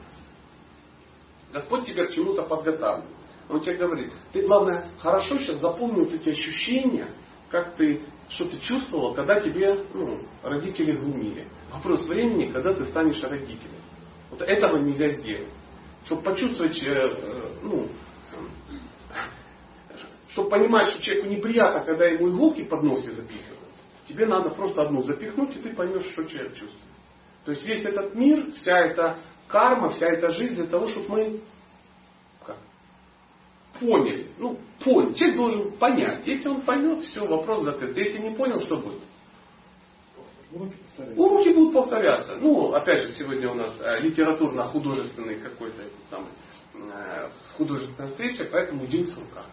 Господь 1.53 1.85
тебя 1.85 2.05
к 2.07 2.11
чему-то 2.11 2.43
подготавливает. 2.43 3.15
Он 3.49 3.59
тебе 3.61 3.75
говорит, 3.75 4.11
ты 4.31 4.45
главное 4.45 4.87
хорошо 4.99 5.37
сейчас 5.37 5.57
запомни 5.57 5.99
вот 5.99 6.13
эти 6.13 6.29
ощущения, 6.29 7.09
как 7.49 7.75
ты, 7.75 8.01
что 8.29 8.45
ты 8.45 8.57
чувствовал, 8.59 9.13
когда 9.13 9.39
тебе 9.39 9.85
ну, 9.93 10.19
родители 10.41 10.93
глумили. 10.93 11.47
Вопрос 11.71 12.07
времени, 12.07 12.51
когда 12.51 12.73
ты 12.73 12.85
станешь 12.85 13.21
родителем. 13.21 13.81
Вот 14.33 14.41
этого 14.41 14.77
нельзя 14.77 15.09
сделать. 15.09 15.47
Чтобы 16.05 16.23
почувствовать, 16.23 16.81
э, 16.81 16.91
э, 16.91 17.49
ну, 17.61 17.87
чтобы 20.29 20.49
понимать, 20.49 20.89
что 20.89 21.03
человеку 21.03 21.27
неприятно, 21.27 21.81
когда 21.81 22.07
ему 22.07 22.29
иголки 22.29 22.63
под 22.63 22.81
ноги 22.81 23.11
запихивают, 23.11 23.59
тебе 24.07 24.25
надо 24.25 24.49
просто 24.49 24.81
одну 24.81 25.03
запихнуть, 25.03 25.55
и 25.55 25.59
ты 25.59 25.75
поймешь, 25.75 26.11
что 26.13 26.23
человек 26.23 26.53
чувствует. 26.53 26.83
То 27.45 27.51
есть 27.51 27.63
весь 27.63 27.85
этот 27.85 28.15
мир, 28.15 28.51
вся 28.53 28.79
эта 28.79 29.19
карма, 29.47 29.91
вся 29.91 30.07
эта 30.07 30.29
жизнь 30.29 30.55
для 30.55 30.65
того, 30.65 30.87
чтобы 30.87 31.09
мы 31.09 31.41
поняли. 33.79 34.31
Ну, 34.39 34.57
понял. 34.83 35.13
Человек 35.13 35.37
должен 35.37 35.71
понять. 35.73 36.25
Если 36.25 36.49
он 36.49 36.61
поймет, 36.61 37.05
все, 37.05 37.23
вопрос 37.27 37.65
закрыт. 37.65 37.95
Если 37.95 38.17
не 38.17 38.35
понял, 38.35 38.61
что 38.61 38.77
будет? 38.77 39.01
Уроки 40.97 41.49
будут 41.49 41.73
повторяться. 41.73 42.35
Ну, 42.39 42.73
опять 42.73 43.01
же, 43.07 43.13
сегодня 43.13 43.49
у 43.49 43.55
нас 43.55 43.73
э, 43.79 43.99
литературно-художественный 44.01 45.39
какой-то 45.39 45.81
самый, 46.09 46.29
э, 46.75 47.29
художественная 47.57 48.09
встреча, 48.09 48.47
поэтому 48.51 48.85
День 48.85 49.07
сурка. 49.07 49.43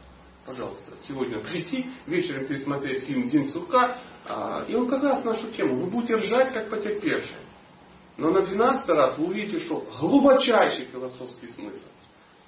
Пожалуйста, 0.44 0.92
сегодня 1.08 1.42
прийти, 1.42 1.90
вечером 2.06 2.46
пересмотреть 2.46 3.04
фильм 3.04 3.26
День 3.28 3.48
сурка, 3.48 3.96
э, 4.28 4.64
и 4.68 4.74
он 4.74 4.88
как 4.90 5.02
раз 5.02 5.24
нашу 5.24 5.50
тему. 5.52 5.78
Вы 5.78 5.90
будете 5.90 6.16
ржать, 6.16 6.52
как 6.52 6.68
потерпевшие. 6.68 7.40
Но 8.18 8.30
на 8.30 8.42
12 8.42 8.88
раз 8.90 9.16
вы 9.16 9.28
увидите, 9.28 9.60
что 9.60 9.82
глубочайший 9.98 10.86
философский 10.86 11.48
смысл. 11.54 11.86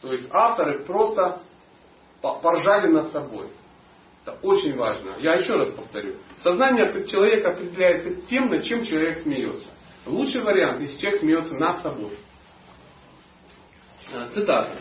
То 0.02 0.12
есть 0.12 0.28
авторы 0.30 0.84
просто 0.84 1.40
поржали 2.20 2.88
над 2.88 3.10
собой. 3.10 3.48
Это 4.24 4.38
очень 4.42 4.76
важно. 4.76 5.16
Я 5.18 5.34
еще 5.34 5.54
раз 5.54 5.70
повторю. 5.70 6.16
Сознание 6.42 7.04
человека 7.06 7.50
определяется 7.50 8.14
тем, 8.28 8.50
над 8.50 8.62
чем 8.62 8.84
человек 8.84 9.18
смеется. 9.18 9.68
Лучший 10.06 10.42
вариант, 10.42 10.80
если 10.80 10.98
человек 10.98 11.20
смеется 11.20 11.54
над 11.56 11.82
собой. 11.82 12.16
А, 14.14 14.28
цитата. 14.30 14.80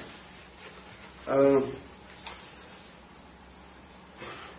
А, 1.26 1.60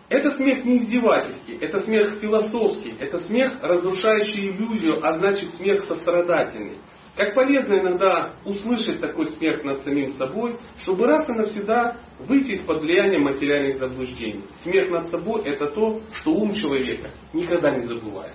это 0.09 0.35
смех 0.35 0.63
не 0.65 0.77
издевательский, 0.79 1.57
это 1.57 1.79
смех 1.79 2.19
философский, 2.19 2.95
это 2.99 3.19
смех, 3.21 3.53
разрушающий 3.61 4.49
иллюзию, 4.49 5.03
а 5.05 5.17
значит 5.17 5.55
смех 5.55 5.85
сострадательный. 5.85 6.77
Как 7.15 7.35
полезно 7.35 7.75
иногда 7.75 8.33
услышать 8.43 8.99
такой 8.99 9.27
смех 9.27 9.63
над 9.63 9.83
самим 9.83 10.13
собой, 10.13 10.57
чтобы 10.79 11.05
раз 11.05 11.29
и 11.29 11.33
навсегда 11.33 11.97
выйти 12.19 12.51
из-под 12.51 12.81
влияния 12.81 13.19
материальных 13.19 13.77
заблуждений. 13.77 14.45
Смех 14.63 14.89
над 14.89 15.09
собой 15.09 15.43
это 15.43 15.67
то, 15.67 16.01
что 16.13 16.31
ум 16.31 16.53
человека 16.53 17.09
никогда 17.31 17.75
не 17.75 17.85
забывает. 17.85 18.33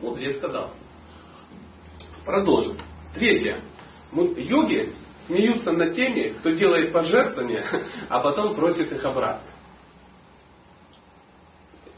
Вот 0.00 0.18
я 0.18 0.32
сказал. 0.34 0.72
Продолжим. 2.24 2.78
Третье. 3.14 3.62
Йоги 4.12 4.94
смеются 5.26 5.72
над 5.72 5.94
теми, 5.94 6.30
кто 6.38 6.50
делает 6.50 6.92
пожертвования, 6.92 7.66
а 8.08 8.20
потом 8.20 8.54
просит 8.54 8.90
их 8.92 9.04
обратно. 9.04 9.47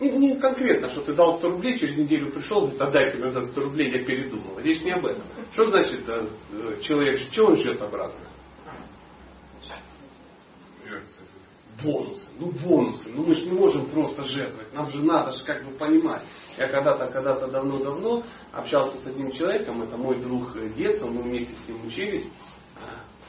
Не, 0.01 0.12
не, 0.12 0.36
конкретно, 0.36 0.88
что 0.88 1.03
ты 1.03 1.12
дал 1.12 1.36
100 1.38 1.48
рублей, 1.51 1.78
через 1.78 1.98
неделю 1.98 2.32
пришел, 2.32 2.62
говорит, 2.62 2.80
отдай 2.80 3.11
тебе 3.11 3.24
назад 3.24 3.46
100 3.48 3.61
рублей, 3.61 3.90
я 3.90 4.03
передумал. 4.03 4.59
Речь 4.59 4.82
не 4.82 4.92
об 4.92 5.05
этом. 5.05 5.24
Что 5.53 5.70
значит 5.70 6.09
э, 6.09 6.26
э, 6.53 6.80
человек, 6.80 7.20
что 7.30 7.46
он 7.46 7.57
ждет 7.57 7.82
обратно? 7.82 8.18
Бонусы. 11.82 12.28
Ну 12.38 12.51
бонусы. 12.51 13.11
Ну 13.11 13.24
мы 13.24 13.34
же 13.34 13.44
не 13.44 13.53
можем 13.53 13.86
просто 13.90 14.24
жертвовать. 14.24 14.72
Нам 14.72 14.90
же 14.90 15.03
надо 15.03 15.32
же 15.32 15.44
как 15.44 15.64
бы 15.64 15.72
понимать. 15.72 16.22
Я 16.59 16.68
когда-то, 16.68 17.07
когда-то 17.07 17.48
давно-давно 17.48 18.22
общался 18.53 18.98
с 18.98 19.07
одним 19.07 19.30
человеком, 19.32 19.82
это 19.82 19.96
мой 19.96 20.18
друг 20.18 20.59
детства, 20.74 21.09
мы 21.09 21.22
вместе 21.22 21.55
с 21.55 21.68
ним 21.68 21.86
учились 21.86 22.24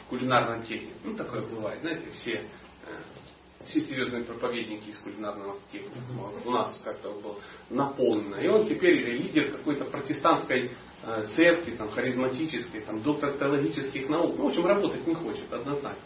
в 0.05 0.09
кулинарном 0.09 0.63
технике. 0.63 0.93
Ну 1.03 1.15
такое 1.15 1.41
бывает, 1.41 1.80
знаете, 1.82 2.07
все 2.13 2.41
все 3.66 3.82
серьезные 3.82 4.24
проповедники 4.24 4.89
из 4.89 4.97
кулинарного 4.99 5.55
техникума. 5.72 6.32
У 6.45 6.51
нас 6.51 6.80
как-то 6.84 7.09
был 7.12 7.39
наполнено. 7.70 8.36
И 8.36 8.47
он 8.47 8.68
теперь 8.68 9.03
лидер 9.18 9.51
какой-то 9.51 9.86
протестантской 9.86 10.72
э, 11.03 11.26
церкви, 11.36 11.76
там, 11.76 11.89
харизматической, 11.91 12.82
там, 12.82 13.01
доктор 13.01 13.32
теологических 13.34 14.09
наук. 14.09 14.36
Ну, 14.38 14.43
в 14.43 14.47
общем, 14.47 14.66
работать 14.66 15.05
не 15.05 15.16
хочет, 15.16 15.51
однозначно. 15.51 16.01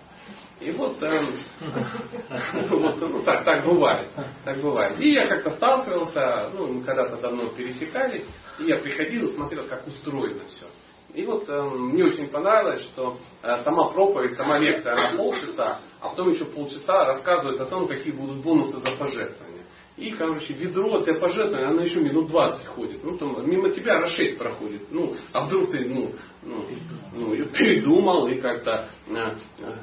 И 0.62 0.72
вот, 0.72 1.02
э, 1.04 1.26
вот 2.70 3.02
ну, 3.02 3.24
так, 3.24 3.44
так 3.44 3.66
бывает. 3.66 4.08
Так 4.44 4.62
бывает. 4.62 5.00
И 5.00 5.12
я 5.12 5.28
как-то 5.28 5.52
сталкивался, 5.52 6.50
ну, 6.54 6.74
мы 6.74 6.84
когда-то 6.84 7.18
давно 7.18 7.50
пересекались, 7.50 8.26
и 8.60 8.64
я 8.64 8.78
приходил 8.78 9.26
и 9.28 9.36
смотрел, 9.36 9.68
как 9.68 9.86
устроено 9.86 10.44
все. 10.48 10.66
И 11.14 11.26
вот 11.26 11.48
э, 11.50 11.62
мне 11.62 12.04
очень 12.06 12.28
понравилось, 12.30 12.84
что 12.84 13.18
э, 13.42 13.64
сама 13.64 13.90
проповедь, 13.90 14.36
сама 14.36 14.60
лекция, 14.60 14.94
она 14.94 15.18
полчаса, 15.18 15.80
а 16.06 16.10
потом 16.10 16.30
еще 16.32 16.46
полчаса 16.46 17.06
рассказывает 17.06 17.60
о 17.60 17.66
том, 17.66 17.88
какие 17.88 18.14
будут 18.14 18.38
бонусы 18.44 18.80
за 18.80 18.92
пожертвования. 18.92 19.64
И, 19.98 20.12
короче, 20.12 20.54
ведро 20.54 21.00
для 21.00 21.20
пожертвования, 21.20 21.70
оно 21.70 21.82
еще 21.82 22.02
минут 22.02 22.28
20 22.28 22.66
ходит. 22.68 23.04
Ну, 23.04 23.18
там, 23.18 23.50
мимо 23.50 23.70
тебя 23.72 23.96
раз 23.96 24.12
6 24.12 24.38
проходит. 24.38 24.92
Ну, 24.92 25.16
а 25.32 25.46
вдруг 25.46 25.72
ты, 25.72 25.86
ну, 25.86 26.12
ну, 26.46 26.66
ну 27.14 27.46
передумал, 27.48 28.28
и 28.28 28.36
как-то 28.36 28.88
э, 29.10 29.36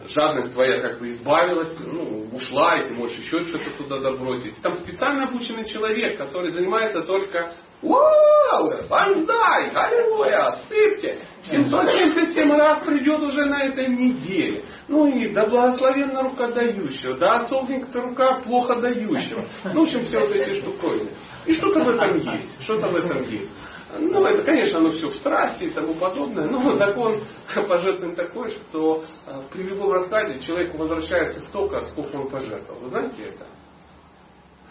жадность 0.09 0.53
твоя 0.53 0.81
как 0.81 1.01
бы 1.01 1.11
избавилась, 1.11 1.75
ну, 1.81 2.29
ушла, 2.33 2.79
и 2.79 2.89
ты 2.89 2.95
можешь 2.95 3.19
еще 3.19 3.43
что-то 3.43 3.71
туда 3.77 3.99
добросить. 3.99 4.57
Там 4.63 4.75
специально 4.75 5.29
обученный 5.29 5.69
человек, 5.69 6.19
который 6.19 6.51
занимается 6.51 7.03
только 7.03 7.55
Вау! 7.83 8.71
Бандай! 8.89 9.71
Аллилуйя! 9.75 10.53
Сыпьте! 10.69 11.19
777 11.43 12.53
раз 12.53 12.81
придет 12.85 13.21
уже 13.21 13.45
на 13.47 13.65
этой 13.65 13.89
неделе. 13.89 14.63
Ну 14.87 15.09
и 15.09 15.29
да 15.31 15.47
благословенна 15.47 16.23
рука 16.23 16.53
дающего, 16.53 17.19
да 17.19 17.41
отцовник-то 17.41 18.01
рука 18.01 18.41
плохо 18.41 18.77
дающего. 18.77 19.45
Ну, 19.65 19.81
в 19.81 19.83
общем, 19.83 20.05
все 20.05 20.21
вот 20.21 20.31
эти 20.31 20.61
штуковины. 20.61 21.11
И 21.45 21.55
что-то 21.55 21.83
в 21.83 21.89
этом 21.89 22.19
есть. 22.19 22.63
Что-то 22.63 22.89
в 22.89 22.95
этом 22.95 23.25
есть. 23.25 23.51
Ну, 23.99 24.25
это, 24.25 24.43
конечно, 24.43 24.79
оно 24.79 24.91
все 24.91 25.09
в 25.09 25.15
страсти 25.17 25.65
и 25.65 25.71
тому 25.71 25.95
подобное, 25.95 26.47
но 26.47 26.73
закон 26.77 27.23
пожертвования 27.69 28.17
такой, 28.17 28.51
что 28.51 29.05
э, 29.27 29.43
при 29.53 29.63
любом 29.63 29.93
раскладе 29.93 30.41
человеку 30.41 30.79
возвращается 30.79 31.41
столько, 31.43 31.81
сколько 31.87 32.17
он 32.17 32.29
пожертвовал. 32.29 32.81
Вы 32.81 32.89
знаете 32.89 33.23
это? 33.25 33.47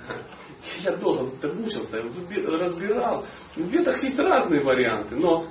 я 0.84 0.95
долго 0.97 1.32
мучился, 1.53 2.01
разбирал. 2.01 3.26
В 3.55 3.59
ветах 3.59 4.01
есть 4.03 4.17
разные 4.17 4.63
варианты, 4.63 5.15
но 5.15 5.45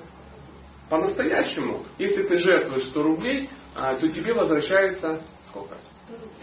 по-настоящему, 0.88 1.84
если 1.98 2.24
ты 2.24 2.36
жертвуешь 2.36 2.86
100 2.88 3.02
рублей, 3.02 3.50
а, 3.76 3.94
то 3.94 4.08
тебе 4.08 4.34
возвращается 4.34 5.22
сколько? 5.48 5.76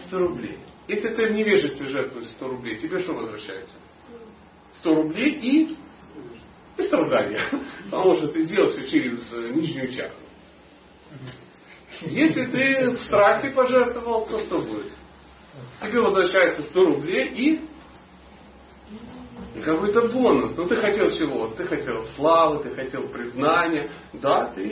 100 0.06 0.18
рублей. 0.18 0.58
Если 0.86 1.08
ты 1.14 1.28
в 1.28 1.32
невежестве 1.32 1.86
жертвуешь 1.86 2.28
100 2.28 2.48
рублей, 2.48 2.78
тебе 2.78 3.00
что 3.00 3.12
возвращается? 3.12 3.74
100 4.80 4.94
рублей 4.94 5.32
и 5.32 5.76
страдания. 6.84 7.40
Потому 7.90 8.14
что 8.16 8.28
ты 8.28 8.42
сделал 8.44 8.68
все 8.68 8.86
через 8.88 9.20
э, 9.32 9.50
нижнюю 9.54 9.92
чакру. 9.92 10.16
Если 12.02 12.46
ты 12.46 12.90
в 12.90 12.98
страсти 13.06 13.52
пожертвовал, 13.52 14.26
то 14.26 14.38
что 14.38 14.58
будет? 14.58 14.92
Тебе 15.82 16.00
возвращается 16.00 16.62
100 16.62 16.84
рублей 16.84 17.28
и 17.34 17.60
какой-то 19.62 20.08
бонус. 20.08 20.52
Ну 20.56 20.66
ты 20.66 20.76
хотел 20.76 21.10
чего? 21.10 21.48
Ты 21.48 21.64
хотел 21.64 22.04
славы, 22.14 22.62
ты 22.62 22.74
хотел 22.74 23.08
признания. 23.08 23.90
Да, 24.12 24.52
ты 24.54 24.70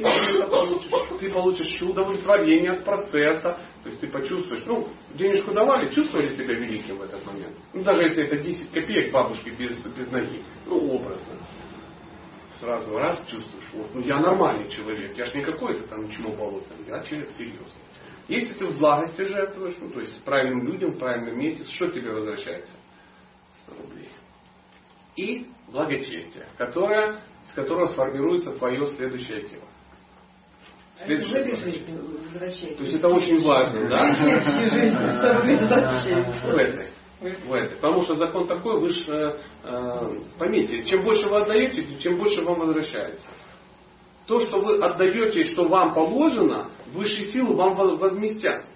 получишь. 0.48 0.90
Ты 1.20 1.30
получишь 1.30 1.82
удовлетворение 1.82 2.72
от 2.72 2.84
процесса. 2.84 3.58
То 3.82 3.88
есть 3.88 4.00
ты 4.00 4.08
почувствуешь, 4.08 4.64
ну, 4.66 4.88
денежку 5.14 5.52
давали, 5.52 5.90
чувствовали 5.90 6.34
себя 6.34 6.54
великим 6.54 6.98
в 6.98 7.02
этот 7.02 7.24
момент. 7.26 7.54
Ну, 7.72 7.82
даже 7.82 8.02
если 8.02 8.24
это 8.24 8.36
10 8.36 8.70
копеек 8.70 9.12
бабушки 9.12 9.50
без, 9.50 9.84
без 9.86 10.10
ноги. 10.10 10.42
Ну, 10.66 10.94
образно. 10.94 11.36
Сразу 12.60 12.96
раз 12.96 13.24
чувствуешь, 13.26 13.68
вот, 13.74 13.94
ну 13.94 14.00
я 14.00 14.18
нормальный 14.18 14.68
человек, 14.70 15.16
я 15.16 15.26
ж 15.26 15.34
не 15.34 15.44
какой-то 15.44 15.86
там 15.88 16.08
чмо 16.08 16.30
болотный, 16.30 16.76
я 16.86 17.02
человек 17.02 17.30
серьезный. 17.36 17.82
Если 18.28 18.54
ты 18.54 18.66
в 18.66 18.78
благости 18.78 19.24
жертвуешь, 19.24 19.76
ну, 19.78 19.90
то 19.90 20.00
есть 20.00 20.22
правильным 20.24 20.66
людям, 20.66 20.92
в 20.92 20.98
правильном 20.98 21.38
месте, 21.38 21.64
что 21.74 21.88
тебе 21.88 22.12
возвращается? 22.12 22.72
100 23.66 23.82
рублей 23.82 24.08
и 25.16 25.46
благочестие, 25.68 26.46
которое, 26.56 27.20
с 27.50 27.54
которого 27.54 27.86
сформируется 27.88 28.52
твое 28.52 28.86
следующее 28.86 29.42
тело. 29.48 29.64
А 30.98 31.06
Следующее 31.06 31.44
То 32.76 32.82
есть 32.84 32.94
это 32.94 33.08
очень 33.08 33.42
важно, 33.42 33.88
да? 33.88 34.04
В 36.42 36.56
этой. 36.56 36.88
В 37.20 37.52
этой. 37.52 37.76
Потому 37.76 38.02
что 38.02 38.14
закон 38.14 38.46
такой, 38.46 38.78
вы 38.78 38.90
же 38.90 39.10
э, 39.10 39.38
э, 39.64 40.20
поймите, 40.38 40.84
чем 40.84 41.02
больше 41.02 41.28
вы 41.28 41.38
отдаете, 41.38 41.98
чем 41.98 42.18
больше 42.18 42.42
вам 42.42 42.58
возвращается. 42.58 43.26
То, 44.26 44.40
что 44.40 44.60
вы 44.60 44.78
отдаете, 44.78 45.44
что 45.44 45.64
вам 45.64 45.94
положено, 45.94 46.70
высшие 46.92 47.32
силы 47.32 47.54
вам 47.54 47.74
возместят. 47.74 48.66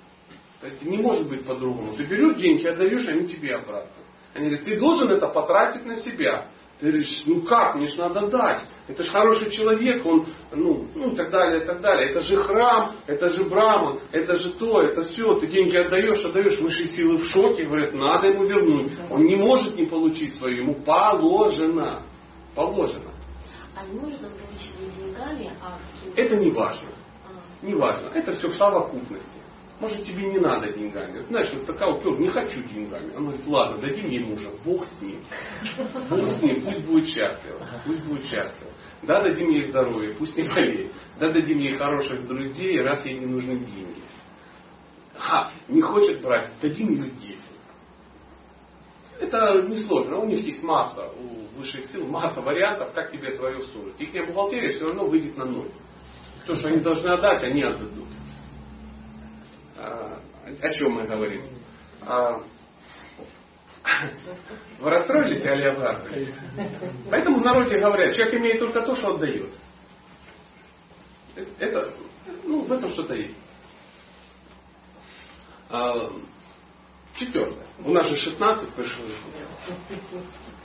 Это 0.62 0.88
не 0.88 0.98
может 0.98 1.28
быть 1.28 1.44
по-другому. 1.44 1.96
Ты 1.96 2.04
берешь 2.04 2.36
деньги, 2.36 2.66
отдаешь, 2.66 3.06
они 3.08 3.26
тебе 3.26 3.56
обратно. 3.56 3.92
Они 4.34 4.46
говорят, 4.46 4.64
ты 4.64 4.78
должен 4.78 5.10
это 5.10 5.26
потратить 5.28 5.84
на 5.84 5.96
себя. 5.96 6.46
Ты 6.80 6.88
говоришь, 6.88 7.22
ну 7.26 7.42
как, 7.42 7.74
мне 7.74 7.88
же 7.88 7.98
надо 7.98 8.26
дать. 8.28 8.62
Это 8.88 9.02
же 9.02 9.10
хороший 9.10 9.50
человек, 9.50 10.04
он, 10.06 10.26
ну, 10.52 10.86
ну 10.94 11.12
и 11.12 11.14
так 11.14 11.30
далее, 11.30 11.62
и 11.62 11.66
так 11.66 11.80
далее. 11.82 12.08
Это 12.08 12.20
же 12.20 12.36
храм, 12.38 12.96
это 13.06 13.28
же 13.28 13.44
браман, 13.44 14.00
это 14.10 14.38
же 14.38 14.52
то, 14.54 14.80
это 14.80 15.02
все. 15.02 15.38
Ты 15.38 15.46
деньги 15.46 15.76
отдаешь, 15.76 16.24
отдаешь, 16.24 16.58
высшие 16.58 16.88
силы 16.88 17.18
в 17.18 17.24
шоке, 17.26 17.64
говорят, 17.64 17.92
надо 17.92 18.28
ему 18.28 18.46
вернуть. 18.46 18.92
Он 19.10 19.24
не 19.24 19.36
может 19.36 19.76
не 19.76 19.86
получить 19.86 20.34
свое, 20.36 20.58
ему 20.58 20.74
положено. 20.74 22.02
Положено. 22.54 23.12
А 23.76 23.86
не 23.86 24.00
может 24.00 24.20
ограничивать 24.20 24.96
деньгами, 24.96 25.52
а... 25.62 25.78
Это 26.16 26.36
не 26.36 26.50
важно. 26.50 26.88
А. 27.26 27.64
Не 27.64 27.74
важно. 27.74 28.08
Это 28.08 28.32
все 28.32 28.48
в 28.48 28.54
совокупности. 28.54 29.39
Может 29.80 30.04
тебе 30.04 30.30
не 30.30 30.38
надо 30.38 30.70
деньгами. 30.72 31.22
Знаешь, 31.22 31.50
вот 31.54 31.64
такая 31.64 31.90
упер, 31.90 32.20
не 32.20 32.28
хочу 32.28 32.62
деньгами. 32.64 33.14
Он 33.16 33.24
говорит, 33.24 33.46
ладно, 33.46 33.78
дадим 33.78 34.10
ей 34.10 34.24
мужа, 34.24 34.50
Бог 34.62 34.84
с 34.86 35.00
ним. 35.00 35.22
Бог 36.10 36.28
с 36.28 36.42
ним, 36.42 36.62
пусть 36.62 36.84
будет 36.84 37.06
счастлив. 37.08 37.56
Пусть 37.86 38.04
будет 38.04 38.24
счастлив. 38.26 38.68
Да, 39.02 39.22
дадим 39.22 39.48
ей 39.48 39.64
здоровье, 39.64 40.14
пусть 40.16 40.36
не 40.36 40.42
болеет. 40.42 40.92
Да, 41.18 41.32
дадим 41.32 41.58
ей 41.58 41.76
хороших 41.76 42.26
друзей, 42.28 42.82
раз 42.82 43.06
ей 43.06 43.18
не 43.18 43.26
нужны 43.26 43.56
деньги. 43.56 44.02
А, 45.18 45.50
не 45.68 45.80
хочет 45.80 46.20
брать, 46.20 46.50
дадим 46.60 46.92
ее 46.92 47.10
детям. 47.12 47.40
Это 49.18 49.62
несложно. 49.62 50.18
У 50.18 50.26
них 50.26 50.44
есть 50.44 50.62
масса, 50.62 51.08
у 51.08 51.58
высших 51.58 51.86
сил 51.86 52.06
масса 52.06 52.42
вариантов, 52.42 52.92
как 52.94 53.10
тебе 53.10 53.34
твое 53.34 53.60
всунуть. 53.60 53.98
Их 53.98 54.12
бухгалтерия 54.26 54.72
все 54.72 54.84
равно 54.84 55.06
выйдет 55.06 55.38
на 55.38 55.46
ноль. 55.46 55.68
То, 56.46 56.54
что 56.54 56.68
они 56.68 56.80
должны 56.80 57.08
отдать, 57.08 57.42
они 57.44 57.62
отдадут. 57.62 58.08
А, 59.82 60.20
о 60.60 60.74
чем 60.74 60.92
мы 60.92 61.06
говорим? 61.06 61.42
А, 62.02 62.42
вы 64.78 64.90
расстроились 64.90 65.40
или 65.40 65.64
обрадовались? 65.64 66.34
Поэтому 67.10 67.40
в 67.40 67.44
народе 67.44 67.78
говорят, 67.78 68.14
человек 68.14 68.34
имеет 68.34 68.58
только 68.58 68.82
то, 68.82 68.94
что 68.94 69.14
отдает. 69.14 69.50
Это, 71.58 71.94
ну, 72.44 72.60
в 72.62 72.72
этом 72.72 72.92
что-то 72.92 73.14
есть. 73.14 73.36
А, 75.70 76.12
четвертое. 77.16 77.66
У 77.82 77.90
нас 77.90 78.06
же 78.08 78.16
16 78.16 78.74
пришло. 78.74 79.04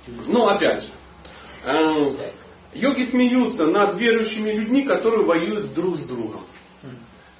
Но 0.07 0.49
опять 0.49 0.83
же, 0.83 2.33
йоги 2.73 3.09
смеются 3.09 3.65
над 3.67 3.95
верующими 3.95 4.51
людьми, 4.51 4.83
которые 4.83 5.23
воюют 5.23 5.73
друг 5.73 5.95
с 5.97 6.03
другом 6.03 6.45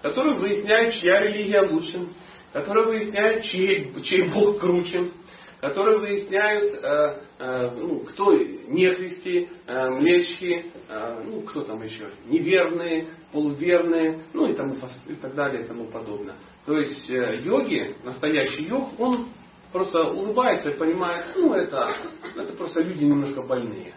которые 0.05 0.37
выясняют, 0.37 0.93
чья 0.93 1.19
религия 1.19 1.61
лучше, 1.61 2.09
которые 2.53 2.85
выясняют, 2.85 3.43
чей, 3.43 3.91
чей 4.03 4.29
Бог 4.31 4.59
круче, 4.59 5.11
которые 5.59 5.97
выясняют, 5.97 6.75
э, 6.75 7.21
э, 7.39 7.71
ну, 7.71 8.01
кто 8.01 8.31
нехристи, 8.35 9.49
э, 9.65 9.89
млечки, 9.89 10.71
э, 10.87 11.23
ну, 11.25 11.41
кто 11.41 11.63
там 11.63 11.81
еще, 11.81 12.05
неверные, 12.27 13.07
полуверные, 13.31 14.19
ну 14.31 14.45
и, 14.45 14.53
тому, 14.53 14.75
и 15.07 15.15
так 15.15 15.33
далее 15.33 15.63
и 15.63 15.67
тому 15.67 15.85
подобное. 15.85 16.35
То 16.67 16.77
есть 16.77 17.09
э, 17.09 17.39
йоги, 17.43 17.95
настоящий 18.03 18.65
йог, 18.65 18.99
он 18.99 19.29
просто 19.71 20.03
улыбается 20.03 20.69
и 20.69 20.77
понимает, 20.77 21.33
ну 21.35 21.55
это, 21.55 21.97
это 22.37 22.53
просто 22.53 22.81
люди 22.81 23.05
немножко 23.05 23.41
больные. 23.41 23.95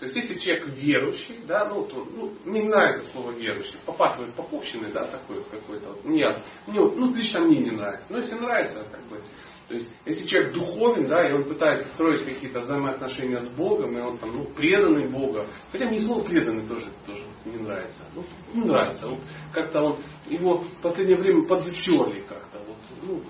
То 0.00 0.06
есть 0.06 0.16
если 0.16 0.38
человек 0.38 0.66
верующий, 0.68 1.40
да, 1.46 1.66
ну, 1.66 1.84
то, 1.84 2.06
ну, 2.16 2.32
не 2.46 2.62
нравится 2.62 3.12
слово 3.12 3.32
верующий, 3.32 3.76
попахивает 3.84 4.32
поповщины, 4.34 4.88
да, 4.88 5.04
такой 5.04 5.36
вот 5.36 5.48
какой-то 5.48 5.88
вот. 5.88 6.04
Нет, 6.06 6.40
мне, 6.66 6.80
ну, 6.80 7.14
лично 7.14 7.40
мне 7.40 7.58
не 7.58 7.72
нравится. 7.72 8.06
Но 8.08 8.16
если 8.16 8.34
нравится, 8.36 8.86
как 8.90 9.02
бы, 9.08 9.20
то 9.68 9.74
есть, 9.74 9.90
если 10.06 10.26
человек 10.26 10.54
духовен, 10.54 11.06
да, 11.06 11.28
и 11.28 11.34
он 11.34 11.44
пытается 11.44 11.86
строить 11.90 12.24
какие-то 12.24 12.60
взаимоотношения 12.60 13.40
с 13.40 13.48
Богом, 13.50 13.94
и 13.94 14.00
он 14.00 14.16
там, 14.16 14.34
ну, 14.34 14.44
преданный 14.46 15.10
Бога, 15.10 15.46
хотя 15.70 15.84
мне 15.84 16.00
слово 16.00 16.24
преданный 16.24 16.66
тоже, 16.66 16.86
тоже 17.06 17.22
не 17.44 17.58
нравится. 17.58 18.00
Ну, 18.14 18.24
не 18.54 18.64
нравится. 18.64 19.06
Вот 19.06 19.20
как-то 19.52 19.82
он, 19.82 19.98
его 20.26 20.62
в 20.62 20.80
последнее 20.80 21.18
время 21.18 21.46
подзатерли 21.46 22.20
как-то. 22.20 22.58
Вот, 22.66 22.78
ну, 23.02 23.22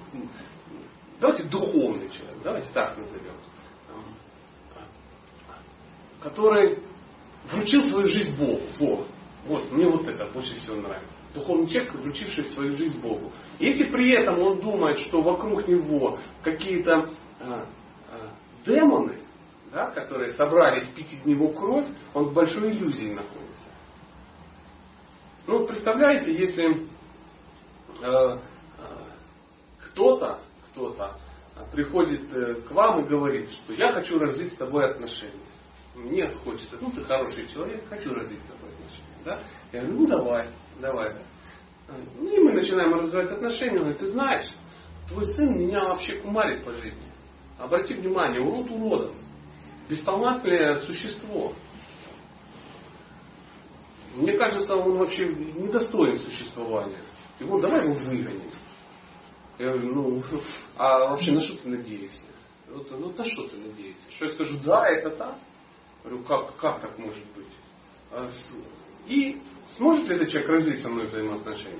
давайте 1.20 1.42
духовный 1.48 2.08
человек, 2.10 2.38
давайте 2.44 2.70
так 2.72 2.96
назовем 2.96 3.34
который 6.22 6.82
вручил 7.50 7.82
свою 7.88 8.06
жизнь 8.06 8.36
Богу. 8.36 8.62
Вот. 8.78 9.06
Вот, 9.46 9.72
мне 9.72 9.86
вот 9.86 10.06
это 10.06 10.26
больше 10.26 10.54
всего 10.56 10.76
нравится. 10.76 11.08
Духовный 11.34 11.66
человек, 11.66 11.94
вручивший 11.94 12.44
свою 12.50 12.76
жизнь 12.76 13.00
Богу. 13.00 13.32
Если 13.58 13.84
при 13.84 14.12
этом 14.12 14.38
он 14.38 14.60
думает, 14.60 14.98
что 14.98 15.22
вокруг 15.22 15.66
него 15.66 16.18
какие-то 16.42 17.10
а, 17.40 17.66
а, 18.10 18.30
демоны, 18.66 19.18
да, 19.72 19.90
которые 19.92 20.32
собрались 20.32 20.88
пить 20.88 21.12
из 21.14 21.24
него 21.24 21.48
кровь, 21.48 21.86
он 22.12 22.24
в 22.24 22.34
большой 22.34 22.72
иллюзии 22.72 23.14
находится. 23.14 23.48
Ну, 25.46 25.66
представляете, 25.66 26.32
если 26.32 26.86
э, 28.02 28.38
кто-то, 29.78 30.40
кто-то 30.70 31.18
приходит 31.72 32.32
э, 32.32 32.54
к 32.62 32.70
вам 32.72 33.04
и 33.04 33.08
говорит, 33.08 33.50
что 33.50 33.72
я 33.72 33.92
хочу 33.92 34.18
развить 34.18 34.52
с 34.52 34.56
тобой 34.56 34.90
отношения 34.90 35.49
мне 35.94 36.32
хочется, 36.44 36.76
ну 36.80 36.90
ты 36.90 37.02
хороший 37.04 37.48
человек, 37.48 37.86
хочу 37.88 38.14
развить 38.14 38.38
с 38.40 38.52
тобой 38.52 38.70
отношения. 38.70 39.18
Да? 39.24 39.42
Я 39.72 39.80
говорю, 39.80 40.00
ну 40.00 40.06
давай, 40.06 40.50
давай. 40.80 41.16
Ну 42.18 42.28
и 42.28 42.38
мы 42.38 42.52
начинаем 42.52 42.94
развивать 42.94 43.30
отношения. 43.30 43.78
Он 43.78 43.84
говорит, 43.84 43.98
ты 43.98 44.08
знаешь, 44.08 44.48
твой 45.08 45.26
сын 45.34 45.56
меня 45.58 45.84
вообще 45.84 46.20
кумарит 46.20 46.64
по 46.64 46.72
жизни. 46.72 47.02
Обрати 47.58 47.94
внимание, 47.94 48.40
урод 48.40 48.70
уродом. 48.70 49.14
Бесталантное 49.88 50.78
существо. 50.78 51.52
Мне 54.14 54.32
кажется, 54.32 54.76
он 54.76 54.98
вообще 54.98 55.26
недостоин 55.26 56.18
существования. 56.18 57.00
Его 57.38 57.60
давай 57.60 57.84
его 57.84 57.94
выгоним. 57.94 58.50
Я 59.58 59.72
говорю, 59.72 59.94
ну, 59.94 60.22
а 60.76 61.10
вообще 61.10 61.32
на 61.32 61.40
что 61.40 61.56
ты 61.56 61.68
надеешься? 61.68 62.22
Вот, 62.68 62.90
ну 62.92 63.12
на 63.12 63.24
что 63.24 63.48
ты 63.48 63.58
надеешься? 63.58 64.12
Что 64.12 64.24
я 64.26 64.30
скажу, 64.32 64.56
да, 64.64 64.88
это 64.88 65.10
так? 65.10 65.34
Говорю, 66.02 66.22
как, 66.24 66.56
как 66.56 66.80
так 66.80 66.98
может 66.98 67.24
быть? 67.34 67.46
А 68.12 68.28
и 69.06 69.40
сможет 69.76 70.08
ли 70.08 70.16
этот 70.16 70.30
человек 70.30 70.50
развить 70.50 70.82
со 70.82 70.88
мной 70.88 71.06
взаимоотношения? 71.06 71.78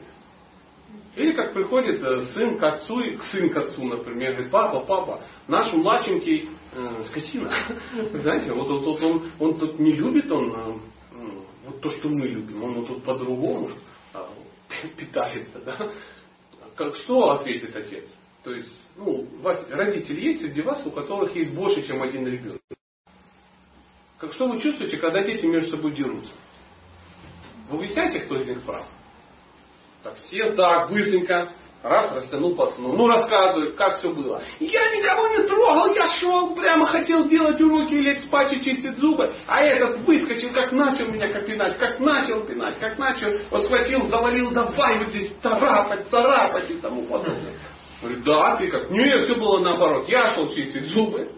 Или 1.17 1.33
как 1.33 1.55
приходит 1.55 2.03
э, 2.03 2.23
сын 2.33 2.59
к 2.59 2.63
отцу, 2.63 3.01
и 3.01 3.19
сын 3.33 3.51
к 3.51 3.57
отцу, 3.57 3.85
например, 3.85 4.33
говорит, 4.33 4.51
папа, 4.51 4.81
папа, 4.81 5.23
наш 5.49 5.73
младшенький 5.73 6.51
э, 6.73 7.05
скотина. 7.09 7.53
Знаете, 8.13 8.53
вот, 8.53 8.69
вот, 8.69 8.85
вот 8.85 9.03
он, 9.03 9.33
он 9.39 9.59
тут 9.59 9.79
не 9.79 9.93
любит 9.93 10.31
он 10.31 10.53
э, 10.53 10.79
ну, 11.13 11.45
вот 11.67 11.81
то, 11.81 11.91
что 11.91 12.09
мы 12.09 12.29
любим, 12.29 12.63
он 12.63 12.75
вот 12.75 12.89
тут 12.89 13.05
по-другому 13.05 13.71
э, 14.15 14.19
питается. 14.97 15.61
Да? 15.61 15.91
Как, 16.77 16.97
что 16.97 17.31
ответит 17.31 17.75
отец? 17.75 18.05
То 18.43 18.55
есть, 18.55 18.71
ну, 18.97 19.27
у 19.33 19.43
вас 19.43 19.67
родители 19.71 20.21
есть 20.21 20.41
среди 20.41 20.63
вас, 20.63 20.85
у 20.87 20.91
которых 20.91 21.35
есть 21.35 21.55
больше, 21.55 21.87
чем 21.87 22.03
один 22.03 22.27
ребенок. 22.27 22.61
Как 24.21 24.35
что 24.35 24.49
вы 24.49 24.61
чувствуете, 24.61 24.99
когда 24.99 25.23
дети 25.23 25.47
между 25.47 25.71
собой 25.71 25.95
дерутся? 25.95 26.31
Вы 27.71 27.79
выясняете, 27.79 28.21
кто 28.21 28.37
из 28.37 28.49
них 28.49 28.63
прав? 28.63 28.85
Так, 30.03 30.15
все 30.17 30.53
так, 30.53 30.91
быстренько, 30.91 31.53
раз, 31.83 32.13
растянул 32.13 32.55
пацану. 32.55 32.93
Ну, 32.93 33.07
рассказывай, 33.07 33.73
как 33.73 33.99
все 33.99 34.13
было. 34.13 34.43
Я 34.59 34.95
никого 34.95 35.29
не 35.29 35.47
трогал, 35.47 35.95
я 35.95 36.07
шел, 36.09 36.55
прямо 36.55 36.85
хотел 36.87 37.29
делать 37.29 37.61
уроки, 37.63 37.95
лечь 37.95 38.25
спать 38.25 38.53
и 38.53 38.63
чистить 38.63 38.99
зубы. 38.99 39.35
А 39.47 39.63
этот 39.63 40.01
выскочил, 40.01 40.53
как 40.53 40.73
начал 40.73 41.07
меня 41.09 41.29
пинать, 41.41 41.79
как 41.79 41.99
начал 41.99 42.43
пинать, 42.45 42.79
как 42.79 42.99
начал, 42.99 43.33
вот 43.51 43.65
схватил, 43.65 44.07
завалил, 44.09 44.51
давай 44.51 44.99
вот 44.99 45.09
здесь 45.09 45.33
царапать, 45.43 46.09
царапать 46.11 46.71
и 46.71 46.75
тому 46.75 47.07
подобное. 47.07 47.55
Говорит, 48.03 48.25
да, 48.25 48.57
ты 48.57 48.71
как? 48.71 48.91
Нет, 48.91 49.25
все 49.25 49.35
было 49.35 49.61
наоборот. 49.61 50.09
Я 50.09 50.35
шел 50.35 50.53
чистить 50.53 50.87
зубы, 50.91 51.33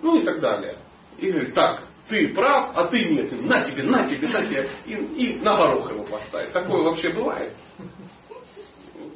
ну 0.00 0.20
и 0.20 0.24
так 0.24 0.40
далее. 0.40 0.76
И 1.18 1.30
говорит, 1.30 1.54
так, 1.54 1.84
ты 2.08 2.28
прав, 2.34 2.70
а 2.74 2.86
ты 2.86 3.04
нет. 3.04 3.32
На 3.42 3.64
тебе, 3.64 3.82
на 3.82 4.06
тебе, 4.06 4.28
на 4.28 4.44
тебе. 4.46 4.68
И, 4.86 4.92
и 4.92 5.40
на 5.40 5.56
горох 5.56 5.90
его 5.90 6.04
поставить. 6.04 6.52
Такое 6.52 6.82
вообще 6.82 7.10
бывает? 7.10 7.52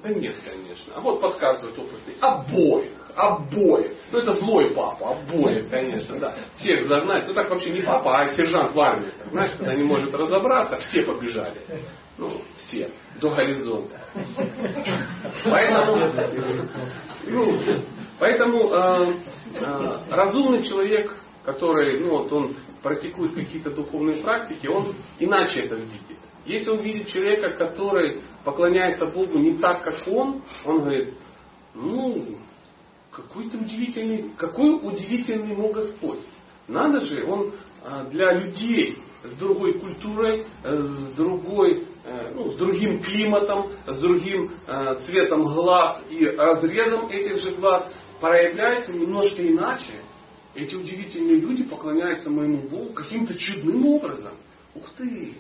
Да 0.03 0.11
нет, 0.11 0.37
конечно. 0.45 0.95
А 0.95 1.01
вот 1.01 1.21
подсказывает 1.21 1.79
опытный. 1.79 2.15
Обоих. 2.21 2.93
Обоих. 3.15 3.93
Ну 4.13 4.19
это 4.19 4.33
злой 4.35 4.75
папа. 4.75 5.19
Обоих, 5.19 5.69
конечно, 5.69 6.19
да. 6.19 6.35
Всех 6.57 6.87
загнать. 6.87 7.27
Ну 7.27 7.35
так 7.35 7.51
вообще 7.51 7.71
не 7.71 7.83
папа, 7.83 8.21
а 8.21 8.33
сержант 8.33 8.75
в 8.75 8.81
армии. 8.81 9.13
Знаешь, 9.31 9.53
когда 9.59 9.75
не 9.75 9.83
может 9.83 10.15
разобраться, 10.15 10.79
все 10.79 11.03
побежали. 11.03 11.61
Ну, 12.17 12.31
все. 12.59 12.91
До 13.21 13.31
горизонта. 13.31 14.01
Поэтому, 15.45 16.11
ну, 17.27 17.85
поэтому 18.19 18.73
э, 18.73 19.13
э, 19.61 19.99
разумный 20.11 20.63
человек, 20.63 21.15
который, 21.45 22.01
ну 22.01 22.11
вот 22.11 22.33
он 22.33 22.57
практикует 22.83 23.35
какие-то 23.35 23.71
духовные 23.71 24.23
практики, 24.23 24.67
он 24.67 24.95
иначе 25.19 25.61
это 25.61 25.77
видит. 25.77 26.19
Если 26.47 26.71
он 26.71 26.81
видит 26.81 27.09
человека, 27.09 27.51
который 27.51 28.23
поклоняется 28.45 29.07
Богу 29.07 29.39
не 29.39 29.59
так, 29.59 29.83
как 29.83 30.09
он, 30.09 30.43
он 30.65 30.81
говорит, 30.81 31.15
ну, 31.75 32.39
какой 33.11 33.51
то 33.51 33.59
удивительный, 33.59 34.31
какой 34.37 34.75
удивительный 34.75 35.55
мой 35.55 35.73
Господь. 35.73 36.21
Надо 36.67 37.01
же, 37.01 37.25
он 37.25 37.53
а, 37.83 38.05
для 38.05 38.33
людей 38.33 38.99
с 39.25 39.33
другой 39.33 39.79
культурой, 39.79 40.47
э, 40.63 40.79
с 40.79 41.17
другой, 41.17 41.85
э, 42.05 42.33
ну, 42.35 42.53
с 42.53 42.57
другим 42.57 43.03
климатом, 43.03 43.73
с 43.87 43.99
другим 43.99 44.53
э, 44.67 44.95
цветом 45.07 45.43
глаз 45.43 46.03
и 46.09 46.25
разрезом 46.25 47.09
этих 47.09 47.39
же 47.39 47.57
глаз 47.57 47.91
проявляется 48.21 48.93
немножко 48.93 49.47
иначе. 49.47 50.03
Эти 50.59 50.75
удивительные 50.75 51.37
люди 51.37 51.63
поклоняются 51.63 52.29
моему 52.29 52.69
Богу 52.69 52.93
каким-то 52.93 53.33
чудным 53.39 53.87
образом. 53.87 54.35
Ух 54.75 54.91
ты! 54.97 55.35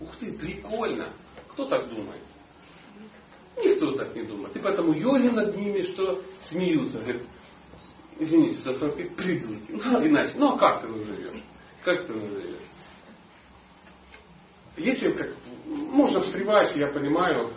Ух 0.00 0.14
ты, 0.16 0.34
прикольно! 0.34 1.08
Кто 1.48 1.64
так 1.64 1.88
думает? 1.88 2.20
Никто 3.56 3.92
так 3.92 4.14
не 4.14 4.24
думает. 4.24 4.54
И 4.54 4.58
поэтому 4.58 4.92
йоги 4.92 5.28
над 5.28 5.56
ними 5.56 5.84
что 5.84 6.22
смеются. 6.50 6.98
Говорят, 7.00 7.22
извините 8.18 8.60
за 8.60 8.74
словки, 8.74 9.04
придурки. 9.16 9.72
Ну, 9.72 10.06
иначе. 10.06 10.34
Ну 10.36 10.52
а 10.52 10.58
как 10.58 10.82
ты 10.82 10.88
назовешь? 10.88 11.42
Как 11.82 12.06
ты 12.06 12.12
назовешь? 12.12 12.60
Если 14.76 15.10
как, 15.12 15.30
можно 15.64 16.20
встревать, 16.20 16.76
я 16.76 16.88
понимаю, 16.88 17.50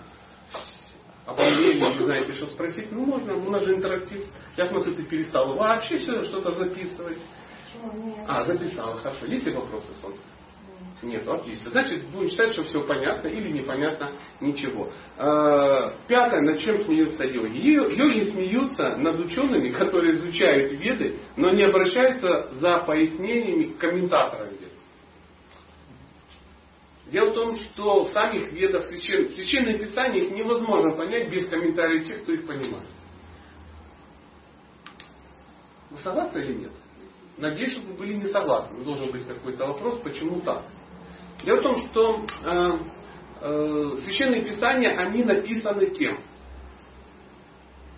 обо 1.27 1.43
мне 1.43 1.71
или 1.71 1.79
не 1.79 1.99
знаете, 1.99 2.31
что 2.33 2.47
спросить, 2.47 2.91
ну 2.91 3.05
можно, 3.05 3.35
у 3.35 3.49
нас 3.51 3.63
же 3.65 3.75
интерактив. 3.75 4.23
Я 4.55 4.67
смотрю, 4.67 4.95
ты 4.95 5.03
перестал 5.03 5.55
вообще 5.55 5.99
что-то 5.99 6.51
записывать. 6.53 7.17
А, 8.27 8.43
записала, 8.45 8.97
хорошо. 8.97 9.25
Есть 9.25 9.45
ли 9.45 9.53
вопросы, 9.53 9.87
Солнце? 10.01 10.21
Нет, 11.03 11.27
отлично. 11.27 11.69
Значит, 11.69 12.05
будем 12.05 12.29
считать, 12.29 12.53
что 12.53 12.63
все 12.63 12.81
понятно 12.81 13.27
или 13.27 13.51
непонятно 13.51 14.11
ничего. 14.39 14.89
А, 15.17 15.93
пятое, 16.07 16.41
над 16.41 16.59
чем 16.59 16.77
смеются 16.79 17.25
йоги. 17.25 17.57
Йоги 17.57 18.31
смеются 18.31 18.95
над 18.95 19.19
учеными, 19.19 19.71
которые 19.71 20.15
изучают 20.15 20.71
веды, 20.71 21.19
но 21.35 21.51
не 21.51 21.63
обращаются 21.63 22.49
за 22.53 22.79
пояснениями 22.79 23.73
к 23.73 23.77
комментаторам 23.77 24.49
вед. 24.49 24.66
Дело 27.11 27.31
в 27.31 27.33
том, 27.33 27.55
что 27.55 28.03
в 28.03 28.09
самих 28.09 28.51
ведах 28.51 28.85
священ... 28.85 29.29
священные 29.29 29.79
писания 29.79 30.23
их 30.23 30.31
невозможно 30.31 30.95
понять 30.95 31.29
без 31.29 31.47
комментариев 31.47 32.05
тех, 32.05 32.23
кто 32.23 32.33
их 32.33 32.45
понимает. 32.45 32.87
Вы 35.89 35.99
согласны 35.99 36.39
или 36.39 36.53
нет? 36.53 36.71
Надеюсь, 37.37 37.71
что 37.71 37.87
вы 37.87 37.93
были 37.93 38.13
не 38.13 38.25
согласны. 38.25 38.83
Должен 38.83 39.11
быть 39.11 39.25
какой-то 39.25 39.67
вопрос, 39.67 39.99
почему 39.99 40.41
так. 40.41 40.65
Дело 41.45 41.59
в 41.59 41.63
том, 41.63 41.75
что 41.75 42.25
э, 42.43 42.69
э, 43.41 43.91
священные 44.03 44.43
писания, 44.43 44.97
они 44.97 45.23
написаны 45.23 45.85
кем? 45.91 46.19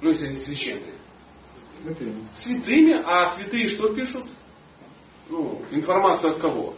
Ну, 0.01 0.11
если 0.11 0.27
они 0.27 0.39
священные. 0.41 0.95
Святыми. 1.81 2.27
Святыми, 2.35 3.01
а 3.03 3.35
святые 3.35 3.69
что 3.69 3.93
пишут? 3.93 4.27
Ну, 5.29 5.63
информацию 5.71 6.33
от 6.33 6.39
кого? 6.41 6.75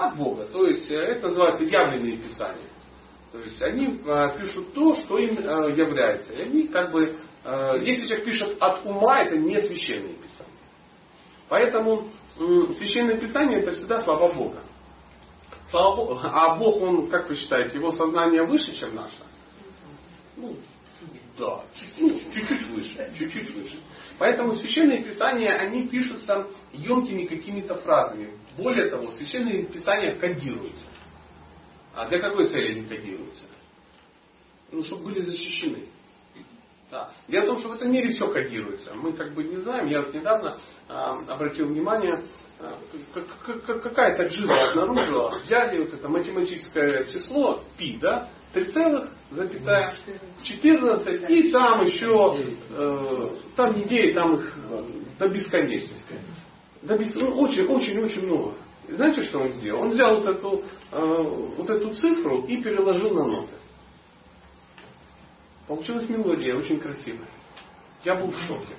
От 0.00 0.16
Бога. 0.16 0.46
То 0.46 0.66
есть 0.66 0.90
э, 0.90 0.94
это 0.94 1.28
называется 1.28 1.64
явленные 1.64 2.16
писания. 2.16 2.68
То 3.32 3.38
есть 3.38 3.60
они 3.62 4.00
э, 4.04 4.38
пишут 4.38 4.72
то, 4.72 4.94
что 4.94 5.18
им 5.18 5.38
э, 5.38 5.72
является. 5.76 6.32
И 6.32 6.42
они 6.42 6.68
как 6.68 6.90
бы, 6.90 7.16
если 7.82 8.06
человек 8.06 8.24
пишет 8.24 8.56
от 8.60 8.84
ума, 8.84 9.22
это 9.22 9.36
не 9.38 9.60
священное 9.62 10.12
писание. 10.14 10.60
Поэтому 11.48 12.08
священное 12.36 13.16
писание 13.18 13.60
это 13.60 13.72
всегда 13.72 14.00
слова 14.02 14.32
Бога. 14.32 14.62
Слава 15.70 15.96
Богу. 15.96 16.20
А 16.22 16.56
Бог, 16.56 16.82
он, 16.82 17.08
как 17.10 17.28
вы 17.28 17.36
считаете, 17.36 17.78
его 17.78 17.92
сознание 17.92 18.44
выше, 18.44 18.72
чем 18.74 18.94
наше? 18.94 19.16
Ну, 20.36 20.56
да, 21.38 21.62
чуть- 21.74 21.94
ну, 22.00 22.10
чуть-чуть 22.32 22.68
выше, 22.70 23.12
чуть-чуть 23.18 23.54
выше. 23.54 23.78
Поэтому 24.20 24.54
священные 24.54 25.02
писания, 25.02 25.56
они 25.56 25.88
пишутся 25.88 26.46
емкими 26.74 27.24
какими-то 27.24 27.76
фразами. 27.76 28.34
Более 28.58 28.90
того, 28.90 29.12
священные 29.12 29.62
писания 29.62 30.14
кодируются. 30.14 30.84
А 31.94 32.06
для 32.06 32.20
какой 32.20 32.46
цели 32.48 32.72
они 32.72 32.82
кодируются? 32.86 33.44
Ну, 34.72 34.82
чтобы 34.82 35.04
были 35.04 35.20
защищены. 35.20 35.86
Да. 36.90 37.10
Дело 37.28 37.44
в 37.44 37.46
том, 37.46 37.58
что 37.60 37.68
в 37.70 37.72
этом 37.72 37.90
мире 37.90 38.10
все 38.10 38.28
кодируется. 38.30 38.92
Мы 38.94 39.14
как 39.14 39.32
бы 39.32 39.42
не 39.42 39.56
знаем. 39.56 39.86
Я 39.86 40.02
вот 40.02 40.12
недавно 40.12 40.58
а, 40.86 41.12
обратил 41.26 41.68
внимание, 41.68 42.22
как- 43.14 43.82
какая-то 43.82 44.24
джива 44.24 44.64
обнаружила, 44.68 45.30
взяли 45.40 45.78
вот 45.78 45.94
это 45.94 46.08
математическое 46.10 47.06
число 47.06 47.64
π, 47.78 47.98
да, 48.02 48.28
3,14, 48.54 51.28
и 51.28 51.50
там 51.52 51.84
еще, 51.84 52.38
э, 52.70 53.30
там 53.56 53.76
не 53.76 53.84
9, 53.84 54.14
там 54.14 54.34
их 54.36 54.54
э, 54.70 54.84
до 55.18 55.28
бесконечности. 55.28 56.14
До 56.82 56.96
бес- 56.96 57.14
ну, 57.14 57.38
очень, 57.38 57.66
очень, 57.66 57.98
очень 58.00 58.26
много. 58.26 58.54
И 58.88 58.92
знаете, 58.92 59.22
что 59.22 59.38
он 59.40 59.50
сделал? 59.52 59.82
Он 59.82 59.90
взял 59.90 60.16
вот 60.16 60.26
эту, 60.26 60.64
э, 60.90 61.22
вот 61.56 61.70
эту 61.70 61.94
цифру 61.94 62.42
и 62.42 62.60
переложил 62.60 63.14
на 63.14 63.24
ноты. 63.24 63.52
Получилась 65.68 66.08
мелодия 66.08 66.56
очень 66.56 66.80
красивая. 66.80 67.28
Я 68.04 68.16
был 68.16 68.32
в 68.32 68.38
шоке. 68.40 68.74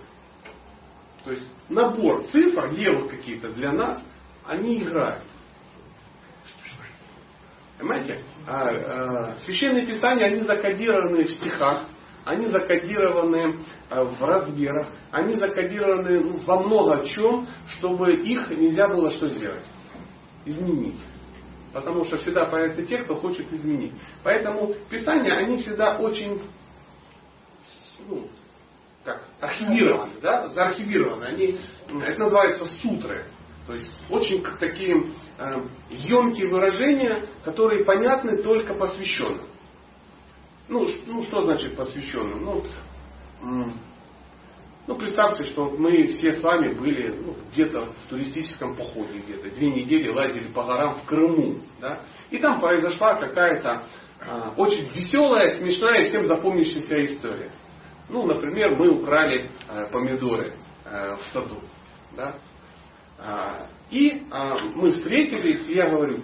То 1.23 1.31
есть 1.31 1.49
набор 1.69 2.25
цифр, 2.31 2.71
левых 2.71 3.11
какие-то 3.11 3.49
для 3.53 3.71
нас, 3.71 4.01
они 4.45 4.81
играют. 4.81 5.23
Понимаете? 7.81 8.19
А, 8.47 8.69
а, 8.69 9.37
священные 9.39 9.87
писания, 9.87 10.27
они 10.27 10.41
закодированы 10.41 11.23
в 11.23 11.31
стихах, 11.31 11.85
они 12.25 12.45
закодированы 12.45 13.57
а, 13.89 14.03
в 14.03 14.23
размерах, 14.23 14.87
они 15.11 15.33
закодированы 15.35 16.19
ну, 16.19 16.37
во 16.45 16.59
много 16.61 17.07
чем, 17.07 17.47
чтобы 17.67 18.13
их 18.13 18.49
нельзя 18.51 18.87
было 18.87 19.09
что 19.09 19.27
сделать? 19.27 19.63
Изменить. 20.45 20.99
Потому 21.73 22.05
что 22.05 22.17
всегда 22.19 22.45
появятся 22.45 22.85
те, 22.85 22.99
кто 22.99 23.15
хочет 23.15 23.51
изменить. 23.51 23.93
Поэтому 24.23 24.75
писания, 24.89 25.33
они 25.33 25.57
всегда 25.57 25.97
очень 25.97 26.39
ну, 28.07 28.27
как, 29.03 29.23
архивированы, 29.39 30.13
да, 30.21 30.49
заархивированы. 30.49 31.23
Они, 31.23 31.57
это 32.05 32.19
называется 32.19 32.65
сутры. 32.65 33.23
То 33.67 33.75
есть 33.75 33.91
очень 34.09 34.43
такие 34.59 35.13
э, 35.37 35.61
емкие 35.89 36.49
выражения, 36.49 37.27
которые 37.43 37.85
понятны 37.85 38.41
только 38.41 38.73
посвященным. 38.73 39.47
Ну, 40.67 40.87
ну 41.05 41.23
что 41.23 41.41
значит 41.43 41.75
посвященным? 41.75 42.43
Ну, 42.43 42.63
ну, 44.87 44.95
представьте, 44.95 45.43
что 45.43 45.69
мы 45.69 46.07
все 46.07 46.33
с 46.33 46.41
вами 46.41 46.73
были 46.73 47.09
ну, 47.09 47.35
где-то 47.51 47.85
в 47.85 48.09
туристическом 48.09 48.75
походе, 48.75 49.19
где-то 49.19 49.51
две 49.51 49.69
недели 49.69 50.09
лазили 50.09 50.47
по 50.47 50.63
горам 50.63 50.95
в 50.95 51.03
Крыму. 51.03 51.59
Да? 51.79 52.01
И 52.31 52.39
там 52.39 52.59
произошла 52.59 53.15
какая-то 53.15 53.85
а, 54.19 54.53
очень 54.57 54.91
веселая, 54.91 55.57
смешная 55.59 56.09
всем 56.09 56.25
запомнившаяся 56.25 57.05
история. 57.05 57.51
Ну, 58.09 58.25
например, 58.25 58.75
мы 58.75 58.89
украли 58.89 59.51
а, 59.67 59.85
помидоры 59.85 60.57
а, 60.83 61.15
в 61.15 61.21
саду. 61.31 61.59
Да? 62.17 62.35
А, 63.23 63.67
и 63.89 64.23
а, 64.31 64.57
мы 64.75 64.91
встретились, 64.91 65.67
и 65.67 65.73
я 65.73 65.89
говорю, 65.89 66.23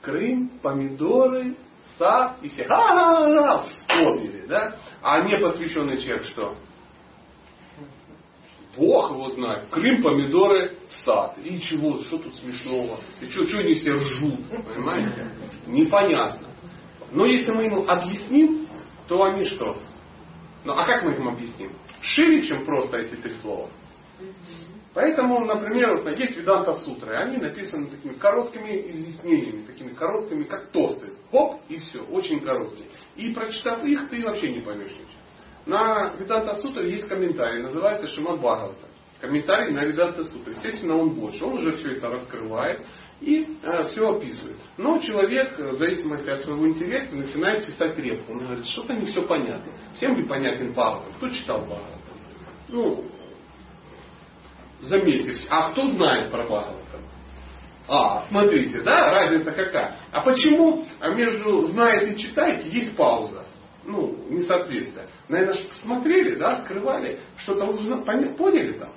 Крым, 0.00 0.50
помидоры, 0.60 1.54
сад, 1.96 2.36
и 2.42 2.48
все 2.48 2.64
ха-ха-ха, 2.64 3.62
вспомнили, 3.62 4.46
да? 4.48 4.76
А 5.00 5.20
непосвященный 5.22 6.02
человек 6.02 6.24
что? 6.24 6.56
Бог 8.76 9.10
его 9.10 9.30
знает. 9.30 9.68
Крым, 9.70 10.02
помидоры, 10.02 10.78
сад. 11.04 11.36
И 11.44 11.60
чего, 11.60 11.98
что 12.00 12.18
тут 12.18 12.34
смешного? 12.36 12.98
И 13.20 13.26
что, 13.26 13.46
что 13.46 13.58
они 13.58 13.74
все 13.74 13.92
ржут, 13.92 14.40
понимаете? 14.64 15.30
Непонятно. 15.66 16.48
Но 17.12 17.26
если 17.26 17.52
мы 17.52 17.64
ему 17.64 17.86
объясним, 17.86 18.66
то 19.06 19.22
они 19.22 19.44
что? 19.44 19.78
Ну 20.64 20.72
а 20.72 20.84
как 20.84 21.04
мы 21.04 21.14
им 21.14 21.28
объясним? 21.28 21.72
Шире, 22.00 22.42
чем 22.42 22.64
просто 22.64 22.96
эти 22.96 23.14
три 23.16 23.34
слова. 23.42 23.68
Поэтому, 24.94 25.44
например, 25.46 26.02
вот 26.02 26.18
есть 26.18 26.36
Веданта 26.36 26.74
Сутры, 26.80 27.14
они 27.14 27.38
написаны 27.38 27.86
такими 27.86 28.12
короткими 28.14 28.90
изъяснениями, 28.90 29.62
такими 29.62 29.94
короткими, 29.94 30.44
как 30.44 30.68
тосты. 30.68 31.12
Хоп, 31.30 31.62
и 31.68 31.76
все, 31.78 32.02
очень 32.02 32.40
короткие. 32.40 32.88
И 33.16 33.32
прочитав 33.32 33.82
их, 33.84 34.10
ты 34.10 34.22
вообще 34.22 34.52
не 34.52 34.60
поймешь 34.60 34.92
ничего. 34.92 35.22
На 35.64 36.14
Веданта 36.18 36.56
Сутре 36.56 36.90
есть 36.90 37.08
комментарий, 37.08 37.62
называется 37.62 38.06
Шимат 38.08 38.38
Бхагавата. 38.38 38.86
Комментарий 39.20 39.72
на 39.72 39.84
Веданта 39.84 40.24
Сутре. 40.24 40.54
Естественно, 40.54 40.96
он 40.96 41.10
больше. 41.14 41.44
Он 41.44 41.54
уже 41.54 41.72
все 41.72 41.92
это 41.92 42.08
раскрывает 42.08 42.82
и 43.20 43.56
э, 43.62 43.84
все 43.84 44.10
описывает. 44.10 44.56
Но 44.76 44.98
человек, 44.98 45.58
э, 45.58 45.70
в 45.70 45.78
зависимости 45.78 46.28
от 46.28 46.42
своего 46.42 46.66
интеллекта, 46.68 47.14
начинает 47.14 47.64
читать 47.64 47.96
репку. 47.98 48.32
Он 48.32 48.40
говорит, 48.40 48.66
что-то 48.66 48.92
не 48.94 49.06
все 49.06 49.22
понятно. 49.22 49.72
Всем 49.94 50.16
ли 50.16 50.24
понятен 50.24 50.72
Бхагават? 50.72 51.04
Кто 51.16 51.28
читал 51.30 51.60
Бхагават? 51.60 52.00
Ну, 52.68 53.04
заметьте, 54.82 55.34
а 55.48 55.70
кто 55.70 55.86
знает 55.86 56.30
про 56.30 56.44
Бхагавата? 56.44 56.82
А, 57.88 58.24
смотрите, 58.26 58.80
да, 58.82 59.10
разница 59.10 59.50
какая. 59.52 59.96
А 60.12 60.20
почему 60.20 60.86
между 61.14 61.66
знает 61.68 62.08
и 62.12 62.16
читает 62.16 62.64
есть 62.64 62.96
пауза? 62.96 63.44
Ну, 63.84 64.16
несоответствие. 64.30 65.06
Наверное, 65.28 65.54
ж 65.54 65.68
посмотрели, 65.68 66.36
да, 66.36 66.58
открывали, 66.58 67.18
что-то 67.38 67.64
поня- 67.66 68.34
поняли 68.36 68.72
там? 68.78 68.92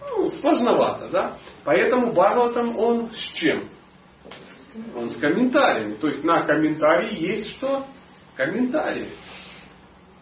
Ну, 0.00 0.28
сложновато, 0.30 1.08
да? 1.08 1.36
Поэтому 1.64 2.12
Бхагаватам 2.12 2.76
он 2.76 3.10
с 3.10 3.32
чем? 3.34 3.68
Он 4.96 5.10
с 5.10 5.16
комментариями. 5.18 5.94
То 5.94 6.08
есть 6.08 6.24
на 6.24 6.44
комментарии 6.44 7.14
есть 7.14 7.50
что? 7.56 7.86
Комментарии. 8.36 9.08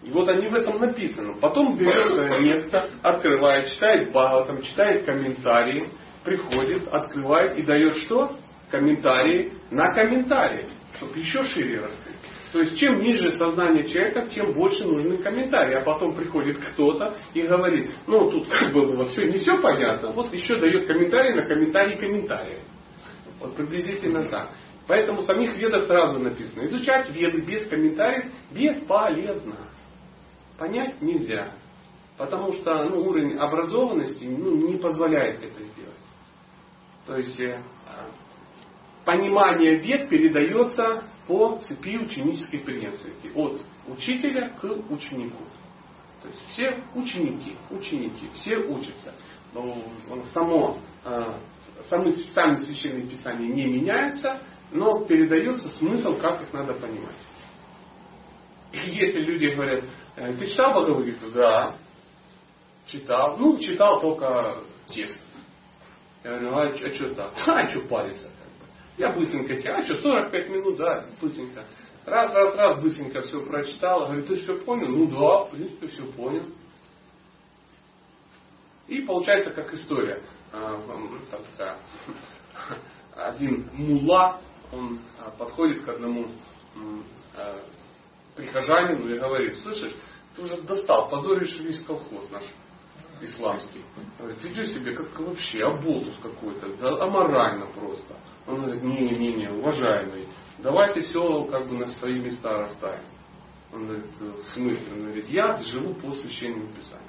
И 0.02 0.10
вот 0.10 0.28
они 0.28 0.48
в 0.48 0.54
этом 0.54 0.80
написаны. 0.80 1.34
Потом 1.40 1.76
берет 1.76 2.40
некто, 2.40 2.88
открывает, 3.02 3.68
читает 3.72 4.10
Бхагаватам, 4.10 4.62
читает 4.62 5.04
комментарии, 5.04 5.88
приходит, 6.24 6.88
открывает 6.88 7.58
и 7.58 7.62
дает 7.62 7.96
что? 7.96 8.36
Комментарии 8.70 9.52
на 9.70 9.94
комментарии, 9.94 10.68
чтобы 10.96 11.18
еще 11.18 11.42
шире 11.42 11.80
раскрыть. 11.80 12.16
То 12.52 12.60
есть 12.60 12.78
чем 12.78 13.00
ниже 13.00 13.32
сознание 13.32 13.86
человека, 13.86 14.26
тем 14.26 14.54
больше 14.54 14.84
нужны 14.84 15.18
комментарии. 15.18 15.74
А 15.74 15.84
потом 15.84 16.14
приходит 16.14 16.58
кто-то 16.58 17.16
и 17.34 17.42
говорит, 17.42 17.90
ну 18.06 18.30
тут 18.30 18.48
как 18.48 18.72
бы 18.72 18.96
вот 18.96 19.08
все, 19.08 19.24
не 19.24 19.38
все 19.38 19.60
понятно, 19.60 20.12
вот 20.12 20.32
еще 20.32 20.56
дает 20.56 20.86
комментарий 20.86 21.34
на 21.34 21.46
комментарий 21.46 21.96
комментария. 21.96 22.60
Вот 23.40 23.56
приблизительно 23.56 24.28
так. 24.30 24.52
Поэтому 24.86 25.22
самих 25.22 25.56
ведах 25.56 25.84
сразу 25.84 26.18
написано, 26.18 26.64
изучать 26.64 27.10
веды 27.10 27.42
без 27.42 27.66
комментариев 27.68 28.30
бесполезно. 28.50 29.56
Понять 30.58 31.00
нельзя. 31.00 31.52
Потому 32.16 32.52
что 32.52 32.84
ну, 32.84 33.08
уровень 33.08 33.38
образованности 33.38 34.24
ну, 34.24 34.68
не 34.68 34.76
позволяет 34.76 35.42
это 35.42 35.62
сделать. 35.62 35.94
То 37.06 37.16
есть 37.16 37.38
э, 37.40 37.62
понимание 39.04 39.76
вед 39.76 40.08
передается 40.08 41.04
по 41.28 41.58
цепи 41.58 41.96
ученической 41.96 42.60
преемственности. 42.60 43.30
От 43.34 43.62
учителя 43.86 44.50
к 44.60 44.64
ученику. 44.90 45.44
То 46.22 46.28
есть 46.28 46.40
все 46.48 46.82
ученики, 46.94 47.56
ученики, 47.70 48.28
все 48.34 48.56
учатся. 48.58 49.14
Но 49.54 49.80
само, 50.34 50.78
э, 51.04 51.34
сами, 51.88 52.10
сами 52.34 52.56
священные 52.56 53.06
писания 53.06 53.46
не 53.46 53.64
меняются, 53.64 54.42
но 54.72 55.04
передается 55.04 55.68
смысл, 55.78 56.18
как 56.18 56.42
их 56.42 56.52
надо 56.52 56.74
понимать. 56.74 57.14
И 58.72 58.90
если 58.90 59.20
люди 59.20 59.54
говорят, 59.54 59.84
«Э, 59.84 59.88
ты 60.18 60.46
читал 60.48 60.72
Бхагавадгиту? 60.72 61.30
Да. 61.32 61.76
Читал. 62.86 63.36
Ну, 63.36 63.58
читал 63.58 64.00
только 64.00 64.58
текст. 64.88 65.20
Я 66.24 66.38
говорю, 66.38 66.56
а, 66.56 66.62
а 66.62 66.94
что 66.94 67.14
так? 67.14 67.32
А 67.46 67.68
что 67.68 67.80
париться? 67.82 68.30
Я 68.96 69.12
быстренько 69.12 69.56
тебе, 69.56 69.72
а 69.72 69.84
что, 69.84 69.94
45 69.96 70.50
минут, 70.50 70.76
да, 70.76 71.06
быстренько. 71.20 71.62
Раз, 72.04 72.32
раз, 72.32 72.54
раз, 72.56 72.82
быстренько 72.82 73.22
все 73.22 73.40
прочитал. 73.46 74.06
Говорю, 74.06 74.24
ты 74.24 74.36
все 74.36 74.58
понял? 74.58 74.88
Ну 74.88 75.06
да, 75.06 75.44
в 75.44 75.50
принципе, 75.50 75.86
все 75.86 76.02
понял. 76.12 76.44
И 78.88 79.02
получается 79.02 79.50
как 79.50 79.72
история. 79.72 80.20
А, 80.52 80.74
м, 80.74 81.20
там 81.30 81.40
такая, 81.52 81.78
Один 83.14 83.68
мула, 83.72 84.40
он 84.72 85.00
а, 85.20 85.30
подходит 85.30 85.84
к 85.84 85.88
одному 85.88 86.26
э, 87.36 87.60
прихожанину 88.34 89.08
и 89.14 89.18
говорит, 89.18 89.58
слышишь, 89.58 89.94
ты 90.38 90.44
уже 90.44 90.62
достал, 90.62 91.08
позоришь 91.08 91.58
весь 91.60 91.82
колхоз 91.82 92.30
наш 92.30 92.44
исламский. 93.20 93.82
Говорит, 94.18 94.42
веди 94.44 94.66
себя 94.66 94.94
как 94.94 95.18
вообще 95.18 95.64
оболтус 95.64 96.14
какой-то, 96.22 96.74
да, 96.76 97.04
аморально 97.04 97.66
просто. 97.66 98.14
Он 98.46 98.62
говорит, 98.62 98.82
не-не-не, 98.82 99.50
уважаемый, 99.50 100.28
давайте 100.58 101.02
все 101.02 101.44
как 101.44 101.68
бы 101.68 101.78
на 101.78 101.86
свои 101.86 102.20
места 102.20 102.56
расставим. 102.56 103.04
Он 103.72 103.86
говорит, 103.86 104.06
в 104.20 104.54
смысле? 104.54 104.92
Он 104.92 105.02
говорит, 105.02 105.28
я 105.28 105.56
живу 105.58 105.94
по 105.94 106.12
священному 106.12 106.68
писанию. 106.68 107.08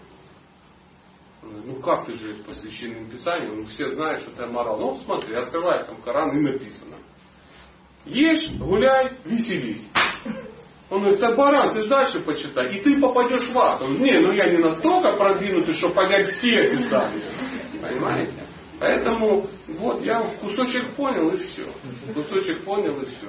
Он 1.41 1.49
говорит, 1.49 1.67
ну 1.67 1.81
как 1.81 2.05
ты 2.05 2.15
живешь 2.15 2.43
по 2.43 2.53
священному 2.53 3.09
писанию? 3.11 3.55
Ну 3.55 3.63
все 3.65 3.91
знают, 3.91 4.21
что 4.21 4.31
ты 4.31 4.43
аморал. 4.43 4.79
Ну 4.79 4.97
смотри, 5.05 5.35
открывай 5.35 5.85
там 5.85 6.01
Коран 6.01 6.35
и 6.35 6.41
написано. 6.41 6.97
Ешь, 8.05 8.51
гуляй, 8.57 9.19
веселись. 9.23 9.85
Он 10.89 11.01
говорит, 11.01 11.19
да 11.19 11.35
баран, 11.35 11.73
ты 11.73 11.87
дальше 11.87 12.19
почитай, 12.21 12.67
и 12.75 12.81
ты 12.81 12.99
попадешь 12.99 13.49
в 13.49 13.57
ад. 13.59 13.81
Он 13.81 13.95
говорит, 13.95 14.13
не, 14.13 14.19
ну 14.19 14.31
я 14.31 14.49
не 14.49 14.57
настолько 14.57 15.13
продвинутый, 15.13 15.75
что 15.75 15.89
понять 15.89 16.29
все 16.29 16.69
писания. 16.69 17.29
Понимаете? 17.79 18.33
Поэтому 18.79 19.45
вот 19.67 20.01
я 20.01 20.21
кусочек 20.39 20.95
понял 20.95 21.29
и 21.29 21.37
все. 21.37 21.65
Кусочек 22.13 22.63
понял 22.63 23.01
и 23.01 23.05
все. 23.05 23.27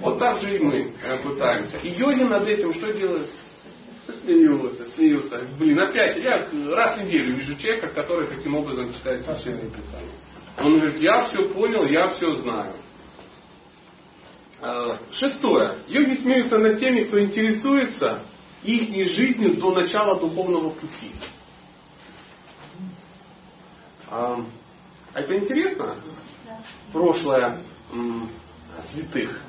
Вот 0.00 0.18
так 0.18 0.40
же 0.40 0.56
и 0.56 0.58
мы 0.58 0.94
э, 1.02 1.18
пытаемся. 1.22 1.76
И 1.78 1.90
йоги 1.90 2.22
над 2.22 2.46
этим 2.46 2.72
что 2.72 2.92
делают? 2.92 3.28
Смеются, 4.22 4.84
смеются. 4.90 5.40
Блин, 5.58 5.78
опять, 5.78 6.16
я 6.18 6.48
раз 6.74 6.98
в 6.98 7.04
неделю 7.04 7.36
вижу 7.36 7.56
человека, 7.56 7.88
который 7.88 8.28
таким 8.28 8.54
образом 8.54 8.92
читает 8.92 9.22
священное 9.22 9.70
писание. 9.70 10.14
Он 10.58 10.78
говорит, 10.78 10.98
я 10.98 11.24
все 11.24 11.48
понял, 11.48 11.84
я 11.86 12.08
все 12.08 12.32
знаю. 12.32 12.74
Э, 14.62 14.96
Шестое. 15.10 15.78
Йоги 15.88 16.20
смеются 16.22 16.56
над 16.56 16.78
теми, 16.78 17.00
кто 17.04 17.20
интересуется 17.20 18.22
их 18.62 19.10
жизнью 19.10 19.56
до 19.56 19.72
начала 19.74 20.20
духовного 20.20 20.70
пути. 20.70 21.10
А, 24.08 24.44
Это 25.14 25.36
интересно? 25.36 25.96
Прошлое 26.92 27.60
святых. 28.86 29.40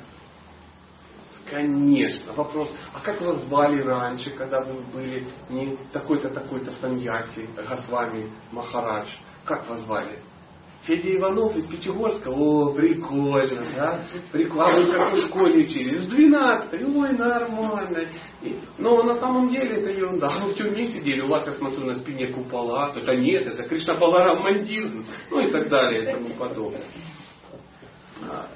Конечно. 1.50 2.34
Вопрос, 2.34 2.74
а 2.94 3.00
как 3.02 3.22
вас 3.22 3.44
звали 3.44 3.82
раньше, 3.82 4.32
когда 4.32 4.62
вы 4.62 4.82
были 4.82 5.28
не 5.50 5.78
такой-то, 5.92 6.30
такой-то 6.30 6.72
в 6.72 6.76
Таньясе, 6.78 7.48
Госвами, 7.56 8.32
Махарадж? 8.52 9.10
Как 9.46 9.70
вас 9.70 9.82
звали? 9.82 10.20
Федя 10.86 11.16
Иванов 11.16 11.56
из 11.56 11.66
Пятигорска, 11.66 12.28
о, 12.30 12.74
прикольно, 12.74 13.66
да? 13.74 14.04
Прикольно, 14.32 14.66
а 14.66 14.80
вы 14.80 14.86
в 14.86 14.92
какой 14.92 15.22
школе 15.28 15.66
учились? 15.66 16.02
В 16.02 16.10
12 16.10 16.96
ой, 16.96 17.14
нормально. 17.14 18.04
И, 18.42 18.58
но 18.78 19.02
на 19.04 19.16
самом 19.16 19.50
деле 19.50 19.78
это 19.78 19.92
ерунда. 19.92 20.28
Вы 20.44 20.52
в 20.52 20.56
тюрьме 20.56 20.88
сидели, 20.88 21.22
у 21.22 21.30
вас, 21.30 21.48
я 21.48 21.54
смотрю, 21.54 21.86
на 21.86 21.96
спине 21.96 22.34
купола. 22.34 22.94
Это 22.96 23.16
нет, 23.16 23.48
это 23.48 23.64
Кришна 23.64 23.96
Баларам 23.96 24.44
Мандир. 24.44 24.92
Ну 25.32 25.40
и 25.40 25.52
так 25.52 25.70
далее 25.70 26.04
и 26.04 26.12
тому 26.12 26.30
подобное. 26.38 26.84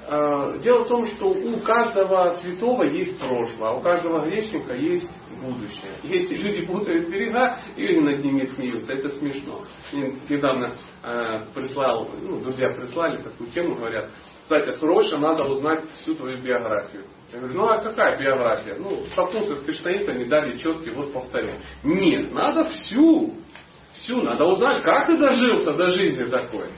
А, 0.08 0.58
Дело 0.58 0.84
в 0.84 0.88
том, 0.88 1.06
что 1.06 1.30
у 1.30 1.60
каждого 1.60 2.36
святого 2.40 2.84
есть 2.84 3.18
прошлое, 3.18 3.70
а 3.70 3.74
у 3.74 3.80
каждого 3.80 4.20
грешника 4.20 4.74
есть 4.74 5.08
будущее. 5.40 5.92
Если 6.02 6.36
люди 6.36 6.66
путают 6.66 7.08
берега, 7.08 7.58
и 7.76 8.00
над 8.00 8.24
ними 8.24 8.46
смеются, 8.46 8.92
это 8.92 9.08
смешно. 9.10 9.62
Мне 9.92 10.14
недавно 10.28 10.74
э, 11.04 11.44
прислал, 11.54 12.08
ну, 12.20 12.40
друзья 12.40 12.70
прислали 12.74 13.22
такую 13.22 13.50
тему, 13.50 13.76
говорят, 13.76 14.10
кстати, 14.42 14.70
срочно 14.78 15.18
надо 15.18 15.44
узнать 15.44 15.84
всю 16.00 16.14
твою 16.14 16.42
биографию. 16.42 17.04
Я 17.32 17.38
говорю, 17.40 17.54
ну 17.58 17.68
а 17.68 17.78
какая 17.80 18.18
биография? 18.18 18.76
Ну, 18.76 19.04
столкнулся 19.12 19.56
с 19.56 19.64
Кришнаитами, 19.64 20.24
дали 20.24 20.56
четкий, 20.56 20.90
вот 20.90 21.12
повторяю. 21.12 21.60
Нет, 21.84 22.32
надо 22.32 22.64
всю. 22.64 23.34
Всю, 23.92 24.22
надо 24.22 24.44
узнать, 24.44 24.82
как 24.82 25.08
ты 25.08 25.18
дожился 25.18 25.72
до 25.72 25.88
жизни 25.90 26.24
такой. 26.24 26.68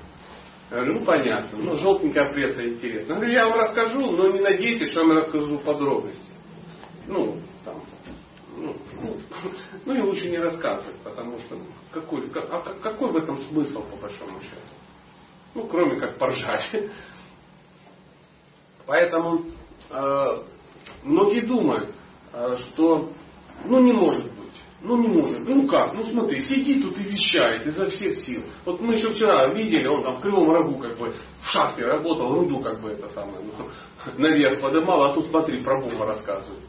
Говорю, 0.70 1.00
ну 1.00 1.04
понятно, 1.04 1.58
ну 1.58 1.74
желтенькая 1.74 2.32
пресса 2.32 2.68
интересно. 2.68 3.14
Я 3.14 3.16
говорю, 3.16 3.32
я 3.32 3.48
вам 3.48 3.58
расскажу, 3.58 4.12
но 4.12 4.28
не 4.28 4.38
надейтесь, 4.38 4.90
что 4.90 5.00
я 5.00 5.06
вам 5.06 5.16
расскажу 5.16 5.58
подробности. 5.58 6.20
Ну, 7.08 7.38
там, 7.64 7.82
ну, 8.56 8.76
ну, 9.02 9.16
ну 9.84 9.94
и 9.94 10.00
лучше 10.00 10.30
не 10.30 10.38
рассказывать, 10.38 10.96
потому 11.02 11.40
что 11.40 11.58
какой, 11.92 12.22
а 12.34 12.60
какой 12.80 13.10
в 13.10 13.16
этом 13.16 13.38
смысл 13.48 13.82
по 13.82 13.96
большому 13.96 14.40
счету? 14.42 14.56
Ну, 15.54 15.66
кроме 15.66 15.98
как 15.98 16.18
поржать. 16.18 16.70
Поэтому 18.86 19.42
э, 19.90 20.42
многие 21.02 21.40
думают, 21.40 21.92
э, 22.32 22.56
что 22.58 23.10
ну 23.64 23.80
не 23.80 23.92
может 23.92 24.24
быть. 24.24 24.39
Ну 24.82 24.96
не 24.96 25.08
может. 25.08 25.46
Ну 25.46 25.66
как? 25.66 25.92
Ну 25.94 26.04
смотри, 26.04 26.40
сидит 26.40 26.82
тут 26.82 26.98
и 26.98 27.02
вещает 27.02 27.66
изо 27.66 27.88
всех 27.90 28.16
сил. 28.16 28.42
Вот 28.64 28.80
мы 28.80 28.94
еще 28.94 29.12
вчера 29.12 29.52
видели, 29.54 29.86
он 29.86 30.02
там 30.02 30.16
в 30.16 30.20
Кривом 30.20 30.50
Рогу 30.50 30.78
как 30.78 30.98
бы 30.98 31.14
в 31.42 31.46
шахте 31.46 31.84
работал, 31.84 32.34
руду 32.34 32.60
как 32.60 32.80
бы 32.80 32.90
это 32.90 33.08
самое, 33.10 33.44
ну, 33.44 33.68
наверх 34.18 34.60
подымал, 34.62 35.02
а 35.02 35.14
тут 35.14 35.26
смотри, 35.26 35.62
про 35.62 35.80
Бога 35.80 36.06
рассказывает. 36.06 36.62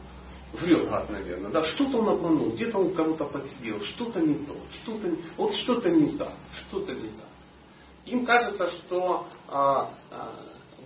Врет 0.52 0.86
гад, 0.90 1.08
наверное. 1.08 1.50
Да, 1.50 1.62
что-то 1.62 1.98
он 1.98 2.10
обманул, 2.10 2.50
где-то 2.50 2.78
он 2.78 2.94
кого-то 2.94 3.24
подсидел, 3.24 3.80
что-то 3.80 4.20
не 4.20 4.34
то, 4.34 4.54
что-то, 4.82 5.08
вот 5.38 5.54
что-то 5.54 5.88
не 5.88 6.18
так, 6.18 6.34
что-то 6.68 6.92
не 6.92 7.08
так. 7.08 7.28
Им 8.04 8.26
кажется, 8.26 8.66
что 8.66 9.26
а, 9.48 9.90
а, 10.10 10.32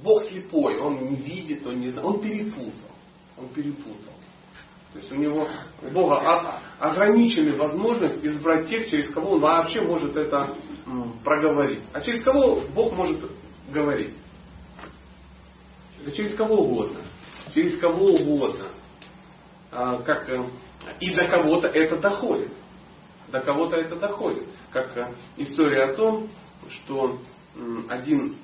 Бог 0.05 0.23
слепой, 0.23 0.79
он 0.79 1.07
не 1.07 1.17
видит, 1.17 1.67
он 1.67 1.81
не 1.81 1.89
знает, 1.89 2.07
он 2.07 2.21
перепутал. 2.21 2.91
Он 3.39 3.49
перепутал. 3.49 4.13
То 4.97 5.01
есть 5.03 5.13
у 5.13 5.17
него 5.17 5.47
у 5.83 5.91
Бога 5.91 6.63
ограничены 6.79 7.55
возможности 7.55 8.27
избрать 8.27 8.69
тех, 8.71 8.89
через 8.89 9.11
кого 9.11 9.33
он 9.33 9.41
вообще 9.41 9.83
может 9.83 10.17
это 10.17 10.55
проговорить. 11.23 11.83
А 11.93 12.01
через 12.01 12.23
кого 12.23 12.63
Бог 12.75 12.93
может 12.93 13.31
говорить? 13.71 14.15
Да 16.03 16.11
через 16.13 16.35
кого 16.35 16.55
угодно. 16.63 17.01
Через 17.53 17.79
кого 17.79 18.07
угодно. 18.07 18.69
А, 19.71 19.99
как, 19.99 20.29
э, 20.31 20.45
и 21.01 21.15
до 21.15 21.29
кого-то 21.29 21.67
это 21.67 21.99
доходит. 21.99 22.53
До 23.29 23.41
кого-то 23.41 23.77
это 23.77 23.97
доходит. 23.97 24.45
Как 24.71 24.97
э, 24.97 25.15
история 25.37 25.91
о 25.91 25.97
том, 25.97 26.31
что 26.71 27.19
один, 27.89 28.37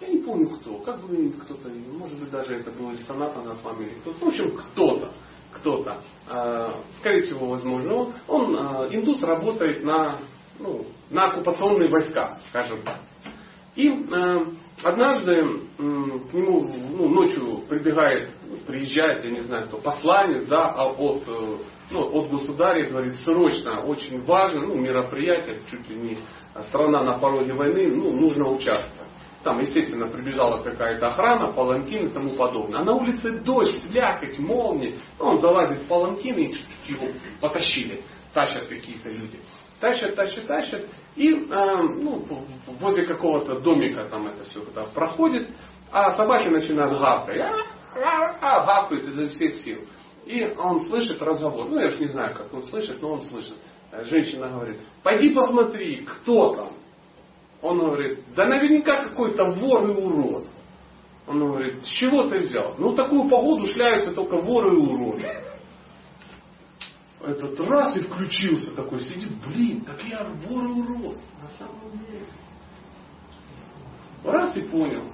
я 0.00 0.08
не 0.08 0.22
помню 0.22 0.48
кто, 0.50 0.78
как 0.78 1.00
бы 1.00 1.32
кто-то, 1.32 1.68
может 1.68 2.18
быть 2.18 2.30
даже 2.30 2.56
это 2.56 2.70
был 2.70 2.92
или 2.92 3.02
Санатана 3.02 3.56
с 3.56 3.62
вами, 3.62 3.86
или 3.86 3.94
кто-то, 4.00 4.24
в 4.24 4.28
общем 4.28 4.56
кто-то, 4.56 5.12
кто-то, 5.52 6.00
э, 6.28 6.72
скорее 6.98 7.22
всего, 7.22 7.48
возможно, 7.48 7.94
он, 7.94 8.14
он 8.28 8.56
индус 8.94 9.22
работает 9.22 9.84
на, 9.84 10.18
ну, 10.58 10.86
на 11.10 11.28
оккупационные 11.28 11.90
войска, 11.90 12.38
скажем 12.48 12.82
так. 12.82 13.00
И 13.76 13.88
э, 13.88 14.46
однажды 14.82 15.34
к 15.76 16.32
нему 16.32 16.68
ну, 16.90 17.08
ночью 17.08 17.64
прибегает, 17.68 18.30
приезжает, 18.66 19.24
я 19.24 19.30
не 19.30 19.40
знаю 19.40 19.66
кто, 19.66 19.78
посланец, 19.78 20.44
да, 20.46 20.70
а 20.70 20.90
от, 20.90 21.22
э, 21.28 21.56
ну, 21.90 22.00
от 22.12 22.30
государя, 22.30 22.90
говорит, 22.90 23.14
срочно, 23.16 23.82
очень 23.82 24.22
важно, 24.22 24.66
ну, 24.66 24.74
мероприятие, 24.76 25.60
чуть 25.70 25.88
ли 25.88 25.96
не 25.96 26.18
страна 26.68 27.02
на 27.02 27.18
пороге 27.18 27.54
войны, 27.54 27.88
ну, 27.94 28.12
нужно 28.12 28.48
участвовать. 28.48 28.99
Там, 29.42 29.58
естественно, 29.60 30.06
прибежала 30.06 30.62
какая-то 30.62 31.08
охрана, 31.08 31.52
паланкин 31.52 32.08
и 32.08 32.10
тому 32.10 32.32
подобное. 32.32 32.80
А 32.80 32.84
на 32.84 32.92
улице 32.92 33.40
дождь, 33.40 33.82
слякоть, 33.88 34.38
молния. 34.38 34.96
Ну, 35.18 35.24
он 35.24 35.40
залазит 35.40 35.82
в 35.82 35.86
паланкин 35.88 36.36
и 36.36 36.52
чуть-чуть 36.52 36.88
его 36.88 37.08
потащили. 37.40 38.02
Тащат 38.34 38.66
какие-то 38.66 39.08
люди. 39.08 39.40
Тащат, 39.80 40.14
тащат, 40.14 40.46
тащат. 40.46 40.82
И 41.16 41.32
э, 41.32 41.82
ну, 41.82 42.22
возле 42.80 43.06
какого-то 43.06 43.60
домика 43.60 44.06
там 44.10 44.26
это 44.26 44.44
все 44.44 44.60
когда 44.60 44.84
проходит. 44.84 45.48
А 45.90 46.14
собаки 46.14 46.48
начинают 46.48 46.98
гавкать. 46.98 47.40
А, 47.40 47.56
а, 47.96 48.36
а, 48.40 48.66
гавкают 48.66 49.08
изо 49.08 49.26
всех 49.28 49.54
сил. 49.56 49.78
И 50.26 50.44
он 50.58 50.80
слышит 50.80 51.20
разговор. 51.22 51.66
Ну, 51.66 51.80
я 51.80 51.88
же 51.88 51.98
не 51.98 52.08
знаю, 52.08 52.34
как 52.36 52.52
он 52.52 52.62
слышит, 52.64 53.00
но 53.00 53.14
он 53.14 53.22
слышит. 53.22 53.56
Женщина 54.04 54.48
говорит, 54.48 54.78
пойди 55.02 55.30
посмотри, 55.30 56.04
кто 56.04 56.54
там. 56.54 56.70
Он 57.62 57.78
говорит, 57.78 58.20
да 58.34 58.46
наверняка 58.46 59.04
какой-то 59.04 59.44
вор 59.50 59.90
и 59.90 59.92
урод. 59.92 60.46
Он 61.26 61.38
говорит, 61.38 61.84
с 61.84 61.88
чего 61.88 62.28
ты 62.28 62.38
взял? 62.38 62.74
Ну, 62.78 62.94
такую 62.94 63.28
погоду 63.28 63.66
шляются 63.66 64.12
только 64.12 64.36
воры 64.36 64.74
и 64.74 64.78
уроды. 64.78 65.28
Этот 67.20 67.60
раз 67.60 67.94
и 67.96 68.00
включился 68.00 68.74
такой, 68.74 69.00
сидит, 69.00 69.30
блин, 69.46 69.82
так 69.82 70.02
я 70.04 70.24
вор 70.24 70.64
и 70.64 70.72
урод. 70.72 71.18
На 71.42 71.48
самом 71.58 71.92
деле. 72.06 72.26
Раз 74.24 74.56
и 74.56 74.62
понял. 74.62 75.04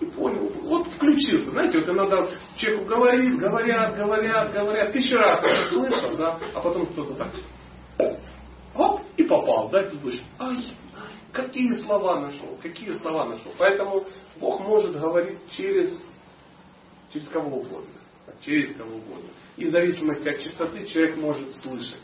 И 0.00 0.04
понял. 0.04 0.48
Вот 0.62 0.86
включился. 0.88 1.50
Знаете, 1.50 1.80
вот 1.80 1.88
иногда 1.88 2.28
человеку 2.56 2.84
говорит, 2.84 3.38
говорят, 3.38 3.96
говорят, 3.96 4.52
говорят. 4.52 4.92
Тысячу 4.92 5.16
раз 5.16 5.42
слышал, 5.70 6.16
да, 6.16 6.38
а 6.54 6.60
потом 6.60 6.86
кто-то 6.86 7.14
так. 7.14 7.32
Оп, 8.76 9.00
и 9.16 9.24
попал, 9.24 9.70
да, 9.70 9.82
и 9.82 9.90
ты 9.90 9.96
думаешь, 9.96 10.22
ай, 10.38 10.64
Какие 11.32 11.72
слова 11.82 12.20
нашел? 12.20 12.58
Какие 12.62 12.98
слова 12.98 13.26
нашел? 13.26 13.52
Поэтому 13.58 14.06
Бог 14.40 14.60
может 14.60 14.98
говорить 14.98 15.38
через, 15.50 16.00
через 17.12 17.28
кого 17.28 17.58
угодно. 17.58 17.90
через 18.40 18.74
кого 18.74 18.96
угодно. 18.96 19.28
И 19.56 19.66
в 19.66 19.70
зависимости 19.70 20.28
от 20.28 20.40
частоты 20.40 20.86
человек 20.86 21.16
может 21.18 21.54
слышать. 21.56 22.00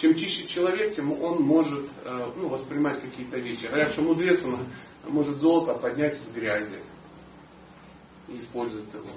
Чем 0.00 0.14
чище 0.14 0.46
человек, 0.46 0.94
тем 0.94 1.12
он 1.20 1.42
может 1.42 1.88
э, 2.04 2.32
ну, 2.36 2.48
воспринимать 2.48 3.00
какие-то 3.00 3.38
вещи. 3.38 3.66
Говорят, 3.66 3.92
что 3.92 4.02
мудрец 4.02 4.44
он 4.44 4.66
может 5.06 5.36
золото 5.38 5.74
поднять 5.74 6.14
из 6.14 6.28
грязи 6.30 6.80
и 8.28 8.38
использовать 8.38 8.92
его. 8.94 9.08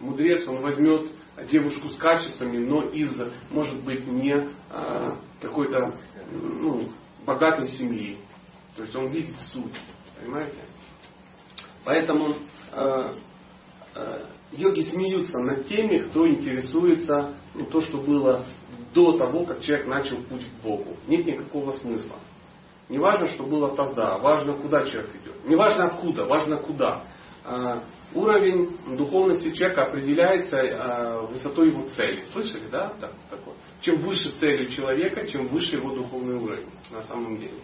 Мудрец 0.00 0.46
он 0.46 0.60
возьмет 0.60 1.10
девушку 1.50 1.88
с 1.88 1.96
качествами, 1.96 2.58
но 2.58 2.82
из, 2.82 3.12
может 3.50 3.82
быть, 3.84 4.06
не 4.06 4.48
э, 4.70 5.12
какой-то 5.40 5.98
ну, 6.30 6.88
богатой 7.24 7.68
семьи. 7.68 8.18
То 8.78 8.84
есть 8.84 8.94
он 8.94 9.08
видит 9.08 9.34
суть. 9.52 9.74
Понимаете? 10.20 10.58
Поэтому 11.84 12.36
э, 12.72 13.14
э, 13.96 14.24
йоги 14.52 14.82
смеются 14.82 15.36
над 15.40 15.66
теми, 15.66 15.98
кто 15.98 16.28
интересуется 16.28 17.34
ну, 17.54 17.64
то, 17.64 17.80
что 17.80 17.98
было 17.98 18.44
до 18.94 19.18
того, 19.18 19.44
как 19.46 19.62
человек 19.62 19.88
начал 19.88 20.18
путь 20.18 20.44
к 20.44 20.62
Богу. 20.62 20.96
Нет 21.08 21.26
никакого 21.26 21.72
смысла. 21.72 22.18
Не 22.88 22.98
важно, 22.98 23.26
что 23.26 23.42
было 23.42 23.74
тогда, 23.74 24.16
важно, 24.18 24.54
куда 24.54 24.84
человек 24.84 25.10
идет. 25.16 25.44
Не 25.44 25.56
важно 25.56 25.86
откуда, 25.86 26.24
важно 26.26 26.58
куда. 26.58 27.04
Э, 27.44 27.80
уровень 28.14 28.96
духовности 28.96 29.50
человека 29.50 29.86
определяется 29.86 30.56
э, 30.56 31.26
высотой 31.26 31.70
его 31.70 31.88
цели. 31.88 32.22
Слышали, 32.32 32.68
да? 32.68 32.92
Так, 33.00 33.10
такое. 33.28 33.56
Чем 33.80 33.96
выше 34.02 34.30
цели 34.38 34.66
человека, 34.70 35.26
чем 35.26 35.48
выше 35.48 35.78
его 35.78 35.96
духовный 35.96 36.36
уровень 36.36 36.68
на 36.92 37.02
самом 37.02 37.38
деле. 37.38 37.58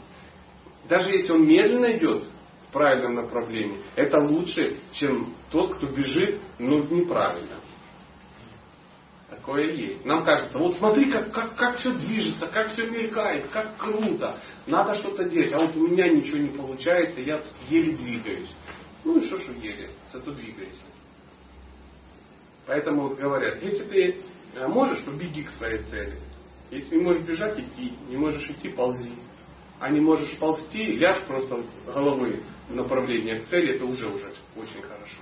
Даже 0.89 1.11
если 1.11 1.33
он 1.33 1.47
медленно 1.47 1.97
идет 1.97 2.25
в 2.69 2.73
правильном 2.73 3.15
направлении, 3.15 3.81
это 3.97 4.19
лучше, 4.19 4.79
чем 4.93 5.35
тот, 5.51 5.77
кто 5.77 5.87
бежит, 5.89 6.41
но 6.59 6.79
неправильно. 6.79 7.61
Такое 9.31 9.73
есть. 9.73 10.05
Нам 10.05 10.25
кажется, 10.25 10.59
вот 10.59 10.75
смотри, 10.77 11.11
как, 11.11 11.33
как, 11.33 11.57
как 11.57 11.77
все 11.77 11.93
движется, 11.93 12.47
как 12.47 12.69
все 12.69 12.89
мелькает, 12.89 13.49
как 13.49 13.77
круто. 13.77 14.39
Надо 14.67 14.95
что-то 14.95 15.25
делать. 15.25 15.53
А 15.53 15.59
вот 15.59 15.77
у 15.77 15.89
меня 15.89 16.09
ничего 16.09 16.39
не 16.39 16.49
получается, 16.49 17.21
я 17.21 17.39
тут 17.39 17.57
еле 17.69 17.97
двигаюсь. 17.97 18.51
Ну 19.05 19.19
и 19.19 19.27
что, 19.27 19.39
что 19.39 19.53
еле, 19.53 19.91
зато 20.13 20.33
двигается. 20.33 20.85
Поэтому 22.67 23.09
вот 23.09 23.19
говорят, 23.19 23.63
если 23.63 23.85
ты 23.85 24.21
э, 24.55 24.67
можешь, 24.67 25.01
то 25.01 25.11
беги 25.11 25.43
к 25.45 25.51
своей 25.51 25.83
цели. 25.85 26.19
Если 26.71 26.97
не 26.97 27.03
можешь 27.03 27.23
бежать, 27.23 27.59
иди. 27.59 27.93
Не 28.09 28.17
можешь 28.17 28.49
идти, 28.49 28.71
ползи. 28.71 29.13
А 29.81 29.91
не 29.91 30.01
можешь 30.01 30.37
ползти, 30.39 30.93
ляжь 30.93 31.25
просто 31.27 31.65
головой 31.87 32.43
в 32.69 32.75
направление 32.75 33.41
к 33.41 33.47
цели, 33.47 33.75
это 33.75 33.85
уже 33.85 34.09
уже 34.09 34.33
очень 34.57 34.83
хорошо. 34.83 35.21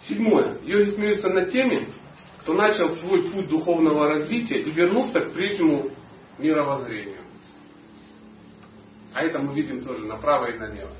Седьмое. 0.00 0.58
Йоги 0.62 0.90
смеются 0.90 1.28
над 1.28 1.50
теми, 1.52 1.90
кто 2.40 2.54
начал 2.54 2.88
свой 2.96 3.30
путь 3.30 3.48
духовного 3.48 4.08
развития 4.08 4.60
и 4.60 4.70
вернулся 4.70 5.20
к 5.20 5.32
прежнему 5.32 5.90
мировоззрению. 6.38 7.20
А 9.12 9.22
это 9.22 9.38
мы 9.38 9.54
видим 9.54 9.82
тоже 9.82 10.06
направо 10.06 10.46
и 10.46 10.58
налево. 10.58 10.92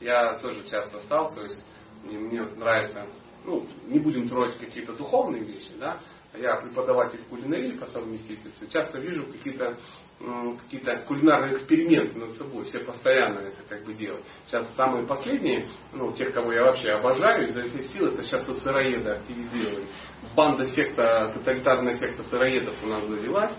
Я 0.00 0.38
тоже 0.38 0.62
часто 0.68 1.00
сталкиваюсь, 1.00 1.58
мне 2.04 2.42
нравится, 2.42 3.06
ну, 3.44 3.66
не 3.86 3.98
будем 3.98 4.28
трогать 4.28 4.58
какие-то 4.58 4.92
духовные 4.92 5.42
вещи, 5.42 5.70
да, 5.78 5.98
я 6.38 6.56
преподаватель 6.56 7.20
кулинарии 7.30 7.72
по 7.72 7.86
совместительству, 7.86 8.66
часто 8.68 8.98
вижу 8.98 9.24
какие-то 9.24 9.76
какие-то 10.18 10.96
кулинарные 11.06 11.54
эксперименты 11.54 12.18
над 12.18 12.32
собой, 12.32 12.64
все 12.64 12.80
постоянно 12.80 13.40
это 13.40 13.62
как 13.68 13.84
бы 13.84 13.94
делают. 13.94 14.24
Сейчас 14.46 14.72
самые 14.74 15.06
последние, 15.06 15.66
ну, 15.92 16.12
тех, 16.12 16.32
кого 16.32 16.52
я 16.52 16.64
вообще 16.64 16.92
обожаю, 16.92 17.48
изо 17.48 17.62
всех 17.64 17.84
сил, 17.86 18.06
это 18.06 18.22
сейчас 18.22 18.46
вот 18.48 18.58
сыроеды 18.60 19.10
активизировались. 19.10 19.90
Банда 20.34 20.64
секта, 20.66 21.32
тоталитарная 21.34 21.94
секта 21.94 22.22
сыроедов 22.24 22.74
у 22.82 22.86
нас 22.86 23.04
завелась. 23.04 23.52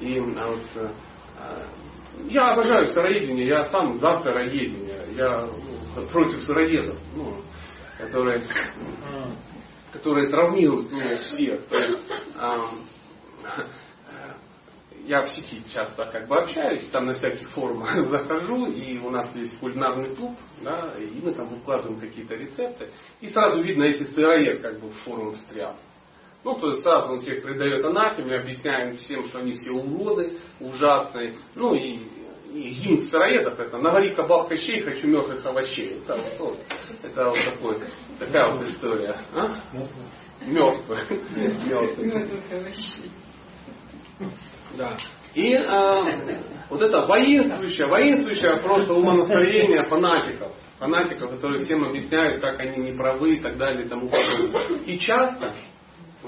И 0.00 0.18
а 0.18 0.48
вот, 0.48 0.92
а, 1.38 1.66
я 2.28 2.52
обожаю 2.52 2.86
сыроедение, 2.88 3.46
я 3.46 3.64
сам 3.64 3.98
за 3.98 4.20
сыроедение, 4.22 5.08
я 5.12 5.48
ну, 5.96 6.06
против 6.06 6.42
сыроедов, 6.42 6.98
ну, 7.14 7.42
которые 7.98 8.42
которые 9.92 10.28
травмируют 10.28 10.90
ну, 10.92 11.16
всех. 11.18 11.66
То 11.68 11.78
есть, 11.78 12.02
э, 12.34 12.58
я 15.06 15.22
в 15.22 15.28
сети 15.30 15.62
часто 15.72 16.04
как 16.06 16.26
бы 16.26 16.36
общаюсь, 16.36 16.88
там 16.88 17.06
на 17.06 17.14
всяких 17.14 17.48
форумах 17.50 17.94
захожу, 18.10 18.66
и 18.66 18.98
у 18.98 19.10
нас 19.10 19.34
есть 19.36 19.58
кулинарный 19.58 20.14
клуб, 20.14 20.36
да, 20.62 20.92
и 20.98 21.20
мы 21.22 21.32
там 21.32 21.48
выкладываем 21.48 22.00
какие-то 22.00 22.34
рецепты. 22.34 22.88
И 23.20 23.28
сразу 23.28 23.62
видно, 23.62 23.84
если 23.84 24.04
сыроед 24.04 24.60
как 24.60 24.80
бы 24.80 24.88
в 24.88 24.94
форум 25.04 25.32
встрял. 25.32 25.76
Ну, 26.44 26.54
то 26.54 26.70
есть 26.70 26.82
сразу 26.82 27.12
он 27.12 27.20
всех 27.20 27.42
придает 27.42 27.84
анафеме, 27.84 28.36
объясняем 28.36 28.94
всем, 28.94 29.24
что 29.24 29.38
они 29.38 29.52
все 29.54 29.72
уроды, 29.72 30.38
ужасные. 30.60 31.34
Ну 31.54 31.74
и, 31.74 32.00
и 32.52 32.68
гимн 32.70 32.98
сыроедов 33.08 33.58
это 33.58 33.78
«Навари-ка 33.78 34.22
бабка 34.24 34.56
щей, 34.56 34.82
хочу 34.82 35.08
мертвых 35.08 35.44
овощей». 35.44 36.00
Это 36.04 36.16
вот, 36.38 36.58
это 37.02 37.30
вот 37.30 37.38
такой, 37.44 37.80
такая 38.18 38.52
вот 38.52 38.62
история. 38.68 39.16
А? 39.34 39.56
Мертвых. 40.42 41.10
Мертвых. 41.66 42.74
Да. 44.76 44.96
И 45.34 45.52
э, 45.52 46.42
вот 46.70 46.80
это 46.80 47.06
воинствующее, 47.06 47.86
воинствующее 47.86 48.56
просто 48.62 48.94
умонастроение 48.94 49.84
фанатиков. 49.84 50.52
Фанатиков, 50.78 51.30
которые 51.30 51.64
всем 51.64 51.84
объясняют, 51.84 52.40
как 52.40 52.60
они 52.60 52.90
неправы 52.90 53.36
и 53.36 53.40
так 53.40 53.56
далее 53.56 53.86
и 53.86 53.88
тому 53.88 54.08
подобное. 54.08 54.78
И 54.86 54.98
часто, 54.98 55.54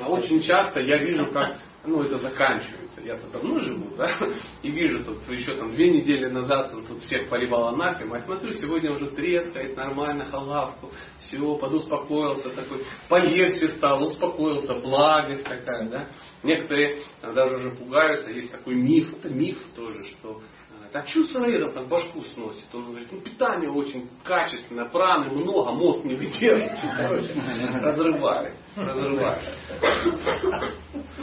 очень 0.07 0.41
часто 0.43 0.81
я 0.81 0.99
вижу, 0.99 1.27
как 1.31 1.59
ну, 1.85 2.03
это 2.03 2.19
заканчивается. 2.19 2.88
Я 3.09 3.17
тут 3.17 3.33
давно 3.33 3.59
живу, 3.61 3.97
да, 3.97 4.11
и 4.63 4.71
вижу 4.71 5.03
тут 5.03 5.27
еще 5.31 5.57
там 5.57 5.73
две 5.73 5.89
недели 5.91 6.29
назад 6.29 6.75
он 6.75 6.85
тут 6.85 7.01
всех 7.05 7.31
поливал 7.31 7.69
анафем, 7.69 8.13
а 8.13 8.21
смотрю, 8.21 8.53
сегодня 8.53 8.93
уже 8.93 9.11
трескает 9.13 9.75
нормально 9.79 10.27
халавку, 10.27 10.93
все, 11.21 11.57
подуспокоился 11.57 12.51
такой, 12.51 12.85
полегче 13.09 13.69
стал, 13.71 14.03
успокоился, 14.03 14.75
благость 14.75 15.45
такая, 15.45 15.89
да. 15.89 16.09
Некоторые 16.43 16.99
даже 17.23 17.57
уже 17.57 17.71
пугаются, 17.71 18.31
есть 18.31 18.53
такой 18.53 18.75
миф, 18.75 19.11
это 19.15 19.31
миф 19.31 19.57
тоже, 19.75 20.05
что 20.05 20.43
так 20.93 21.09
что 21.09 21.25
сыроедом 21.27 21.73
так 21.73 21.89
башку 21.89 22.23
сносит? 22.35 22.67
Он 22.73 22.91
говорит, 22.91 23.09
ну 23.11 23.21
питание 23.21 23.71
очень 23.71 24.09
качественное, 24.25 24.87
праны 24.87 25.31
много, 25.31 25.73
мозг 25.73 26.05
не 26.05 26.15
выдержит. 26.15 26.73
Короче, 26.97 27.35
разрывает. 27.81 28.55
Разрывает. 28.77 29.43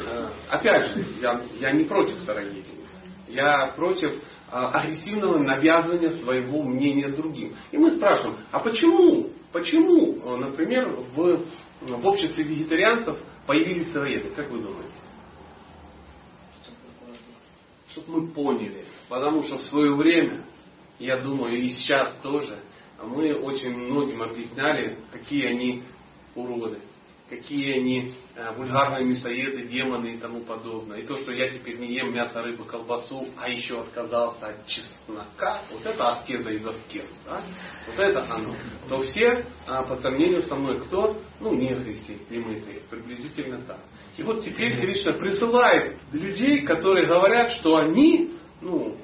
Э, 0.05 0.29
опять 0.49 0.87
же, 0.91 1.05
я, 1.21 1.41
я 1.59 1.71
не 1.71 1.85
против 1.85 2.19
сыроедения. 2.19 2.85
Я 3.27 3.73
против 3.75 4.13
а, 4.51 4.69
агрессивного 4.69 5.39
навязывания 5.39 6.11
своего 6.21 6.61
мнения 6.61 7.09
другим. 7.09 7.55
И 7.71 7.77
мы 7.77 7.91
спрашиваем, 7.91 8.37
а 8.51 8.59
почему, 8.59 9.31
почему, 9.51 10.19
э, 10.23 10.37
например, 10.37 10.89
в, 11.15 11.45
в 11.81 12.07
обществе 12.07 12.43
вегетарианцев 12.43 13.17
появились 13.47 13.91
сыроеды? 13.91 14.29
Как 14.35 14.49
вы 14.51 14.59
думаете? 14.59 14.93
Чтобы 17.89 18.21
мы 18.21 18.27
поняли, 18.33 18.85
Потому 19.09 19.43
что 19.43 19.57
в 19.57 19.61
свое 19.63 19.95
время, 19.95 20.43
я 20.99 21.17
думаю, 21.17 21.57
и 21.57 21.69
сейчас 21.69 22.13
тоже, 22.23 22.59
мы 23.03 23.35
очень 23.35 23.71
многим 23.71 24.21
объясняли, 24.21 24.99
какие 25.11 25.47
они 25.47 25.83
уроды, 26.33 26.79
какие 27.29 27.79
они 27.79 28.13
э, 28.35 28.51
вульгарные 28.55 29.05
мясоеды, 29.05 29.67
демоны 29.67 30.15
и 30.15 30.17
тому 30.17 30.41
подобное. 30.41 30.99
И 30.99 31.05
то, 31.05 31.17
что 31.17 31.31
я 31.31 31.49
теперь 31.49 31.77
не 31.77 31.93
ем 31.93 32.13
мясо, 32.13 32.41
рыбу, 32.41 32.63
колбасу, 32.63 33.27
а 33.37 33.49
еще 33.49 33.81
отказался 33.81 34.47
от 34.47 34.67
чеснока, 34.67 35.61
вот 35.71 35.85
это 35.85 36.09
аскеза 36.09 36.51
из 36.51 36.65
аскез. 36.65 37.07
Да? 37.25 37.41
Вот 37.87 37.99
это 37.99 38.33
оно. 38.33 38.55
То 38.87 39.01
все, 39.01 39.45
а, 39.67 39.83
по 39.83 39.95
сравнению 39.97 40.43
со 40.43 40.55
мной, 40.55 40.81
кто? 40.81 41.17
Ну, 41.39 41.53
не 41.53 41.75
христи, 41.75 42.17
не 42.29 42.39
мытые. 42.39 42.81
Приблизительно 42.89 43.59
так. 43.65 43.79
И 44.17 44.23
вот 44.23 44.43
теперь 44.43 44.79
Кришна 44.79 45.13
присылает 45.13 45.97
людей, 46.13 46.61
которые 46.61 47.07
говорят, 47.07 47.51
что 47.53 47.77
они 47.77 48.31
ну, 48.65 48.97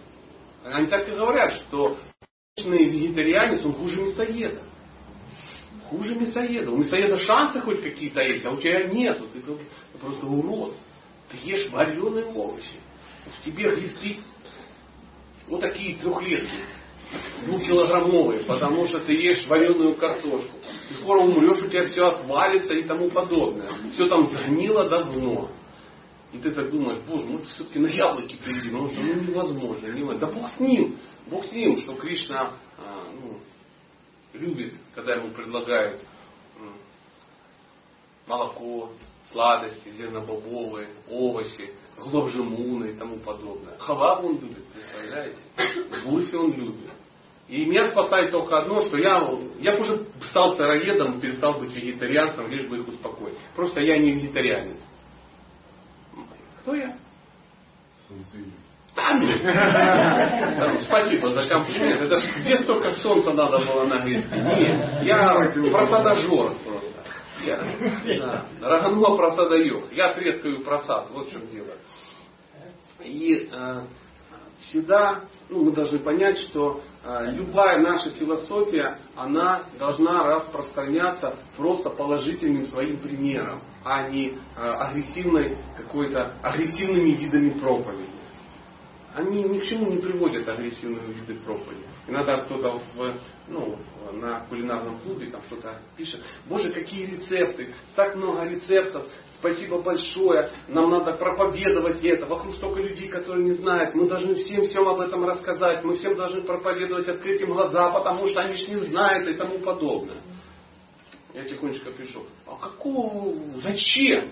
они 0.65 0.87
так 0.87 1.07
и 1.07 1.11
говорят, 1.11 1.53
что 1.53 1.97
вегетарианец, 2.57 3.63
он 3.63 3.73
хуже 3.73 4.01
мясоеда. 4.01 4.61
Хуже 5.85 6.15
мясоеда. 6.15 6.71
У 6.71 6.77
мясоеда 6.77 7.17
шансы 7.17 7.61
хоть 7.61 7.83
какие-то 7.83 8.21
есть, 8.21 8.43
а 8.45 8.51
у 8.51 8.57
тебя 8.57 8.83
нету. 8.85 9.27
Ты, 9.27 9.39
ты 9.41 9.53
просто 9.99 10.25
урод. 10.25 10.73
Ты 11.29 11.37
ешь 11.47 11.69
вареные 11.69 12.25
овощи. 12.25 12.79
В 13.25 13.45
тебе 13.45 13.69
глисты 13.75 14.17
вот 15.47 15.61
такие 15.61 15.95
трехлетки, 15.95 16.63
двухкилограммовые, 17.45 18.43
потому 18.45 18.87
что 18.87 18.99
ты 19.01 19.13
ешь 19.13 19.45
вареную 19.47 19.95
картошку. 19.95 20.57
Ты 20.87 20.95
скоро 20.95 21.21
умрешь, 21.21 21.61
у 21.61 21.67
тебя 21.67 21.85
все 21.85 22.03
отвалится 22.05 22.73
и 22.73 22.83
тому 22.83 23.11
подобное. 23.11 23.71
Все 23.91 24.07
там 24.07 24.25
сгнило 24.31 24.89
давно. 24.89 25.51
И 26.33 26.37
ты 26.37 26.51
так 26.51 26.71
думаешь, 26.71 26.99
боже, 27.07 27.25
может 27.25 27.47
все-таки 27.47 27.79
на 27.79 27.87
яблоки 27.87 28.37
перейди, 28.43 28.69
потому 28.69 28.87
что 28.89 29.01
ну, 29.01 29.21
невозможно, 29.21 29.87
невозможно. 29.87 30.19
Да 30.19 30.27
Бог 30.27 30.49
с 30.49 30.59
ним, 30.59 30.97
Бог 31.27 31.45
с 31.45 31.51
ним, 31.51 31.77
что 31.79 31.95
Кришна 31.95 32.53
а, 32.77 33.07
ну, 33.21 33.39
любит, 34.33 34.73
когда 34.95 35.15
ему 35.15 35.31
предлагают 35.31 36.01
молоко, 38.27 38.91
сладости, 39.31 39.89
зернобобовые, 39.97 40.89
овощи, 41.09 41.71
глобжемуны 41.97 42.91
и 42.91 42.93
тому 42.93 43.17
подобное. 43.17 43.77
Хавабу 43.77 44.29
он 44.29 44.39
любит, 44.39 44.65
представляете? 44.73 45.37
Гурфи 46.03 46.35
он 46.35 46.53
любит. 46.53 46.89
И 47.47 47.65
меня 47.65 47.89
спасает 47.89 48.31
только 48.31 48.59
одно, 48.59 48.81
что 48.81 48.97
я, 48.97 49.27
я 49.59 49.77
уже 49.77 50.07
стал 50.29 50.55
сыроедом, 50.55 51.19
перестал 51.19 51.59
быть 51.59 51.75
вегетарианцем, 51.75 52.47
лишь 52.47 52.65
бы 52.67 52.77
их 52.77 52.87
успокоить. 52.87 53.37
Просто 53.55 53.81
я 53.81 53.97
не 53.97 54.11
вегетарианец. 54.11 54.79
Кто 56.61 56.75
я? 56.75 56.95
Спасибо 60.81 61.29
за 61.29 61.47
комплимент. 61.47 62.01
Это 62.01 62.17
ж 62.17 62.23
где 62.41 62.57
столько 62.59 62.91
солнца 62.91 63.33
надо 63.33 63.59
было 63.59 63.85
нагрести? 63.85 64.35
Нет, 64.35 65.05
я 65.05 65.51
просадожор 65.71 66.55
просто. 66.63 67.01
Я, 67.43 67.57
да, 68.19 68.45
Рагануа 68.61 69.15
просадаек. 69.15 69.91
Я 69.93 70.13
трескаю 70.13 70.61
просад. 70.63 71.09
Вот 71.11 71.29
в 71.29 71.31
чем 71.31 71.47
дело. 71.47 71.73
И 72.99 73.49
э, 73.51 73.81
всегда 74.65 75.21
ну, 75.49 75.63
мы 75.63 75.71
должны 75.71 75.99
понять, 75.99 76.37
что 76.49 76.81
любая 77.03 77.79
наша 77.79 78.11
философия, 78.11 78.97
она 79.15 79.63
должна 79.79 80.23
распространяться 80.23 81.35
просто 81.57 81.89
положительным 81.89 82.65
своим 82.67 82.97
примером, 82.97 83.61
а 83.83 84.07
не 84.07 84.29
э, 84.29 84.35
агрессивной 84.55 85.57
какой-то 85.77 86.35
агрессивными 86.43 87.15
видами 87.17 87.59
проповеди 87.59 88.20
они 89.15 89.43
ни 89.43 89.59
к 89.59 89.65
чему 89.65 89.91
не 89.91 89.97
приводят 89.97 90.47
агрессивные 90.47 91.05
виды 91.07 91.35
проповеди. 91.41 91.83
Иногда 92.07 92.41
кто-то 92.41 92.81
в, 92.95 93.19
ну, 93.47 93.77
на 94.13 94.41
кулинарном 94.41 94.99
клубе 94.99 95.27
там 95.27 95.41
что-то 95.43 95.79
пишет. 95.97 96.21
Боже, 96.47 96.71
какие 96.71 97.05
рецепты, 97.05 97.73
так 97.95 98.15
много 98.15 98.45
рецептов, 98.45 99.07
спасибо 99.39 99.81
большое, 99.81 100.51
нам 100.67 100.89
надо 100.89 101.13
проповедовать 101.13 102.03
это. 102.03 102.25
Вокруг 102.25 102.55
столько 102.55 102.81
людей, 102.81 103.09
которые 103.09 103.45
не 103.45 103.53
знают. 103.53 103.95
Мы 103.95 104.07
должны 104.07 104.35
всем 104.35 104.63
всем 104.65 104.87
об 104.87 104.99
этом 104.99 105.23
рассказать. 105.25 105.83
Мы 105.83 105.95
всем 105.95 106.15
должны 106.15 106.41
проповедовать, 106.41 107.09
открыть 107.09 107.41
им 107.41 107.53
глаза, 107.53 107.91
потому 107.91 108.27
что 108.27 108.41
они 108.41 108.55
ж 108.55 108.67
не 108.67 108.75
знают 108.75 109.27
и 109.27 109.33
тому 109.33 109.59
подобное. 109.59 110.17
Я 111.33 111.43
тихонечко 111.45 111.91
пишу, 111.91 112.23
а 112.45 112.57
какого, 112.57 113.33
зачем? 113.61 114.31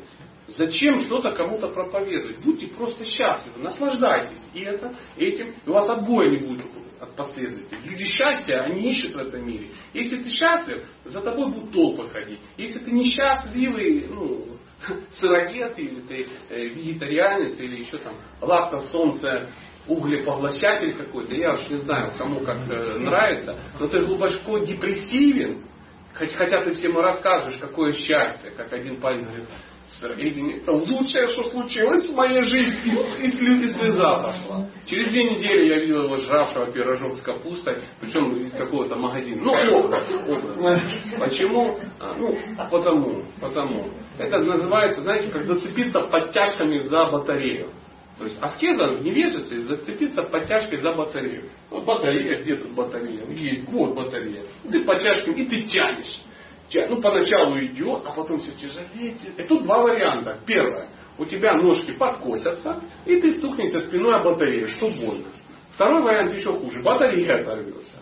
Зачем 0.58 1.00
что-то 1.00 1.32
кому-то 1.32 1.68
проповедовать? 1.70 2.40
Будьте 2.44 2.68
просто 2.68 3.06
счастливы, 3.06 3.60
наслаждайтесь 3.60 4.42
и 4.54 4.62
это, 4.62 4.96
этим, 5.18 5.54
и 5.66 5.70
у 5.70 5.74
вас 5.74 5.90
отбоя 5.90 6.30
не 6.30 6.38
будет 6.38 6.66
от 7.00 7.16
последователей. 7.16 7.80
Люди 7.84 8.06
счастья, 8.06 8.62
они 8.64 8.90
ищут 8.92 9.14
в 9.14 9.18
этом 9.18 9.46
мире. 9.46 9.70
Если 9.94 10.18
ты 10.18 10.30
счастлив, 10.30 10.84
за 11.06 11.22
тобой 11.22 11.52
будут 11.52 11.72
толпы 11.72 12.10
ходить. 12.10 12.40
Если 12.58 12.80
ты 12.80 12.92
несчастливый, 12.92 14.08
ну, 14.08 14.46
сырогет, 15.12 15.78
или 15.80 16.02
ты 16.02 16.28
э, 16.50 16.66
вегетарианец, 16.66 17.60
или 17.60 17.78
еще 17.78 17.98
там 17.98 18.16
лакто 18.42 18.80
солнце 18.90 19.48
углепоглощатель 19.88 20.94
какой-то, 20.96 21.34
я 21.34 21.54
уж 21.54 21.68
не 21.70 21.78
знаю, 21.78 22.12
кому 22.18 22.42
как 22.42 22.58
э, 22.70 23.00
нравится, 23.00 23.58
но 23.80 23.88
ты 23.88 24.02
глубоко 24.02 24.60
депрессивен, 24.60 25.64
хотя 26.14 26.62
ты 26.64 26.74
всем 26.74 26.98
рассказываешь, 26.98 27.60
какое 27.60 27.94
счастье, 27.94 28.52
как 28.56 28.72
один 28.74 28.98
парень 28.98 29.24
говорит, 29.24 29.48
это 30.02 30.72
лучшее, 30.72 31.28
что 31.28 31.44
случилось 31.52 32.08
в 32.08 32.16
моей 32.16 32.42
жизни. 32.44 32.94
И, 33.20 33.26
и, 33.26 33.28
и 33.28 33.72
слеза 33.72 34.24
пошла. 34.24 34.66
Через 34.86 35.12
две 35.12 35.24
недели 35.32 35.68
я 35.68 35.80
видел 35.80 36.06
его 36.06 36.18
жравшего 36.18 36.72
пирожок 36.72 37.18
с 37.18 37.22
капустой, 37.22 37.78
причем 38.00 38.34
из 38.38 38.52
какого-то 38.52 38.96
магазина. 38.96 39.42
Ну, 39.42 39.52
образ. 39.52 40.08
Почему? 41.20 41.80
А, 42.00 42.16
ну, 42.16 42.38
потому, 42.70 43.24
потому. 43.42 43.90
Это 44.18 44.40
называется, 44.40 45.02
знаете, 45.02 45.30
как 45.32 45.44
зацепиться 45.44 46.00
подтяжками 46.02 46.80
за 46.80 47.10
батарею. 47.10 47.70
То 48.18 48.26
есть 48.26 48.38
аскеза 48.42 48.88
в 48.88 49.02
невежестве 49.02 49.62
зацепиться 49.62 50.24
подтяжкой 50.24 50.80
за 50.80 50.92
батарею. 50.92 51.50
Вот 51.70 51.86
батарея, 51.86 52.42
где 52.42 52.56
тут 52.56 52.72
батарея? 52.72 53.26
Есть, 53.28 53.68
вот 53.70 53.96
батарея. 53.96 54.44
Ты 54.70 54.84
подтяжками 54.84 55.42
и 55.42 55.46
ты 55.46 55.64
тянешь 55.64 56.22
ну, 56.90 57.02
поначалу 57.02 57.60
идет, 57.60 58.04
а 58.06 58.12
потом 58.12 58.40
все 58.40 58.52
тяжелее. 58.52 59.16
И 59.38 59.44
тут 59.44 59.64
два 59.64 59.84
варианта. 59.84 60.40
Первое. 60.46 60.90
У 61.18 61.26
тебя 61.26 61.56
ножки 61.56 61.92
подкосятся, 61.92 62.82
и 63.06 63.20
ты 63.20 63.38
стукнешься 63.38 63.80
спиной 63.82 64.16
о 64.16 64.24
батарею, 64.24 64.68
что 64.68 64.88
больно. 64.88 65.28
Второй 65.74 66.02
вариант 66.02 66.34
еще 66.34 66.54
хуже. 66.54 66.82
Батарея 66.82 67.42
оторвется. 67.42 67.96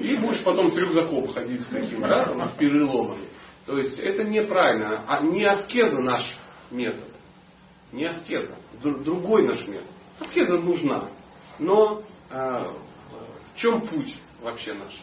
И 0.00 0.16
будешь 0.16 0.42
потом 0.42 0.72
с 0.72 0.76
рюкзаком 0.76 1.32
ходить 1.32 1.60
с 1.62 1.66
таким, 1.66 2.00
да, 2.00 2.48
с 2.48 2.58
переломами. 2.58 3.28
То 3.66 3.78
есть 3.78 3.98
это 3.98 4.24
неправильно. 4.24 5.04
А 5.06 5.22
не 5.22 5.44
аскеза 5.44 6.00
наш 6.00 6.36
метод. 6.70 7.08
Не 7.92 8.06
аскеза. 8.06 8.56
Другой 8.82 9.46
наш 9.46 9.66
метод. 9.68 9.90
Аскеза 10.18 10.56
нужна. 10.56 11.10
Но 11.58 12.02
э, 12.30 12.34
в 12.34 13.56
чем 13.56 13.86
путь 13.86 14.16
вообще 14.40 14.72
наш? 14.72 15.00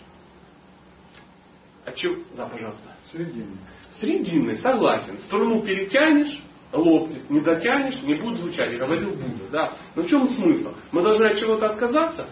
А 1.86 1.92
чем? 1.94 2.24
Да, 2.36 2.46
пожалуйста. 2.48 2.96
Срединный. 3.12 3.58
Срединный, 4.00 4.58
согласен. 4.58 5.18
Струну 5.26 5.62
перетянешь, 5.64 6.42
лопнет, 6.72 7.30
не 7.30 7.42
дотянешь, 7.42 8.02
не 8.04 8.16
будет 8.16 8.40
звучать. 8.40 8.72
Я 8.72 8.80
говорил 8.80 9.16
Будда. 9.16 9.50
Да. 9.52 9.74
Но 9.96 10.04
в 10.04 10.08
чем 10.08 10.28
смысл? 10.28 10.74
Мы 10.92 11.02
должны 11.02 11.26
от 11.26 11.38
чего-то 11.38 11.70
отказаться? 11.70 12.30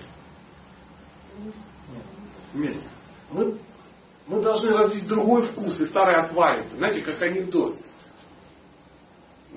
Нет. 2.53 2.77
Мы, 3.31 3.57
мы 4.27 4.41
должны 4.41 4.69
развить 4.71 5.07
другой 5.07 5.43
вкус, 5.47 5.79
и 5.79 5.85
старый 5.85 6.15
отвалится. 6.15 6.75
Знаете, 6.77 7.01
как 7.01 7.21
анекдот. 7.21 7.77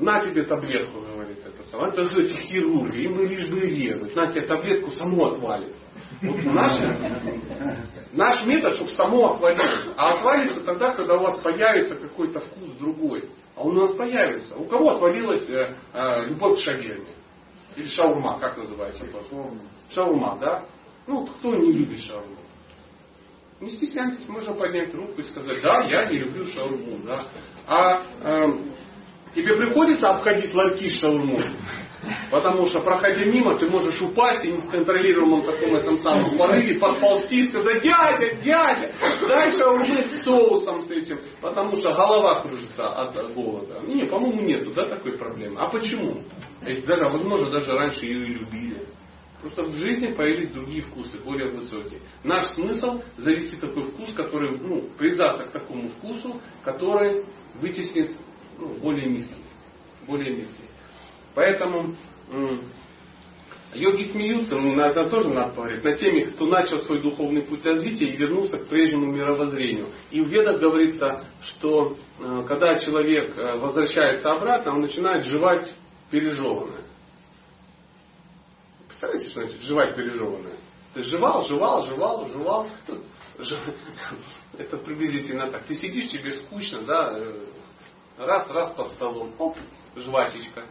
На 0.01 0.19
тебе 0.21 0.45
таблетку, 0.45 1.01
говорит 1.01 1.41
это 1.45 1.63
самое. 1.71 1.93
Это 1.93 2.07
же 2.07 2.25
эти 2.25 2.35
хирурги, 2.35 3.03
им 3.03 3.15
бы 3.15 3.27
лишь 3.27 3.49
бы 3.49 3.61
резать. 3.61 4.17
На 4.17 4.29
тебе 4.29 4.47
таблетку, 4.47 4.91
само 4.93 5.33
отвалится. 5.33 5.77
Вот 6.23 6.43
наш, 6.45 6.81
наш 8.15 8.47
метод, 8.47 8.77
чтобы 8.77 8.91
само 8.93 9.35
отвалилось. 9.35 9.95
А 9.99 10.15
отвалится 10.15 10.61
тогда, 10.61 10.93
когда 10.93 11.17
у 11.17 11.21
вас 11.21 11.39
появится 11.41 11.97
какой-то 11.97 12.41
вкус 12.41 12.71
другой. 12.79 13.29
А 13.57 13.63
у 13.63 13.73
нас 13.73 13.93
появится. 13.93 14.57
У 14.57 14.65
кого 14.65 14.93
отвалилась 14.93 15.49
э, 15.51 15.75
э, 15.93 16.25
любовь 16.29 16.59
к 16.59 16.63
шаверме? 16.63 17.15
Или 17.77 17.89
шаурма, 17.89 18.39
как 18.39 18.57
называется? 18.57 19.05
Шаурма. 19.29 19.61
Шаурма, 19.91 20.39
да? 20.41 20.65
Ну, 21.07 21.27
кто 21.27 21.55
не 21.55 21.73
любит 21.73 22.01
шаурму? 22.01 22.37
Не 23.61 23.69
стесняйтесь, 23.69 24.27
можно 24.29 24.55
поднять 24.55 24.95
руку 24.95 25.21
и 25.21 25.25
сказать, 25.25 25.61
да, 25.63 25.85
я 25.85 26.07
не 26.07 26.19
люблю 26.21 26.47
шаурму. 26.47 27.01
Да? 27.05 27.27
А 27.67 28.03
э, 28.23 28.49
тебе 29.35 29.57
приходится 29.57 30.11
обходить 30.11 30.55
ларьки 30.55 30.89
с 30.89 31.01
шаурмой? 31.01 31.57
Потому 32.31 32.67
что, 32.67 32.81
проходя 32.81 33.25
мимо, 33.25 33.59
ты 33.59 33.69
можешь 33.69 34.01
упасть 34.01 34.45
и 34.45 34.53
в 34.53 34.71
контролируемом 34.71 35.43
таком 35.43 35.75
этом 35.75 35.99
самом 35.99 36.37
порыве 36.39 36.79
подползти 36.79 37.45
и 37.45 37.49
сказать, 37.49 37.83
дядя, 37.83 38.35
дядя, 38.37 38.95
дай 39.29 39.51
шаурмы 39.51 40.03
с 40.03 40.25
соусом 40.25 40.81
с 40.81 40.91
этим. 40.91 41.21
Потому 41.43 41.77
что 41.77 41.93
голова 41.93 42.41
кружится 42.43 42.89
от 42.89 43.35
голода. 43.35 43.81
Не, 43.87 44.07
по-моему, 44.07 44.43
нету 44.43 44.73
да, 44.73 44.89
такой 44.89 45.13
проблемы. 45.19 45.61
А 45.61 45.67
почему? 45.69 46.23
Если 46.67 46.87
даже, 46.87 47.05
возможно, 47.05 47.51
даже 47.51 47.73
раньше 47.73 48.07
ее 48.07 48.27
и 48.27 48.35
любили. 48.39 48.87
Просто 49.41 49.65
в 49.65 49.75
жизни 49.75 50.13
появились 50.13 50.53
другие 50.53 50.83
вкусы, 50.83 51.19
более 51.19 51.51
высокие. 51.51 52.01
Наш 52.25 52.47
смысл 52.49 53.01
завести 53.17 53.57
такой 53.57 53.89
вкус, 53.91 54.13
который, 54.15 54.59
ну, 54.59 54.91
привязаться 54.99 55.45
к 55.47 55.51
такому 55.51 55.89
вкусу, 55.89 56.41
который 56.63 57.25
вытеснит 57.55 58.13
ну, 58.61 58.69
более 58.83 59.09
низкий. 59.09 59.35
Более 60.07 60.35
низкий. 60.35 60.65
Поэтому 61.35 61.97
йоги 63.75 64.11
смеются, 64.11 64.57
ну, 64.57 64.75
на 64.75 64.89
это 64.89 65.09
тоже 65.09 65.29
надо 65.29 65.55
говорить, 65.55 65.85
на 65.85 65.95
теме, 65.95 66.27
кто 66.27 66.47
начал 66.47 66.81
свой 66.81 67.01
духовный 67.03 67.43
путь 67.43 67.65
развития 67.65 68.07
и 68.07 68.17
вернулся 68.17 68.59
к 68.59 68.69
прежнему 68.69 69.07
мировоззрению. 69.07 69.89
И 70.11 70.21
в 70.21 70.29
ведах 70.29 70.61
говорится, 70.61 71.25
что 71.43 71.97
э, 72.19 72.45
когда 72.49 72.79
человек 72.79 73.37
э, 73.37 73.59
возвращается 73.59 74.33
обратно, 74.33 74.75
он 74.75 74.81
начинает 74.81 75.25
жевать 75.25 75.73
пережеванное. 76.11 76.83
Представляете, 78.89 79.31
что 79.31 79.43
значит 79.43 79.63
жевать 79.63 79.95
пережеванное? 79.95 80.57
Ты 80.95 81.05
жевал, 81.05 81.45
жевал, 81.47 81.85
жевал, 81.85 82.27
жевал. 82.27 82.67
Это 84.59 84.77
приблизительно 84.79 85.51
так. 85.51 85.65
Ты 85.65 85.77
сидишь, 85.77 86.09
тебе 86.11 86.33
скучно, 86.33 86.83
да, 86.83 87.13
э, 87.15 87.45
раз, 88.21 88.51
раз 88.51 88.71
под 88.71 88.89
столом, 88.89 89.33
оп, 89.39 89.57
жвачечка. 89.97 90.65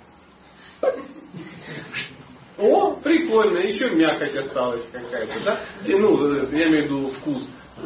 О, 2.58 2.96
прикольно, 2.98 3.60
еще 3.60 3.90
мякоть 3.92 4.36
осталась 4.36 4.86
какая-то, 4.92 5.40
да? 5.46 5.62
Ну, 5.88 6.46
я 6.52 6.68
имею 6.68 6.84
в 6.84 6.86
виду 6.86 7.12
вкус. 7.12 7.44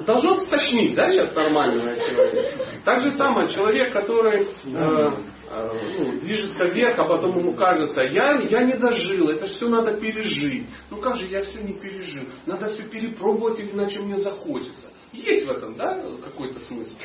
Должно 0.08 0.38
стошнить, 0.40 0.96
да, 0.96 1.10
сейчас 1.12 1.36
нормального 1.36 1.96
человека. 1.96 2.66
Так 2.84 3.02
же 3.02 3.12
самое, 3.12 3.48
человек, 3.50 3.94
который 3.94 4.42
э, 4.42 4.48
э, 4.66 5.70
ну, 6.00 6.20
движется 6.20 6.66
вверх, 6.66 6.98
а 6.98 7.04
потом 7.04 7.38
ему 7.38 7.54
кажется, 7.54 8.02
я, 8.02 8.40
я 8.40 8.64
не 8.64 8.74
дожил, 8.74 9.30
это 9.30 9.46
все 9.46 9.70
надо 9.70 9.94
пережить. 9.94 10.68
Ну 10.90 10.98
как 10.98 11.18
же 11.18 11.28
я 11.28 11.44
все 11.44 11.62
не 11.62 11.74
пережил? 11.74 12.24
Надо 12.48 12.70
все 12.70 12.84
перепробовать, 12.84 13.60
иначе 13.60 14.00
мне 14.00 14.18
захочется. 14.18 14.88
Есть 15.12 15.46
в 15.46 15.52
этом, 15.52 15.76
да, 15.76 16.02
какой-то 16.24 16.60
смысл? 16.62 16.96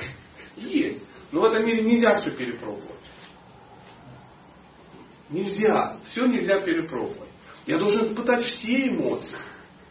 Есть. 0.56 1.02
Но 1.32 1.40
в 1.40 1.44
этом 1.44 1.66
мире 1.66 1.82
нельзя 1.82 2.14
все 2.16 2.30
перепробовать. 2.30 2.96
Нельзя. 5.30 5.98
Все 6.06 6.26
нельзя 6.26 6.60
перепробовать. 6.60 7.28
Я 7.66 7.78
должен 7.78 8.06
испытать 8.06 8.44
все 8.44 8.88
эмоции. 8.88 9.36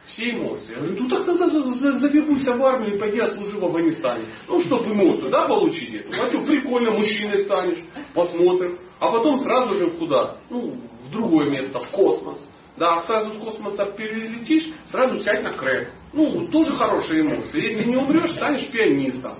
Все 0.07 0.31
эмоции. 0.31 0.71
Я 0.71 0.77
говорю, 0.77 1.03
ну 1.03 1.09
так 1.09 1.25
тогда 1.25 1.47
завербуйся 1.47 2.55
в 2.55 2.65
армию 2.65 2.95
и 2.95 2.99
пойди 2.99 3.19
отслужи 3.19 3.59
в 3.59 3.65
Афганистане. 3.65 4.25
Ну, 4.47 4.61
чтобы 4.61 4.93
эмоцию, 4.93 5.29
да, 5.29 5.47
получить 5.47 5.93
эту. 5.93 6.09
А 6.09 6.29
что, 6.29 6.41
прикольно, 6.41 6.91
мужчиной 6.91 7.43
станешь, 7.43 7.83
посмотрим. 8.13 8.79
А 8.99 9.11
потом 9.11 9.39
сразу 9.41 9.73
же 9.73 9.91
куда? 9.91 10.37
Ну, 10.49 10.75
в 11.07 11.11
другое 11.11 11.49
место, 11.51 11.79
в 11.79 11.89
космос. 11.89 12.39
Да, 12.77 13.01
сразу 13.03 13.37
с 13.37 13.43
космоса 13.43 13.85
перелетишь, 13.97 14.69
сразу 14.89 15.19
сядь 15.19 15.43
на 15.43 15.53
крэк. 15.53 15.91
Ну, 16.13 16.47
тоже 16.47 16.71
хорошие 16.71 17.21
эмоции. 17.21 17.61
Если 17.61 17.83
не 17.83 17.97
умрешь, 17.97 18.31
станешь 18.31 18.67
пианистом. 18.69 19.35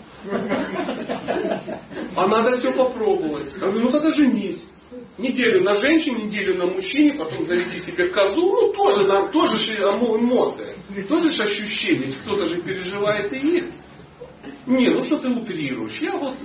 А 2.16 2.28
надо 2.28 2.58
все 2.58 2.72
попробовать. 2.74 3.48
Я 3.54 3.68
говорю, 3.68 3.86
ну 3.86 3.92
тогда 3.92 4.12
женись. 4.12 4.64
Неделю 5.18 5.64
на 5.64 5.76
женщине, 5.76 6.24
неделю 6.26 6.58
на 6.58 6.68
мужчине, 6.68 7.14
потом 7.18 7.46
заведи 7.46 7.82
себе 7.82 8.10
козу, 8.10 8.42
ну 8.42 8.72
тоже, 8.72 9.06
нам, 9.06 9.32
тоже 9.32 9.58
же 9.58 9.82
эмоции, 9.82 10.76
тоже 11.10 11.32
же 11.32 11.44
ощущения, 11.44 12.14
кто-то 12.22 12.48
же 12.48 12.62
переживает 12.62 13.34
и 13.34 13.38
их. 13.38 13.66
Не, 14.66 14.90
ну 14.90 15.04
что 15.04 15.18
ты 15.18 15.30
утрируешь? 15.30 16.00
Я 16.00 16.16
вот, 16.18 16.36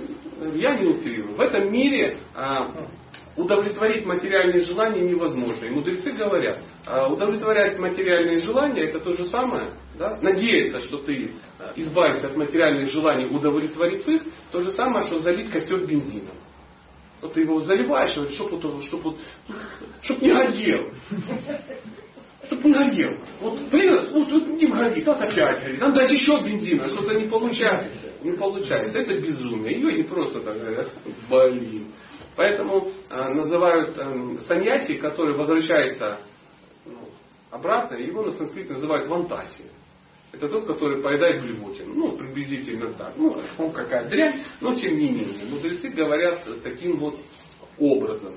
я 0.55 0.75
не 0.75 0.87
утрирую. 0.87 1.35
В 1.35 1.41
этом 1.41 1.71
мире 1.71 2.17
а, 2.35 2.71
удовлетворить 3.35 4.05
материальные 4.05 4.61
желания 4.63 5.01
невозможно. 5.01 5.65
И 5.65 5.69
мудрецы 5.69 6.11
говорят, 6.11 6.59
а 6.85 7.07
удовлетворять 7.07 7.77
материальные 7.77 8.39
желания 8.39 8.83
это 8.83 8.99
то 8.99 9.13
же 9.13 9.25
самое, 9.25 9.73
да? 9.97 10.17
надеяться, 10.21 10.81
что 10.81 10.97
ты 10.99 11.31
а, 11.59 11.73
избавишься 11.75 12.27
от 12.27 12.37
материальных 12.37 12.89
желаний, 12.89 13.25
удовлетворив 13.25 14.07
их, 14.07 14.23
то 14.51 14.61
же 14.61 14.71
самое, 14.71 15.05
что 15.05 15.19
залить 15.19 15.49
костер 15.49 15.85
бензином. 15.85 16.35
Вот 17.21 17.33
ты 17.33 17.41
его 17.41 17.59
заливаешь, 17.61 18.11
чтобы 18.33 18.57
вот, 18.57 18.83
чтоб, 18.83 19.03
вот, 19.03 19.17
чтоб 20.01 20.21
не 20.21 20.33
горел. 20.33 20.89
Чтоб 22.45 22.65
не 22.65 22.73
горел. 22.73 23.17
Вот 23.39 23.69
принес, 23.69 24.09
ну 24.11 24.25
тут 24.25 24.47
не 24.49 24.67
горит, 24.67 25.07
вот 25.07 25.21
опять 25.21 25.63
горит. 25.63 25.79
Там 25.79 25.93
дать 25.93 26.11
еще 26.11 26.41
бензина, 26.41 26.89
что-то 26.89 27.13
не 27.13 27.29
получается. 27.29 28.13
Не 28.23 28.33
получается. 28.33 28.99
Это 28.99 29.21
безумие. 29.21 29.75
Ее 29.75 29.93
не 29.97 30.03
просто 30.03 30.41
так 30.41 30.57
говорят, 30.57 30.89
блин. 31.29 31.87
Поэтому 32.35 32.89
э, 33.09 33.29
называют 33.29 33.97
э, 33.97 34.37
саньяси, 34.47 34.95
который 34.95 35.35
возвращается 35.35 36.19
ну, 36.85 37.09
обратно, 37.51 37.95
его 37.95 38.23
на 38.23 38.31
санскрите 38.31 38.73
называют 38.73 39.07
вантаси. 39.07 39.65
Это 40.33 40.49
тот, 40.49 40.65
который 40.65 41.01
поедает 41.01 41.43
блевотину. 41.43 41.93
Ну, 41.93 42.17
приблизительно 42.17 42.91
так. 42.93 43.13
Ну, 43.15 43.39
он 43.59 43.71
какая 43.71 44.09
дрянь, 44.09 44.43
но 44.61 44.73
тем 44.73 44.97
не 44.97 45.11
менее. 45.11 45.45
Мудрецы 45.45 45.89
говорят 45.89 46.43
таким 46.63 46.97
вот 46.97 47.19
образом. 47.77 48.33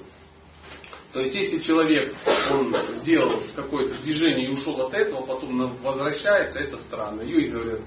То 1.13 1.21
есть, 1.21 1.35
если 1.35 1.59
человек, 1.61 2.15
он 2.51 2.75
сделал 3.01 3.43
какое-то 3.55 3.97
движение 4.03 4.49
и 4.49 4.53
ушел 4.53 4.79
от 4.83 4.93
этого, 4.93 5.25
потом 5.25 5.75
возвращается, 5.83 6.59
это 6.59 6.77
странно. 6.83 7.23
Юй 7.23 7.49
говорят, 7.49 7.81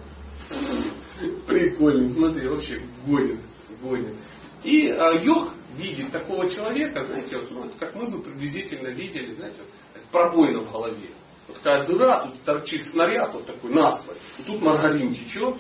прикольно, 1.46 2.10
смотри, 2.10 2.48
вообще 2.48 2.82
гонит, 3.06 3.40
гонит. 3.84 4.16
И 4.64 4.90
а, 4.90 5.14
йог 5.22 5.54
видит 5.78 6.12
такого 6.12 6.50
человека, 6.50 7.06
знаете, 7.06 7.38
вот, 7.38 7.52
ну, 7.52 7.72
как 7.80 7.94
мы 7.94 8.08
бы 8.08 8.22
приблизительно 8.24 8.88
видели, 8.88 9.36
знаете, 9.36 9.60
вот, 9.60 10.04
пробоина 10.12 10.62
в 10.62 10.72
голове. 10.72 11.10
Такая 11.56 11.86
дыра, 11.86 12.26
тут 12.26 12.42
торчит 12.44 12.88
снаряд 12.90 13.34
вот 13.34 13.46
такой 13.46 13.72
насквозь. 13.72 14.18
И 14.38 14.44
тут 14.44 14.62
маргарин 14.62 15.14
течет, 15.14 15.56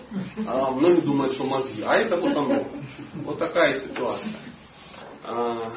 а 0.47 0.71
многие 0.71 1.01
думают, 1.01 1.33
что 1.33 1.43
мозги. 1.45 1.81
А 1.81 1.95
это 1.95 2.15
вот 2.15 2.35
оно. 2.35 2.67
Вот 3.15 3.39
такая 3.39 3.79
ситуация. 3.79 4.31
А, 5.23 5.71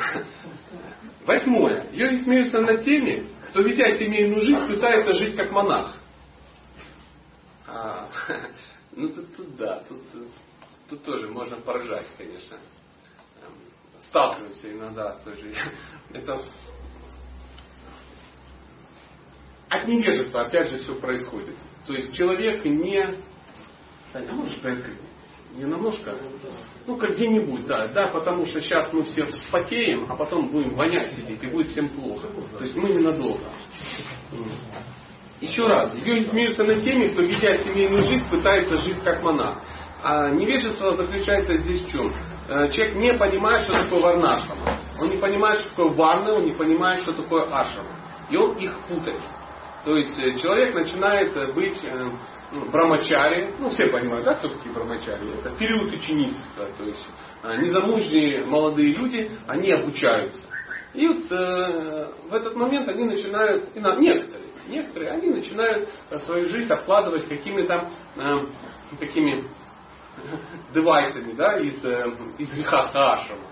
восьмое. 1.24 1.89
Йоги 1.93 2.22
смеются 2.22 2.60
над 2.60 2.84
теми, 2.84 3.26
кто, 3.51 3.62
ведя 3.62 3.97
семейную 3.97 4.40
жизнь, 4.40 4.68
пытается 4.68 5.12
жить 5.14 5.34
как 5.34 5.51
монах. 5.51 5.97
А, 7.66 8.09
ну 8.93 9.09
тут, 9.09 9.36
тут 9.36 9.56
да, 9.56 9.82
тут, 9.89 10.02
тут 10.89 11.02
тоже 11.05 11.28
можно 11.28 11.56
поражать, 11.56 12.06
конечно. 12.16 12.56
Сталкиваемся 14.09 14.72
иногда 14.72 15.14
с 15.14 15.22
той 15.24 15.36
же. 15.36 15.55
Это 16.12 16.40
от 19.73 19.89
невежества 19.89 20.43
опять 20.43 20.69
же 20.69 20.78
все 20.78 20.94
происходит. 20.94 21.57
То 21.86 21.94
есть 21.94 22.15
человек 22.15 22.65
не... 22.65 23.16
Саня, 24.12 24.31
а 24.31 24.35
можешь 24.35 24.61
приоткрыть? 24.61 24.99
Не 25.57 25.65
намножко? 25.65 26.16
Ну, 26.86 26.97
как 26.97 27.15
где-нибудь, 27.15 27.66
да. 27.66 27.89
Да, 27.89 28.09
потому 28.09 28.44
что 28.47 28.61
сейчас 28.61 28.93
мы 28.93 29.05
все 29.05 29.24
вспотеем, 29.27 30.07
а 30.09 30.16
потом 30.16 30.49
будем 30.49 30.74
вонять 30.74 31.15
сидеть, 31.15 31.43
и 31.43 31.47
будет 31.47 31.69
всем 31.69 31.89
плохо. 31.90 32.28
То 32.59 32.65
есть 32.65 32.77
мы 32.77 32.90
ненадолго. 32.90 33.44
Еще 35.40 35.66
раз, 35.66 35.94
ее 35.94 36.24
смеются 36.24 36.65
над 36.65 36.85
теми, 36.85 37.09
кто, 37.09 37.23
ведя 37.23 37.59
семейную 37.59 38.05
жизнь, 38.05 38.28
пытается 38.31 38.77
жить 38.78 39.03
как 39.03 39.23
монах. 39.23 39.61
А 40.03 40.31
невежество 40.31 40.94
заключается 40.94 41.57
здесь 41.59 41.82
в 41.82 41.90
чем? 41.90 42.15
Э, 42.49 42.69
человек 42.70 42.97
не 42.97 43.15
понимает, 43.15 43.65
что 43.65 43.73
такое 43.73 44.01
варнашама. 44.01 44.78
Он 44.99 45.11
не 45.11 45.16
понимает, 45.16 45.61
что 45.61 45.70
такое 45.70 45.90
варна, 45.90 46.32
он 46.35 46.44
не 46.44 46.53
понимает, 46.53 47.01
что 47.03 47.12
такое 47.12 47.44
ашама. 47.44 47.89
И 48.31 48.36
он 48.36 48.57
их 48.57 48.73
путает. 48.86 49.20
То 49.84 49.96
есть 49.96 50.16
э, 50.18 50.38
человек 50.38 50.74
начинает 50.74 51.36
э, 51.36 51.52
быть 51.52 51.78
э, 51.82 52.10
ну, 52.52 52.70
брамачари, 52.70 53.52
ну 53.59 53.70
все 53.70 53.88
понимают, 53.88 54.24
да, 54.24 54.34
кто 54.34 54.48
такие 54.48 54.72
брамачари? 54.72 55.38
Это 55.40 55.50
период 55.56 55.92
ученичества, 55.92 56.66
то 56.78 56.84
есть 56.84 57.04
незамужние 57.42 58.44
молодые 58.46 58.94
люди, 58.94 59.30
они 59.48 59.72
обучаются. 59.72 60.40
И 60.94 61.09
вот 61.09 61.24
э, 61.32 62.09
в 62.28 62.34
этот 62.34 62.54
момент 62.54 62.88
они 62.88 63.04
начинают, 63.04 63.74
и 63.74 63.80
на, 63.80 63.96
некоторые, 63.96 64.50
некоторые, 64.68 65.10
они 65.10 65.30
начинают 65.30 65.88
свою 66.26 66.44
жизнь 66.44 66.72
обкладывать 66.72 67.26
какими-то 67.26 67.90
э, 68.16 68.38
такими 69.00 69.48
девайсами, 70.72 71.32
да, 71.32 71.56
из, 71.56 71.84
э, 71.84 72.04
из 72.38 72.54
греха 72.54 72.82
Ашама. 73.14 73.46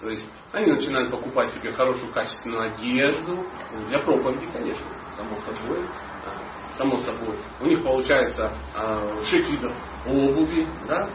То 0.00 0.10
есть 0.10 0.28
они 0.52 0.72
начинают 0.72 1.10
покупать 1.10 1.52
себе 1.54 1.70
хорошую 1.70 2.12
качественную 2.12 2.72
одежду, 2.72 3.46
ну, 3.72 3.86
для 3.86 4.00
проповеди, 4.00 4.46
конечно 4.52 4.99
само 5.20 5.40
собой. 5.40 5.84
А, 6.26 6.76
само 6.76 6.98
собой. 6.98 7.36
У 7.60 7.66
них 7.66 7.82
получается 7.82 8.52
а, 8.74 9.22
шесть 9.24 9.50
видов 9.50 9.74
обуви, 10.06 10.68
да, 10.88 11.08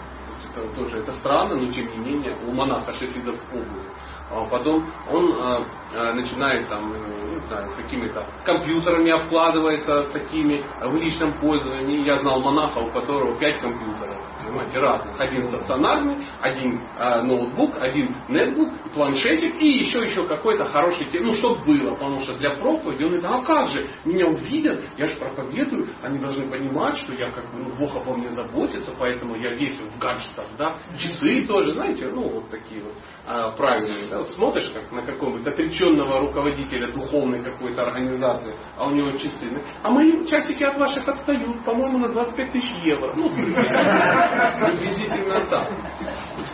это 0.55 0.67
тоже 0.75 0.99
это 0.99 1.11
странно, 1.13 1.55
но 1.55 1.71
тем 1.71 1.87
не 1.87 1.97
менее 1.97 2.37
у 2.45 2.51
монаха 2.51 2.91
шесть 2.93 3.15
видов 3.15 3.39
обуви. 3.51 3.89
А 4.29 4.45
потом 4.45 4.85
он 5.11 5.65
начинает 6.13 6.67
там, 6.67 6.91
ну, 6.91 7.39
не 7.39 7.47
знаю, 7.47 7.75
какими-то 7.75 8.27
компьютерами 8.43 9.11
обкладывается 9.11 10.09
такими 10.13 10.65
в 10.81 10.95
личном 10.95 11.39
пользовании. 11.39 12.05
Я 12.05 12.19
знал 12.19 12.41
монаха, 12.41 12.79
у 12.79 12.91
которого 12.91 13.35
пять 13.35 13.59
компьютеров 13.59 14.17
понимаете, 14.45 14.79
разных. 14.79 15.19
Один 15.19 15.43
стационарный, 15.43 16.25
один 16.41 16.81
э, 16.97 17.21
ноутбук, 17.21 17.77
один 17.77 18.15
нетбук, 18.27 18.91
планшетик 18.93 19.61
и 19.61 19.67
еще 19.79 20.03
еще 20.03 20.27
какой-то 20.27 20.65
хороший, 20.65 21.07
ну, 21.13 21.33
чтобы 21.33 21.65
было, 21.65 21.91
потому 21.91 22.19
что 22.21 22.37
для 22.37 22.51
проповеди 22.55 23.03
он 23.03 23.09
говорит, 23.09 23.25
а 23.25 23.41
как 23.43 23.69
же, 23.69 23.87
меня 24.05 24.27
увидят, 24.27 24.81
я 24.97 25.07
же 25.07 25.15
проповедую, 25.15 25.89
они 26.01 26.19
должны 26.19 26.49
понимать, 26.49 26.97
что 26.97 27.13
я 27.13 27.31
как 27.31 27.51
бы, 27.51 27.59
ну, 27.59 27.75
Бог 27.77 27.95
обо 27.95 28.15
мне 28.15 28.29
заботится, 28.31 28.93
поэтому 28.97 29.35
я 29.35 29.53
весь 29.53 29.79
в 29.79 29.99
гаджетах, 29.99 30.47
да, 30.57 30.77
часы 30.97 31.45
тоже, 31.47 31.71
знаете, 31.71 32.07
ну, 32.07 32.29
вот 32.29 32.49
такие 32.49 32.81
вот 32.81 32.93
э, 33.27 33.57
правильные, 33.57 34.09
да, 34.09 34.19
вот 34.19 34.31
смотришь 34.31 34.71
как 34.73 34.91
на 34.91 35.01
какого-нибудь 35.01 35.43
отреченного 35.85 36.19
руководителя 36.19 36.91
духовной 36.93 37.43
какой-то 37.43 37.83
организации, 37.83 38.55
а 38.77 38.87
у 38.87 38.91
него 38.91 39.11
часы, 39.11 39.61
а 39.83 39.91
мои 39.91 40.25
часики 40.25 40.63
от 40.63 40.77
ваших 40.77 41.07
отстают, 41.07 41.63
по-моему, 41.63 41.99
на 41.99 42.09
25 42.09 42.51
тысяч 42.51 42.75
евро, 42.83 43.13
ну, 43.15 43.29
Приблизительно 43.29 45.45
так. 45.45 45.71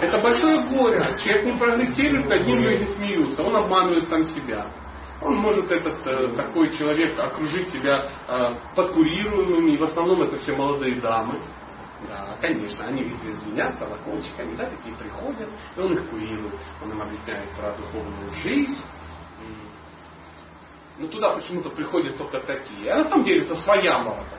Это 0.02 0.18
большое 0.20 0.68
горе. 0.68 1.18
Человек 1.24 1.46
не 1.46 1.54
прогрессирует, 1.58 2.30
над 2.30 2.46
ним 2.46 2.60
люди 2.60 2.84
смеются. 2.96 3.42
Он 3.44 3.56
обманывает 3.56 4.08
сам 4.08 4.24
себя. 4.26 4.68
Он 5.22 5.36
может 5.36 5.72
этот 5.72 6.06
э, 6.08 6.28
такой 6.36 6.76
человек 6.76 7.18
окружить 7.20 7.70
себя 7.70 8.10
э, 8.28 8.56
подкурируемыми, 8.76 9.76
и 9.76 9.78
в 9.78 9.84
основном 9.84 10.24
это 10.24 10.38
все 10.38 10.56
молодые 10.56 11.00
дамы. 11.00 11.40
Да, 12.10 12.36
конечно, 12.42 12.86
они 12.86 13.04
везде 13.04 13.32
звенят 13.34 13.78
колокольчиками, 13.78 14.56
да, 14.56 14.68
такие 14.72 14.96
приходят, 14.96 15.48
и 15.76 15.80
он 15.80 15.94
их 15.94 16.10
курирует, 16.10 16.56
он 16.82 16.92
им 16.92 17.00
объясняет 17.02 17.52
про 17.52 17.74
духовную 17.74 18.32
жизнь. 18.42 18.84
Но 21.02 21.08
туда 21.08 21.32
почему-то 21.32 21.72
приходят 21.72 22.16
только 22.18 22.40
такие. 22.42 22.92
А 22.92 23.00
на 23.00 23.10
самом 23.10 23.24
деле 23.26 23.42
это 23.42 23.56
своя 23.56 23.98
молота 23.98 24.38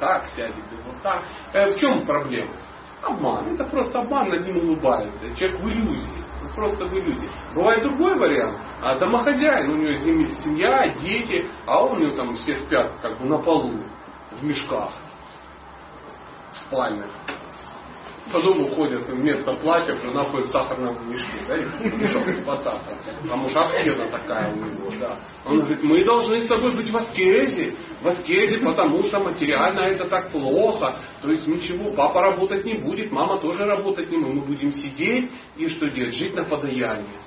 так 0.00 0.26
сядет, 0.28 0.56
вот 0.84 1.00
так. 1.02 1.24
Э, 1.52 1.70
в 1.70 1.78
чем 1.78 2.04
проблема? 2.04 2.52
Обман. 3.02 3.54
Это 3.54 3.64
просто 3.64 4.00
обман, 4.00 4.28
над 4.28 4.44
ним 4.44 4.58
улыбаются. 4.58 5.34
Человек 5.36 5.60
в 5.60 5.68
иллюзии. 5.68 6.24
Он 6.42 6.52
просто 6.54 6.84
в 6.86 6.92
иллюзии. 6.92 7.30
Бывает 7.54 7.82
другой 7.82 8.16
вариант. 8.16 8.60
А 8.82 8.98
домохозяин, 8.98 9.70
у 9.70 9.76
него 9.76 9.92
семья, 10.42 10.88
дети, 11.00 11.48
а 11.66 11.84
у 11.84 11.96
него 11.96 12.14
там 12.16 12.34
все 12.34 12.56
спят 12.56 12.92
как 13.00 13.18
бы 13.18 13.26
на 13.26 13.38
полу, 13.38 13.74
в 14.32 14.44
мешках, 14.44 14.90
в 16.52 16.56
спальнях. 16.66 17.10
По 18.32 18.40
дому 18.40 18.66
ходят 18.68 19.08
вместо 19.08 19.52
платья, 19.54 19.94
жена 19.96 20.24
ходит 20.24 20.48
в 20.48 20.50
сахарном 20.50 21.10
мешке, 21.10 21.38
да, 21.46 22.44
под 22.44 22.60
сахаром. 22.60 22.98
Потому 23.22 23.48
что 23.48 23.60
аскеза 23.60 24.06
такая 24.06 24.52
у 24.52 24.56
него, 24.56 24.92
да. 24.98 25.16
Он 25.44 25.60
говорит, 25.60 25.82
мы 25.82 26.04
должны 26.04 26.40
с 26.40 26.46
тобой 26.46 26.74
быть 26.74 26.90
в 26.90 26.96
аскезе, 26.96 27.74
в 28.02 28.06
аскезе, 28.08 28.58
потому 28.58 29.02
что 29.04 29.20
материально 29.20 29.80
это 29.80 30.06
так 30.06 30.30
плохо. 30.30 30.96
То 31.22 31.30
есть 31.30 31.46
ничего, 31.46 31.90
папа 31.94 32.20
работать 32.20 32.64
не 32.64 32.74
будет, 32.74 33.12
мама 33.12 33.38
тоже 33.38 33.64
работать 33.64 34.10
не 34.10 34.18
будет. 34.18 34.34
Мы 34.34 34.40
будем 34.42 34.72
сидеть 34.72 35.30
и 35.56 35.68
что 35.68 35.88
делать? 35.88 36.14
Жить 36.14 36.34
на 36.34 36.44
подаянии. 36.44 37.18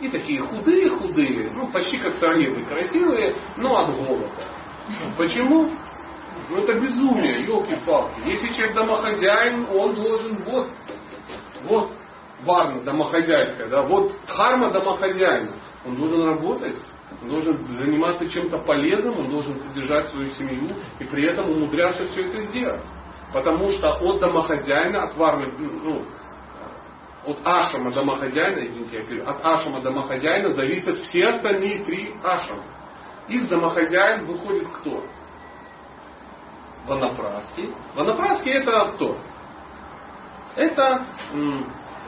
И 0.00 0.08
такие 0.08 0.40
худые-худые, 0.40 1.52
ну 1.52 1.68
почти 1.68 1.98
как 1.98 2.14
сорнеты, 2.14 2.64
красивые, 2.64 3.34
но 3.56 3.76
от 3.76 3.96
голода. 3.96 4.30
Почему? 5.16 5.70
Ну 6.50 6.58
это 6.58 6.74
безумие, 6.74 7.44
елки-палки. 7.44 8.20
Если 8.26 8.52
человек 8.52 8.74
домохозяин, 8.74 9.66
он 9.70 9.94
должен 9.94 10.42
вот, 10.44 10.68
вот 11.64 11.90
варна 12.44 12.80
домохозяйская, 12.82 13.68
да, 13.68 13.82
вот 13.82 14.12
дхарма 14.26 14.70
домохозяина. 14.70 15.56
Он 15.84 15.96
должен 15.96 16.24
работать, 16.24 16.76
он 17.22 17.28
должен 17.28 17.64
заниматься 17.74 18.28
чем-то 18.28 18.58
полезным, 18.58 19.18
он 19.18 19.30
должен 19.30 19.58
содержать 19.60 20.08
свою 20.08 20.28
семью 20.30 20.76
и 20.98 21.04
при 21.04 21.26
этом 21.26 21.50
умудряться 21.50 22.04
все 22.06 22.26
это 22.26 22.42
сделать. 22.42 22.82
Потому 23.32 23.70
что 23.70 23.94
от 23.94 24.20
домохозяина, 24.20 25.04
от 25.04 25.16
варны, 25.16 25.46
ну, 25.58 26.02
от 27.24 27.40
ашама 27.44 27.92
домохозяина, 27.92 28.68
извините, 28.68 28.98
я 28.98 29.04
говорю, 29.04 29.22
от 29.26 29.44
ашама 29.44 29.80
домохозяина 29.80 30.50
зависят 30.50 30.98
все 30.98 31.28
остальные 31.28 31.84
три 31.84 32.14
ашама. 32.22 32.64
Из 33.28 33.48
домохозяин 33.48 34.26
выходит 34.26 34.68
кто? 34.68 35.02
Ванапраски. 36.86 37.70
Ванапраски 37.94 38.48
это 38.48 38.90
кто? 38.92 39.16
Это, 40.56 41.06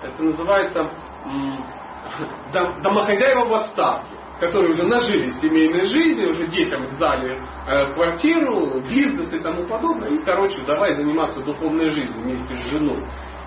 это 0.02 0.22
называется 0.22 0.90
домохозяева 2.82 3.44
в 3.46 3.54
отставке, 3.54 4.16
которые 4.40 4.72
уже 4.72 4.84
нажили 4.84 5.26
семейной 5.40 5.86
жизни, 5.86 6.24
уже 6.24 6.46
детям 6.48 6.86
сдали 6.88 7.40
э, 7.66 7.94
квартиру, 7.94 8.80
бизнес 8.82 9.32
и 9.32 9.38
тому 9.38 9.66
подобное. 9.66 10.10
И, 10.10 10.24
короче, 10.24 10.64
давай 10.66 10.94
заниматься 10.96 11.40
духовной 11.40 11.88
жизнью 11.88 12.22
вместе 12.22 12.54
с 12.56 12.70
женой 12.70 13.04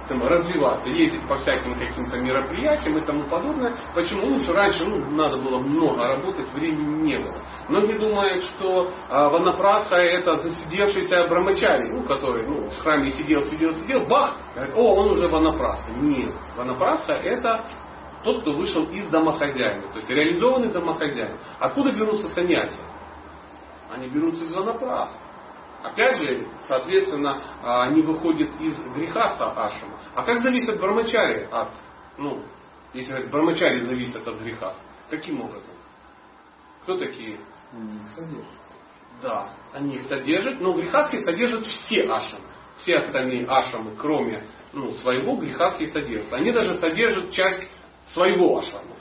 развиваться, 0.10 0.90
ездить 0.90 1.28
по 1.28 1.38
всяким 1.38 1.78
каким-то 1.78 2.18
мероприятиям 2.18 2.98
и 2.98 3.06
тому 3.06 3.24
подобное. 3.24 3.76
Почему? 3.94 4.40
Что 4.40 4.54
раньше 4.54 4.86
ну, 4.86 5.12
надо 5.12 5.38
было 5.38 5.60
много 5.60 6.08
работать, 6.08 6.52
времени 6.54 7.04
не 7.04 7.20
было. 7.20 7.42
Многие 7.70 7.98
думают, 8.00 8.44
что 8.44 8.92
а, 9.10 9.30
Ванапрасха 9.30 9.96
это 9.96 10.38
засидевшийся 10.40 11.28
Брамачари, 11.28 11.92
ну, 11.92 12.04
который 12.04 12.48
ну, 12.48 12.70
в 12.70 12.78
храме 12.80 13.10
сидел, 13.12 13.44
сидел, 13.46 13.74
сидел, 13.76 14.06
бах, 14.06 14.36
о, 14.76 14.96
он 14.96 15.12
уже 15.12 15.28
Ванапрасха. 15.28 15.92
Нет, 15.92 16.34
Ванапрасха 16.56 17.14
это 17.14 17.66
тот, 18.24 18.42
кто 18.42 18.54
вышел 18.54 18.84
из 18.86 19.08
домохозяина, 19.08 19.90
то 19.90 19.98
есть 19.98 20.10
реализованный 20.10 20.72
домохозяин. 20.72 21.38
Откуда 21.60 21.92
берутся 21.92 22.28
саньяси? 22.30 22.80
Они 23.94 24.08
берутся 24.08 24.44
из 24.44 24.54
Ванапраха. 24.54 25.17
Опять 25.92 26.18
же, 26.18 26.48
соответственно, 26.66 27.42
а, 27.64 27.84
они 27.84 28.02
выходят 28.02 28.50
из 28.60 28.78
греха 28.94 29.26
ашама. 29.26 30.00
А 30.16 30.24
как 30.24 30.42
зависит 30.42 30.80
брамачари 30.80 31.48
от, 31.52 31.70
ну, 32.18 32.44
если 32.94 33.12
говорить, 33.12 33.32
брамачари 33.32 33.78
зависят 33.80 34.28
от 34.28 34.40
греха? 34.40 34.74
Каким 35.10 35.42
образом? 35.42 35.72
Кто 36.84 36.98
такие? 36.98 37.40
Они 37.72 37.98
их 37.98 38.12
содержат. 38.14 38.52
Да, 39.22 39.50
они 39.74 39.96
их 39.96 40.04
содержат, 40.04 40.60
но 40.60 40.74
грехаски 40.74 41.20
содержат 41.20 41.66
все 41.66 42.04
ашамы. 42.04 42.44
Все 42.80 42.98
остальные 42.98 43.48
ашамы, 43.48 43.96
кроме 43.96 44.46
ну, 44.74 44.94
своего, 44.96 45.36
грехаски 45.38 45.90
содержат. 45.90 46.32
Они 46.34 46.52
даже 46.52 46.78
содержат 46.78 47.32
часть 47.32 47.68
своего 48.14 48.60
ашама 48.60 48.97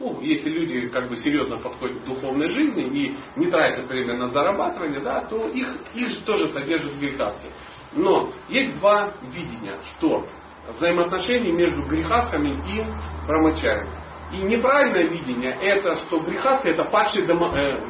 ну, 0.00 0.18
если 0.22 0.48
люди 0.48 0.88
как 0.88 1.10
бы 1.10 1.16
серьезно 1.18 1.58
подходят 1.58 2.00
к 2.00 2.04
духовной 2.06 2.46
жизни 2.48 2.84
и 2.84 3.18
не 3.36 3.50
тратят 3.50 3.86
время 3.86 4.16
на 4.16 4.28
зарабатывание, 4.28 5.02
да, 5.02 5.20
то 5.26 5.46
их, 5.48 5.68
их 5.94 6.08
же 6.08 6.24
тоже 6.24 6.48
содержат 6.48 6.94
грехаски. 6.94 7.48
Но 7.92 8.30
есть 8.48 8.80
два 8.80 9.12
видения, 9.22 9.78
что 9.98 10.26
взаимоотношения 10.74 11.52
между 11.52 11.82
грехасками 11.82 12.48
и 12.48 13.26
брамачарями. 13.26 13.90
И 14.32 14.42
неправильное 14.42 15.06
видение 15.06 15.52
это, 15.60 15.96
что 15.96 16.20
грехаски 16.20 16.68
это 16.68 16.84
падшие, 16.84 17.26
дома, 17.26 17.54
э, 17.54 17.84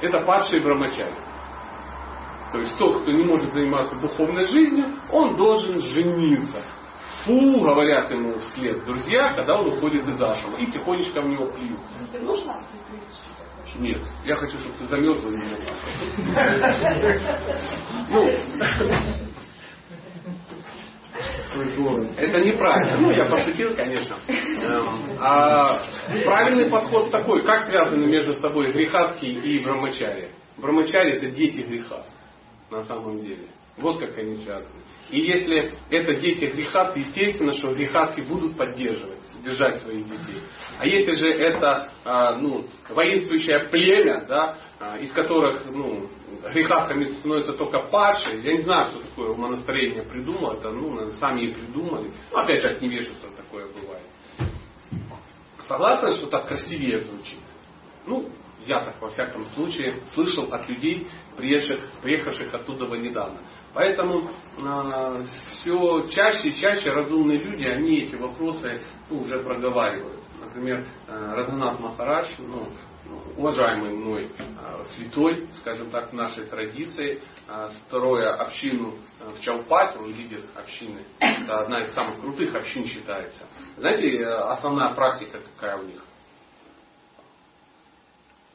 это 0.00 0.20
падшие 0.22 0.62
брамачари. 0.62 1.16
То 2.52 2.58
есть 2.58 2.76
тот, 2.78 3.02
кто 3.02 3.10
не 3.10 3.24
может 3.24 3.52
заниматься 3.52 3.96
духовной 3.96 4.46
жизнью, 4.46 4.94
он 5.10 5.36
должен 5.36 5.78
жениться. 5.78 6.64
Фу, 7.24 7.60
говорят 7.60 8.10
ему 8.10 8.38
вслед 8.38 8.84
друзья, 8.84 9.34
когда 9.34 9.60
он 9.60 9.68
уходит 9.68 10.06
из 10.08 10.20
ашама. 10.20 10.58
И 10.58 10.66
тихонечко 10.66 11.20
в 11.20 11.28
него 11.28 11.46
плюют. 11.46 11.80
Ну, 12.20 12.36
Нет, 13.76 14.02
я 14.24 14.36
хочу, 14.36 14.58
чтобы 14.58 14.78
ты 14.78 14.86
замерзла 14.86 15.28
и 15.28 15.32
меня 15.32 15.56
Ну, 21.76 22.02
это 22.16 22.40
неправильно. 22.40 22.96
Ну, 22.98 23.10
я 23.10 23.26
пошутил, 23.26 23.74
конечно. 23.74 24.16
Эм, 24.28 25.16
а 25.18 25.82
правильный 26.24 26.70
подход 26.70 27.10
такой. 27.10 27.42
Как 27.44 27.66
связаны 27.66 28.06
между 28.06 28.34
собой 28.34 28.72
грехаски 28.72 29.26
и 29.26 29.62
брамачари? 29.62 30.30
Брамачари 30.56 31.12
это 31.12 31.30
дети 31.30 31.60
греха 31.60 32.04
на 32.70 32.84
самом 32.84 33.20
деле. 33.20 33.46
Вот 33.76 33.98
как 33.98 34.16
они 34.18 34.36
связаны. 34.36 34.82
И 35.10 35.20
если 35.20 35.74
это 35.90 36.14
дети 36.14 36.44
греха, 36.44 36.92
естественно, 36.94 37.52
что 37.54 37.74
грехаски 37.74 38.20
будут 38.20 38.56
поддерживать, 38.56 39.18
содержать 39.32 39.80
своих 39.80 40.04
детей. 40.04 40.40
А 40.78 40.86
если 40.86 41.12
же 41.12 41.28
это 41.28 41.90
а, 42.04 42.36
ну, 42.36 42.64
воинствующее 42.88 43.68
племя, 43.70 44.24
да, 44.28 44.56
а, 44.78 44.98
из 44.98 45.10
которых 45.12 45.66
ну, 45.66 46.08
грехасками 46.52 47.04
становятся 47.12 47.54
только 47.54 47.80
падшие, 47.80 48.40
я 48.42 48.52
не 48.52 48.62
знаю, 48.62 48.92
кто 48.92 49.08
такое 49.08 49.30
умонастроение 49.30 50.04
придумал, 50.04 50.52
это 50.52 50.70
ну, 50.70 51.10
сами 51.12 51.48
и 51.48 51.54
придумали. 51.54 52.10
Ну, 52.30 52.38
опять 52.38 52.62
же, 52.62 52.68
от 52.68 52.80
невежества 52.80 53.30
такое 53.36 53.66
бывает. 53.66 54.06
Согласны, 55.64 56.12
что 56.12 56.26
так 56.26 56.46
красивее 56.46 56.98
звучит? 56.98 57.38
Ну, 58.06 58.28
я 58.66 58.80
так 58.84 59.00
во 59.00 59.10
всяком 59.10 59.44
случае 59.46 60.02
слышал 60.14 60.52
от 60.52 60.68
людей, 60.68 61.08
приехавших, 61.36 61.80
приехавших 62.02 62.54
оттуда 62.54 62.86
недавно. 62.96 63.38
Поэтому 63.72 64.30
э, 64.58 65.24
все 65.52 66.08
чаще 66.08 66.48
и 66.48 66.56
чаще 66.60 66.90
разумные 66.90 67.38
люди, 67.38 67.64
они 67.64 68.00
эти 68.00 68.16
вопросы 68.16 68.82
ну, 69.08 69.20
уже 69.20 69.40
проговаривают. 69.40 70.18
Например, 70.40 70.84
э, 71.06 71.34
Радханат 71.34 71.78
Махарадж, 71.78 72.28
ну, 72.38 72.68
уважаемый 73.36 73.92
мной 73.92 74.32
э, 74.38 74.84
святой, 74.94 75.48
скажем 75.60 75.90
так, 75.90 76.10
в 76.10 76.12
нашей 76.14 76.46
традиции, 76.46 77.20
э, 77.48 77.70
строя 77.86 78.34
общину 78.34 78.94
э, 79.20 79.30
в 79.30 79.40
Чалпате, 79.40 79.98
он 79.98 80.12
лидер 80.12 80.42
общины, 80.56 81.04
это 81.20 81.60
одна 81.60 81.82
из 81.82 81.94
самых 81.94 82.20
крутых 82.20 82.54
общин 82.54 82.84
считается. 82.84 83.42
Знаете, 83.76 84.16
э, 84.16 84.26
основная 84.26 84.94
практика 84.94 85.40
какая 85.54 85.78
у 85.78 85.84
них? 85.84 86.02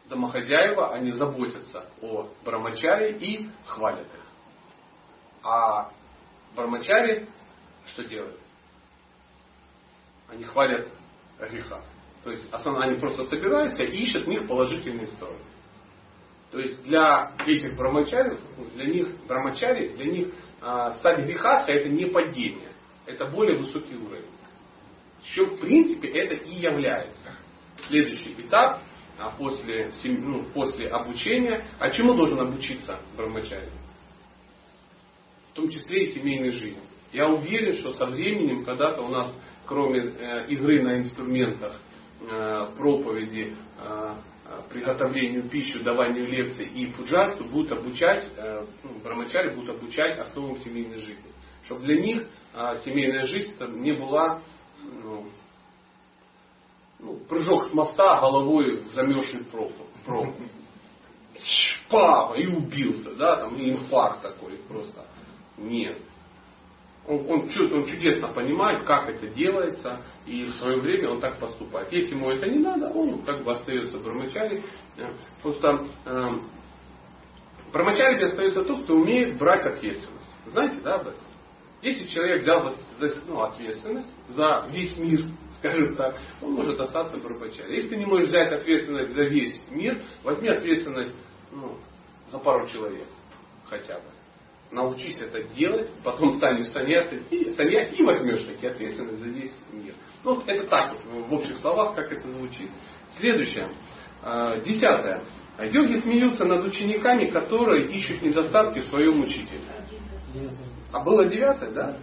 Домохозяева, 0.09 0.93
они 0.93 1.11
заботятся 1.11 1.85
о 2.01 2.27
брамачаре 2.43 3.17
и 3.17 3.49
хвалят 3.65 4.05
их. 4.05 4.24
А 5.45 5.91
бармачари 6.55 7.29
что 7.87 8.03
делают? 8.03 8.39
Они 10.27 10.43
хвалят 10.43 10.87
греха. 11.39 11.81
То 12.23 12.31
есть 12.31 12.51
основно 12.51 12.85
они 12.85 12.97
просто 12.97 13.25
собираются 13.25 13.83
и 13.83 13.95
ищут 13.95 14.25
в 14.25 14.27
них 14.27 14.47
положительные 14.47 15.05
стороны. 15.07 15.39
То 16.51 16.59
есть 16.59 16.81
для 16.83 17.33
этих 17.45 17.75
брамачари, 17.75 18.37
для 18.73 18.85
них 18.85 19.07
брамачари, 19.27 19.89
для 19.89 20.05
них 20.05 20.33
а, 20.61 20.93
стать 20.93 21.25
грехаска 21.25 21.71
это 21.71 21.89
не 21.89 22.05
падение. 22.05 22.71
Это 23.05 23.27
более 23.27 23.59
высокий 23.59 23.95
уровень. 23.95 24.25
Что 25.23 25.45
в 25.45 25.59
принципе 25.59 26.07
это 26.07 26.33
и 26.43 26.55
является. 26.55 27.35
Следующий 27.87 28.33
этап 28.33 28.79
а 29.17 29.29
после, 29.29 29.91
ну, 30.03 30.43
после 30.53 30.87
обучения. 30.87 31.65
А 31.79 31.89
чему 31.91 32.15
должен 32.15 32.39
обучиться 32.39 32.99
брамачари? 33.15 33.69
В 35.55 35.57
том 35.57 35.69
числе 35.69 36.03
и 36.03 36.13
семейной 36.13 36.51
жизни. 36.51 36.81
Я 37.13 37.29
уверен, 37.29 37.75
что 37.75 37.93
со 37.93 38.07
временем 38.07 38.65
когда-то 38.65 39.01
у 39.01 39.07
нас, 39.07 39.33
кроме 39.65 40.01
э, 40.01 40.47
игры 40.49 40.83
на 40.83 40.97
инструментах, 40.97 41.79
э, 42.19 42.71
проповеди, 42.75 43.55
э, 43.79 44.15
приготовлению 44.69 45.47
пищи, 45.47 45.79
даванию 45.79 46.27
лекций 46.27 46.65
и 46.65 46.87
пуджасту 46.87 47.45
будут 47.45 47.71
обучать, 47.71 48.29
э, 48.35 48.65
ну, 48.83 48.99
брамачари 49.01 49.55
будут 49.55 49.77
обучать 49.77 50.19
основам 50.19 50.57
семейной 50.57 50.97
жизни. 50.97 51.31
Чтобы 51.63 51.83
для 51.83 52.01
них 52.01 52.27
э, 52.53 52.81
семейная 52.83 53.25
жизнь 53.25 53.55
не 53.77 53.93
была 53.93 54.41
ну, 54.83 55.29
ну, 56.99 57.15
прыжок 57.29 57.63
с 57.63 57.73
моста 57.73 58.19
головой 58.19 58.81
в 58.81 58.87
замерзший 58.89 59.45
пробку. 59.45 59.85
Папа, 61.89 62.33
и 62.33 62.45
убился, 62.45 63.15
да, 63.15 63.37
там, 63.37 63.55
инфаркт 63.57 64.21
такой 64.21 64.57
просто. 64.67 65.05
Нет. 65.57 65.97
Он, 67.07 67.19
он, 67.29 67.41
он 67.71 67.85
чудесно 67.85 68.29
понимает, 68.29 68.81
как 68.83 69.07
это 69.09 69.27
делается, 69.27 70.01
и 70.25 70.45
в 70.45 70.55
свое 70.55 70.79
время 70.79 71.11
он 71.11 71.21
так 71.21 71.37
поступает. 71.37 71.91
Если 71.91 72.15
ему 72.15 72.31
это 72.31 72.47
не 72.47 72.59
надо, 72.59 72.89
он 72.89 73.21
как 73.21 73.43
бы 73.43 73.51
остается 73.51 73.99
брамачари. 73.99 74.63
Просто 75.43 75.85
э, 76.05 76.29
брамачари 77.71 78.23
остается 78.23 78.63
тот, 78.63 78.83
кто 78.83 78.95
умеет 78.95 79.37
брать 79.37 79.65
ответственность. 79.67 80.31
Знаете, 80.47 80.79
да, 80.81 80.95
об 80.95 81.01
этом? 81.01 81.19
Если 81.83 82.07
человек 82.07 82.41
взял 82.41 82.73
за, 82.97 83.13
ну, 83.27 83.39
ответственность 83.39 84.09
за 84.29 84.67
весь 84.71 84.97
мир, 84.97 85.25
скажем 85.59 85.95
так, 85.95 86.17
он 86.41 86.53
может 86.53 86.79
остаться 86.79 87.17
брамачари. 87.17 87.75
Если 87.75 87.89
ты 87.89 87.97
не 87.97 88.05
можешь 88.05 88.29
взять 88.29 88.51
ответственность 88.51 89.13
за 89.13 89.25
весь 89.25 89.61
мир, 89.69 90.01
возьми 90.23 90.49
ответственность 90.49 91.13
ну, 91.51 91.77
за 92.31 92.39
пару 92.39 92.67
человек 92.67 93.07
хотя 93.69 93.95
бы 93.95 94.14
научись 94.71 95.19
это 95.21 95.43
делать, 95.55 95.89
потом 96.03 96.37
станешь 96.37 96.67
саньясой, 96.67 97.23
и, 97.29 97.51
саньяси 97.51 97.95
и 97.95 98.03
возьмешь 98.03 98.43
такие 98.43 98.71
ответственность 98.71 99.19
за 99.19 99.25
весь 99.25 99.53
мир. 99.71 99.93
Ну, 100.23 100.41
это 100.45 100.67
так 100.67 100.95
вот, 101.11 101.27
в 101.27 101.33
общих 101.33 101.57
словах, 101.57 101.95
как 101.95 102.11
это 102.11 102.27
звучит. 102.29 102.69
Следующее. 103.17 103.69
А, 104.21 104.57
десятое. 104.59 105.23
Йоги 105.59 105.99
смеются 106.01 106.45
над 106.45 106.65
учениками, 106.65 107.29
которые 107.29 107.87
ищут 107.87 108.21
недостатки 108.21 108.79
в 108.79 108.85
своем 108.85 109.21
учителе. 109.21 109.61
А 110.91 110.99
было 110.99 111.25
девятое, 111.25 111.71
да? 111.71 111.97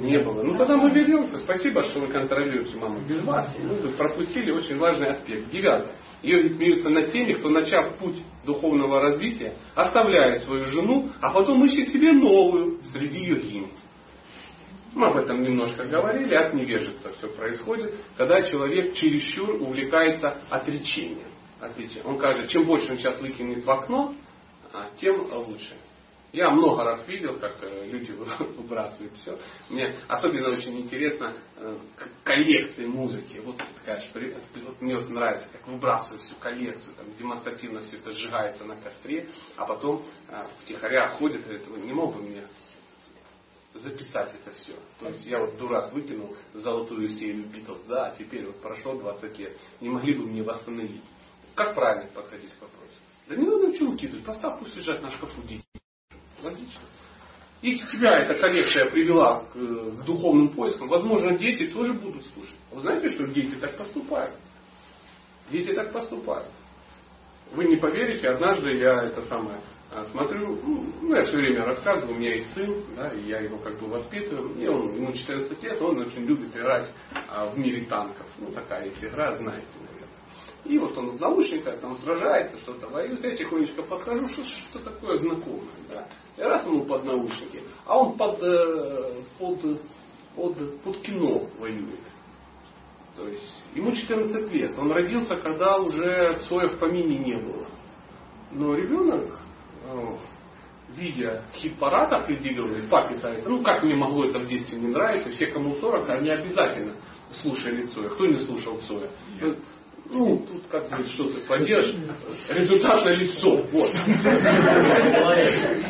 Не 0.00 0.18
было. 0.18 0.42
Ну 0.42 0.56
тогда 0.56 0.76
мы 0.76 0.90
вернемся. 0.90 1.38
Спасибо, 1.38 1.82
что 1.84 2.00
вы 2.00 2.08
контролируете 2.08 2.76
маму. 2.76 3.00
Без 3.00 3.22
вас 3.22 3.56
вы 3.58 3.88
пропустили 3.90 4.50
очень 4.50 4.76
важный 4.78 5.08
аспект. 5.08 5.50
Девятое. 5.50 5.92
Йоги 6.24 6.48
смеются 6.48 6.88
над 6.88 7.12
теми, 7.12 7.34
кто, 7.34 7.50
начав 7.50 7.96
путь 7.98 8.16
духовного 8.46 9.00
развития, 9.00 9.54
оставляет 9.74 10.42
свою 10.44 10.64
жену, 10.66 11.10
а 11.20 11.32
потом 11.32 11.64
ищет 11.64 11.90
себе 11.90 12.12
новую 12.12 12.80
среди 12.92 13.24
йогин. 13.24 13.70
Мы 14.94 15.06
об 15.08 15.16
этом 15.16 15.42
немножко 15.42 15.84
говорили, 15.84 16.34
от 16.34 16.54
невежества 16.54 17.12
все 17.12 17.28
происходит, 17.28 17.94
когда 18.16 18.42
человек 18.42 18.94
чересчур 18.94 19.50
увлекается 19.60 20.38
отречением. 20.48 21.28
отречением. 21.60 22.06
Он 22.06 22.18
кажется, 22.18 22.46
чем 22.48 22.64
больше 22.64 22.92
он 22.92 22.98
сейчас 22.98 23.20
выкинет 23.20 23.64
в 23.64 23.70
окно, 23.70 24.14
а, 24.72 24.88
тем 24.96 25.26
лучше. 25.30 25.74
Я 26.34 26.50
много 26.50 26.82
раз 26.82 27.06
видел, 27.06 27.38
как 27.38 27.62
э, 27.62 27.86
люди 27.86 28.10
выбрасывают 28.58 29.12
все. 29.14 29.38
Мне 29.70 29.94
особенно 30.08 30.48
очень 30.48 30.76
интересно 30.80 31.36
э, 31.58 31.78
коллекции 32.24 32.86
музыки. 32.86 33.40
Вот 33.44 33.56
такая 33.56 34.02
вот 34.66 34.80
мне 34.80 34.96
вот 34.96 35.08
нравится, 35.10 35.48
как 35.52 35.68
выбрасывают 35.68 36.22
всю 36.22 36.34
коллекцию, 36.34 36.96
там 36.96 37.06
демонстративно 37.16 37.82
все 37.82 37.98
это 37.98 38.10
сжигается 38.10 38.64
на 38.64 38.74
костре, 38.74 39.28
а 39.56 39.64
потом 39.64 40.04
э, 40.28 40.42
втихаря 40.62 41.10
ходят 41.10 41.42
и 41.42 41.44
говорят, 41.44 41.68
не 41.84 41.92
мог 41.92 42.16
бы 42.16 42.22
мне 42.22 42.42
записать 43.74 44.34
это 44.34 44.56
все. 44.56 44.74
То 44.98 45.10
есть 45.10 45.24
я 45.26 45.38
вот 45.38 45.56
дурак 45.56 45.92
выкинул 45.92 46.36
золотую 46.52 47.10
серию 47.10 47.46
Битлз, 47.46 47.82
да, 47.86 48.06
а 48.06 48.16
теперь 48.16 48.44
вот 48.46 48.60
прошло 48.60 48.98
20 48.98 49.38
лет. 49.38 49.56
Не 49.80 49.88
могли 49.88 50.14
бы 50.14 50.26
мне 50.26 50.42
восстановить. 50.42 51.04
Как 51.54 51.76
правильно 51.76 52.10
подходить 52.12 52.50
к 52.58 52.62
вопросу? 52.62 52.94
Да 53.28 53.36
не 53.36 53.46
надо 53.46 53.68
ничего 53.68 53.92
выкидывать, 53.92 54.24
поставь 54.24 54.58
пусть 54.58 54.74
лежат 54.74 55.00
на 55.00 55.12
шкафу 55.12 55.40
дети. 55.42 55.64
Логично. 56.44 56.82
Если 57.62 57.86
тебя 57.90 58.18
эта 58.18 58.38
коллекция 58.38 58.90
привела 58.90 59.44
к, 59.44 59.56
э, 59.56 59.90
к 59.92 60.04
духовным 60.04 60.50
поискам, 60.50 60.88
возможно, 60.88 61.38
дети 61.38 61.72
тоже 61.72 61.94
будут 61.94 62.22
слушать. 62.26 62.54
Вы 62.70 62.82
знаете, 62.82 63.08
что 63.14 63.26
дети 63.28 63.54
так 63.54 63.78
поступают? 63.78 64.34
Дети 65.50 65.72
так 65.72 65.90
поступают. 65.90 66.48
Вы 67.52 67.64
не 67.64 67.76
поверите, 67.76 68.28
однажды 68.28 68.76
я 68.76 69.04
это 69.04 69.22
самое 69.22 69.60
э, 69.92 70.04
смотрю, 70.10 70.58
ну, 71.00 71.14
я 71.14 71.22
все 71.22 71.38
время 71.38 71.64
рассказываю, 71.64 72.14
у 72.14 72.18
меня 72.18 72.34
есть 72.34 72.52
сын, 72.52 72.74
да, 72.94 73.08
и 73.08 73.22
я 73.26 73.38
его 73.38 73.56
как 73.56 73.78
бы 73.80 73.86
воспитываю, 73.86 74.54
и 74.58 74.66
он, 74.66 74.94
ему 74.94 75.12
14 75.12 75.62
лет, 75.62 75.80
он 75.80 76.00
очень 76.00 76.24
любит 76.24 76.54
играть 76.54 76.92
а, 77.28 77.46
в 77.46 77.58
мире 77.58 77.86
танков. 77.86 78.26
Ну, 78.38 78.50
такая 78.52 78.86
есть 78.86 79.02
игра, 79.02 79.34
знаете, 79.36 79.68
и 80.64 80.78
вот 80.78 80.96
он 80.96 81.16
в 81.16 81.20
наушниках 81.20 81.78
там 81.80 81.96
сражается, 81.96 82.56
что-то 82.58 82.88
воюет. 82.88 83.22
Я 83.22 83.36
тихонечко 83.36 83.82
подхожу, 83.82 84.26
что, 84.28 84.44
что 84.44 84.78
такое 84.78 85.18
знакомое. 85.18 85.68
Да? 85.90 86.08
И 86.36 86.40
раз 86.42 86.66
ему 86.66 86.84
под 86.84 87.04
наушники, 87.04 87.62
а 87.86 87.98
он 87.98 88.16
под, 88.16 88.42
э, 88.42 89.22
под, 89.38 89.60
под, 90.34 90.80
под 90.82 91.00
кино 91.02 91.48
воюет. 91.58 92.00
То 93.16 93.28
есть 93.28 93.62
ему 93.74 93.92
14 93.92 94.50
лет. 94.52 94.76
Он 94.76 94.90
родился, 94.90 95.36
когда 95.36 95.78
уже 95.78 96.40
Цоя 96.48 96.68
в 96.68 96.78
помине 96.78 97.18
не 97.18 97.36
было. 97.36 97.66
Но 98.50 98.74
ребенок, 98.74 99.38
э, 99.84 100.16
видя 100.96 101.44
хит-парад 101.54 102.12
определенный, 102.12 102.88
папе 102.88 103.14
это, 103.14 103.48
ну 103.48 103.62
как 103.62 103.84
мне 103.84 103.94
могло 103.94 104.24
это 104.24 104.40
в 104.40 104.46
детстве 104.48 104.80
не 104.80 104.88
нравиться, 104.88 105.30
все, 105.30 105.46
кому 105.48 105.76
40, 105.76 106.08
они 106.08 106.30
обязательно 106.30 106.96
слушали 107.30 107.86
Цоя. 107.86 108.08
Кто 108.08 108.26
не 108.26 108.36
слушал 108.36 108.78
Цоя? 108.78 109.08
Ну, 110.10 110.46
тут 110.46 110.62
как 110.70 110.88
бы 110.90 111.04
что 111.04 111.24
ты 111.30 111.40
поделаешь, 111.40 111.94
результат 112.50 113.04
на 113.04 113.10
лицо. 113.10 113.56
Вот. 113.72 113.90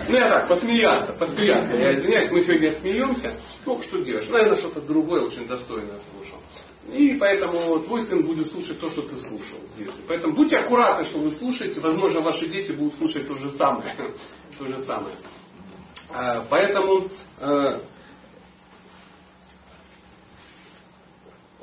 Ну, 0.09 0.16
я 0.16 0.28
так, 0.28 0.49
посмеяться, 0.49 1.12
посмеяться. 1.15 1.74
Я 1.74 1.95
извиняюсь, 1.97 2.31
мы 2.31 2.41
сегодня 2.41 2.74
смеемся. 2.77 3.35
Ну, 3.66 3.81
что 3.82 4.03
делаешь? 4.03 4.28
Наверное, 4.28 4.57
что-то 4.57 4.81
другое 4.82 5.23
очень 5.23 5.47
достойное 5.47 5.99
слушал. 6.11 6.39
И 6.93 7.16
поэтому 7.19 7.81
твой 7.81 8.05
сын 8.05 8.24
будет 8.24 8.51
слушать 8.53 8.78
то, 8.78 8.89
что 8.91 9.03
ты 9.03 9.16
слушал. 9.16 9.59
Поэтому 10.07 10.35
будьте 10.35 10.59
аккуратны, 10.59 11.07
что 11.09 11.19
вы 11.19 11.31
слушаете. 11.32 11.81
Возможно, 11.81 12.20
ваши 12.20 12.47
дети 12.47 12.73
будут 12.73 12.97
слушать 12.97 13.27
то 13.27 13.35
же 13.35 13.51
самое. 13.51 13.95
То 14.59 14.66
же 14.66 14.78
самое. 14.85 15.16
А, 16.11 16.45
поэтому 16.49 17.09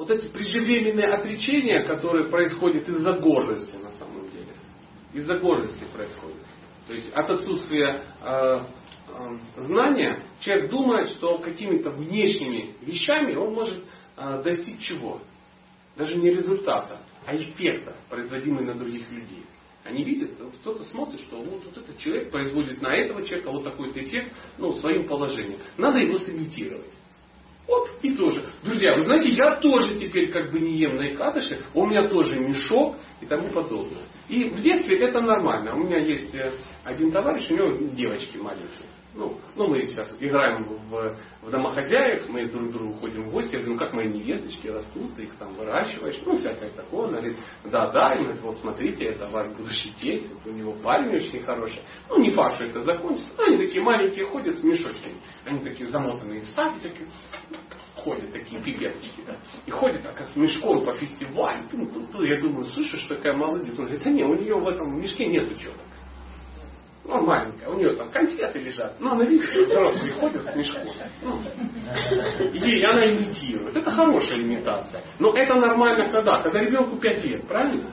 вот 0.02 0.10
эти 0.10 0.28
преждевременные 0.30 1.10
отречения, 1.10 1.84
которые 1.84 2.28
происходят 2.28 2.90
из-за 2.90 3.14
гордости 3.14 3.76
на 3.76 3.92
самом 4.00 4.24
деле. 4.32 4.48
Из-за 5.14 5.38
гордости 5.38 5.84
происходит. 5.94 6.42
То 6.88 6.94
есть 6.94 7.14
от 7.14 7.30
отсутствия 7.30 8.04
э, 8.24 8.60
э, 9.10 9.38
знания 9.58 10.24
человек 10.40 10.72
думает, 10.72 11.10
что 11.10 11.38
какими-то 11.38 11.92
внешними 11.92 12.74
вещами 12.82 13.36
он 13.36 13.54
может 13.54 13.84
э, 14.18 14.42
достичь 14.44 14.80
чего? 14.80 15.22
Даже 15.96 16.16
не 16.16 16.32
результата, 16.32 17.00
а 17.28 17.36
эффекта, 17.36 17.96
производимого 18.10 18.64
на 18.64 18.74
других 18.74 19.08
людей. 19.12 19.44
Они 19.84 20.04
видят, 20.04 20.32
кто-то 20.62 20.84
смотрит, 20.86 21.20
что 21.22 21.38
вот, 21.38 21.64
вот 21.64 21.78
этот 21.78 22.00
человек 22.00 22.32
производит 22.32 22.82
на 22.82 22.96
этого 22.96 23.24
человека 23.24 23.52
вот 23.52 23.64
такой-то 23.64 24.02
эффект 24.02 24.34
ну, 24.58 24.74
своим 24.74 25.08
положением. 25.08 25.60
Надо 25.78 26.00
его 26.00 26.18
сымитировать. 26.18 26.90
Вот 27.68 27.90
и 28.02 28.16
тоже. 28.16 28.46
Друзья, 28.64 28.96
вы 28.96 29.04
знаете, 29.04 29.30
я 29.30 29.56
тоже 29.58 29.96
теперь 29.96 30.32
как 30.32 30.52
бы 30.52 30.60
не 30.60 30.78
ем 30.78 30.96
на 30.96 31.14
икатыше, 31.14 31.62
у 31.74 31.86
меня 31.86 32.08
тоже 32.08 32.36
мешок 32.36 32.96
и 33.22 33.26
тому 33.26 33.50
подобное. 33.50 34.04
И 34.28 34.46
в 34.46 34.62
детстве 34.62 34.98
это 35.00 35.22
нормально. 35.22 35.76
У 35.76 35.84
меня 35.84 36.00
есть 36.00 36.34
э, 36.34 36.54
один 36.84 37.12
товарищ, 37.12 37.50
у 37.50 37.56
него 37.56 37.78
девочки 37.94 38.38
маленькие. 38.38 38.88
Ну, 39.14 39.38
ну 39.56 39.68
мы 39.68 39.82
сейчас 39.84 40.16
играем 40.20 40.64
в, 40.64 41.18
в 41.42 41.50
домохозяек, 41.50 42.30
мы 42.30 42.46
друг 42.46 42.70
к 42.70 42.72
другу 42.72 42.94
ходим 42.94 43.24
в 43.24 43.32
гости, 43.32 43.54
я 43.54 43.60
говорю, 43.60 43.74
ну 43.74 43.80
как 43.80 43.94
мои 43.94 44.08
невесточки 44.08 44.68
растут, 44.68 45.16
ты 45.16 45.24
их 45.24 45.36
там 45.36 45.54
выращиваешь, 45.56 46.22
ну 46.26 46.38
всякое 46.38 46.70
такое. 46.70 47.10
Она 47.10 47.18
говорит, 47.18 47.38
да, 47.66 47.92
да, 47.92 48.16
и 48.16 48.24
вот 48.42 48.58
смотрите, 48.60 49.06
это 49.06 49.28
ваш 49.28 49.50
будущий 49.50 49.94
тесть, 50.00 50.32
вот 50.32 50.54
у 50.54 50.56
него 50.56 50.74
парень 50.82 51.14
очень 51.14 51.44
хороший. 51.44 51.82
Ну 52.10 52.22
не 52.22 52.32
факт, 52.32 52.56
что 52.56 52.66
это 52.66 52.84
закончится. 52.84 53.32
Они 53.46 53.58
такие 53.58 53.84
маленькие 53.84 54.28
ходят 54.28 54.58
с 54.58 54.64
мешочками. 54.64 55.18
Они 55.46 55.60
такие 55.60 55.90
замотанные 55.90 56.42
в 56.42 56.50
саде, 56.50 56.80
такие 56.80 57.10
ходят 57.96 58.32
такие 58.32 58.62
пипеточки, 58.62 59.22
да, 59.28 59.38
и 59.66 59.72
ходят 59.72 60.04
так 60.04 60.18
с 60.20 60.36
мешком 60.36 60.86
по 60.86 60.94
фестивалю. 60.94 61.68
Ту, 61.70 61.86
ту, 61.88 62.08
ту. 62.08 62.24
Я 62.24 62.40
думаю, 62.40 62.64
слышишь, 62.66 63.06
такая 63.06 63.34
молодец. 63.34 63.78
Он 63.78 63.86
говорит, 63.86 64.04
да 64.04 64.10
нет, 64.10 64.28
у 64.28 64.36
нее 64.36 64.56
в 64.56 64.68
этом 64.68 65.00
мешке 65.00 65.28
нет 65.28 65.52
учета. 65.52 65.80
Ну, 67.04 67.26
маленькая, 67.26 67.70
у 67.70 67.78
нее 67.78 67.94
там 67.96 68.12
конфеты 68.12 68.60
лежат. 68.60 68.94
Ну, 69.00 69.12
она 69.12 69.24
видит, 69.24 69.50
что 69.50 69.64
взрослые 69.64 70.14
ходят 70.14 70.46
с 70.46 70.56
мешком. 70.56 70.84
Ну, 71.24 71.42
и 72.54 72.84
она 72.84 73.12
имитирует. 73.12 73.76
Это 73.76 73.90
хорошая 73.90 74.40
имитация. 74.40 75.02
Но 75.18 75.34
это 75.34 75.56
нормально 75.56 76.10
когда? 76.10 76.42
Когда 76.42 76.60
ребенку 76.62 76.98
5 76.98 77.26
лет, 77.26 77.48
правильно? 77.48 77.92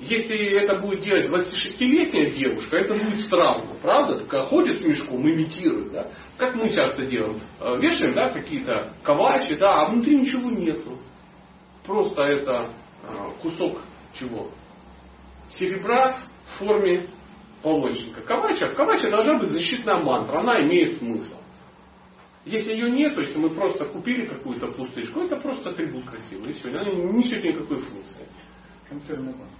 Если 0.00 0.36
это 0.58 0.80
будет 0.80 1.00
делать 1.00 1.26
26-летняя 1.30 2.30
девушка, 2.30 2.76
это 2.76 2.94
будет 2.94 3.20
странно, 3.20 3.70
правда? 3.80 4.18
Такая 4.20 4.42
ходит 4.42 4.80
с 4.80 4.84
мешком, 4.84 5.22
имитирует, 5.22 5.92
да? 5.92 6.08
Как 6.36 6.54
мы 6.56 6.70
часто 6.70 7.06
делаем. 7.06 7.40
Э, 7.60 7.78
вешаем, 7.78 8.14
да, 8.14 8.30
какие-то 8.30 8.92
ковачи, 9.02 9.54
да, 9.56 9.82
а 9.82 9.90
внутри 9.90 10.16
ничего 10.16 10.50
нету. 10.50 10.98
Просто 11.86 12.22
это 12.22 12.70
э, 13.04 13.30
кусок 13.40 13.80
чего? 14.18 14.50
Серебра 15.48 16.16
в 16.46 16.58
форме 16.58 17.08
полочника. 17.64 18.20
Ковача, 18.20 18.68
ковача 18.74 19.10
должна 19.10 19.38
быть 19.38 19.48
защитная 19.48 19.96
мантра, 19.96 20.40
она 20.40 20.62
имеет 20.62 20.98
смысл. 20.98 21.36
Если 22.44 22.72
ее 22.72 22.90
нет, 22.90 23.14
то 23.14 23.22
есть 23.22 23.34
мы 23.36 23.48
просто 23.50 23.86
купили 23.86 24.26
какую-то 24.26 24.66
пустышку, 24.68 25.20
это 25.20 25.36
просто 25.36 25.70
атрибут 25.70 26.04
красивый, 26.04 26.50
и 26.50 26.52
все, 26.52 26.68
она 26.68 26.84
не 26.84 26.94
несет 26.94 27.42
никакой 27.42 27.78
функции. 27.78 28.28
Концерный 28.86 29.32
банк. 29.32 29.50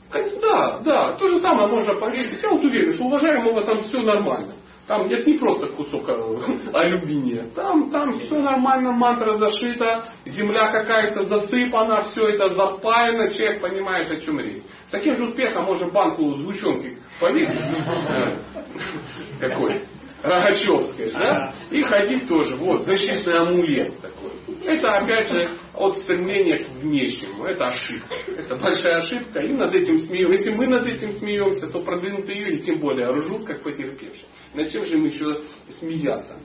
Да, 0.42 0.80
да, 0.80 1.12
то 1.16 1.28
же 1.28 1.38
самое 1.38 1.66
можно 1.66 1.94
повесить. 1.94 2.42
Я 2.42 2.50
вот 2.50 2.62
уверен, 2.62 2.92
что 2.92 3.04
уважаемого 3.04 3.64
там 3.64 3.80
все 3.80 4.02
нормально. 4.02 4.52
Там 4.86 5.08
нет 5.08 5.26
не 5.26 5.38
просто 5.38 5.68
кусок 5.68 6.08
э, 6.08 6.12
алюминия. 6.74 7.48
Там, 7.54 7.90
там 7.90 8.18
все 8.18 8.38
нормально, 8.38 8.92
мантра 8.92 9.36
зашита, 9.36 10.04
земля 10.26 10.70
какая-то 10.72 11.24
засыпана, 11.24 12.02
все 12.04 12.28
это 12.28 12.50
заспаяно, 12.50 13.32
человек 13.32 13.62
понимает, 13.62 14.10
о 14.10 14.20
чем 14.20 14.40
речь. 14.40 14.62
С 14.88 14.90
таким 14.90 15.16
же 15.16 15.24
успехом 15.24 15.64
можно 15.64 15.88
банку 15.88 16.36
сгущенки 16.36 16.98
повесить. 17.20 17.54
Э, 19.40 19.48
какой? 19.48 19.82
Рогачевской, 20.24 21.10
да? 21.12 21.54
И 21.70 21.82
ходить 21.82 22.26
тоже. 22.26 22.56
Вот, 22.56 22.82
защитный 22.86 23.38
амулет 23.38 24.00
такой. 24.00 24.30
Это 24.64 24.96
опять 24.96 25.28
же 25.28 25.50
от 25.74 25.98
стремления 25.98 26.64
к 26.64 26.68
внешнему. 26.80 27.44
Это 27.44 27.68
ошибка. 27.68 28.14
Это 28.26 28.56
большая 28.56 28.96
ошибка. 28.96 29.40
И 29.40 29.52
над 29.52 29.74
этим 29.74 29.98
смеемся. 29.98 30.38
Если 30.38 30.54
мы 30.56 30.66
над 30.66 30.86
этим 30.86 31.12
смеемся, 31.12 31.66
то 31.66 31.80
продвинутые 31.80 32.42
люди 32.42 32.64
тем 32.64 32.80
более 32.80 33.10
ржут, 33.10 33.44
как 33.44 33.62
потерпевшие. 33.62 34.24
Над 34.54 34.70
чем 34.70 34.86
же 34.86 34.96
им 34.96 35.04
еще 35.04 35.42
смеяться? 35.78 36.36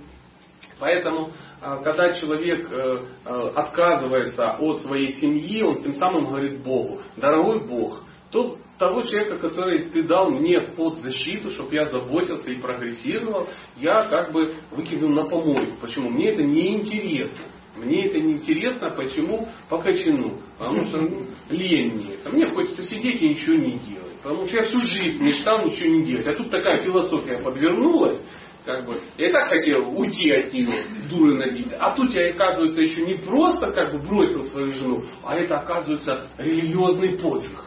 Поэтому, 0.77 1.31
а, 1.61 1.77
когда 1.77 2.14
человек 2.14 2.68
э, 2.69 3.06
э, 3.26 3.49
отказывается 3.56 4.57
от 4.60 4.81
своей 4.81 5.10
семьи, 5.11 5.61
он 5.61 5.81
тем 5.81 5.93
самым 5.95 6.27
говорит 6.27 6.61
Богу, 6.64 7.01
дорогой 7.18 7.65
Бог, 7.65 8.03
то 8.31 8.57
того 8.80 9.03
человека, 9.03 9.38
который 9.38 9.89
ты 9.89 10.03
дал 10.03 10.31
мне 10.31 10.60
под 10.61 10.95
защиту, 10.97 11.51
чтобы 11.51 11.76
я 11.76 11.85
заботился 11.88 12.49
и 12.49 12.60
прогрессировал, 12.60 13.47
я 13.77 14.03
как 14.06 14.31
бы 14.31 14.56
выкинул 14.72 15.10
на 15.10 15.26
помойку. 15.26 15.76
Почему? 15.81 16.10
Мне 16.10 16.31
это 16.31 16.41
не 16.41 16.77
интересно. 16.77 17.45
Мне 17.76 18.06
это 18.06 18.19
не 18.19 18.34
интересно, 18.34 18.89
почему? 18.91 19.47
По 19.69 19.80
кочану. 19.80 20.39
Потому 20.57 20.84
что 20.84 20.97
ну, 20.97 21.26
лень 21.49 21.93
мне. 21.93 22.18
А 22.26 22.30
мне 22.30 22.49
хочется 22.53 22.84
сидеть 22.84 23.22
и 23.22 23.30
ничего 23.30 23.56
не 23.56 23.77
делать. 23.80 24.18
Потому 24.23 24.47
что 24.47 24.57
я 24.57 24.64
всю 24.64 24.80
жизнь 24.80 25.23
мечтал 25.23 25.65
ничего 25.65 25.89
не 25.89 26.03
делать. 26.03 26.27
А 26.27 26.34
тут 26.34 26.49
такая 26.49 26.80
философия 26.80 27.41
подвернулась, 27.43 28.22
как 28.65 28.85
бы, 28.85 28.99
я 29.18 29.31
так 29.31 29.47
хотел 29.47 29.97
уйти 29.97 30.30
от 30.31 30.53
нее, 30.53 30.84
дуры 31.10 31.35
набитые. 31.35 31.77
А 31.80 31.95
тут 31.95 32.14
я, 32.14 32.31
оказывается, 32.31 32.81
еще 32.81 33.01
не 33.03 33.15
просто 33.15 33.72
как 33.72 33.93
бы 33.93 33.99
бросил 33.99 34.43
свою 34.45 34.68
жену, 34.68 35.03
а 35.23 35.35
это, 35.35 35.60
оказывается, 35.60 36.27
религиозный 36.38 37.18
подвиг. 37.18 37.60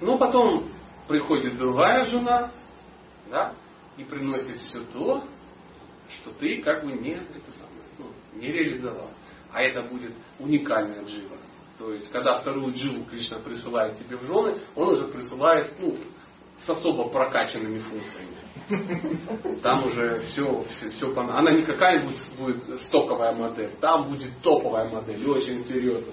Но 0.00 0.18
потом 0.18 0.68
приходит 1.08 1.56
другая 1.56 2.06
жена, 2.06 2.50
да, 3.30 3.54
и 3.96 4.04
приносит 4.04 4.58
все 4.60 4.80
то, 4.92 5.24
что 6.08 6.32
ты 6.32 6.62
как 6.62 6.84
бы 6.84 6.92
не, 6.92 7.12
это 7.12 7.50
самое, 7.52 7.84
ну, 7.98 8.06
не 8.40 8.48
реализовал. 8.48 9.10
А 9.52 9.62
это 9.62 9.82
будет 9.82 10.12
уникальная 10.38 11.04
джива. 11.04 11.36
То 11.78 11.92
есть, 11.92 12.10
когда 12.10 12.38
вторую 12.40 12.74
дживу 12.74 13.04
Кришна 13.04 13.38
присылает 13.38 13.98
тебе 13.98 14.16
в 14.16 14.22
жены, 14.24 14.58
он 14.76 14.88
уже 14.88 15.06
присылает 15.06 15.72
ну, 15.80 15.96
с 16.64 16.68
особо 16.68 17.08
прокачанными 17.08 17.78
функциями. 17.78 19.60
Там 19.62 19.86
уже 19.86 20.20
все, 20.20 20.62
все, 20.64 20.90
все 20.90 21.14
она 21.16 21.50
не 21.52 21.64
какая-нибудь 21.64 22.16
будет 22.38 22.80
стоковая 22.86 23.32
модель, 23.32 23.70
там 23.80 24.08
будет 24.08 24.30
топовая 24.42 24.90
модель, 24.90 25.26
очень 25.28 25.64
серьезно. 25.64 26.12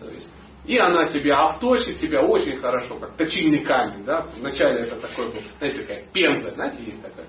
То 0.00 0.10
есть, 0.10 0.28
и 0.66 0.76
она 0.78 1.06
тебя 1.06 1.48
обточит 1.48 2.00
тебя 2.00 2.22
очень 2.22 2.56
хорошо, 2.58 2.96
как 2.96 3.16
точильный 3.16 3.64
камень. 3.64 4.04
Да? 4.04 4.26
Вначале 4.36 4.80
это 4.80 4.96
такой 4.96 5.32
был, 5.32 5.40
знаете, 5.58 5.80
такая 5.80 6.04
пенза, 6.12 6.50
знаете, 6.50 6.82
есть 6.82 7.02
такая, 7.02 7.26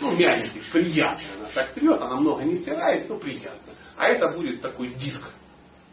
ну, 0.00 0.10
ну, 0.10 0.16
мягенький, 0.16 0.62
приятный. 0.72 1.26
Она 1.38 1.48
так 1.52 1.72
трет, 1.72 2.00
она 2.00 2.16
много 2.16 2.44
не 2.44 2.56
стирает, 2.56 3.08
но 3.08 3.18
приятно. 3.18 3.72
А 3.96 4.06
это 4.06 4.28
будет 4.28 4.62
такой 4.62 4.88
диск, 4.94 5.28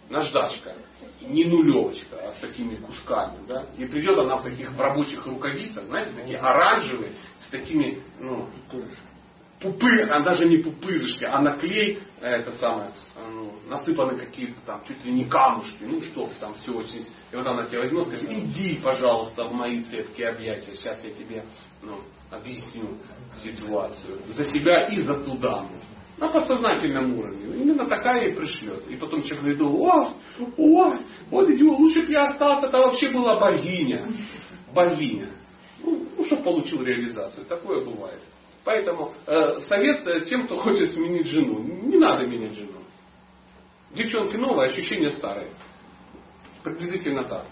наждачка, 0.10 0.76
не 1.22 1.46
нулевочка, 1.46 2.16
а 2.22 2.32
с 2.34 2.38
такими 2.38 2.76
кусками. 2.76 3.40
Да? 3.48 3.66
И 3.78 3.86
придет 3.86 4.18
она 4.20 4.38
в 4.38 4.44
таких 4.44 4.78
рабочих 4.78 5.26
рукавицах, 5.26 5.86
знаете, 5.86 6.12
такие 6.16 6.38
оранжевые, 6.38 7.14
с 7.40 7.50
такими, 7.50 8.02
ну, 8.20 8.48
пупыр, 9.60 10.12
а 10.12 10.24
даже 10.24 10.46
не 10.46 10.58
пупырышки, 10.58 11.24
а 11.26 11.42
на 11.42 11.58
клей 11.58 12.00
это 12.22 12.52
самое, 12.54 12.92
ну, 13.16 13.54
насыпаны 13.68 14.18
какие-то 14.18 14.60
там 14.66 14.84
чуть 14.88 15.04
ли 15.04 15.12
не 15.12 15.26
камушки, 15.26 15.84
ну 15.84 16.02
что 16.02 16.30
там 16.40 16.54
все 16.56 16.74
очень. 16.74 17.06
И 17.32 17.36
вот 17.36 17.46
она 17.46 17.66
тебя 17.66 17.80
возьмет 17.80 18.08
скажет, 18.08 18.30
иди, 18.30 18.80
пожалуйста, 18.84 19.46
в 19.46 19.54
мои 19.54 19.84
цепкие 19.84 20.30
объятия, 20.30 20.76
сейчас 20.76 21.04
я 21.04 21.12
тебе 21.12 21.44
ну, 21.82 22.02
объясню 22.30 22.98
ситуацию. 23.44 24.20
За 24.36 24.44
себя 24.46 24.88
и 24.88 25.02
за 25.02 25.16
ту 25.24 25.38
даму. 25.38 25.82
На 26.18 26.30
подсознательном 26.30 27.20
уровне. 27.20 27.62
Именно 27.62 27.88
такая 27.88 28.30
и 28.30 28.34
пришлет. 28.34 28.88
И 28.88 28.96
потом 28.96 29.22
человек 29.22 29.60
говорит, 29.60 29.62
о, 29.62 30.14
о, 30.58 30.94
вот 31.30 31.50
идиот, 31.50 31.80
лучше 31.80 32.02
бы 32.02 32.12
я 32.12 32.30
остался, 32.30 32.68
это 32.68 32.78
вообще 32.80 33.12
была 33.12 33.40
богиня. 33.40 34.10
Богиня. 34.74 35.32
Ну, 35.84 36.08
ну 36.18 36.26
чтобы 36.26 36.42
получил 36.42 36.82
реализацию. 36.82 37.46
Такое 37.46 37.86
бывает. 37.86 38.20
Поэтому 38.68 39.14
э, 39.26 39.62
совет 39.62 40.06
э, 40.06 40.26
тем, 40.26 40.46
кто 40.46 40.58
хочет 40.58 40.92
сменить 40.92 41.28
жену. 41.28 41.64
Не 41.64 41.98
надо 41.98 42.28
менять 42.28 42.52
жену. 42.52 42.82
Девчонки 43.92 44.36
новые, 44.36 44.68
ощущения 44.68 45.12
старые. 45.12 45.52
Приблизительно 46.66 47.24
так. 47.24 47.46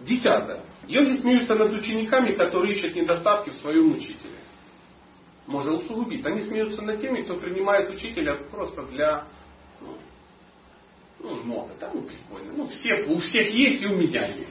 Десятое. 0.00 0.62
Йоги 0.88 1.20
смеются 1.20 1.54
над 1.56 1.74
учениками, 1.74 2.34
которые 2.34 2.72
ищут 2.72 2.94
недостатки 2.94 3.50
в 3.50 3.56
своем 3.56 3.92
учителе. 3.92 4.38
Можно 5.46 5.74
усугубить. 5.74 6.24
Они 6.24 6.40
смеются 6.40 6.80
над 6.80 6.98
теми, 6.98 7.20
кто 7.24 7.34
принимает 7.34 7.90
учителя 7.90 8.36
просто 8.50 8.82
для 8.86 9.26
ну, 9.82 9.98
ну 11.20 11.42
моды. 11.42 11.74
Да, 11.78 11.90
ну 11.92 12.00
прикольно. 12.00 12.54
Ну, 12.56 12.66
все, 12.68 13.04
у 13.08 13.18
всех 13.18 13.50
есть 13.50 13.82
и 13.82 13.86
у 13.88 13.98
меня 13.98 14.26
есть. 14.26 14.48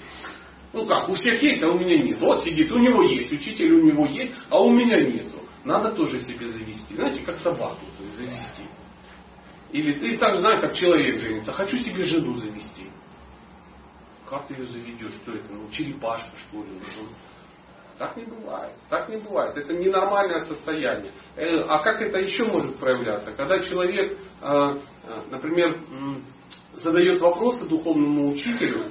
Ну 0.75 0.85
как, 0.85 1.07
у 1.07 1.13
всех 1.13 1.41
есть, 1.41 1.63
а 1.63 1.69
у 1.69 1.79
меня 1.79 1.97
нет. 1.97 2.19
Вот 2.19 2.43
сидит, 2.43 2.69
у 2.69 2.77
него 2.77 3.01
есть, 3.03 3.31
учитель 3.31 3.71
у 3.71 3.85
него 3.85 4.05
есть, 4.07 4.33
а 4.49 4.61
у 4.61 4.71
меня 4.71 4.99
нету. 4.99 5.39
Надо 5.63 5.91
тоже 5.91 6.19
себе 6.19 6.49
завести. 6.49 6.95
Знаете, 6.95 7.21
как 7.25 7.37
собаку 7.37 7.79
завести. 8.17 8.63
Или 9.71 9.93
ты 9.93 10.17
так 10.17 10.35
знаешь, 10.35 10.59
как 10.59 10.73
человек 10.75 11.17
женится. 11.21 11.53
Хочу 11.53 11.77
себе 11.77 12.03
жену 12.03 12.35
завести. 12.35 12.89
Как 14.29 14.47
ты 14.47 14.55
ее 14.55 14.65
заведешь? 14.65 15.13
Что 15.23 15.31
это? 15.31 15.45
Ну, 15.53 15.69
черепашка, 15.71 16.31
что 16.49 16.57
ли? 16.57 16.69
Ну, 16.71 17.07
так 17.97 18.17
не 18.17 18.25
бывает. 18.25 18.73
Так 18.89 19.07
не 19.07 19.15
бывает. 19.15 19.55
Это 19.55 19.73
ненормальное 19.73 20.41
состояние. 20.41 21.13
Э, 21.37 21.61
а 21.69 21.79
как 21.79 22.01
это 22.01 22.19
еще 22.19 22.43
может 22.43 22.75
проявляться? 22.77 23.31
Когда 23.31 23.59
человек, 23.59 24.19
э, 24.41 24.77
э, 25.03 25.21
например, 25.31 25.79
задает 26.73 27.21
вопросы 27.21 27.67
духовному 27.67 28.31
учителю, 28.31 28.85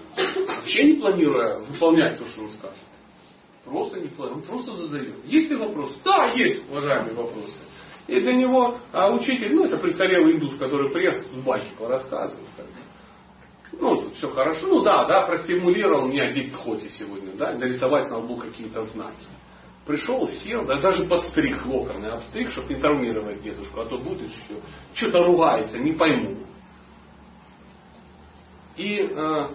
вообще 0.46 0.92
не 0.92 1.00
планируя 1.00 1.58
выполнять 1.60 2.18
то, 2.18 2.26
что 2.28 2.42
он 2.42 2.50
скажет. 2.50 2.78
Просто 3.64 4.00
не 4.00 4.08
планируя, 4.08 4.40
он 4.40 4.42
просто 4.42 4.72
задает. 4.74 5.24
Есть 5.24 5.50
ли 5.50 5.56
вопросы? 5.56 5.96
Да, 6.04 6.32
есть, 6.32 6.68
уважаемые 6.70 7.14
вопросы. 7.14 7.56
И 8.06 8.20
для 8.20 8.34
него 8.34 8.78
а 8.92 9.10
учитель, 9.10 9.54
ну 9.54 9.64
это 9.64 9.78
престарелый 9.78 10.34
индус, 10.34 10.58
который 10.58 10.92
приехал, 10.92 11.22
тут 11.30 11.44
байки 11.44 11.72
порассказывает. 11.78 12.48
Ну, 13.80 14.02
тут 14.02 14.14
все 14.14 14.28
хорошо. 14.28 14.68
Ну 14.68 14.82
да, 14.82 15.06
да, 15.06 15.22
простимулировал 15.22 16.06
меня 16.06 16.32
Дикхоти 16.32 16.88
сегодня, 16.88 17.32
да, 17.32 17.54
нарисовать 17.54 18.10
на 18.10 18.18
лбу 18.18 18.36
какие-то 18.36 18.84
знаки. 18.84 19.26
Пришел, 19.86 20.28
сел, 20.28 20.64
да 20.64 20.80
даже 20.80 21.04
подстриг 21.04 21.64
локоны, 21.66 22.06
обстриг, 22.06 22.50
чтобы 22.50 22.72
не 22.72 22.80
травмировать 22.80 23.42
дедушку, 23.42 23.80
а 23.80 23.86
то 23.86 23.98
будет 23.98 24.30
еще. 24.30 24.60
Что-то 24.94 25.24
ругается, 25.24 25.78
не 25.78 25.92
пойму. 25.92 26.46
И 28.76 28.98
э, 28.98 29.48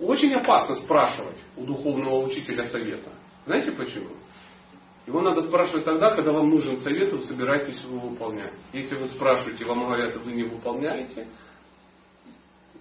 очень 0.00 0.34
опасно 0.34 0.76
спрашивать 0.76 1.38
у 1.56 1.64
духовного 1.64 2.24
учителя 2.26 2.66
совета. 2.66 3.10
Знаете 3.46 3.72
почему? 3.72 4.10
Его 5.06 5.22
надо 5.22 5.42
спрашивать 5.42 5.84
тогда, 5.84 6.14
когда 6.14 6.32
вам 6.32 6.50
нужен 6.50 6.78
совет, 6.78 7.12
вы 7.12 7.20
собираетесь 7.22 7.80
его 7.82 7.98
выполнять. 8.00 8.52
Если 8.72 8.96
вы 8.96 9.06
спрашиваете, 9.06 9.64
вам 9.64 9.84
говорят, 9.84 10.16
вы 10.16 10.32
не 10.32 10.42
выполняете, 10.42 11.28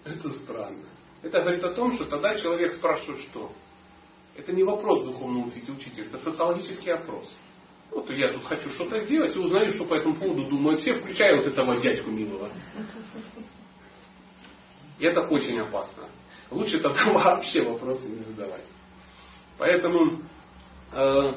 это 0.04 0.30
странно. 0.30 0.86
Это 1.22 1.42
говорит 1.42 1.64
о 1.64 1.74
том, 1.74 1.94
что 1.94 2.06
тогда 2.06 2.36
человек 2.36 2.74
спрашивает, 2.74 3.22
что? 3.22 3.52
Это 4.36 4.52
не 4.52 4.64
вопрос 4.64 5.06
духовного 5.06 5.48
учителя, 5.48 6.06
это 6.06 6.18
социологический 6.18 6.94
опрос. 6.94 7.32
Вот 7.92 8.10
я 8.10 8.34
тут 8.34 8.44
хочу 8.44 8.70
что-то 8.70 9.00
сделать 9.06 9.36
и 9.36 9.40
узнаю, 9.40 9.70
что 9.72 9.86
по 9.86 9.94
этому 9.94 10.16
поводу 10.16 10.50
думают 10.50 10.82
все, 10.82 10.96
включая 10.96 11.38
вот 11.38 11.46
этого 11.46 11.80
дядьку 11.80 12.10
милого. 12.10 12.50
И 15.00 15.06
это 15.06 15.22
очень 15.22 15.60
опасно. 15.60 16.06
Лучше 16.52 16.80
тогда 16.80 17.06
вообще 17.12 17.62
вопросы 17.62 18.08
не 18.08 18.24
задавать. 18.24 18.64
Поэтому, 19.58 20.22
э, 20.92 21.34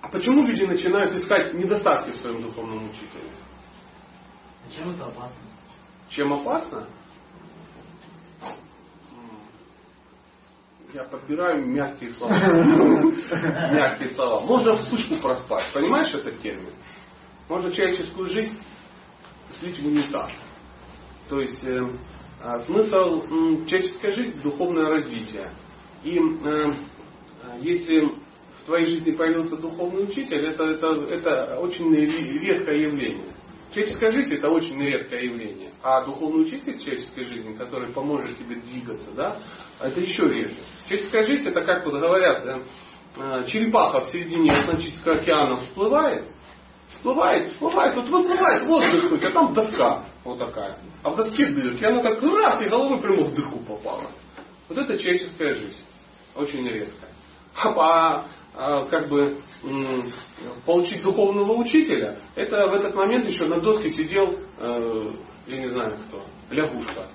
а 0.00 0.08
почему 0.10 0.46
люди 0.46 0.64
начинают 0.64 1.14
искать 1.14 1.54
недостатки 1.54 2.10
в 2.10 2.16
своем 2.16 2.42
духовном 2.42 2.90
учителе? 2.90 3.30
Чем 4.74 4.90
это 4.90 5.06
опасно? 5.06 5.42
Чем 6.08 6.32
опасно? 6.32 6.86
Я 10.92 11.02
подбираю 11.04 11.66
мягкие 11.66 12.10
слова. 12.10 12.32
Мягкие 13.72 14.10
слова. 14.10 14.40
Можно 14.46 14.76
вспышку 14.76 15.16
проспать. 15.16 15.72
Понимаешь 15.72 16.14
этот 16.14 16.40
термин? 16.40 16.72
Можно 17.48 17.72
человеческую 17.72 18.28
жизнь 18.28 18.56
слить 19.58 19.78
в 19.80 19.86
унитаз. 19.86 20.30
То 21.28 21.40
есть 21.40 21.64
э, 21.64 21.88
а, 22.42 22.58
смысл 22.60 23.22
э, 23.22 23.66
человеческой 23.66 24.10
жизни– 24.12 24.40
духовное 24.42 24.86
развитие. 24.86 25.50
И 26.02 26.18
э, 26.18 26.74
Если 27.60 28.00
в 28.00 28.66
твоей 28.66 28.86
жизни 28.86 29.12
появился 29.12 29.56
духовный 29.56 30.04
учитель, 30.04 30.44
это, 30.46 30.64
это, 30.64 30.88
это 31.08 31.58
очень 31.58 31.90
редкое 31.94 32.82
явление. 32.82 33.34
Человеческая 33.72 34.10
жизнь 34.10 34.34
это 34.34 34.48
очень 34.50 34.80
редкое 34.80 35.24
явление. 35.24 35.70
А 35.82 36.04
духовный 36.04 36.42
учитель 36.42 36.78
человеческой 36.78 37.24
жизни, 37.24 37.54
который 37.54 37.92
поможет 37.92 38.38
тебе 38.38 38.56
двигаться, 38.56 39.10
да, 39.16 39.38
это 39.80 40.00
еще 40.00 40.22
реже. 40.24 40.56
Человеческая 40.86 41.24
жизнь 41.24 41.48
это 41.48 41.62
как 41.62 41.84
вот 41.86 41.98
говорят, 41.98 42.44
э, 42.44 43.44
черепаха 43.46 44.00
в 44.00 44.10
середине 44.10 44.52
Атлантического 44.52 45.16
океана 45.16 45.56
всплывает, 45.60 46.26
всплывает, 46.96 47.52
всплывает, 47.52 47.94
тут 47.94 48.08
выплывает 48.08 48.62
воздух 48.64 49.10
хоть, 49.10 49.24
а 49.24 49.30
там 49.30 49.52
доска 49.52 50.04
вот 50.24 50.38
такая. 50.38 50.78
А 51.02 51.10
в 51.10 51.16
доске 51.16 51.46
дырки, 51.48 51.84
она 51.84 52.02
так 52.02 52.22
раз 52.22 52.60
и 52.62 52.68
головой 52.68 53.00
прямо 53.00 53.24
в 53.24 53.34
дырку 53.34 53.58
попала. 53.60 54.10
Вот 54.68 54.78
это 54.78 54.98
человеческая 54.98 55.54
жизнь. 55.54 55.84
Очень 56.34 56.66
редко. 56.66 57.06
А, 57.56 58.26
а 58.54 58.84
как 58.86 59.08
бы 59.08 59.36
получить 60.66 61.02
духовного 61.02 61.52
учителя, 61.52 62.18
это 62.34 62.68
в 62.68 62.74
этот 62.74 62.94
момент 62.94 63.26
еще 63.26 63.46
на 63.46 63.60
доске 63.60 63.90
сидел, 63.90 64.34
э, 64.58 65.12
я 65.46 65.56
не 65.58 65.66
знаю 65.66 65.98
кто, 66.06 66.22
лягушка. 66.50 67.08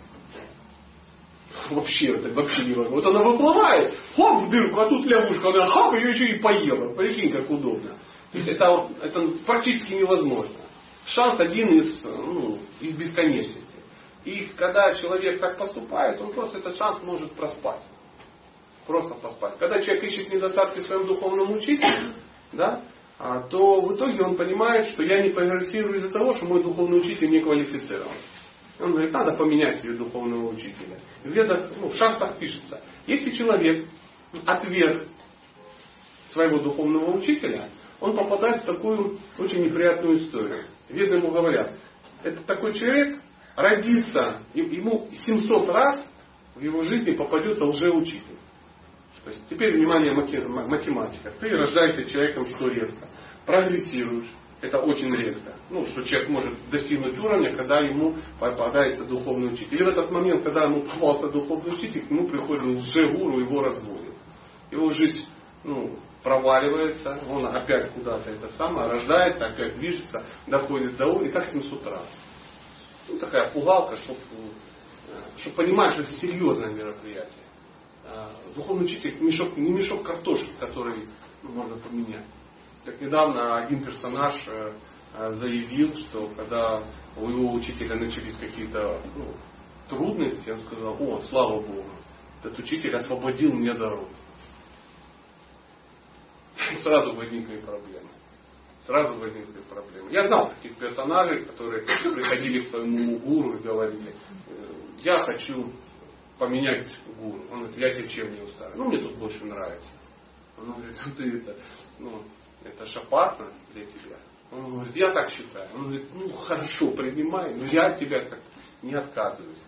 Вообще, 1.72 2.16
это 2.16 2.30
вообще 2.30 2.64
невозможно. 2.64 2.96
Вот 2.96 3.06
она 3.06 3.24
выплывает, 3.24 3.94
хоп, 4.16 4.44
в 4.44 4.50
дырку, 4.50 4.80
а 4.80 4.90
тут 4.90 5.06
лягушка, 5.06 5.50
она 5.50 5.66
хоп, 5.68 5.94
ее 5.96 6.12
еще 6.12 6.26
и 6.36 6.40
поела. 6.40 6.96
Прикинь, 6.96 7.32
как 7.32 7.50
удобно. 7.50 7.92
То 8.32 8.38
есть 8.38 8.50
это, 8.50 8.90
это 9.02 9.28
практически 9.46 9.94
невозможно. 9.94 10.56
Шанс 11.06 11.40
один 11.40 11.68
из, 11.70 12.04
ну, 12.04 12.60
из 12.80 12.96
бесконечности. 12.96 13.64
И 14.26 14.50
когда 14.56 14.94
человек 14.96 15.40
так 15.40 15.58
поступает, 15.58 16.22
он 16.22 16.34
просто 16.34 16.60
этот 16.60 16.78
шанс 16.78 17.02
может 17.04 17.32
проспать. 17.32 17.82
Просто 18.86 19.16
проспать. 19.16 19.58
Когда 19.58 19.82
человек 19.82 20.04
ищет 20.04 20.32
недостатки 20.32 20.80
в 20.80 20.86
своем 20.86 21.08
духовном 21.08 21.54
учителе, 21.54 22.14
да, 22.52 22.82
а, 23.18 23.42
то 23.42 23.82
в 23.82 23.96
итоге 23.96 24.22
он 24.24 24.36
понимает, 24.36 24.88
что 24.88 25.04
я 25.04 25.22
не 25.22 25.30
прогрессирую 25.30 25.96
из-за 25.96 26.10
того, 26.10 26.34
что 26.34 26.46
мой 26.46 26.64
духовный 26.64 27.00
учитель 27.00 27.30
не 27.30 27.40
квалифицирован. 27.40 28.16
Он 28.80 28.92
говорит, 28.92 29.12
надо 29.12 29.34
поменять 29.34 29.82
себе 29.82 29.94
духовного 29.94 30.50
учителя. 30.50 30.98
В 31.24 31.28
ведах, 31.28 31.72
ну, 31.76 31.90
в 31.90 31.96
шахтах 31.96 32.38
пишется, 32.40 32.82
если 33.08 33.32
человек 33.32 33.90
отверг 34.46 35.08
своего 36.32 36.60
духовного 36.60 37.18
учителя, 37.18 37.70
он 38.00 38.16
попадает 38.16 38.64
в 38.64 38.66
такую 38.66 39.18
очень 39.38 39.64
неприятную 39.66 40.18
историю. 40.18 40.66
Веды 40.90 41.16
ему 41.16 41.32
говорят, 41.32 41.74
это 42.24 42.42
такой 42.44 42.74
человек 42.74 43.20
родится, 43.56 44.42
ему 44.54 45.08
700 45.12 45.70
раз 45.70 46.06
в 46.56 46.62
его 46.62 46.82
жизни 46.84 47.12
попадется 47.12 47.66
лжеучитель. 47.66 48.38
То 49.24 49.32
есть 49.32 49.44
теперь 49.50 49.76
внимание 49.76 50.14
математика. 50.14 51.32
Ты 51.40 51.50
рождаешься 51.50 52.10
человеком, 52.10 52.46
что 52.46 52.70
редко. 52.70 53.08
Прогрессируешь. 53.46 54.30
Это 54.62 54.80
очень 54.82 55.14
редко. 55.16 55.54
Ну, 55.70 55.86
что 55.86 56.04
человек 56.04 56.30
может 56.30 56.54
достигнуть 56.70 57.18
уровня, 57.18 57.56
когда 57.56 57.80
ему 57.80 58.16
попадается 58.40 59.06
духовный 59.06 59.54
учитель. 59.54 59.76
Или 59.76 59.84
в 59.84 59.88
этот 59.88 60.12
момент, 60.12 60.44
когда 60.44 60.64
ему 60.64 60.82
попался 60.82 61.30
духовный 61.30 61.74
учитель, 61.74 62.06
к 62.06 62.10
нему 62.10 62.28
приходит 62.28 62.66
лжегуру, 62.66 63.40
его 63.40 63.62
разводит. 63.62 64.16
Его 64.72 64.90
жизнь 64.90 65.26
ну, 65.64 65.98
проваливается, 66.24 67.20
он 67.30 67.46
опять 67.46 67.92
куда-то 67.92 68.30
это 68.30 68.50
самое, 68.58 68.90
рождается, 68.90 69.48
опять 69.48 69.76
движется, 69.76 70.24
доходит 70.48 70.98
до 70.98 71.08
уровня, 71.08 71.30
и 71.30 71.32
так 71.32 71.48
700 71.50 71.86
раз. 71.88 72.06
Ну, 73.08 73.18
такая 73.20 73.50
пугалка, 73.52 73.96
чтобы 73.98 74.20
чтобы 75.38 75.56
понимать, 75.56 75.94
что 75.94 76.04
это 76.04 76.12
серьезное 76.14 76.72
мероприятие. 76.72 77.44
А, 78.06 78.32
духовный 78.56 78.86
учитель 78.86 79.22
мешок, 79.22 79.56
не 79.58 79.72
мешок 79.72 80.04
картошки, 80.04 80.50
который 80.60 81.08
ну, 81.44 81.52
можно 81.52 81.78
поменять. 81.78 82.26
Как 82.86 83.00
недавно 83.02 83.58
один 83.58 83.84
персонаж 83.84 84.36
э, 84.48 84.72
э, 85.16 85.32
заявил, 85.34 85.96
что 85.96 86.30
когда 86.36 86.84
у 87.18 87.30
его 87.30 87.54
учителя 87.54 87.96
начались 87.96 88.36
какие-то 88.38 89.02
ну, 89.16 89.26
трудности, 89.90 90.50
он 90.50 90.62
сказал, 90.62 90.96
о, 91.00 91.22
слава 91.30 91.60
Богу, 91.60 91.86
этот 92.42 92.58
учитель 92.60 92.96
освободил 92.96 93.54
мне 93.54 93.74
дорогу. 93.74 94.10
Сразу 96.84 97.14
возникли 97.14 97.58
проблемы. 97.58 98.10
Сразу 98.86 99.16
возникли 99.18 99.62
проблемы. 99.70 100.12
Я 100.12 100.28
знал 100.28 100.50
таких 100.50 100.78
персонажей, 100.78 101.46
которые 101.46 101.84
приходили 101.84 102.62
к 102.62 102.70
своему 102.70 103.20
гуру 103.20 103.58
и 103.58 103.62
говорили, 103.62 104.16
«Э, 104.48 104.54
я 105.04 105.22
хочу 105.22 105.72
поменять 106.40 106.90
гуру. 107.20 107.44
Он 107.52 107.60
говорит, 107.60 107.78
я 107.78 107.94
тебе 107.94 108.08
чем 108.08 108.34
не 108.34 108.42
устраиваю. 108.42 108.78
Ну, 108.78 108.86
мне 108.86 109.00
тут 109.00 109.18
больше 109.18 109.46
нравится. 109.46 109.90
Он 110.58 110.74
говорит, 110.74 110.98
ты 111.18 111.38
это, 111.38 111.56
ну, 112.00 112.24
это 112.64 112.86
ж 112.86 112.96
опасно 112.98 113.48
для 113.74 113.86
тебя. 113.86 114.18
Он 114.52 114.72
говорит, 114.74 114.96
я 114.96 115.12
так 115.12 115.30
считаю. 115.30 115.70
Он 115.76 115.84
говорит, 115.84 116.08
ну 116.14 116.30
хорошо, 116.30 116.92
принимай, 116.92 117.54
но 117.54 117.66
я 117.66 117.88
от 117.88 118.00
тебя 118.00 118.26
как 118.26 118.40
не 118.82 118.96
отказываюсь. 118.96 119.62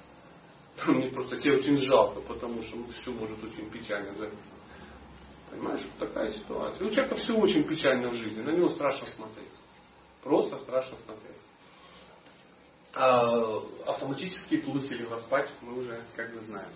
Мне 0.88 1.12
просто 1.12 1.38
тебе 1.38 1.58
очень 1.58 1.78
жалко, 1.78 2.22
потому 2.22 2.62
что 2.64 2.78
ну, 2.78 2.88
все 2.88 3.12
может 3.12 3.44
очень 3.44 3.70
печально 3.70 4.14
закончиться. 4.14 4.51
Понимаешь, 5.52 5.86
такая 6.00 6.32
ситуация. 6.32 6.88
У 6.88 6.92
человека 6.92 7.16
все 7.16 7.36
очень 7.36 7.64
печально 7.64 8.10
в 8.10 8.14
жизни, 8.14 8.42
на 8.42 8.52
него 8.52 8.70
страшно 8.70 9.06
смотреть. 9.08 9.50
Просто 10.24 10.58
страшно 10.60 10.98
смотреть. 11.06 11.36
А 12.94 13.58
автоматические 13.86 14.62
плысели 14.62 15.06
воспать 15.06 15.50
мы 15.62 15.80
уже 15.80 16.02
как 16.16 16.34
бы 16.34 16.42
знаем. 16.42 16.70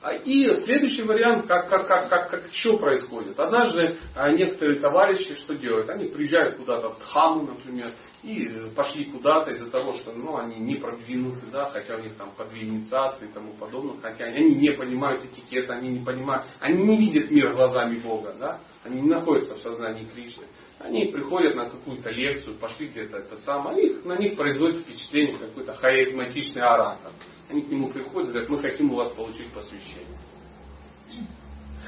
А, 0.00 0.12
и 0.14 0.62
следующий 0.62 1.02
вариант, 1.02 1.46
как, 1.46 1.68
как, 1.68 1.88
как, 1.88 2.08
как, 2.08 2.30
как 2.30 2.42
что 2.52 2.78
происходит. 2.78 3.38
Однажды 3.38 3.96
а, 4.14 4.30
некоторые 4.30 4.78
товарищи 4.78 5.34
что 5.34 5.56
делают? 5.56 5.90
Они 5.90 6.06
приезжают 6.06 6.56
куда-то 6.56 6.90
в 6.90 6.98
Тхаму, 6.98 7.42
например, 7.42 7.90
и 8.22 8.70
пошли 8.76 9.06
куда-то 9.06 9.50
из-за 9.50 9.70
того, 9.70 9.94
что 9.94 10.12
ну, 10.12 10.36
они 10.36 10.56
не 10.56 10.76
продвинуты, 10.76 11.46
да, 11.52 11.66
хотя 11.66 11.96
у 11.96 12.00
них 12.00 12.14
там 12.14 12.30
по 12.36 12.44
две 12.44 12.62
инициации 12.62 13.26
и 13.28 13.32
тому 13.32 13.54
подобное, 13.54 14.00
хотя 14.00 14.26
они 14.26 14.54
не 14.54 14.70
понимают 14.70 15.24
этикет, 15.24 15.68
они 15.70 15.88
не 15.88 16.04
понимают, 16.04 16.46
они 16.60 16.82
не 16.84 16.96
видят 16.96 17.30
мир 17.30 17.52
глазами 17.52 17.98
Бога, 17.98 18.34
да, 18.38 18.60
они 18.84 19.00
не 19.00 19.08
находятся 19.08 19.54
в 19.54 19.60
сознании 19.60 20.04
Кришны. 20.04 20.44
Они 20.80 21.06
приходят 21.06 21.56
на 21.56 21.68
какую-то 21.68 22.10
лекцию, 22.10 22.56
пошли 22.56 22.88
где-то 22.88 23.18
это 23.18 23.36
самое, 23.38 23.84
и 23.84 24.06
на 24.06 24.16
них 24.16 24.36
производит 24.36 24.84
впечатление 24.84 25.36
какой-то 25.36 25.74
харизматичный 25.74 26.62
оратор. 26.62 27.12
Они 27.48 27.62
к 27.62 27.68
нему 27.68 27.88
приходят 27.88 28.28
и 28.28 28.32
говорят, 28.32 28.48
мы 28.48 28.58
хотим 28.60 28.92
у 28.92 28.96
вас 28.96 29.12
получить 29.12 29.52
посвящение. 29.52 30.18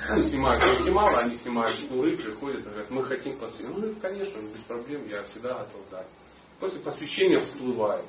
Они 0.08 0.22
снимают 0.24 0.62
максималы, 0.62 1.22
они 1.22 1.36
снимают 1.36 1.78
шнуры, 1.78 2.16
приходят 2.16 2.62
и 2.66 2.68
говорят, 2.68 2.90
мы 2.90 3.04
хотим 3.04 3.38
посвящение. 3.38 3.76
Ну, 3.76 3.94
конечно, 4.00 4.40
без 4.40 4.62
проблем, 4.64 5.06
я 5.08 5.22
всегда 5.24 5.50
готов 5.50 5.82
дать. 5.90 6.06
После 6.58 6.80
посвящения 6.80 7.40
всплывает, 7.40 8.06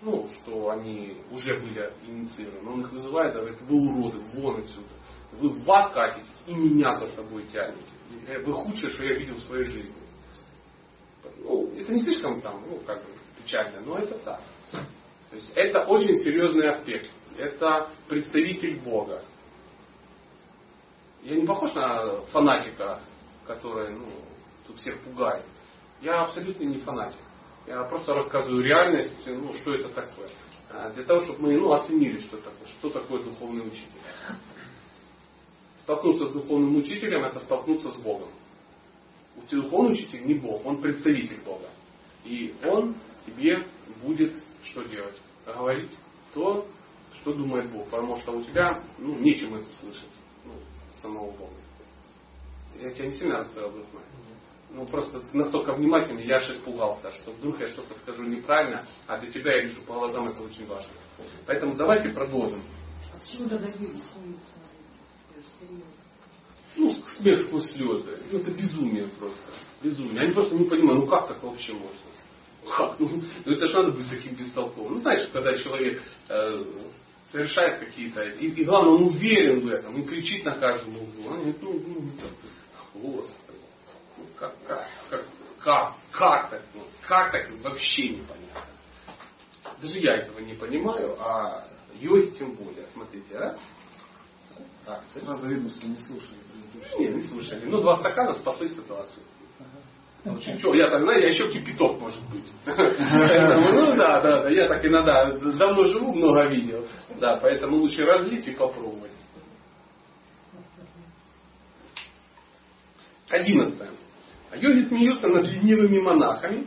ну, 0.00 0.28
что 0.28 0.70
они 0.70 1.18
уже 1.30 1.58
были 1.60 1.92
инициированы. 2.06 2.70
Он 2.70 2.80
их 2.82 2.92
называет, 2.92 3.34
говорит, 3.34 3.60
вы 3.62 3.76
уроды, 3.76 4.18
вон 4.36 4.60
отсюда. 4.60 4.88
Вы 5.32 5.50
в 5.50 5.70
ад 5.70 5.92
катитесь 5.92 6.42
и 6.46 6.54
меня 6.54 6.94
за 6.94 7.08
собой 7.08 7.44
тянете. 7.52 7.97
Вы 8.26 8.52
худшее, 8.52 8.90
что 8.90 9.04
я 9.04 9.14
видел 9.14 9.36
в 9.36 9.42
своей 9.42 9.64
жизни. 9.64 9.94
Ну, 11.38 11.72
это 11.76 11.92
не 11.92 12.02
слишком 12.02 12.40
там, 12.40 12.62
ну, 12.68 12.78
как 12.86 12.98
бы 13.04 13.10
печально, 13.42 13.80
но 13.80 13.98
это 13.98 14.18
так. 14.18 14.40
То 15.30 15.36
есть 15.36 15.52
это 15.54 15.84
очень 15.84 16.16
серьезный 16.16 16.68
аспект. 16.68 17.10
Это 17.36 17.90
представитель 18.08 18.80
Бога. 18.80 19.22
Я 21.22 21.36
не 21.36 21.46
похож 21.46 21.74
на 21.74 22.22
фанатика, 22.32 23.00
который 23.46 23.90
ну, 23.90 24.06
тут 24.66 24.76
всех 24.78 24.98
пугает. 25.00 25.44
Я 26.00 26.22
абсолютно 26.22 26.64
не 26.64 26.78
фанатик. 26.78 27.20
Я 27.66 27.84
просто 27.84 28.14
рассказываю 28.14 28.62
реальность, 28.62 29.14
ну, 29.26 29.52
что 29.54 29.74
это 29.74 29.90
такое. 29.90 30.30
А, 30.70 30.90
для 30.90 31.04
того, 31.04 31.24
чтобы 31.24 31.42
мы 31.42 31.58
ну, 31.58 31.72
оценили, 31.72 32.20
что 32.20 32.36
такое, 32.38 32.68
что 32.78 32.90
такое 32.90 33.22
духовный 33.22 33.66
учитель. 33.66 33.88
Столкнуться 35.88 36.26
с 36.26 36.32
духовным 36.32 36.76
учителем, 36.76 37.24
это 37.24 37.40
столкнуться 37.40 37.90
с 37.90 37.96
Богом. 37.96 38.28
Духовный 39.50 39.94
учитель 39.94 40.26
не 40.26 40.34
Бог, 40.34 40.66
он 40.66 40.82
представитель 40.82 41.40
Бога. 41.40 41.70
И 42.26 42.54
он 42.62 42.94
тебе 43.24 43.64
будет 44.02 44.34
что 44.64 44.82
делать? 44.82 45.18
Говорить 45.46 45.90
то, 46.34 46.66
что 47.14 47.32
думает 47.32 47.70
Бог. 47.70 47.86
Потому 47.86 48.18
что 48.18 48.32
у 48.32 48.44
тебя 48.44 48.82
ну, 48.98 49.18
нечем 49.18 49.54
это 49.54 49.72
слышать. 49.76 50.10
Ну, 50.44 50.52
самого 51.00 51.30
Бога. 51.30 51.54
Я 52.78 52.92
тебя 52.92 53.06
не 53.06 53.12
сильно 53.12 53.38
расстроил, 53.38 53.70
друг 53.70 53.86
мой. 53.94 54.02
Ну, 54.68 54.84
просто 54.84 55.22
настолько 55.32 55.72
внимательный, 55.72 56.26
я 56.26 56.36
аж 56.36 56.50
испугался, 56.50 57.12
что 57.12 57.30
вдруг 57.30 57.60
я 57.60 57.68
что-то 57.68 57.94
скажу 58.00 58.24
неправильно, 58.24 58.86
а 59.06 59.16
для 59.16 59.32
тебя 59.32 59.56
я 59.56 59.62
вижу 59.62 59.80
по 59.86 59.94
глазам 59.94 60.28
это 60.28 60.42
очень 60.42 60.66
важно. 60.66 60.92
Поэтому 61.46 61.76
давайте 61.76 62.10
продолжим. 62.10 62.62
А 63.14 63.18
почему 63.24 63.48
тогда? 63.48 63.68
Серьезно. 63.72 64.02
Ну, 66.76 66.94
смех 67.16 67.40
сквозь 67.46 67.70
слезы. 67.72 68.18
Ну, 68.30 68.38
это 68.38 68.50
безумие 68.50 69.08
просто. 69.18 69.40
Безумие. 69.82 70.22
Они 70.22 70.32
просто 70.32 70.54
не 70.54 70.64
понимают, 70.64 71.04
ну 71.04 71.06
как 71.08 71.28
так 71.28 71.42
вообще 71.42 71.72
можно? 71.72 71.98
Как? 72.76 72.98
Ну, 73.00 73.22
ну 73.44 73.52
это 73.52 73.66
же 73.66 73.74
надо 73.74 73.92
быть 73.92 74.08
таким 74.10 74.34
бестолковым. 74.34 74.94
Ну, 74.94 75.00
знаешь, 75.00 75.28
когда 75.32 75.56
человек 75.56 76.02
э, 76.28 76.64
совершает 77.30 77.78
какие-то... 77.80 78.22
И, 78.22 78.48
и 78.48 78.64
главное, 78.64 78.92
он 78.92 79.02
уверен 79.04 79.60
в 79.60 79.68
этом, 79.68 80.00
и 80.00 80.04
кричит 80.04 80.44
на 80.44 80.58
каждом 80.58 80.96
углу. 80.96 81.30
Он 81.30 81.36
говорит, 81.36 81.62
ну, 81.62 81.72
ну, 81.72 82.00
ну, 82.00 83.00
Господи, 83.00 83.58
ну, 84.16 84.24
как, 84.36 84.54
как, 84.66 84.86
как, 85.10 85.24
как, 85.58 85.94
как 86.12 86.50
так, 86.50 86.62
ну, 86.74 86.82
как 87.06 87.32
так, 87.32 87.50
вообще 87.62 88.08
непонятно. 88.08 88.64
Даже 89.80 89.98
я 89.98 90.16
этого 90.16 90.40
не 90.40 90.54
понимаю, 90.54 91.16
а 91.20 91.68
йоги 91.94 92.34
тем 92.38 92.52
более. 92.52 92.86
Смотрите, 92.92 93.36
а? 93.36 93.58
Так, 94.88 95.02
Сразу 95.12 95.46
видно, 95.46 95.68
что 95.68 95.86
не 95.86 95.98
слушали. 95.98 96.38
Не, 96.98 97.08
не 97.08 97.22
слушали. 97.28 97.66
Ну, 97.66 97.82
два 97.82 97.98
стакана 97.98 98.32
спасли 98.32 98.68
ситуацию. 98.68 99.22
Ну, 100.24 100.40
что, 100.40 100.72
я 100.74 100.88
знаю, 100.88 101.20
я 101.20 101.28
еще 101.28 101.46
кипяток 101.50 102.00
может 102.00 102.22
быть. 102.30 102.46
Ну 102.64 103.96
да, 103.96 104.22
да, 104.22 104.42
да, 104.42 104.48
я 104.48 104.66
так 104.66 104.84
иногда 104.86 105.30
давно 105.32 105.84
живу, 105.84 106.14
много 106.14 106.48
видел. 106.48 106.86
Да, 107.20 107.36
поэтому 107.36 107.76
лучше 107.76 108.02
разлить 108.02 108.48
и 108.48 108.52
попробовать. 108.52 109.12
Одиннадцатое. 113.28 113.90
Йоги 114.56 114.88
смеются 114.88 115.28
над 115.28 115.44
ленивыми 115.44 116.00
монахами 116.00 116.66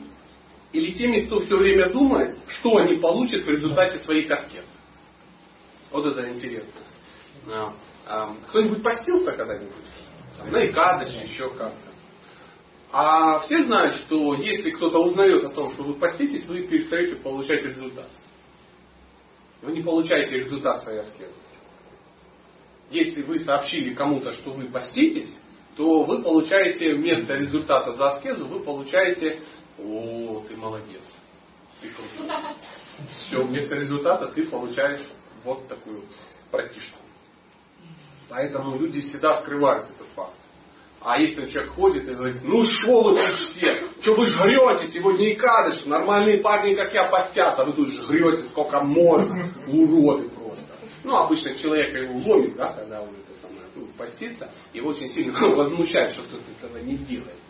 или 0.74 0.92
теми, 0.92 1.22
кто 1.22 1.40
все 1.40 1.58
время 1.58 1.90
думает, 1.90 2.38
что 2.48 2.78
они 2.78 3.00
получат 3.00 3.46
в 3.46 3.50
результате 3.50 3.98
своих 4.04 4.30
аскет. 4.30 4.66
Вот 5.90 6.06
это 6.06 6.30
интересно. 6.30 6.82
Кто-нибудь 8.50 8.84
постился 8.84 9.32
когда-нибудь? 9.32 9.76
На 10.50 10.66
Икадыше, 10.66 11.24
еще 11.24 11.50
как-то. 11.50 11.92
А 12.92 13.40
все 13.42 13.64
знают, 13.64 13.96
что 13.96 14.34
если 14.36 14.72
кто-то 14.72 15.00
узнает 15.00 15.44
о 15.46 15.50
том, 15.50 15.72
что 15.72 15.84
вы 15.84 15.94
поститесь, 15.94 16.46
вы 16.46 16.64
перестаете 16.64 17.16
получать 17.16 17.64
результат. 17.64 18.10
Вы 19.62 19.72
не 19.74 19.82
получаете 19.82 20.40
результат 20.40 20.84
своей 20.84 21.00
аскезы. 21.00 21.32
Если 22.90 23.22
вы 23.22 23.40
сообщили 23.40 23.94
кому-то, 23.94 24.34
что 24.34 24.52
вы 24.52 24.66
поститесь, 24.66 25.34
то 25.78 26.04
вы 26.04 26.22
получаете 26.22 26.96
вместо 26.96 27.34
результата 27.34 27.94
за 27.94 28.10
аскезу, 28.10 28.46
вы 28.46 28.60
получаете, 28.60 29.40
о, 29.78 30.44
ты 30.48 30.58
молодец, 30.58 31.02
ты 31.82 31.90
крутой. 31.90 32.28
Все, 33.16 33.42
вместо 33.42 33.76
результата 33.76 34.28
ты 34.28 34.46
получаешь 34.48 35.08
вот 35.46 35.66
такую 35.70 36.04
практичку. 36.52 36.98
Поэтому 38.32 38.80
люди 38.80 39.02
всегда 39.02 39.42
скрывают 39.42 39.90
этот 39.90 40.08
факт. 40.16 40.32
А 41.02 41.20
если 41.20 41.48
человек 41.48 41.74
ходит 41.74 42.08
и 42.08 42.14
говорит, 42.14 42.42
ну 42.44 42.64
что 42.64 43.02
вы 43.02 43.16
тут 43.16 43.38
все, 43.40 43.84
что 44.00 44.16
вы 44.16 44.26
жрете, 44.26 44.90
сегодня 44.94 45.34
и 45.34 45.36
кадыш, 45.36 45.84
нормальные 45.86 46.38
парни, 46.38 46.74
как 46.74 46.94
я, 46.94 47.10
постятся, 47.10 47.64
а 47.64 47.66
вы 47.66 47.74
тут 47.74 47.90
жрете 47.90 48.44
сколько 48.44 48.80
можно, 48.80 49.52
уроды 49.68 50.30
просто. 50.30 50.64
Ну, 51.04 51.18
обычно 51.18 51.56
человека 51.56 51.98
его 51.98 52.20
ловит, 52.20 52.56
да, 52.56 52.72
когда 52.72 53.02
он 53.02 53.10
это 53.10 53.42
самое, 53.42 53.66
ну, 53.76 53.88
постится, 53.98 54.50
его 54.74 54.92
очень 54.92 55.08
сильно 55.10 55.38
возмущает, 55.56 56.12
что 56.12 56.24
кто-то 56.24 56.46
этого 56.58 56.78
не 56.78 56.96
делает. 56.96 57.41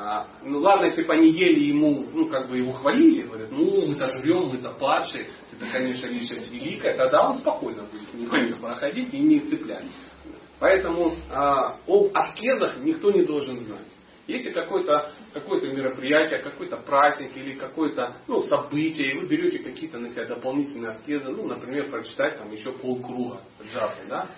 А, 0.00 0.28
ну 0.44 0.60
ладно, 0.60 0.84
если 0.84 1.02
бы 1.02 1.12
они 1.12 1.30
ели 1.30 1.64
ему, 1.64 2.06
ну 2.12 2.28
как 2.28 2.48
бы 2.48 2.58
его 2.58 2.70
хвалили, 2.70 3.24
говорят, 3.24 3.50
ну 3.50 3.88
мы-то 3.88 4.06
жрем, 4.06 4.48
мы-то 4.48 4.70
падшие, 4.70 5.28
это, 5.52 5.66
конечно, 5.72 6.06
личность 6.06 6.52
великая, 6.52 6.96
тогда 6.96 7.28
он 7.28 7.38
спокойно 7.38 7.82
будет 7.82 8.14
мимо 8.14 8.40
них 8.46 8.60
проходить 8.60 9.12
и 9.12 9.18
не 9.18 9.40
цеплять. 9.40 9.86
Поэтому 10.60 11.14
а, 11.30 11.78
об 11.88 12.10
аскезах 12.14 12.78
никто 12.78 13.10
не 13.10 13.24
должен 13.24 13.58
знать. 13.64 13.86
Если 14.28 14.50
какое-то 14.52 15.10
какое 15.32 15.60
мероприятие, 15.72 16.40
какой-то 16.40 16.76
праздник 16.76 17.36
или 17.36 17.54
какое-то 17.54 18.18
ну, 18.28 18.42
событие, 18.42 19.12
и 19.12 19.18
вы 19.18 19.26
берете 19.26 19.58
какие-то 19.58 19.98
на 19.98 20.10
себя 20.10 20.26
дополнительные 20.26 20.90
аскезы, 20.92 21.30
ну, 21.30 21.46
например, 21.46 21.90
прочитать 21.90 22.38
там 22.38 22.52
еще 22.52 22.72
полкруга 22.72 23.40
джапы, 23.64 24.02
да, 24.08 24.28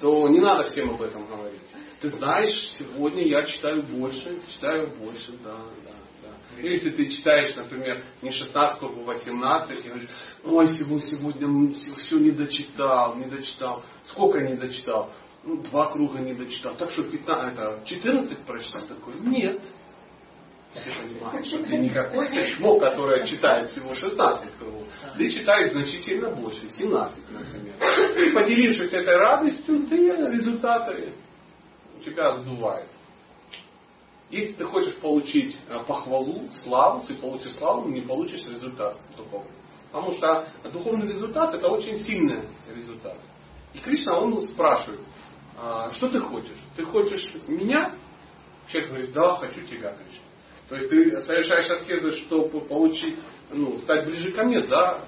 то 0.00 0.28
не 0.28 0.40
надо 0.40 0.70
всем 0.70 0.90
об 0.90 1.02
этом 1.02 1.26
говорить. 1.26 1.60
Ты 2.00 2.08
знаешь, 2.10 2.74
сегодня 2.78 3.22
я 3.24 3.44
читаю 3.44 3.82
больше, 3.82 4.40
читаю 4.54 4.96
больше, 4.96 5.32
да, 5.44 5.56
да. 5.84 5.92
да. 6.22 6.60
Или 6.60 6.72
если 6.72 6.90
ты 6.90 7.10
читаешь, 7.10 7.54
например, 7.56 8.04
не 8.22 8.30
16, 8.30 8.76
сколько 8.76 9.00
18, 9.00 9.84
и 9.84 9.88
говоришь, 9.88 10.08
ой, 10.44 10.68
сегодня, 10.68 11.06
сегодня 11.06 11.74
все 11.98 12.18
не 12.18 12.30
дочитал, 12.30 13.16
не 13.16 13.26
дочитал. 13.26 13.82
Сколько 14.06 14.40
не 14.40 14.54
дочитал? 14.54 15.10
ну, 15.44 15.62
два 15.62 15.90
круга 15.92 16.18
не 16.18 16.34
дочитал. 16.34 16.74
Так 16.76 16.90
что 16.90 17.04
15, 17.04 17.52
это 17.52 17.80
14 17.84 18.38
прочитал 18.38 18.82
такой? 18.82 19.14
Нет. 19.20 19.60
Все 20.74 20.90
понимают, 20.92 21.46
что 21.46 21.64
ты 21.64 21.78
не 21.78 21.90
какой-то 21.90 22.46
чмо, 22.46 22.78
которое 22.78 23.26
читает 23.26 23.70
всего 23.70 23.92
16 23.92 24.56
кругов. 24.56 24.84
Ты 25.18 25.28
читаешь 25.30 25.72
значительно 25.72 26.30
больше, 26.30 26.68
17, 26.68 27.18
например. 27.30 27.74
И 28.16 28.32
поделившись 28.32 28.92
этой 28.92 29.16
радостью, 29.16 29.86
ты 29.88 29.96
результаты 29.96 31.12
тебя 32.00 32.34
сдувает. 32.34 32.88
Если 34.30 34.52
ты 34.52 34.64
хочешь 34.64 34.96
получить 34.96 35.56
э, 35.68 35.82
похвалу, 35.86 36.48
славу, 36.62 37.04
ты 37.06 37.14
получишь 37.14 37.52
славу, 37.54 37.88
не 37.88 38.00
получишь 38.00 38.46
результат 38.46 38.96
духовный. 39.16 39.50
Потому 39.90 40.12
что 40.12 40.46
духовный 40.72 41.08
результат 41.08 41.52
это 41.54 41.68
очень 41.68 41.98
сильный 41.98 42.44
результат. 42.72 43.16
И 43.74 43.78
Кришна, 43.78 44.18
он 44.20 44.42
спрашивает, 44.48 45.00
а, 45.58 45.90
что 45.92 46.08
ты 46.08 46.20
хочешь? 46.20 46.58
Ты 46.76 46.84
хочешь 46.84 47.32
меня? 47.48 47.94
Человек 48.68 48.90
говорит, 48.90 49.12
да, 49.12 49.34
хочу 49.34 49.62
тебя, 49.62 49.92
Кришна. 49.92 50.24
То 50.68 50.76
есть 50.76 50.90
ты 50.90 51.20
совершаешь 51.22 51.68
аскезы, 51.68 52.12
чтобы 52.12 52.60
получить, 52.60 53.18
ну, 53.50 53.78
стать 53.78 54.06
ближе 54.06 54.30
ко 54.32 54.44
мне, 54.44 54.60
да. 54.66 55.04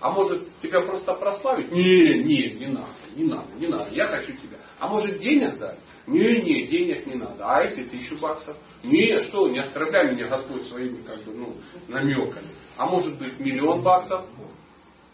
А 0.00 0.12
может 0.12 0.48
тебя 0.60 0.80
просто 0.82 1.12
прославить? 1.14 1.70
Не, 1.72 2.22
не, 2.22 2.54
не 2.54 2.66
надо, 2.68 2.88
не 3.14 3.24
надо, 3.24 3.52
не 3.56 3.66
надо, 3.66 3.92
я 3.92 4.06
хочу 4.06 4.32
тебя. 4.32 4.58
А 4.78 4.88
может 4.88 5.18
денег 5.18 5.58
дать? 5.58 5.78
Не, 6.10 6.42
не, 6.42 6.66
денег 6.66 7.06
не 7.06 7.14
надо. 7.14 7.44
А 7.44 7.62
если 7.62 7.84
тысячу 7.84 8.18
баксов? 8.18 8.56
Не, 8.82 9.20
что, 9.20 9.48
не 9.48 9.60
оскорбляй 9.60 10.12
меня 10.12 10.26
Господь 10.26 10.64
своими 10.64 11.02
как 11.02 11.22
бы, 11.22 11.32
ну, 11.32 11.54
намеками. 11.86 12.48
А 12.76 12.86
может 12.86 13.16
быть 13.16 13.38
миллион 13.38 13.82
баксов? 13.82 14.26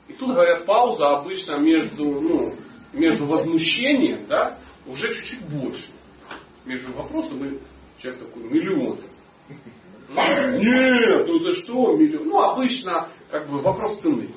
И 0.09 0.15
тут 0.15 0.31
говорят, 0.31 0.65
пауза 0.65 1.19
обычно 1.19 1.59
между, 1.59 2.03
ну, 2.03 2.55
между 2.95 3.27
возмущением, 3.27 4.27
да, 4.27 4.59
уже 4.87 5.15
чуть-чуть 5.15 5.45
больше. 5.51 5.87
Между 6.65 6.95
вопросом 6.95 7.45
и 7.45 7.59
человек 8.01 8.27
такой, 8.27 8.45
миллион. 8.45 8.99
Нет, 10.09 11.27
ну 11.27 11.39
за 11.41 11.61
что 11.61 11.95
миллион? 11.95 12.29
Ну, 12.29 12.41
обычно, 12.41 13.11
как 13.31 13.51
бы, 13.51 13.61
вопрос 13.61 14.01
цены. 14.01 14.31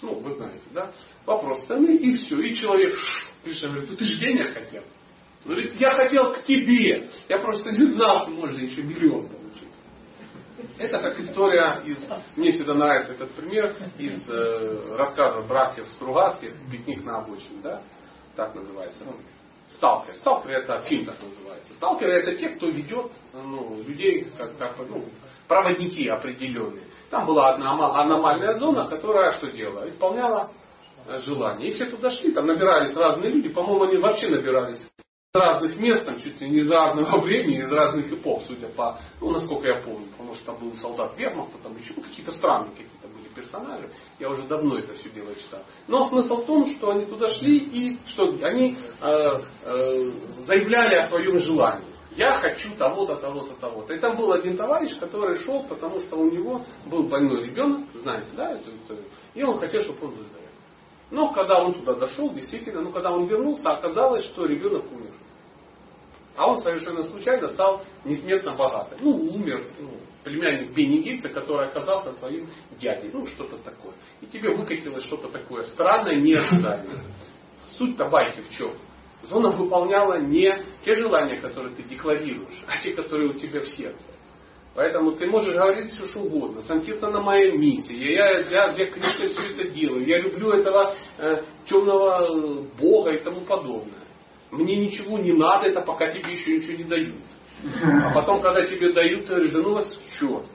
Ну, 0.00 0.14
вы 0.20 0.30
знаете, 0.30 0.62
да? 0.72 0.92
Вопрос 1.26 1.66
цены, 1.66 1.96
и 1.96 2.14
все. 2.14 2.38
И 2.38 2.54
человек, 2.54 2.94
Кришна 3.42 3.70
говорит, 3.70 3.90
ну 3.90 3.96
ты 3.96 4.04
же 4.04 4.18
денег 4.20 4.52
хотел. 4.52 4.84
Он 5.44 5.52
говорит, 5.52 5.74
я 5.74 5.90
хотел 5.90 6.32
к 6.32 6.44
тебе. 6.44 7.08
Я 7.28 7.38
просто 7.38 7.70
не 7.70 7.86
знал, 7.86 8.22
что 8.22 8.30
можно 8.30 8.58
еще 8.58 8.82
миллион 8.82 9.28
получить. 9.28 9.68
Это 10.78 10.98
как 11.00 11.18
история 11.20 11.82
из, 11.84 11.98
мне 12.36 12.52
всегда 12.52 12.74
нравится 12.74 13.12
этот 13.12 13.30
пример, 13.32 13.74
из 13.98 14.28
э, 14.28 14.96
рассказа 14.96 15.46
братьев 15.46 15.88
Стругацких, 15.96 16.54
«Пикник 16.70 17.04
на 17.04 17.18
обочине», 17.18 17.60
да? 17.62 17.82
Так 18.36 18.54
называется. 18.54 18.98
Сталкер. 19.70 20.14
Сталкер 20.16 20.50
это 20.52 20.80
фильм 20.80 21.06
так 21.06 21.16
называется. 21.22 21.74
Сталкеры 21.74 22.12
это 22.12 22.36
те, 22.36 22.50
кто 22.50 22.68
ведет 22.68 23.12
ну, 23.34 23.82
людей, 23.82 24.26
как, 24.36 24.56
как 24.56 24.76
ну, 24.88 25.04
проводники 25.46 26.08
определенные. 26.08 26.84
Там 27.10 27.26
была 27.26 27.50
одна 27.50 27.72
аномальная 27.72 28.54
зона, 28.54 28.88
которая 28.88 29.32
что 29.32 29.50
делала? 29.50 29.88
Исполняла 29.88 30.50
э, 31.06 31.18
желание. 31.18 31.68
И 31.68 31.72
все 31.72 31.86
туда 31.86 32.10
шли, 32.10 32.32
там 32.32 32.46
набирались 32.46 32.94
разные 32.94 33.30
люди. 33.30 33.50
По-моему, 33.50 33.84
они 33.84 33.98
вообще 33.98 34.28
набирались 34.28 34.87
разных 35.34 35.76
мест, 35.76 36.06
там, 36.06 36.18
чуть 36.18 36.40
ли 36.40 36.48
не 36.48 36.58
из 36.58 36.70
разного 36.70 37.20
времени, 37.20 37.58
из 37.58 37.70
разных 37.70 38.10
эпох, 38.10 38.42
судя 38.46 38.68
по, 38.68 38.98
ну, 39.20 39.30
насколько 39.30 39.68
я 39.68 39.82
помню. 39.82 40.06
Потому 40.12 40.34
что 40.34 40.46
там 40.46 40.58
был 40.58 40.74
солдат 40.76 41.18
Вермахта, 41.18 41.58
там 41.62 41.76
еще 41.76 41.92
какие-то 41.94 42.32
странные 42.32 42.70
какие-то 42.70 43.08
были 43.08 43.28
персонажи. 43.34 43.90
Я 44.18 44.30
уже 44.30 44.42
давно 44.44 44.78
это 44.78 44.94
все 44.94 45.10
дело 45.10 45.34
читал. 45.34 45.60
Но 45.86 46.08
смысл 46.08 46.42
в 46.42 46.46
том, 46.46 46.66
что 46.66 46.92
они 46.92 47.04
туда 47.04 47.28
шли 47.28 47.58
и 47.58 47.98
что 48.06 48.34
они 48.42 48.78
э, 49.00 49.40
э, 49.64 50.10
заявляли 50.46 50.94
о 50.94 51.08
своем 51.08 51.38
желании. 51.40 51.88
Я 52.16 52.32
хочу 52.32 52.74
того-то, 52.74 53.16
того-то, 53.16 53.54
того-то. 53.60 53.92
И 53.92 53.98
там 53.98 54.16
был 54.16 54.32
один 54.32 54.56
товарищ, 54.56 54.98
который 54.98 55.36
шел, 55.38 55.64
потому 55.64 56.00
что 56.00 56.16
у 56.16 56.30
него 56.30 56.62
был 56.86 57.04
больной 57.04 57.44
ребенок, 57.44 57.86
знаете, 57.94 58.26
да, 58.34 58.58
и 59.34 59.42
он 59.42 59.58
хотел, 59.58 59.82
чтобы 59.82 60.06
он 60.06 60.14
выздоровел. 60.14 60.47
Но 61.10 61.32
когда 61.32 61.62
он 61.62 61.74
туда 61.74 61.94
дошел, 61.94 62.32
действительно, 62.32 62.82
но 62.82 62.92
когда 62.92 63.12
он 63.12 63.26
вернулся, 63.26 63.70
оказалось, 63.70 64.24
что 64.24 64.44
ребенок 64.46 64.84
умер. 64.92 65.12
А 66.36 66.48
он 66.48 66.60
совершенно 66.60 67.02
случайно 67.02 67.48
стал 67.48 67.82
несметно 68.04 68.54
богатым. 68.54 68.98
Ну, 69.02 69.10
умер, 69.10 69.66
ну, 69.80 69.90
племянник 70.22 70.74
Бенедикта, 70.74 71.30
который 71.30 71.68
оказался 71.68 72.12
твоим 72.12 72.48
дядей. 72.78 73.10
Ну, 73.12 73.26
что-то 73.26 73.56
такое. 73.58 73.94
И 74.20 74.26
тебе 74.26 74.54
выкатилось 74.54 75.04
что-то 75.04 75.28
такое 75.28 75.64
странное, 75.64 76.16
неожиданное. 76.16 77.02
Суть-то 77.76 78.04
байки 78.06 78.42
в 78.42 78.50
чем? 78.50 78.72
Зона 79.22 79.50
выполняла 79.50 80.20
не 80.20 80.64
те 80.84 80.94
желания, 80.94 81.40
которые 81.40 81.74
ты 81.74 81.82
декларируешь, 81.82 82.62
а 82.68 82.80
те, 82.80 82.94
которые 82.94 83.30
у 83.30 83.34
тебя 83.34 83.62
в 83.62 83.68
сердце. 83.68 84.04
Поэтому 84.78 85.10
ты 85.10 85.26
можешь 85.26 85.56
говорить 85.56 85.90
все, 85.90 86.06
что 86.06 86.20
угодно. 86.20 86.62
Сантиста 86.62 87.10
на 87.10 87.20
моей 87.20 87.50
миссии. 87.58 88.12
Я, 88.12 88.38
я 88.42 88.68
для 88.74 88.86
Кришны 88.86 89.26
все 89.26 89.42
это 89.48 89.70
делаю. 89.70 90.06
Я 90.06 90.20
люблю 90.20 90.52
этого 90.52 90.94
э, 91.18 91.42
темного 91.68 92.22
э, 92.22 92.62
Бога 92.78 93.10
и 93.10 93.18
тому 93.18 93.40
подобное. 93.40 94.04
Мне 94.52 94.76
ничего 94.76 95.18
не 95.18 95.32
надо, 95.32 95.66
это 95.66 95.80
пока 95.80 96.06
тебе 96.10 96.30
еще 96.30 96.52
ничего 96.52 96.76
не 96.76 96.84
дают. 96.84 97.16
А 98.04 98.14
потом, 98.14 98.40
когда 98.40 98.64
тебе 98.66 98.92
дают, 98.92 99.26
ты 99.26 99.30
говоришь, 99.30 99.50
да 99.50 99.58
ну 99.58 99.74
вас 99.74 99.92
в 99.92 100.16
черт. 100.16 100.46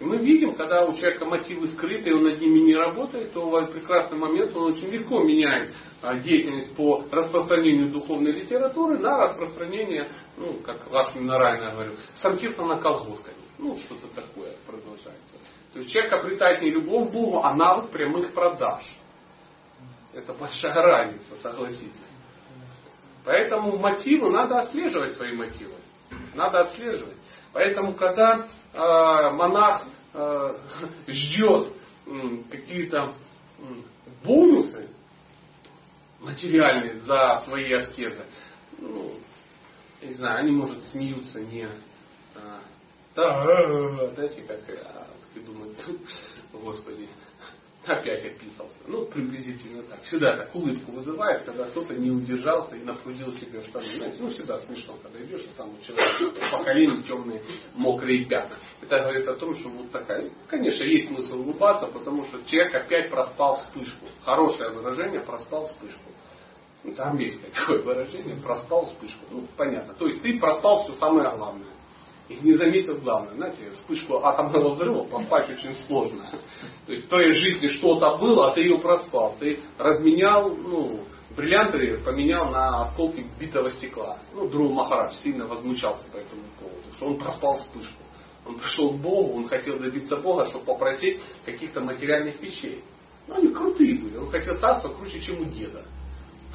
И 0.00 0.04
мы 0.04 0.16
видим, 0.16 0.56
когда 0.56 0.84
у 0.84 0.92
человека 0.94 1.24
мотивы 1.26 1.68
скрыты, 1.68 2.10
и 2.10 2.12
он 2.12 2.24
над 2.24 2.40
ними 2.40 2.58
не 2.58 2.74
работает, 2.74 3.32
то 3.32 3.48
в 3.48 3.66
прекрасный 3.70 4.18
момент 4.18 4.56
он 4.56 4.72
очень 4.72 4.88
легко 4.90 5.22
меняет 5.22 5.70
а, 6.02 6.16
деятельность 6.16 6.74
по 6.74 7.04
распространению 7.12 7.90
духовной 7.90 8.32
литературы 8.32 8.98
на 8.98 9.18
распространение, 9.18 10.10
ну, 10.36 10.54
как 10.66 10.90
ваш 10.90 11.14
Минорально 11.14 11.74
говорил, 11.74 11.94
самтирта 12.16 12.64
на 12.64 12.80
колготками. 12.80 13.47
Ну, 13.58 13.76
что-то 13.78 14.06
такое 14.14 14.54
продолжается. 14.66 15.34
То 15.72 15.80
есть 15.80 15.90
человек 15.90 16.12
обретает 16.12 16.62
не 16.62 16.70
любовь 16.70 17.10
к 17.10 17.12
Богу, 17.12 17.42
а 17.42 17.54
навык 17.54 17.90
прямых 17.90 18.32
продаж. 18.32 18.84
Это 20.14 20.32
большая 20.32 20.74
разница, 20.74 21.36
согласитесь. 21.42 21.92
Поэтому 23.24 23.76
мотивы, 23.78 24.30
надо 24.30 24.60
отслеживать 24.60 25.14
свои 25.14 25.34
мотивы. 25.34 25.74
Надо 26.34 26.60
отслеживать. 26.60 27.16
Поэтому, 27.52 27.94
когда 27.94 28.46
э, 28.72 29.30
монах 29.32 29.86
э, 30.14 30.58
ждет 31.08 31.72
э, 32.06 32.36
какие-то 32.50 33.14
э, 33.58 33.62
бонусы 34.24 34.88
материальные 36.20 37.00
за 37.00 37.42
свои 37.44 37.72
аскезы, 37.72 38.24
ну, 38.78 39.14
не 40.00 40.14
знаю, 40.14 40.38
они, 40.38 40.52
может, 40.52 40.82
смеются 40.84 41.40
не 41.40 41.68
знаете, 44.14 44.42
как, 44.42 44.60
а, 44.68 45.06
как 45.34 45.44
думают, 45.44 45.76
господи, 46.52 47.08
опять 47.84 48.24
описался. 48.24 48.76
Ну, 48.86 49.06
приблизительно 49.06 49.82
так. 49.84 50.02
Всегда 50.02 50.36
так 50.36 50.54
улыбку 50.54 50.92
вызывает, 50.92 51.42
когда 51.42 51.64
кто-то 51.64 51.94
не 51.94 52.10
удержался 52.10 52.76
и 52.76 52.84
напрудил 52.84 53.32
себе 53.36 53.62
штаны. 53.62 53.86
Знаете, 53.96 54.16
ну, 54.20 54.30
всегда 54.30 54.60
смешно, 54.60 54.96
когда 55.02 55.20
идешь, 55.24 55.40
и 55.40 55.56
там 55.56 55.70
у 55.74 55.84
человека 55.84 56.40
по 56.52 56.62
колени 56.64 57.02
темные 57.02 57.42
мокрые 57.74 58.24
пятна. 58.26 58.56
Это 58.82 59.00
говорит 59.00 59.26
о 59.26 59.34
том, 59.34 59.54
что 59.54 59.68
вот 59.70 59.90
такая, 59.90 60.30
конечно, 60.48 60.84
есть 60.84 61.08
смысл 61.08 61.40
улыбаться, 61.40 61.86
потому 61.86 62.24
что 62.26 62.42
человек 62.44 62.74
опять 62.74 63.10
проспал 63.10 63.56
вспышку. 63.56 64.06
Хорошее 64.22 64.70
выражение, 64.70 65.20
проспал 65.20 65.66
вспышку. 65.66 66.10
Ну, 66.84 66.92
Это 66.92 67.04
армейское 67.04 67.50
такое 67.50 67.82
выражение, 67.82 68.36
проспал 68.36 68.86
вспышку. 68.86 69.24
Ну, 69.30 69.46
понятно. 69.56 69.94
То 69.94 70.06
есть 70.06 70.22
ты 70.22 70.38
проспал 70.38 70.84
все 70.84 70.92
самое 70.94 71.34
главное. 71.36 71.77
И 72.28 72.38
не 72.42 72.52
заметил 72.52 72.98
главное. 72.98 73.34
Знаете, 73.34 73.70
вспышку 73.70 74.22
атомного 74.22 74.74
взрыва 74.74 75.04
попасть 75.04 75.50
очень 75.50 75.74
сложно. 75.86 76.26
То 76.86 76.92
есть 76.92 77.06
в 77.06 77.08
твоей 77.08 77.30
жизни 77.30 77.68
что-то 77.68 78.18
было, 78.18 78.50
а 78.50 78.54
ты 78.54 78.60
ее 78.60 78.78
проспал. 78.78 79.34
Ты 79.40 79.60
разменял, 79.78 80.50
ну, 80.50 81.04
бриллианты 81.34 81.98
поменял 82.04 82.50
на 82.50 82.82
осколки 82.82 83.26
битого 83.40 83.70
стекла. 83.70 84.18
Ну, 84.34 84.46
Друг 84.48 84.72
Махарадж 84.72 85.14
сильно 85.22 85.46
возмущался 85.46 86.04
по 86.12 86.18
этому 86.18 86.42
поводу, 86.60 86.92
что 86.96 87.06
он 87.06 87.18
проспал 87.18 87.56
вспышку. 87.58 88.02
Он 88.46 88.58
пришел 88.58 88.92
к 88.92 89.00
Богу, 89.00 89.38
он 89.38 89.48
хотел 89.48 89.78
добиться 89.78 90.16
Бога, 90.16 90.46
чтобы 90.46 90.66
попросить 90.66 91.20
каких-то 91.46 91.80
материальных 91.80 92.40
вещей. 92.40 92.84
Ну, 93.26 93.36
они 93.36 93.48
крутые 93.54 93.94
были. 93.94 94.16
Он 94.16 94.30
хотел 94.30 94.54
царство 94.56 94.88
круче, 94.90 95.20
чем 95.20 95.40
у 95.40 95.44
деда. 95.46 95.84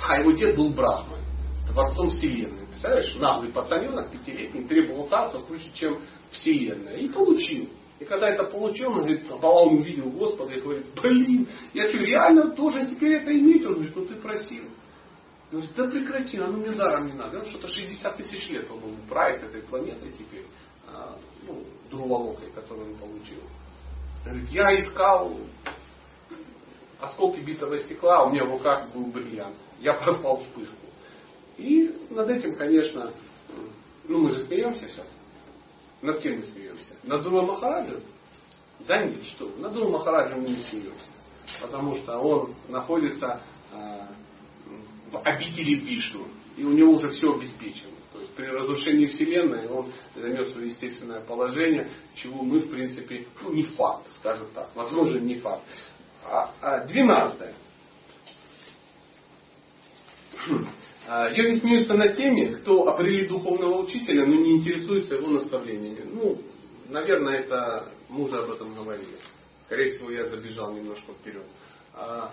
А 0.08 0.20
его 0.20 0.32
дед 0.32 0.56
был 0.56 0.70
Брахмой, 0.74 1.20
творцом 1.68 2.10
Вселенной. 2.10 2.63
Представляешь, 2.84 3.16
наглый 3.16 3.50
пацаненок 3.54 4.12
пятилетний 4.12 4.68
требовал 4.68 5.08
царства 5.08 5.42
круче, 5.42 5.72
чем 5.74 6.02
Вселенная. 6.32 6.98
И 6.98 7.08
получил. 7.08 7.70
И 7.98 8.04
когда 8.04 8.28
это 8.28 8.44
получил, 8.44 8.90
он 8.90 8.98
говорит, 8.98 9.26
он 9.32 9.78
увидел 9.78 10.12
Господа 10.12 10.54
и 10.54 10.60
говорит, 10.60 10.86
блин, 11.02 11.48
я 11.74 11.88
что, 11.88 12.00
реально 12.00 12.54
должен 12.54 12.86
теперь 12.88 13.22
это 13.22 13.32
иметь? 13.32 13.66
Он 13.66 13.76
говорит, 13.76 13.96
ну 13.96 14.06
ты 14.06 14.16
просил. 14.16 14.66
Он 14.66 15.60
говорит, 15.60 15.72
да 15.78 15.88
прекрати, 15.88 16.38
оно 16.40 16.58
мне 16.58 16.72
даром 16.72 17.06
не 17.06 17.14
надо. 17.14 17.40
Он 17.40 17.46
что-то 17.46 17.70
60 17.70 18.18
тысяч 18.18 18.50
лет 18.50 18.70
он 18.70 18.82
был 18.82 18.96
правит 19.08 19.42
этой 19.44 19.62
планетой 19.62 20.12
теперь, 20.12 20.44
а, 20.86 21.18
ну, 21.48 21.64
друволокой, 21.90 22.52
которую 22.54 22.92
он 22.92 22.96
получил. 22.98 23.40
Он 24.26 24.32
говорит, 24.32 24.50
я 24.50 24.78
искал 24.82 25.38
осколки 27.00 27.40
битого 27.40 27.78
стекла, 27.78 28.18
а 28.18 28.24
у 28.26 28.32
меня 28.32 28.44
в 28.44 28.50
руках 28.50 28.92
был 28.92 29.06
бриллиант. 29.06 29.56
Я 29.80 29.94
проспал 29.94 30.42
вспышку. 30.42 30.83
И 31.58 31.96
над 32.10 32.30
этим, 32.30 32.56
конечно, 32.56 33.14
ну 34.08 34.20
мы 34.20 34.30
же 34.32 34.46
смеемся 34.46 34.88
сейчас. 34.88 35.08
Над 36.02 36.20
кем 36.22 36.38
мы 36.38 36.44
смеемся? 36.44 36.96
Над 37.04 37.24
Дура 37.24 37.44
Махараджем? 37.44 38.02
Да 38.88 39.06
нет, 39.06 39.24
что. 39.24 39.50
Над 39.58 39.74
Дура 39.74 39.90
Махараджем 39.90 40.42
мы 40.42 40.50
не 40.50 40.64
смеемся. 40.70 41.12
Потому 41.62 41.96
что 41.96 42.18
он 42.20 42.54
находится 42.68 43.42
э, 43.72 44.08
в 45.12 45.18
обители 45.24 45.76
Вишну. 45.76 46.26
И 46.58 46.64
у 46.64 46.72
него 46.72 46.94
уже 46.94 47.10
все 47.10 47.34
обеспечено. 47.34 47.94
То 48.12 48.20
есть 48.20 48.34
при 48.36 48.46
разрушении 48.46 49.08
Вселенной 49.08 49.68
он 49.68 49.92
займет 50.16 50.50
свое 50.50 50.68
естественное 50.68 51.22
положение, 51.22 51.90
чего 52.16 52.44
мы, 52.44 52.60
в 52.60 52.70
принципе, 52.70 53.26
ну, 53.42 53.54
не 53.54 53.64
факт, 53.64 54.06
скажем 54.20 54.48
так. 54.54 54.70
Возможно, 54.76 55.18
не 55.18 55.36
факт. 55.40 55.64
А, 56.26 56.52
а, 56.62 56.86
двенадцатое. 56.86 57.56
А, 61.08 61.30
Йоги 61.30 61.60
смеются 61.60 61.94
над 61.96 62.16
теми, 62.16 62.54
кто 62.56 62.88
определит 62.88 63.30
духовного 63.30 63.82
учителя, 63.82 64.26
но 64.26 64.36
не 64.36 64.58
интересуется 64.58 65.16
его 65.16 65.28
наставлениями. 65.28 66.06
Ну, 66.14 66.38
наверное, 66.88 67.40
это 67.40 67.90
мы 68.10 68.24
уже 68.24 68.38
об 68.38 68.52
этом 68.52 68.74
говорили. 68.74 69.18
Скорее 69.66 69.92
всего, 69.92 70.12
я 70.12 70.26
забежал 70.30 70.74
немножко 70.74 71.12
вперед. 71.14 71.46
А, 71.94 72.32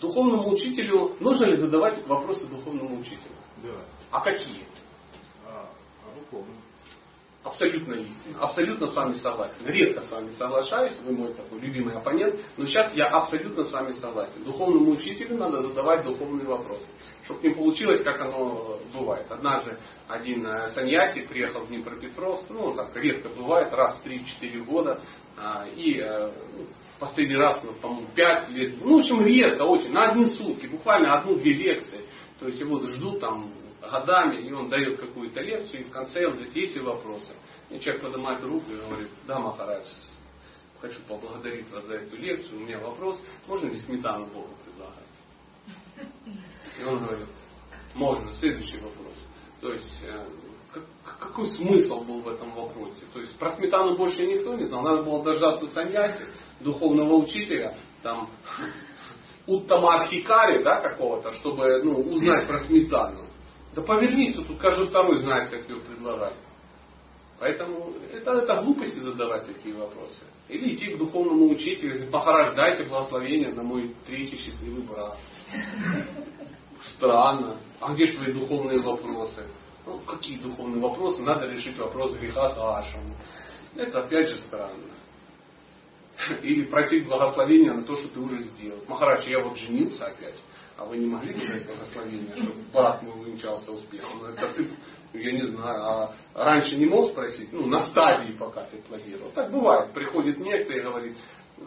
духовному 0.00 0.50
учителю, 0.50 1.16
нужно 1.20 1.44
ли 1.46 1.56
задавать 1.56 2.04
вопросы 2.06 2.46
духовному 2.48 2.98
учителю? 3.00 3.34
Да. 3.62 3.84
А 4.10 4.20
какие? 4.22 4.66
А, 5.46 5.70
а 6.04 6.18
духовно. 6.18 6.54
Абсолютно 7.42 7.94
истина. 7.94 8.38
Абсолютно 8.38 8.86
с 8.88 8.94
вами 8.94 9.14
согласен. 9.14 9.54
Редко 9.64 10.02
с 10.02 10.10
вами 10.10 10.30
соглашаюсь, 10.36 10.92
вы 11.06 11.12
мой 11.12 11.32
такой 11.32 11.58
любимый 11.60 11.94
оппонент, 11.94 12.38
но 12.58 12.66
сейчас 12.66 12.94
я 12.94 13.06
абсолютно 13.06 13.64
с 13.64 13.72
вами 13.72 13.92
согласен. 13.92 14.44
Духовному 14.44 14.90
учителю 14.90 15.38
надо 15.38 15.62
задавать 15.62 16.04
духовные 16.04 16.46
вопросы. 16.46 16.84
Чтобы 17.24 17.48
не 17.48 17.54
получилось, 17.54 18.02
как 18.02 18.20
оно 18.20 18.78
бывает. 18.92 19.24
Однажды 19.30 19.78
один 20.06 20.46
э, 20.46 20.70
саньяси 20.72 21.22
приехал 21.22 21.60
в 21.60 21.68
Днепропетровск, 21.68 22.44
ну 22.50 22.74
так 22.74 22.94
редко 22.96 23.30
бывает, 23.30 23.72
раз 23.72 23.98
в 23.98 24.06
3-4 24.06 24.64
года, 24.64 25.00
а, 25.38 25.66
и 25.66 25.98
э, 25.98 26.30
последний 26.98 27.36
раз, 27.36 27.60
ну, 27.62 27.72
по-моему, 27.72 28.08
5 28.14 28.48
лет, 28.50 28.74
ну, 28.84 28.96
в 28.96 29.00
общем, 29.00 29.22
редко 29.22 29.62
очень, 29.62 29.92
на 29.92 30.10
одни 30.10 30.26
сутки, 30.26 30.66
буквально 30.66 31.18
одну-две 31.18 31.54
лекции. 31.54 32.02
То 32.38 32.46
есть 32.46 32.60
его 32.60 32.78
ждут 32.86 33.20
там 33.20 33.50
годами, 33.90 34.46
и 34.46 34.52
он 34.52 34.68
дает 34.68 34.98
какую-то 34.98 35.40
лекцию, 35.40 35.82
и 35.82 35.84
в 35.84 35.90
конце 35.90 36.26
он 36.26 36.34
говорит, 36.34 36.54
есть 36.54 36.74
ли 36.74 36.80
вопросы? 36.80 37.32
И 37.70 37.78
человек 37.80 38.02
поднимает 38.02 38.42
руку 38.42 38.70
и 38.70 38.76
говорит, 38.76 39.08
да, 39.26 39.38
Махарадж, 39.38 39.86
хочу 40.80 41.00
поблагодарить 41.02 41.70
вас 41.70 41.84
за 41.86 41.94
эту 41.94 42.16
лекцию, 42.16 42.58
у 42.58 42.62
меня 42.62 42.78
вопрос, 42.78 43.20
можно 43.46 43.68
ли 43.68 43.78
сметану 43.78 44.26
Богу 44.26 44.54
предлагать? 44.64 45.00
И 46.80 46.84
он 46.84 47.04
говорит, 47.04 47.28
можно, 47.94 48.32
следующий 48.34 48.78
вопрос. 48.78 49.14
То 49.60 49.72
есть, 49.72 50.02
э, 50.02 50.26
какой 51.18 51.50
смысл 51.50 52.02
был 52.02 52.20
в 52.22 52.28
этом 52.28 52.52
вопросе? 52.52 53.04
То 53.12 53.20
есть, 53.20 53.36
про 53.38 53.54
сметану 53.56 53.96
больше 53.96 54.24
никто 54.24 54.54
не 54.54 54.64
знал, 54.64 54.82
надо 54.82 55.02
было 55.02 55.22
дождаться 55.22 55.66
саньяси, 55.68 56.24
духовного 56.60 57.14
учителя, 57.14 57.76
там, 58.02 58.30
Уттамархикари, 59.46 60.62
да, 60.62 60.80
какого-то, 60.80 61.32
чтобы 61.32 61.82
ну, 61.82 62.00
узнать 62.00 62.46
про 62.46 62.60
сметану. 62.60 63.24
Да 63.74 63.82
повернись, 63.82 64.34
тут 64.34 64.58
каждый 64.58 64.88
второй 64.88 65.18
знает, 65.18 65.50
как 65.50 65.68
ее 65.68 65.80
предлагать. 65.80 66.34
Поэтому 67.38 67.94
это, 68.12 68.32
это 68.32 68.62
глупости 68.62 68.98
задавать 68.98 69.46
такие 69.46 69.74
вопросы. 69.74 70.20
Или 70.48 70.74
идти 70.74 70.88
к 70.90 70.98
духовному 70.98 71.48
учителю, 71.50 72.10
Махарадж, 72.10 72.54
дайте 72.54 72.84
благословение 72.84 73.54
на 73.54 73.62
мой 73.62 73.94
третий 74.06 74.36
счастливый 74.36 74.82
брак. 74.82 75.16
Странно. 76.96 77.58
А 77.80 77.94
где 77.94 78.06
же 78.06 78.16
твои 78.16 78.32
духовные 78.32 78.80
вопросы? 78.80 79.46
Ну, 79.86 79.98
какие 80.00 80.38
духовные 80.38 80.82
вопросы? 80.82 81.22
Надо 81.22 81.46
решить 81.46 81.78
вопрос 81.78 82.14
греха 82.16 82.50
с 82.50 82.58
Ашем. 82.58 83.14
Это 83.76 84.00
опять 84.04 84.28
же 84.28 84.36
странно. 84.36 84.90
Или 86.42 86.66
просить 86.66 87.06
благословения 87.06 87.72
на 87.72 87.82
то, 87.82 87.94
что 87.94 88.08
ты 88.08 88.20
уже 88.20 88.42
сделал. 88.42 88.80
Махарадж, 88.88 89.26
я 89.28 89.40
вот 89.40 89.56
женился 89.56 90.06
опять. 90.06 90.34
А 90.80 90.86
вы 90.86 90.96
не 90.96 91.04
могли 91.04 91.34
бы 91.34 91.46
дать 91.46 91.66
благословение, 91.66 92.34
чтобы 92.36 92.54
брат 92.72 93.02
мой 93.02 93.20
увенчался 93.20 93.70
успехом? 93.70 94.20
Ну, 94.20 94.26
это 94.28 94.50
ты, 94.54 94.66
я 95.12 95.32
не 95.32 95.42
знаю, 95.42 95.84
а 95.84 96.14
раньше 96.34 96.78
не 96.78 96.86
мог 96.86 97.10
спросить? 97.10 97.52
Ну, 97.52 97.66
на 97.66 97.82
стадии, 97.88 98.32
пока 98.32 98.64
ты 98.64 98.78
планировал. 98.78 99.30
Так 99.32 99.52
бывает. 99.52 99.92
Приходит 99.92 100.38
некто 100.38 100.72
и 100.72 100.80
говорит, 100.80 101.18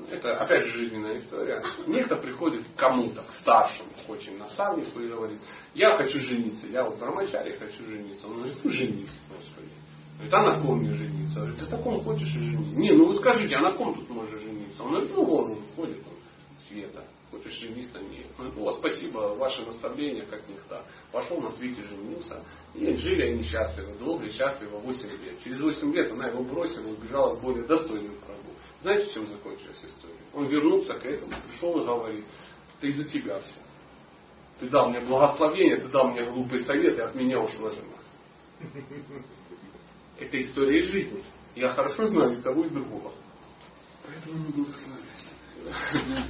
это 0.09 0.35
опять 0.37 0.65
же 0.65 0.79
жизненная 0.79 1.17
история. 1.17 1.61
Некто 1.85 2.15
приходит 2.15 2.63
к 2.75 2.79
кому-то, 2.79 3.21
к 3.21 3.31
старшему, 3.41 3.89
очень 4.07 4.35
наставнику 4.39 4.99
и 4.99 5.07
говорит, 5.07 5.39
я 5.75 5.95
хочу 5.95 6.19
жениться, 6.19 6.65
я 6.65 6.83
вот 6.83 6.97
брамачари 6.97 7.55
хочу 7.57 7.85
жениться. 7.85 8.25
Он 8.25 8.37
говорит, 8.37 8.57
ну 8.63 8.71
женись, 8.71 9.11
Господи. 9.29 9.69
Говорит, 10.15 10.33
а 10.33 10.41
на 10.41 10.59
ком 10.59 10.79
мне 10.79 10.91
жениться? 10.91 11.39
Говорит, 11.39 11.59
ты 11.59 11.67
на 11.67 11.77
ком 11.77 12.03
хочешь 12.03 12.33
и 12.33 12.39
жени. 12.39 12.75
Не, 12.77 12.91
ну 12.93 13.09
вы 13.09 13.17
скажите, 13.17 13.57
а 13.57 13.61
на 13.61 13.73
ком 13.73 13.93
тут 13.93 14.09
можешь 14.09 14.41
жениться? 14.41 14.81
Он 14.81 14.89
говорит, 14.89 15.11
ну 15.13 15.23
вон 15.23 15.51
он 15.51 15.59
ходит, 15.75 15.99
он, 15.99 16.17
Света. 16.67 17.03
Хочешь 17.33 17.53
женись 17.53 17.91
на 17.91 17.97
ней? 17.97 18.27
О, 18.37 18.73
спасибо, 18.73 19.33
ваше 19.35 19.65
наставление, 19.65 20.23
как 20.27 20.47
нехта. 20.47 20.85
Пошел 21.11 21.41
на 21.41 21.49
свете, 21.53 21.81
женился. 21.83 22.43
И 22.75 22.93
жили 22.93 23.31
они 23.31 23.41
счастливо, 23.41 23.95
долго 23.95 24.25
и 24.25 24.31
счастливо 24.31 24.77
8 24.77 25.09
лет. 25.09 25.41
Через 25.43 25.59
8 25.59 25.93
лет 25.95 26.11
она 26.11 26.27
его 26.27 26.43
бросила, 26.43 26.87
убежала 26.89 27.35
с 27.35 27.39
более 27.39 27.65
достойным 27.65 28.19
врагу. 28.19 28.51
Знаете, 28.81 29.11
чем 29.15 29.27
закончилась 29.27 29.77
история? 29.77 30.19
Он 30.31 30.45
вернулся 30.45 30.93
к 30.93 31.05
этому, 31.05 31.31
пришел 31.47 31.81
и 31.81 31.85
говорит, 31.85 32.25
это 32.77 32.87
из-за 32.87 33.05
тебя 33.05 33.39
все. 33.39 33.55
Ты 34.59 34.69
дал 34.69 34.91
мне 34.91 35.01
благословение, 35.01 35.77
ты 35.77 35.87
дал 35.87 36.11
мне 36.11 36.29
глупые 36.29 36.63
советы, 36.65 37.01
от 37.01 37.15
меня 37.15 37.39
ушла 37.39 37.71
жена. 37.71 37.97
Это 40.19 40.39
история 40.39 40.81
из 40.81 40.91
жизни. 40.91 41.23
Я 41.55 41.69
хорошо 41.69 42.05
знаю 42.05 42.37
и 42.37 42.43
того, 42.43 42.63
и 42.63 42.69
другого. 42.69 43.11
Поэтому 44.05 44.45
не 44.45 44.51
благословляйся. 44.51 45.12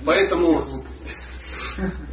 Поэтому, 0.06 0.64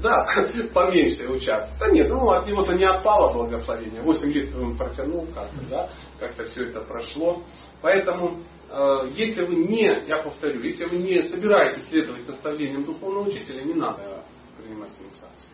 да, 0.03 0.27
поменьше 0.73 1.29
участвовать. 1.29 1.79
Да 1.79 1.89
нет, 1.91 2.09
ну 2.09 2.31
от 2.31 2.47
него-то 2.47 2.73
не 2.73 2.85
отпало 2.85 3.33
благословение. 3.33 4.03
Восемь 4.03 4.33
лет 4.33 4.55
он 4.55 4.77
протянул 4.77 5.27
как-то, 5.27 5.61
да, 5.69 5.91
как-то 6.19 6.45
все 6.45 6.67
это 6.69 6.81
прошло. 6.83 7.43
Поэтому, 7.83 8.41
э, 8.71 9.11
если 9.15 9.45
вы 9.45 9.55
не, 9.55 10.07
я 10.07 10.23
повторю, 10.23 10.63
если 10.63 10.85
вы 10.85 10.99
не 10.99 11.23
собираетесь 11.25 11.89
следовать 11.89 12.27
наставлениям 12.29 12.85
духовного 12.85 13.29
учителя, 13.29 13.63
не 13.63 13.75
надо 13.75 14.23
принимать 14.57 14.91
инициацию. 15.01 15.51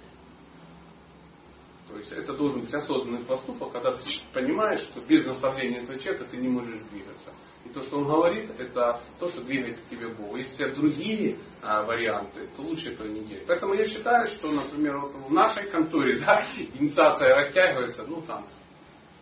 То 1.88 1.98
есть 1.98 2.12
это 2.12 2.32
должен 2.34 2.60
быть 2.60 2.74
осознанный 2.74 3.24
поступок, 3.24 3.72
когда 3.72 3.93
ты 3.93 4.02
понимаешь, 4.32 4.80
что 4.80 5.01
без 5.01 5.24
наставления 5.24 5.82
этого 5.82 5.98
человека 5.98 6.26
ты 6.30 6.36
не 6.36 6.48
можешь 6.48 6.80
двигаться. 6.90 7.32
И 7.66 7.72
то, 7.72 7.82
что 7.82 7.98
он 7.98 8.05
говорит, 8.05 8.51
это 8.59 9.01
то, 9.18 9.28
что 9.28 9.43
двигает 9.43 9.78
к 9.78 9.88
тебе 9.90 10.09
Бог. 10.09 10.36
Если 10.36 10.52
у 10.52 10.56
тебя 10.56 10.74
другие 10.74 11.38
а, 11.62 11.82
варианты, 11.82 12.48
то 12.56 12.62
лучше 12.62 12.93
этого 12.93 13.09
не 13.09 13.20
делать. 13.24 13.44
Поэтому 13.47 13.74
я 13.74 13.88
считаю, 13.88 14.26
что, 14.26 14.52
например, 14.52 14.98
вот 14.98 15.12
в 15.14 15.32
нашей 15.32 15.68
конторе 15.68 16.18
да, 16.26 16.47
инициация 16.78 17.34
растягивается, 17.34 18.05
ну 18.06 18.22
там, 18.22 18.47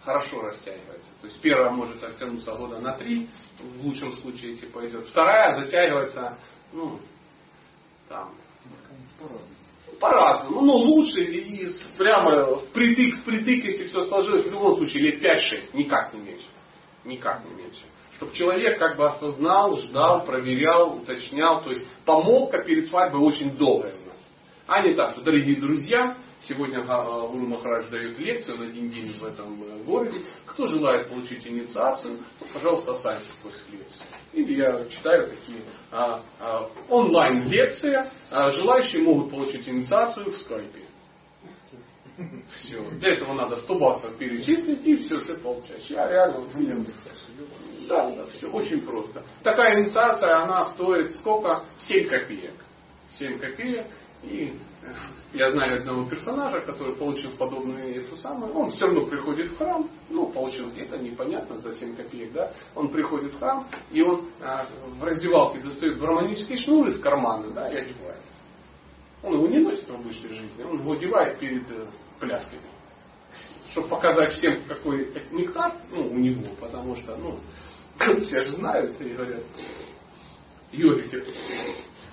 хорошо 0.03 0.43
растягивается. 0.43 1.11
То 1.21 1.27
есть 1.27 1.41
первая 1.41 1.71
может 1.71 2.03
растянуться 2.03 2.55
года 2.55 2.79
на 2.81 2.95
три, 2.97 3.29
в 3.59 3.87
лучшем 3.87 4.13
случае, 4.19 4.53
если 4.53 4.67
повезет. 4.67 5.07
Вторая 5.09 5.65
затягивается, 5.65 6.39
ну, 6.73 7.01
там, 8.09 8.35
по-разному. 9.99 10.61
Ну, 10.61 10.73
лучше 10.73 11.23
и 11.23 11.71
прямо 11.97 12.57
впритык, 12.57 13.21
впритык, 13.21 13.65
если 13.65 13.85
все 13.85 14.05
сложилось, 14.05 14.45
в 14.45 14.51
любом 14.51 14.77
случае 14.77 15.13
лет 15.13 15.23
5-6, 15.23 15.71
никак 15.73 16.13
не 16.13 16.21
меньше. 16.21 16.47
Никак 17.05 17.45
не 17.45 17.55
меньше. 17.55 17.85
Чтобы 18.17 18.33
человек 18.33 18.79
как 18.79 18.97
бы 18.97 19.09
осознал, 19.09 19.77
ждал, 19.77 20.25
проверял, 20.25 20.97
уточнял, 20.97 21.63
то 21.63 21.71
есть 21.71 21.85
помолвка 22.05 22.63
перед 22.63 22.89
свадьбой 22.89 23.21
очень 23.21 23.57
долгая 23.57 23.95
у 23.95 24.09
нас. 24.09 24.17
А 24.67 24.83
не 24.83 24.95
так, 24.95 25.13
что, 25.13 25.23
дорогие 25.23 25.57
друзья, 25.57 26.17
сегодня 26.43 26.85
а, 26.87 27.27
Гуру 27.27 27.47
Махарадж 27.47 27.89
дает 27.91 28.19
лекцию 28.19 28.59
на 28.59 28.67
один 28.67 28.89
день 28.89 29.13
в 29.13 29.25
этом 29.25 29.63
э, 29.63 29.83
городе. 29.85 30.21
Кто 30.47 30.67
желает 30.67 31.09
получить 31.09 31.47
инициацию, 31.47 32.19
то, 32.39 32.47
пожалуйста, 32.53 32.93
останьтесь 32.93 33.35
после 33.43 33.79
лекции. 33.79 34.07
Или 34.33 34.55
я 34.55 34.85
читаю 34.87 35.31
такие 35.31 35.63
а, 35.91 36.23
а, 36.41 36.69
онлайн-лекции. 36.89 38.11
А, 38.31 38.51
желающие 38.53 39.03
могут 39.03 39.31
получить 39.31 39.69
инициацию 39.69 40.31
в 40.31 40.37
скайпе. 40.39 40.85
Все. 42.61 42.81
Для 42.93 43.15
этого 43.15 43.35
надо 43.35 43.57
100 43.57 43.75
баксов 43.79 44.17
перечислить, 44.17 44.87
и 44.87 44.97
все, 44.97 45.19
ты 45.19 45.35
получаешь. 45.35 45.87
Я 45.89 46.09
реально 46.09 46.41
вот. 46.41 46.51
Да, 47.89 48.11
да, 48.11 48.27
все 48.27 48.49
очень 48.51 48.83
просто. 48.83 49.23
Такая 49.43 49.83
инициация, 49.83 50.43
она 50.43 50.67
стоит 50.71 51.15
сколько? 51.17 51.65
7 51.79 52.09
копеек. 52.09 52.55
7 53.19 53.39
копеек. 53.39 53.87
И 54.23 54.57
э, 54.83 54.87
я 55.35 55.51
знаю 55.51 55.81
одного 55.81 56.07
персонажа, 56.07 56.61
который 56.61 56.95
получил 56.95 57.33
подобную 57.33 58.01
эту 58.01 58.17
самую. 58.17 58.55
Он 58.55 58.71
все 58.71 58.87
равно 58.87 59.07
приходит 59.07 59.51
в 59.51 59.59
храм, 59.59 59.89
ну, 60.09 60.29
получил 60.29 60.71
где-то, 60.71 60.97
непонятно, 60.99 61.59
за 61.59 61.75
7 61.75 61.97
копеек, 61.97 62.33
да. 62.33 62.53
Он 62.75 62.89
приходит 62.89 63.33
в 63.33 63.39
храм, 63.39 63.67
и 63.91 64.01
он 64.01 64.29
а, 64.41 64.67
в 64.99 65.05
раздевалке 65.05 65.59
достает 65.59 65.99
гармонический 65.99 66.57
шнур 66.57 66.89
из 66.89 66.99
кармана, 67.01 67.51
да, 67.51 67.69
и 67.69 67.77
одевает. 67.77 68.23
Он 69.23 69.35
его 69.35 69.49
не 69.49 69.59
носит 69.59 69.89
в 69.89 69.95
обычной 69.95 70.31
жизни, 70.31 70.63
он 70.63 70.81
его 70.81 70.93
одевает 70.93 71.39
перед 71.39 71.71
э, 71.71 71.87
плясками. 72.21 72.63
Чтобы 73.71 73.89
показать 73.89 74.35
всем, 74.35 74.65
какой 74.69 75.09
нектар 75.33 75.75
ну, 75.91 76.07
у 76.07 76.17
него, 76.17 76.55
потому 76.61 76.95
что, 76.95 77.17
ну, 77.17 77.41
все 78.23 78.39
же 78.45 78.55
знают 78.55 79.01
и 79.01 79.09
говорят, 79.11 79.45
все 80.71 81.25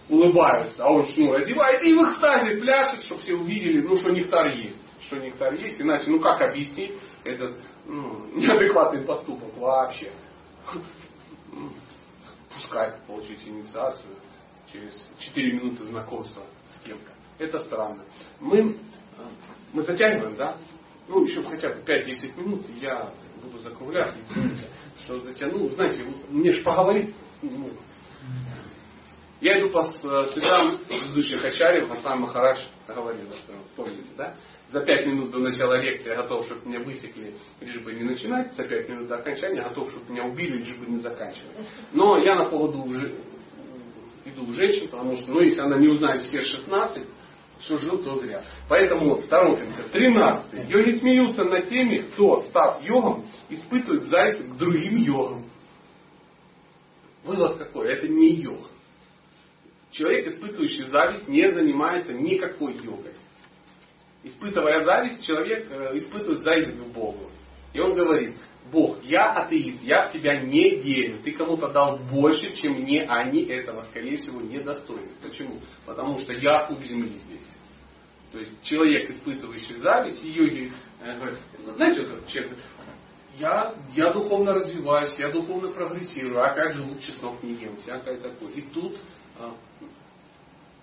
улыбаются, 0.09 0.83
а 0.83 0.91
он 0.91 1.05
шнур 1.07 1.37
одевает 1.37 1.81
и 1.83 1.93
в 1.93 2.03
экстазе 2.03 2.57
пляшет, 2.57 3.03
чтобы 3.03 3.21
все 3.21 3.33
увидели, 3.33 3.81
ну, 3.81 3.95
что 3.97 4.11
нектар 4.11 4.51
есть. 4.51 4.79
Что 5.07 5.17
нектар 5.17 5.53
есть, 5.53 5.81
иначе, 5.81 6.09
ну, 6.09 6.19
как 6.19 6.41
объяснить 6.41 6.93
этот 7.23 7.57
ну, 7.85 8.27
неадекватный 8.35 9.03
поступок 9.03 9.55
вообще? 9.57 10.11
Пускай 12.53 12.93
получить 13.07 13.39
инициацию 13.45 14.13
через 14.71 15.07
4 15.19 15.53
минуты 15.53 15.83
знакомства 15.85 16.43
с 16.75 16.85
кем-то. 16.85 17.11
Это 17.39 17.59
странно. 17.59 18.03
Мы, 18.39 18.77
мы 19.73 19.83
затягиваем, 19.83 20.35
да? 20.35 20.57
Ну, 21.07 21.23
еще 21.25 21.43
хотя 21.43 21.69
бы 21.69 21.81
5-10 21.81 22.39
минут, 22.39 22.69
и 22.69 22.79
я 22.79 23.11
буду 23.41 23.59
закругляться, 23.59 24.17
что 25.03 25.19
затянул. 25.21 25.69
Знаете, 25.71 26.05
мне 26.29 26.51
же 26.51 26.63
поговорить 26.63 27.13
ну, 27.41 27.69
я 29.41 29.59
иду 29.59 29.71
по 29.71 29.83
с- 29.83 30.31
следам 30.33 30.77
предыдущих 30.87 31.43
Ачарьев, 31.43 31.89
сам 32.03 32.21
Махарадж 32.21 32.59
говорил, 32.87 33.27
помните, 33.75 34.03
да? 34.15 34.35
За 34.69 34.81
пять 34.81 35.07
минут 35.07 35.31
до 35.31 35.39
начала 35.39 35.81
лекции 35.81 36.15
готов, 36.15 36.45
чтобы 36.45 36.69
меня 36.69 36.79
высекли, 36.81 37.33
лишь 37.59 37.79
бы 37.79 37.93
не 37.93 38.03
начинать, 38.03 38.53
за 38.53 38.63
пять 38.63 38.87
минут 38.87 39.07
до 39.07 39.15
окончания 39.15 39.63
готов, 39.63 39.89
чтобы 39.89 40.11
меня 40.11 40.25
убили, 40.25 40.57
лишь 40.57 40.75
бы 40.75 40.85
не 40.85 40.99
заканчивать. 40.99 41.57
Но 41.91 42.19
я 42.19 42.35
на 42.35 42.49
поводу 42.49 42.83
уже 42.83 43.15
иду 44.25 44.45
у 44.47 44.53
женщин, 44.53 44.87
потому 44.89 45.15
что, 45.15 45.31
ну, 45.31 45.41
если 45.41 45.61
она 45.61 45.77
не 45.77 45.87
узнает 45.87 46.21
все 46.21 46.43
16, 46.43 47.03
что 47.63 47.77
жил, 47.77 48.03
то 48.03 48.19
зря. 48.19 48.43
Поэтому 48.67 49.21
концепт. 49.55 49.91
Тринадцатый. 49.91 50.65
Йоги 50.67 50.99
смеются 50.99 51.43
над 51.43 51.69
теми, 51.69 51.99
кто, 51.99 52.41
став 52.43 52.83
йогом, 52.83 53.27
испытывает 53.49 54.03
зависть 54.05 54.49
к 54.49 54.57
другим 54.57 54.95
йогам. 54.97 55.45
Вывод 57.23 57.57
какой? 57.57 57.91
Это 57.93 58.07
не 58.07 58.35
йог. 58.35 58.61
Человек, 59.91 60.27
испытывающий 60.27 60.89
зависть, 60.89 61.27
не 61.27 61.51
занимается 61.51 62.13
никакой 62.13 62.73
йогой. 62.77 63.13
Испытывая 64.23 64.85
зависть, 64.85 65.23
человек 65.23 65.67
э, 65.69 65.97
испытывает 65.97 66.41
зависть 66.41 66.77
к 66.77 66.83
Богу. 66.93 67.29
И 67.73 67.79
он 67.79 67.93
говорит, 67.95 68.35
Бог, 68.72 69.03
я 69.03 69.26
атеист, 69.26 69.84
я 69.84 70.07
в 70.07 70.14
тебя 70.14 70.39
не 70.41 70.77
верю. 70.77 71.22
Ты 71.22 71.34
кому-то 71.34 71.68
дал 71.69 71.98
больше, 71.98 72.53
чем 72.53 72.73
мне, 72.73 73.03
а 73.03 73.23
они 73.23 73.43
этого, 73.43 73.81
скорее 73.84 74.18
всего, 74.18 74.39
недостойны. 74.39 75.11
Почему? 75.22 75.60
Потому 75.85 76.19
что 76.19 76.31
я 76.34 76.68
пуп 76.68 76.81
земли 76.84 77.18
здесь. 77.26 77.48
То 78.31 78.39
есть 78.39 78.64
человек, 78.64 79.10
испытывающий 79.10 79.76
зависть, 79.76 80.23
йоги 80.23 80.72
э, 81.02 81.18
говорят, 81.18 81.39
«Ну, 81.65 81.73
знаете, 81.73 82.02
вот 82.02 82.27
человек 82.27 82.52
говорит, 82.52 82.65
я, 83.38 83.73
я 83.93 84.11
духовно 84.11 84.53
развиваюсь, 84.53 85.15
я 85.18 85.31
духовно 85.31 85.69
прогрессирую, 85.69 86.43
а 86.43 86.53
как 86.53 86.73
же 86.73 86.84
лук 86.84 87.02
чеснок 87.02 87.41
не 87.43 87.53
ем, 87.53 87.76
всякое 87.77 88.18
такое. 88.19 88.52
И 88.52 88.61
тут, 88.61 88.98
а, 89.39 89.53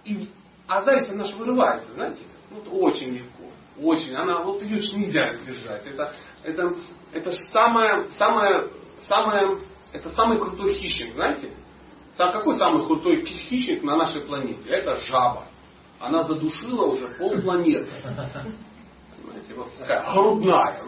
и, 0.05 0.29
а 0.67 0.83
зависть, 0.83 1.11
она 1.11 1.25
же 1.25 1.37
вырывается, 1.37 1.93
знаете, 1.93 2.23
вот 2.51 2.67
очень 2.71 3.15
легко, 3.15 3.45
очень, 3.79 4.15
она, 4.15 4.43
вот 4.43 4.63
ее 4.63 4.81
же 4.81 4.97
нельзя 4.97 5.29
сдержать, 5.35 5.87
это, 5.87 6.15
это, 6.43 6.75
это 7.13 7.33
самое, 7.53 8.09
самое, 8.19 8.65
самое, 9.09 9.59
это 9.93 10.11
самый 10.11 10.39
крутой 10.39 10.75
хищник, 10.75 11.15
знаете, 11.15 11.51
Сам- 12.17 12.33
какой 12.33 12.57
самый 12.59 12.85
крутой 12.85 13.25
хи- 13.25 13.35
хищник 13.35 13.83
на 13.85 13.97
нашей 13.97 14.23
планете? 14.23 14.69
Это 14.69 14.97
жаба. 14.97 15.45
Она 16.01 16.25
задушила 16.25 16.87
уже 16.87 17.07
полпланеты. 17.17 17.89
Понимаете, 19.17 19.55
вот 19.55 19.69
такая 19.79 20.13
грудная. 20.13 20.81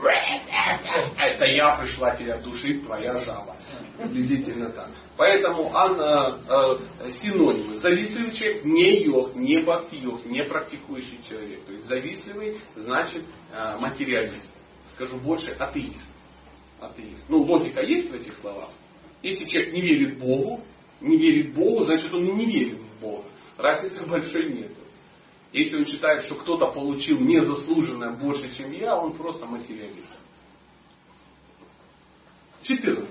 Это 1.19 1.45
я 1.47 1.77
пришла 1.77 2.17
тебя 2.17 2.39
душить, 2.39 2.85
твоя 2.85 3.21
жаба. 3.21 3.57
Приблизительно 3.99 4.71
так. 4.71 4.89
Поэтому 5.17 5.73
Анна, 5.75 6.39
э, 6.49 7.11
синонимы. 7.13 7.79
Завистливый 7.81 8.33
человек 8.33 8.65
не 8.65 9.03
йог, 9.05 9.35
не 9.37 9.59
бхакти-йог, 9.59 10.25
не 10.27 10.43
практикующий 10.45 11.21
человек. 11.29 11.65
То 11.65 11.73
есть 11.73 11.87
завистливый 11.87 12.61
значит 12.77 13.25
э, 13.53 13.77
материалист. 13.79 14.49
Скажу 14.95 15.19
больше, 15.19 15.53
атеист. 15.53 16.10
Атеист. 16.81 17.25
Ну, 17.29 17.43
логика 17.43 17.81
есть 17.81 18.11
в 18.11 18.15
этих 18.15 18.37
словах? 18.39 18.71
Если 19.23 19.45
человек 19.47 19.75
не 19.75 19.81
верит 19.81 20.19
Богу, 20.19 20.61
не 21.01 21.17
верит 21.17 21.55
Богу, 21.55 21.85
значит 21.85 22.13
он 22.13 22.25
не 22.25 22.47
верит 22.47 22.79
в 22.79 23.01
Бога. 23.01 23.25
Разницы 23.57 24.05
большой 24.07 24.53
нет. 24.53 24.73
Если 25.53 25.77
он 25.77 25.85
считает, 25.85 26.23
что 26.25 26.37
кто-то 26.37 26.69
получил 26.69 27.19
незаслуженно 27.19 28.13
больше, 28.13 28.55
чем 28.57 28.71
я, 28.73 28.97
он 28.97 29.15
просто 29.15 29.47
материалист. 29.47 30.09
14. 32.63 33.11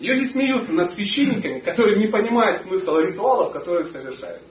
Йоги 0.00 0.28
смеются 0.32 0.72
над 0.72 0.92
священниками, 0.92 1.60
которые 1.60 1.98
не 1.98 2.08
понимают 2.08 2.62
смысл 2.62 2.98
ритуалов, 2.98 3.52
которые 3.52 3.86
совершают. 3.86 4.42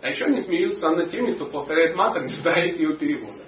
А 0.00 0.08
еще 0.08 0.24
они 0.24 0.40
смеются 0.42 0.90
над 0.90 1.10
теми, 1.10 1.32
кто 1.32 1.46
повторяет 1.46 1.94
мантры, 1.94 2.22
не 2.22 2.34
знает 2.42 2.78
ее 2.78 2.96
перевода. 2.96 3.41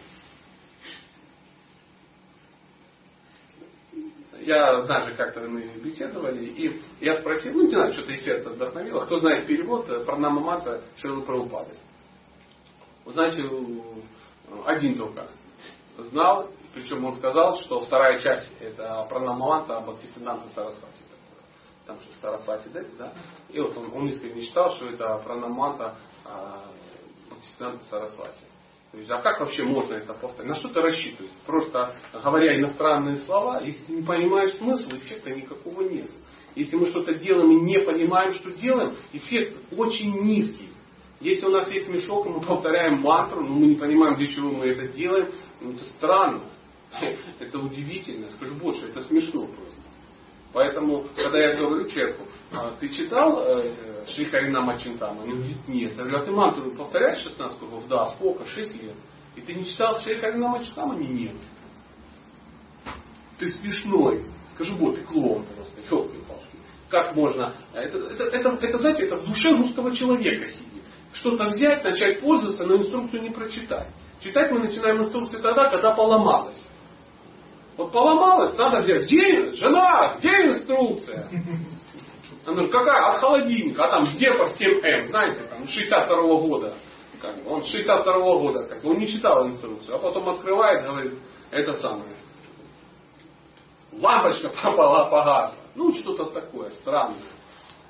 Я 4.44 4.82
даже 4.82 5.14
как-то 5.14 5.40
мы 5.40 5.62
беседовали, 5.82 6.44
и 6.44 6.80
я 7.00 7.18
спросил, 7.18 7.52
ну 7.54 7.62
не 7.62 7.70
знаю, 7.70 7.92
что-то 7.92 8.12
из 8.12 8.24
сердца 8.24 8.50
вдохновило, 8.50 9.00
кто 9.06 9.18
знает 9.18 9.46
перевод 9.46 9.86
Пранама 10.04 10.40
Мата 10.40 10.82
Шилы 10.96 11.22
Прабхупады. 11.22 11.70
Вы 13.06 13.12
знаете, 13.12 13.42
один 14.66 14.98
только 14.98 15.28
знал, 15.96 16.50
причем 16.74 17.04
он 17.04 17.14
сказал, 17.14 17.58
что 17.60 17.80
вторая 17.80 18.18
часть 18.18 18.50
это 18.60 19.06
Пранамаманта 19.08 19.80
Бхактисиданта 19.80 20.48
Сарасвати. 20.50 20.94
Там 21.86 21.98
что 22.00 22.14
Сарасвати, 22.20 22.68
да? 22.68 22.80
да? 22.98 23.12
И 23.48 23.60
вот 23.60 23.76
он, 23.76 23.92
он 23.94 24.08
искренне 24.08 24.42
считал, 24.42 24.74
что 24.74 24.88
это 24.88 25.22
Пранамаманта 25.24 25.94
Бхактисиданта 27.30 27.84
Сарасвати. 27.88 28.44
То 28.94 28.98
есть, 29.00 29.10
а 29.10 29.20
как 29.20 29.40
вообще 29.40 29.64
можно 29.64 29.94
это 29.94 30.14
повторить? 30.14 30.50
На 30.50 30.54
что 30.54 30.68
ты 30.68 30.80
рассчитываешь? 30.80 31.32
Просто 31.46 31.96
говоря 32.22 32.56
иностранные 32.56 33.18
слова, 33.18 33.60
если 33.60 33.84
ты 33.86 33.92
не 33.92 34.02
понимаешь 34.02 34.54
смысл, 34.54 34.88
эффекта 34.90 35.30
никакого 35.30 35.82
нет. 35.82 36.08
Если 36.54 36.76
мы 36.76 36.86
что-то 36.86 37.14
делаем 37.14 37.50
и 37.50 37.60
не 37.62 37.80
понимаем, 37.80 38.32
что 38.34 38.52
делаем, 38.52 38.94
эффект 39.12 39.58
очень 39.76 40.12
низкий. 40.22 40.68
Если 41.20 41.44
у 41.44 41.50
нас 41.50 41.68
есть 41.72 41.88
мешок, 41.88 42.26
и 42.26 42.28
мы 42.28 42.40
повторяем 42.40 43.00
мантру, 43.00 43.42
но 43.42 43.52
мы 43.52 43.66
не 43.66 43.74
понимаем, 43.74 44.14
для 44.14 44.28
чего 44.28 44.52
мы 44.52 44.66
это 44.66 44.86
делаем, 44.86 45.32
ну 45.60 45.72
это 45.72 45.84
странно. 45.96 46.42
Это 47.40 47.58
удивительно. 47.58 48.28
Скажу 48.30 48.54
больше, 48.54 48.86
это 48.86 49.00
смешно 49.00 49.46
просто. 49.46 49.80
Поэтому, 50.52 51.04
когда 51.16 51.38
я 51.40 51.56
говорю 51.56 51.88
человеку, 51.88 52.28
«А 52.52 52.70
ты 52.78 52.88
читал 52.90 53.42
э, 53.44 53.72
Шри 54.08 54.26
Харинама 54.26 54.78
Чинтама? 54.78 55.22
Он 55.22 55.30
говорит, 55.30 55.68
нет. 55.68 55.96
Я 55.96 56.04
говорю, 56.04 56.18
а 56.18 56.24
ты 56.24 56.30
мантру 56.30 56.70
повторяешь 56.72 57.18
16 57.18 57.58
кругов? 57.58 57.88
Да, 57.88 58.08
сколько? 58.10 58.46
6 58.46 58.82
лет. 58.82 58.94
И 59.36 59.40
ты 59.40 59.54
не 59.54 59.64
читал 59.64 59.98
Шри 60.00 60.16
Харинама 60.16 60.62
Чинтама? 60.64 60.96
Не, 60.96 61.06
нет. 61.06 61.36
Ты 63.38 63.50
смешной. 63.50 64.26
Скажу, 64.54 64.76
вот, 64.76 64.96
ты 64.96 65.02
клоун 65.02 65.44
просто, 65.44 65.80
елки 65.90 66.18
палки 66.28 66.44
Как 66.88 67.16
можно? 67.16 67.54
Это, 67.72 67.98
это, 67.98 68.24
это, 68.24 68.48
это, 68.50 68.78
знаете, 68.78 69.02
это 69.04 69.16
в 69.16 69.24
душе 69.26 69.50
русского 69.50 69.94
человека 69.94 70.48
сидит. 70.48 70.84
Что-то 71.12 71.46
взять, 71.46 71.82
начать 71.82 72.20
пользоваться, 72.20 72.64
но 72.64 72.76
инструкцию 72.76 73.22
не 73.22 73.30
прочитать. 73.30 73.88
Читать 74.20 74.50
мы 74.52 74.60
начинаем 74.60 75.02
инструкцию 75.02 75.42
тогда, 75.42 75.70
когда 75.70 75.92
поломалось. 75.92 76.60
Вот 77.76 77.92
поломалось, 77.92 78.56
надо 78.56 78.80
взять. 78.82 79.04
Где 79.04 79.50
жена? 79.50 80.16
Где 80.18 80.46
инструкция? 80.46 81.28
Она 82.46 82.54
говорит, 82.54 82.72
какая? 82.72 83.10
От 83.10 83.16
холодильника. 83.18 83.84
А 83.84 83.88
там 83.88 84.16
Гепар 84.16 84.48
7М, 84.48 85.08
знаете, 85.08 85.42
там 85.48 85.66
62 85.66 86.16
-го 86.16 86.46
года. 86.46 86.74
Как 87.20 87.34
он 87.46 87.62
62 87.64 88.16
-го 88.16 88.40
года, 88.40 88.64
как 88.64 88.82
бы, 88.82 88.90
он 88.90 88.98
не 88.98 89.08
читал 89.08 89.46
инструкцию. 89.46 89.96
А 89.96 89.98
потом 89.98 90.28
открывает, 90.28 90.84
говорит, 90.84 91.14
это 91.50 91.74
самое. 91.74 92.14
Лампочка 93.92 94.48
попала, 94.62 95.08
погасла. 95.10 95.54
Ну, 95.74 95.92
что-то 95.94 96.26
такое 96.26 96.70
странное. 96.70 97.18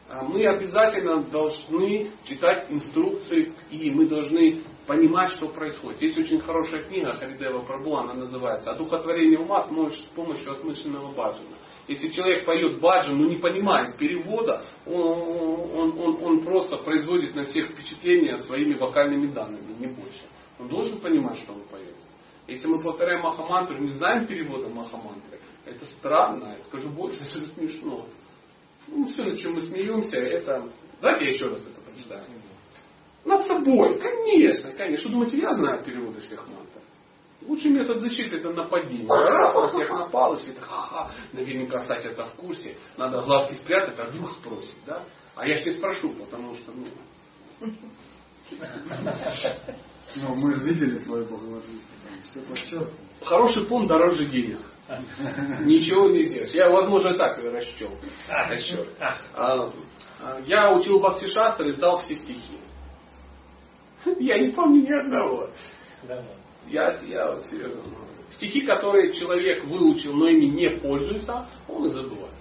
А 0.09 0.23
мы 0.23 0.47
обязательно 0.47 1.23
должны 1.23 2.11
читать 2.25 2.67
инструкции, 2.69 3.55
и 3.71 3.91
мы 3.91 4.07
должны 4.07 4.63
понимать, 4.87 5.33
что 5.33 5.49
происходит. 5.49 6.03
Есть 6.03 6.19
очень 6.19 6.41
хорошая 6.41 6.83
книга 6.83 7.13
Харидева 7.13 7.61
Прабу, 7.61 7.97
она 7.97 8.13
называется 8.13 8.71
«Одухотворение 8.71 9.39
ума 9.39 9.65
с 9.65 9.69
помощью 10.15 10.53
осмысленного 10.53 11.13
баджана». 11.13 11.57
Если 11.87 12.09
человек 12.09 12.47
поет 12.47 12.81
баджан, 12.81 13.19
но 13.19 13.29
не 13.29 13.37
понимает 13.37 13.99
перевода, 13.99 14.65
он, 14.87 14.95
он, 14.95 15.99
он, 15.99 16.19
он 16.23 16.45
просто 16.45 16.79
производит 16.79 17.35
на 17.35 17.45
всех 17.45 17.71
впечатление 17.71 18.39
своими 18.39 18.75
вокальными 18.75 19.31
данными, 19.31 19.75
не 19.79 19.89
больше. 19.89 20.23
Он 20.59 20.69
должен 20.69 20.99
понимать, 21.01 21.39
что 21.39 21.53
он 21.53 21.63
поет. 21.65 21.95
Если 22.47 22.67
мы 22.67 22.81
повторяем 22.81 23.23
Махамантру, 23.23 23.79
не 23.79 23.89
знаем 23.89 24.27
перевода 24.27 24.69
Махамантры, 24.69 25.41
это 25.67 25.85
странно, 25.87 26.57
я 26.59 26.65
скажу 26.69 26.89
больше, 26.91 27.23
это 27.23 27.53
смешно. 27.55 28.07
Ну, 28.89 29.07
все, 29.09 29.25
над 29.25 29.39
чем 29.39 29.55
мы 29.55 29.63
смеемся, 29.63 30.17
это... 30.17 30.69
Давайте 31.01 31.25
я 31.27 31.31
еще 31.33 31.47
раз 31.47 31.61
это 31.61 31.81
прочитаю. 31.81 32.23
Над 33.25 33.47
собой, 33.47 33.99
конечно, 33.99 34.73
конечно. 34.73 34.99
Что 34.99 35.09
думаете, 35.11 35.39
я 35.39 35.55
знаю 35.55 35.83
переводы 35.83 36.21
всех 36.21 36.47
мантр? 36.47 36.64
Лучший 37.47 37.71
метод 37.71 37.99
защиты 38.01 38.37
это 38.37 38.51
нападение. 38.51 39.07
Раз 39.07 39.55
на 39.55 39.69
всех 39.69 39.91
напал, 39.91 40.35
и 40.35 40.43
все 40.43 40.53
это 40.53 40.63
ха-ха. 40.63 41.11
Наверняка, 41.33 41.81
кстати, 41.81 42.07
это 42.07 42.25
в 42.27 42.33
курсе. 42.35 42.77
Надо 42.97 43.23
глазки 43.23 43.55
спрятать, 43.55 43.99
а 43.99 44.05
вдруг 44.05 44.31
спросит, 44.31 44.77
да? 44.87 45.03
А 45.37 45.47
я 45.47 45.59
ж 45.59 45.67
не 45.67 45.73
спрошу, 45.73 46.11
потому 46.11 46.55
что, 46.55 46.73
ну... 46.73 46.87
Ну, 50.17 50.35
мы 50.37 50.55
же 50.55 50.65
видели 50.65 50.99
твою 50.99 51.25
Бхагавадгиту, 51.25 51.81
все 52.31 52.41
подчеркнуто. 52.43 52.93
Хороший 53.23 53.67
пун 53.67 53.87
дороже 53.87 54.27
денег. 54.27 54.61
Ничего 55.61 56.11
не 56.11 56.29
делаешь. 56.29 56.53
Я, 56.53 56.69
возможно, 56.69 57.17
так 57.17 57.39
и 57.43 57.49
расчел. 57.49 57.91
расчел. 58.29 58.87
А, 59.01 59.73
а, 60.21 60.41
я 60.47 60.73
учил 60.73 61.01
Бхакти 61.01 61.27
Шастр 61.27 61.67
и 61.69 61.71
сдал 61.73 61.99
все 61.99 62.17
стихи. 62.17 62.59
Я 64.21 64.39
не 64.39 64.53
помню 64.53 64.83
ни 64.83 64.93
одного. 64.93 65.49
Я, 66.69 66.99
я 67.03 67.33
вот 67.33 67.47
серьезно 67.47 67.83
Стихи, 68.37 68.63
которые 68.63 69.13
человек 69.13 69.65
выучил, 69.65 70.13
но 70.13 70.29
ими 70.29 70.47
не 70.47 70.71
пользуется, 70.71 71.49
он 71.69 71.87
и 71.87 71.91
забывает. 71.91 72.35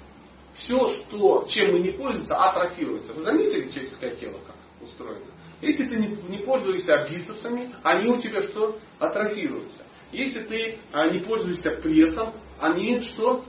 Все, 0.56 0.88
что, 0.88 1.46
чем 1.50 1.74
мы 1.74 1.80
не 1.80 1.92
пользуемся, 1.92 2.36
атрофируется. 2.36 3.14
Вы 3.14 3.24
заметили 3.24 3.70
человеческое 3.70 4.16
тело 4.16 4.40
как 4.46 4.56
устроено? 4.82 5.26
Если 5.62 5.86
ты 5.86 5.98
не, 5.98 6.08
не 6.30 6.44
пользуешься 6.44 7.08
бицепсами, 7.10 7.74
они 7.84 8.10
у 8.10 8.20
тебя 8.20 8.42
что? 8.42 8.78
Атрофируются. 9.00 9.84
Если 10.12 10.42
ты 10.42 10.78
а, 10.92 11.10
не 11.10 11.20
пользуешься 11.20 11.72
прессом, 11.82 12.36
они 12.60 13.00
что? 13.02 13.44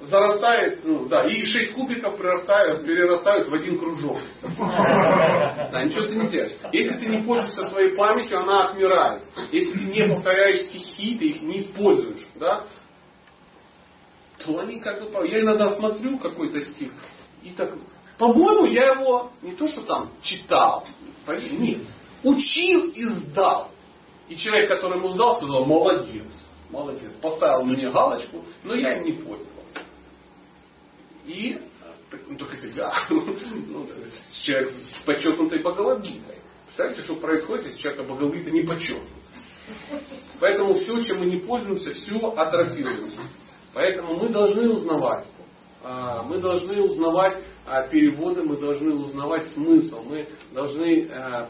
Зарастает, 0.00 0.84
ну 0.84 1.06
да, 1.06 1.24
и 1.24 1.44
6 1.44 1.74
кубиков 1.74 2.16
прирастают, 2.16 2.84
перерастают 2.84 3.48
в 3.48 3.54
один 3.54 3.78
кружок. 3.78 4.18
Да, 5.70 5.84
ничего 5.84 6.06
ты 6.06 6.16
не 6.16 6.28
делаешь. 6.28 6.52
Если 6.72 6.96
ты 6.96 7.06
не 7.08 7.22
пользуешься 7.22 7.68
своей 7.68 7.94
памятью, 7.94 8.38
она 8.38 8.68
отмирает. 8.70 9.22
Если 9.52 9.72
ты 9.72 9.84
не 9.84 10.06
повторяешь 10.06 10.62
стихи, 10.68 11.18
ты 11.18 11.26
их 11.26 11.42
не 11.42 11.60
используешь, 11.60 12.26
да, 12.36 12.64
то 14.38 14.58
они 14.60 14.80
как 14.80 15.02
бы... 15.02 15.28
Я 15.28 15.40
иногда 15.40 15.74
смотрю 15.76 16.18
какой-то 16.18 16.60
стих, 16.62 16.90
и 17.42 17.50
так, 17.50 17.74
по-моему, 18.16 18.66
я 18.66 18.92
его 18.92 19.30
не 19.42 19.52
то, 19.52 19.68
что 19.68 19.82
там 19.82 20.10
читал, 20.22 20.86
нет, 21.26 21.82
учил 22.22 22.90
и 22.90 23.04
сдал. 23.04 23.70
И 24.28 24.36
человек, 24.36 24.70
который 24.70 24.98
ему 24.98 25.10
сдал, 25.10 25.36
сказал, 25.36 25.64
молодец, 25.66 26.26
молодец, 26.70 27.12
поставил 27.20 27.64
мне 27.64 27.90
галочку, 27.90 28.44
но 28.62 28.74
я 28.74 28.96
им 28.96 29.04
не 29.04 29.12
пользовался. 29.12 29.57
И 31.28 31.60
ну, 32.26 32.38
только 32.38 32.56
я, 32.68 32.90
ну, 33.10 33.86
человек 34.42 34.70
с 34.70 35.04
подчеркнутой 35.04 35.60
Бхагавадгитой. 35.60 36.36
Представляете, 36.64 37.02
что 37.02 37.16
происходит, 37.16 37.66
если 37.66 37.78
человека 37.78 38.04
Бхагавадгита 38.04 38.50
не 38.50 38.62
подчеркнут. 38.62 39.10
Поэтому 40.40 40.74
все, 40.74 41.00
чем 41.02 41.18
мы 41.18 41.26
не 41.26 41.40
пользуемся, 41.40 41.92
все 41.92 42.18
атрофируется. 42.30 43.20
Поэтому 43.74 44.16
мы 44.16 44.30
должны 44.30 44.70
узнавать. 44.70 45.26
А, 45.84 46.22
мы 46.22 46.38
должны 46.38 46.82
узнавать 46.82 47.44
а, 47.66 47.86
переводы, 47.86 48.42
мы 48.42 48.56
должны 48.56 48.94
узнавать 48.94 49.48
смысл, 49.48 50.02
мы 50.02 50.26
должны 50.52 51.08
э, 51.10 51.48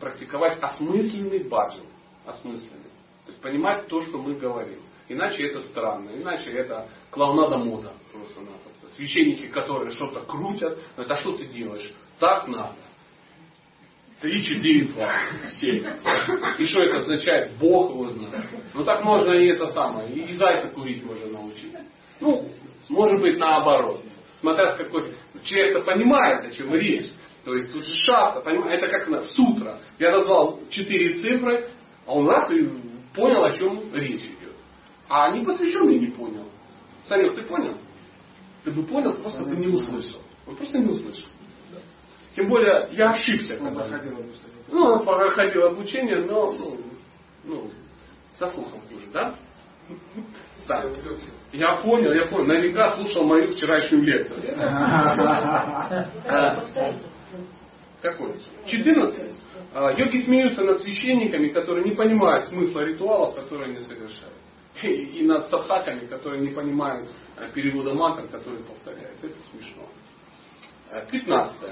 практиковать 0.00 0.58
осмысленный 0.62 1.40
баджан. 1.44 1.84
Осмысленный. 2.24 2.90
То 3.26 3.32
есть 3.32 3.42
понимать 3.42 3.86
то, 3.88 4.00
что 4.00 4.16
мы 4.16 4.34
говорим. 4.36 4.80
Иначе 5.08 5.46
это 5.48 5.60
странно, 5.62 6.10
иначе 6.10 6.50
это 6.50 6.88
клоунада 7.10 7.58
мода 7.58 7.92
просто-напросто 8.10 8.63
священники, 8.96 9.48
которые 9.48 9.90
что-то 9.92 10.20
крутят, 10.20 10.78
это 10.96 11.16
что 11.16 11.36
ты 11.36 11.46
делаешь? 11.46 11.92
Так 12.18 12.46
надо. 12.48 12.76
Три, 14.20 14.42
четыре, 14.42 14.86
два, 14.86 15.12
семь. 15.56 15.84
И 16.58 16.66
что 16.66 16.82
это 16.82 17.00
означает? 17.00 17.56
Бог 17.58 17.90
его 17.90 18.08
знает. 18.08 18.46
Ну 18.72 18.84
так 18.84 19.04
можно 19.04 19.32
и 19.32 19.48
это 19.48 19.68
самое, 19.68 20.10
и, 20.10 20.20
и 20.20 20.34
зайца 20.34 20.68
курить 20.68 21.04
можно 21.04 21.26
научить. 21.26 21.72
Ну, 22.20 22.48
может 22.88 23.20
быть 23.20 23.38
наоборот. 23.38 24.02
Смотря 24.40 24.74
с 24.74 24.76
какой... 24.76 25.04
Человек-то 25.42 25.84
понимает, 25.84 26.44
о 26.44 26.50
чем 26.52 26.74
речь. 26.74 27.10
То 27.44 27.54
есть 27.54 27.72
тут 27.72 27.84
же 27.84 27.92
шафта, 27.92 28.40
понимаете, 28.40 28.86
это 28.86 28.98
как 28.98 29.08
на 29.08 29.24
сутра. 29.24 29.78
Я 29.98 30.12
назвал 30.12 30.60
четыре 30.70 31.14
цифры, 31.14 31.68
а 32.06 32.12
он 32.14 32.26
раз 32.26 32.50
и 32.50 32.66
понял, 33.14 33.44
о 33.44 33.52
чем 33.52 33.94
речь 33.94 34.22
идет. 34.22 34.54
А 35.08 35.30
непосвященный 35.30 35.98
не 35.98 36.10
понял. 36.12 36.48
Санек, 37.06 37.34
ты 37.34 37.42
понял? 37.42 37.76
Ты 38.64 38.70
бы 38.70 38.82
понял, 38.84 39.14
просто 39.14 39.44
ты 39.44 39.56
не 39.56 39.68
услышал. 39.68 40.20
Он 40.46 40.56
просто 40.56 40.78
не 40.78 40.88
услышал. 40.88 41.26
Тем 42.34 42.48
более 42.48 42.88
я 42.92 43.10
ошибся. 43.10 43.58
Он 43.60 43.74
проходил 43.74 44.12
обучение. 44.12 44.54
Ну, 44.68 44.84
он 44.84 45.04
проходил 45.04 45.64
обучение, 45.66 46.24
но 46.24 46.52
ну, 46.52 46.80
ну, 47.44 47.70
со 48.32 48.50
слухом 48.50 48.80
хуже, 48.88 49.06
да? 49.12 49.34
Да. 50.66 50.82
Я 51.52 51.76
понял, 51.76 52.10
я 52.12 52.26
понял. 52.26 52.46
Наверняка 52.46 52.96
слушал 52.96 53.24
мою 53.24 53.52
вчерашнюю 53.52 54.02
лекцию. 54.02 54.54
А, 56.26 56.94
Какой? 58.00 58.40
14. 58.64 59.36
А, 59.74 59.92
Йоги 59.92 60.22
смеются 60.22 60.62
над 60.62 60.80
священниками, 60.80 61.48
которые 61.48 61.84
не 61.84 61.94
понимают 61.94 62.48
смысла 62.48 62.80
ритуалов, 62.80 63.34
которые 63.34 63.70
они 63.74 63.80
совершают. 63.80 64.34
И, 64.82 65.22
над 65.26 65.48
садхаками, 65.50 66.06
которые 66.06 66.40
не 66.40 66.54
понимают 66.54 67.10
перевода 67.54 67.94
мантр, 67.94 68.28
которые 68.28 68.62
повторяют. 68.64 69.22
Это 69.22 69.34
смешно. 69.50 69.84
А, 70.90 71.00
15. 71.00 71.70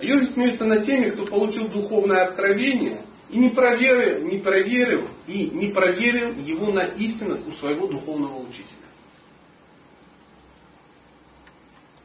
Йоги 0.00 0.24
смеются 0.32 0.64
над 0.64 0.84
теми, 0.84 1.10
кто 1.10 1.26
получил 1.26 1.68
духовное 1.68 2.26
откровение 2.26 3.06
и 3.30 3.38
не 3.38 3.50
проверил, 3.50 4.26
не 4.26 4.38
проверил 4.38 5.08
и 5.26 5.50
не 5.50 5.68
проверил 5.68 6.34
его 6.34 6.72
на 6.72 6.86
истинность 6.94 7.46
у 7.48 7.52
своего 7.52 7.86
духовного 7.86 8.38
учителя. 8.40 8.84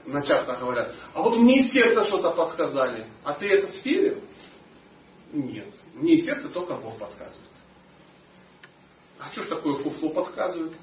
На 0.06 0.22
часто 0.24 0.56
говорят, 0.56 0.96
а 1.14 1.22
вот 1.22 1.38
мне 1.38 1.60
из 1.60 1.72
сердца 1.72 2.04
что-то 2.06 2.32
подсказали, 2.32 3.06
а 3.24 3.34
ты 3.34 3.48
это 3.48 3.68
сферил? 3.74 4.24
Нет, 5.32 5.68
мне 5.94 6.16
из 6.16 6.26
сердца 6.26 6.50
только 6.50 6.76
Бог 6.76 6.98
подсказывает. 6.98 7.50
А 9.20 9.30
что 9.32 9.44
ж 9.44 9.48
такое 9.48 9.76
фуфло 9.76 10.10
подсказывает? 10.10 10.74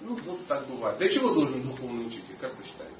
Ну, 0.00 0.16
вот 0.26 0.46
так 0.46 0.66
бывает. 0.68 0.98
Для 0.98 1.08
чего 1.08 1.32
должен 1.32 1.62
духовный 1.62 2.06
учитель, 2.06 2.36
как 2.40 2.56
вы 2.56 2.64
считаете? 2.64 2.94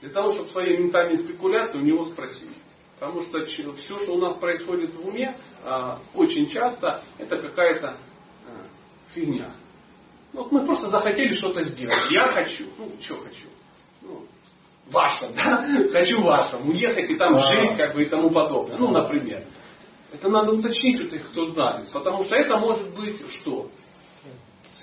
Для 0.00 0.10
того, 0.10 0.30
чтобы 0.30 0.48
свои 0.50 0.76
ментальные 0.78 1.20
спекуляции 1.20 1.78
у 1.78 1.84
него 1.84 2.06
спросить. 2.06 2.56
Потому 2.98 3.22
что 3.22 3.44
все, 3.46 3.98
что 3.98 4.14
у 4.14 4.18
нас 4.18 4.36
происходит 4.36 4.94
в 4.94 5.06
уме, 5.06 5.36
а, 5.64 6.00
очень 6.14 6.46
часто 6.48 7.02
это 7.18 7.38
какая-то 7.38 7.88
а, 7.88 7.96
фигня. 9.14 9.52
Вот 10.32 10.52
мы 10.52 10.64
просто 10.64 10.88
захотели 10.88 11.34
что-то 11.34 11.62
сделать. 11.62 12.10
Я 12.10 12.28
хочу. 12.28 12.66
Ну, 12.78 12.92
что 13.00 13.18
хочу? 13.18 13.48
Ну, 14.02 14.26
ваше, 14.90 15.30
да? 15.34 15.66
Хочу 15.92 16.22
ваше. 16.22 16.56
Уехать 16.56 17.10
и 17.10 17.16
там 17.16 17.34
жить, 17.34 17.76
как 17.76 17.94
бы 17.94 18.04
и 18.04 18.08
тому 18.08 18.30
подобное. 18.30 18.76
Ну, 18.76 18.90
например. 18.90 19.44
Это 20.12 20.28
надо 20.28 20.52
уточнить 20.52 21.00
у 21.00 21.08
тех, 21.08 21.28
кто 21.30 21.46
знает. 21.46 21.90
Потому 21.92 22.24
что 22.24 22.36
это 22.36 22.56
может 22.56 22.94
быть 22.94 23.20
что? 23.30 23.70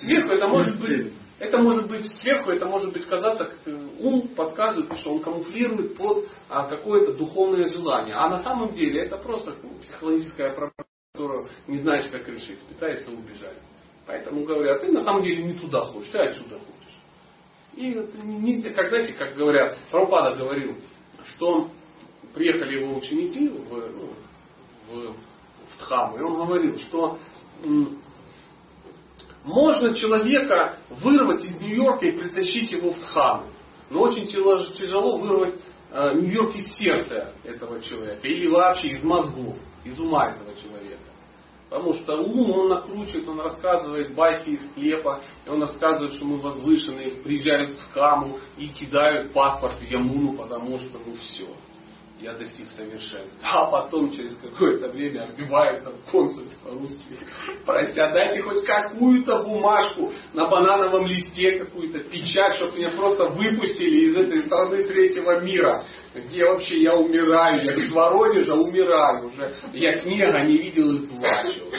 Сверху 0.00 0.30
это 0.30 0.48
может 0.48 0.80
быть 0.80 1.12
это 1.38 1.58
может 1.58 1.88
быть 1.88 2.06
сверху, 2.18 2.50
это 2.50 2.66
может 2.66 2.92
быть 2.92 3.06
казаться, 3.06 3.44
как 3.44 3.74
ум 4.00 4.28
подсказывает, 4.28 4.98
что 4.98 5.12
он 5.12 5.20
камуфлирует 5.20 5.96
под 5.96 6.28
а, 6.48 6.66
какое-то 6.66 7.12
духовное 7.12 7.68
желание. 7.68 8.16
А 8.16 8.28
на 8.28 8.38
самом 8.38 8.72
деле 8.72 9.04
это 9.04 9.18
просто 9.18 9.54
ну, 9.62 9.78
психологическая 9.80 10.50
проблема, 10.50 10.84
которую 11.12 11.48
не 11.68 11.78
знаешь, 11.78 12.10
как 12.10 12.28
решить, 12.28 12.58
пытается 12.60 13.12
убежать. 13.12 13.56
Поэтому 14.06 14.44
говорят, 14.44 14.80
ты 14.80 14.90
на 14.90 15.04
самом 15.04 15.22
деле 15.22 15.44
не 15.44 15.52
туда 15.52 15.82
хочешь, 15.82 16.10
ты 16.10 16.18
отсюда 16.18 16.58
хочешь. 16.58 16.78
И 17.74 17.92
как 18.72 18.88
знаете, 18.88 19.12
как 19.12 19.36
говорят, 19.36 19.78
Прабхупада 19.92 20.36
говорил, 20.36 20.74
что 21.24 21.68
приехали 22.34 22.80
его 22.80 22.96
ученики 22.96 23.48
в, 23.48 23.70
ну, 23.70 24.12
в, 24.90 25.12
в 25.12 25.78
Дхаму, 25.78 26.18
и 26.18 26.22
он 26.22 26.34
говорил, 26.34 26.76
что 26.78 27.18
можно 29.48 29.94
человека 29.94 30.76
вырвать 30.90 31.44
из 31.44 31.58
Нью-Йорка 31.60 32.06
и 32.06 32.18
притащить 32.18 32.70
его 32.70 32.90
в 32.90 32.98
Дхаму. 32.98 33.46
Но 33.90 34.02
очень 34.02 34.26
тяжело 34.26 35.16
вырвать 35.16 35.54
э, 35.90 36.12
Нью-Йорк 36.14 36.54
из 36.54 36.76
сердца 36.76 37.32
этого 37.44 37.80
человека. 37.80 38.26
Или 38.26 38.48
вообще 38.48 38.88
из 38.88 39.02
мозгов, 39.02 39.56
из 39.84 39.98
ума 39.98 40.32
этого 40.32 40.54
человека. 40.54 41.02
Потому 41.70 41.94
что 41.94 42.16
ум 42.16 42.50
он 42.50 42.68
накручивает, 42.68 43.28
он 43.28 43.40
рассказывает 43.40 44.14
байки 44.14 44.50
из 44.50 44.70
склепа, 44.70 45.22
и 45.46 45.50
он 45.50 45.62
рассказывает, 45.62 46.14
что 46.14 46.24
мы 46.24 46.38
возвышенные, 46.38 47.10
приезжают 47.22 47.72
в 47.72 47.92
Хаму 47.92 48.38
и 48.56 48.68
кидают 48.68 49.32
паспорт 49.32 49.78
в 49.78 49.90
Ямуну, 49.90 50.34
потому 50.34 50.78
что 50.78 50.98
ну 51.04 51.14
все 51.14 51.46
я 52.20 52.32
достиг 52.32 52.66
совершенства. 52.76 53.38
А 53.42 53.66
потом 53.66 54.10
через 54.12 54.36
какое-то 54.36 54.88
время 54.88 55.22
отбивают 55.22 55.84
там 55.84 55.94
консульство 56.10 56.68
по-русски. 56.68 57.04
Прости, 57.64 58.00
отдайте 58.00 58.42
хоть 58.42 58.64
какую-то 58.64 59.42
бумажку 59.44 60.12
на 60.32 60.48
банановом 60.48 61.06
листе, 61.06 61.58
какую-то 61.58 62.00
печать, 62.00 62.56
чтобы 62.56 62.78
меня 62.78 62.90
просто 62.90 63.26
выпустили 63.26 64.10
из 64.10 64.16
этой 64.16 64.44
страны 64.46 64.84
третьего 64.84 65.40
мира, 65.40 65.84
где 66.14 66.44
вообще 66.44 66.82
я 66.82 66.96
умираю, 66.96 67.64
я 67.64 67.72
из 67.74 67.92
Воронежа 67.92 68.54
умираю 68.54 69.28
уже. 69.28 69.54
Я 69.72 70.00
снега 70.00 70.40
не 70.40 70.58
видел 70.58 70.94
и 70.94 71.06
плачу. 71.06 71.70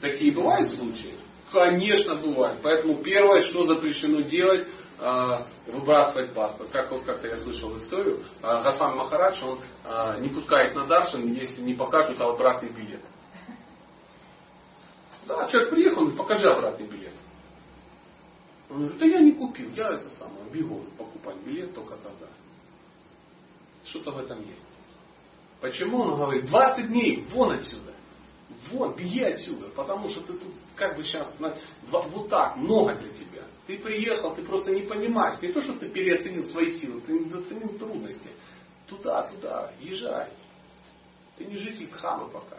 Такие 0.00 0.32
бывают 0.32 0.68
случаи? 0.70 1.14
Конечно, 1.52 2.16
бывает. 2.16 2.58
Поэтому 2.62 2.96
первое, 3.02 3.42
что 3.42 3.64
запрещено 3.64 4.20
делать, 4.20 4.68
выбрасывать 5.66 6.34
паспорт. 6.34 6.70
Как 6.70 6.90
вот 6.90 7.04
как-то 7.04 7.28
я 7.28 7.38
слышал 7.38 7.76
историю, 7.78 8.22
Гасан 8.42 8.96
Махарадж, 8.96 9.42
он 9.42 9.60
а, 9.84 10.18
не 10.18 10.28
пускает 10.28 10.74
на 10.74 10.86
Даршин, 10.86 11.32
если 11.32 11.62
не 11.62 11.74
покажут 11.74 12.20
обратный 12.20 12.68
билет. 12.68 13.02
Да, 15.26 15.48
человек 15.48 15.70
приехал, 15.70 16.10
покажи 16.12 16.50
обратный 16.50 16.86
билет. 16.86 17.14
Он 18.68 18.78
говорит, 18.78 18.98
да 18.98 19.06
я 19.06 19.20
не 19.20 19.32
купил, 19.32 19.70
я 19.70 19.88
это 19.88 20.08
самое, 20.10 20.44
бегу 20.52 20.84
покупать 20.98 21.36
билет 21.46 21.74
только 21.74 21.94
тогда. 21.96 22.26
Что-то 23.84 24.10
в 24.10 24.18
этом 24.18 24.40
есть. 24.46 24.64
Почему 25.60 26.00
он 26.00 26.16
говорит, 26.16 26.46
20 26.46 26.88
дней, 26.88 27.26
вон 27.32 27.52
отсюда. 27.52 27.92
Вон, 28.70 28.94
беги 28.94 29.22
отсюда, 29.22 29.68
потому 29.74 30.08
что 30.10 30.20
ты 30.22 30.34
тут 30.34 30.52
как 30.76 30.96
бы 30.96 31.04
сейчас 31.04 31.32
вот 31.90 32.28
так, 32.28 32.56
много 32.56 32.94
для 32.96 33.12
тебя. 33.12 33.29
Ты 33.70 33.78
приехал, 33.78 34.34
ты 34.34 34.42
просто 34.42 34.72
не 34.72 34.82
понимаешь. 34.82 35.40
Не 35.40 35.52
то, 35.52 35.60
что 35.60 35.74
ты 35.74 35.88
переоценил 35.88 36.42
свои 36.46 36.76
силы, 36.80 37.00
ты 37.02 37.12
недооценил 37.12 37.68
трудности. 37.78 38.30
Туда, 38.88 39.22
туда, 39.28 39.70
езжай. 39.78 40.26
Ты 41.38 41.44
не 41.44 41.54
житель 41.54 41.86
Кхамы 41.86 42.28
пока. 42.30 42.56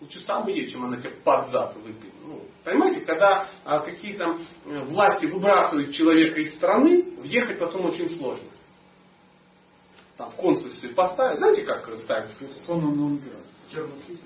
Лучше 0.00 0.18
сам 0.24 0.48
уедь, 0.48 0.72
чем 0.72 0.86
она 0.86 0.96
тебе 0.96 1.10
под 1.22 1.50
зад 1.52 1.76
выпил. 1.76 2.10
Ну, 2.26 2.42
понимаете, 2.64 3.02
когда 3.02 3.48
а, 3.64 3.78
какие-то 3.78 4.36
власти 4.64 5.26
выбрасывают 5.26 5.92
человека 5.92 6.40
из 6.40 6.52
страны, 6.56 7.04
въехать 7.18 7.60
потом 7.60 7.86
очень 7.86 8.08
сложно. 8.16 8.48
Там 10.16 10.32
в 10.32 10.34
консульстве 10.34 10.90
поставят, 10.94 11.38
знаете, 11.38 11.62
как 11.62 11.88
ставят? 11.98 12.30
Сонно 12.66 13.20
Черный 13.70 14.02
список. 14.02 14.24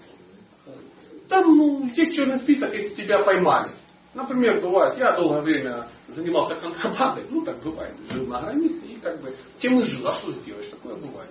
Там, 1.28 1.54
ну, 1.54 1.86
есть 1.94 2.16
черный 2.16 2.38
список, 2.38 2.72
если 2.72 2.94
тебя 2.94 3.22
поймали. 3.22 3.72
Например, 4.18 4.60
бывает, 4.60 4.98
я 4.98 5.12
долгое 5.12 5.42
время 5.42 5.88
занимался 6.08 6.56
контрабандой, 6.56 7.26
ну 7.30 7.44
так 7.44 7.62
бывает, 7.62 7.94
жил 8.10 8.26
на 8.26 8.40
границе 8.40 8.84
и 8.84 8.96
как 8.96 9.20
бы 9.22 9.32
тем 9.60 9.78
и 9.78 9.84
жил, 9.84 10.08
а 10.08 10.14
что 10.14 10.32
сделаешь, 10.32 10.66
такое 10.66 10.96
бывает. 10.96 11.30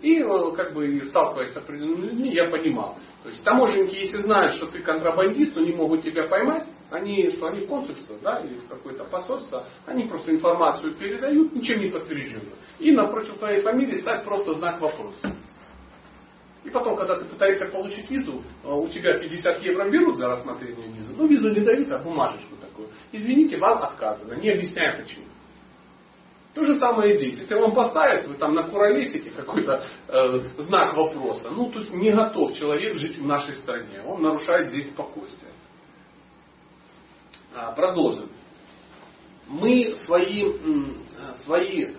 И 0.00 0.20
э, 0.20 0.52
как 0.54 0.72
бы 0.72 1.00
сталкиваясь 1.08 1.52
с 1.52 1.56
определенными 1.56 2.10
людьми, 2.10 2.30
я 2.30 2.48
понимал. 2.48 2.96
То 3.24 3.30
есть 3.30 3.42
таможенники, 3.42 3.96
если 3.96 4.18
знают, 4.18 4.54
что 4.54 4.68
ты 4.68 4.78
контрабандист, 4.78 5.56
но 5.56 5.62
не 5.62 5.72
могут 5.72 6.04
тебя 6.04 6.28
поймать, 6.28 6.68
они, 6.92 7.28
что 7.32 7.48
они 7.48 7.62
в 7.62 7.66
консульство, 7.66 8.14
да, 8.22 8.38
или 8.38 8.54
в 8.54 8.68
какое-то 8.68 9.02
посольство, 9.02 9.64
они 9.86 10.04
просто 10.06 10.30
информацию 10.30 10.94
передают, 10.94 11.52
ничем 11.52 11.80
не 11.80 11.90
подтвержденно. 11.90 12.54
И 12.78 12.92
напротив 12.92 13.36
твоей 13.38 13.62
фамилии 13.62 14.00
ставят 14.00 14.24
просто 14.24 14.54
знак 14.54 14.80
вопроса. 14.80 15.34
И 16.64 16.70
потом, 16.70 16.96
когда 16.96 17.16
ты 17.16 17.24
пытаешься 17.24 17.66
получить 17.66 18.10
визу, 18.10 18.42
а 18.64 18.74
у 18.74 18.88
тебя 18.88 19.18
50 19.18 19.62
евро 19.62 19.88
берут 19.88 20.16
за 20.16 20.28
рассмотрение 20.28 20.88
визы. 20.88 21.14
Ну, 21.16 21.26
визу 21.26 21.50
не 21.50 21.60
дают, 21.60 21.90
а 21.92 21.98
бумажечку 21.98 22.56
такую. 22.56 22.88
Извините, 23.12 23.56
вам 23.58 23.78
отказано, 23.78 24.34
не 24.34 24.50
объясняя 24.50 25.00
почему. 25.00 25.24
То 26.54 26.64
же 26.64 26.76
самое 26.76 27.14
и 27.14 27.18
здесь. 27.18 27.38
Если 27.38 27.54
вам 27.54 27.72
поставят, 27.72 28.26
вы 28.26 28.34
там 28.34 28.54
накуролесите 28.54 29.30
какой-то 29.30 29.84
э, 30.08 30.38
знак 30.58 30.96
вопроса, 30.96 31.50
ну, 31.50 31.70
то 31.70 31.78
есть 31.78 31.92
не 31.92 32.10
готов 32.10 32.54
человек 32.54 32.96
жить 32.96 33.16
в 33.18 33.24
нашей 33.24 33.54
стране. 33.54 34.02
Он 34.02 34.22
нарушает 34.22 34.70
здесь 34.70 34.88
спокойствие. 34.88 35.52
А, 37.54 37.72
продолжим. 37.72 38.28
Мы 39.46 39.94
свои, 40.04 40.52
свои 41.44 41.84
э, 41.84 41.92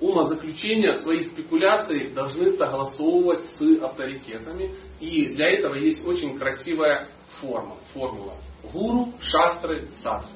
умозаключения, 0.00 0.94
свои 1.00 1.22
спекуляции 1.24 2.08
должны 2.08 2.52
согласовывать 2.52 3.44
с 3.56 3.82
авторитетами. 3.82 4.74
И 5.00 5.34
для 5.34 5.48
этого 5.50 5.74
есть 5.74 6.06
очень 6.06 6.38
красивая 6.38 7.08
форма, 7.40 7.76
формула. 7.92 8.34
Гуру, 8.72 9.12
шастры, 9.20 9.88
садху. 10.02 10.30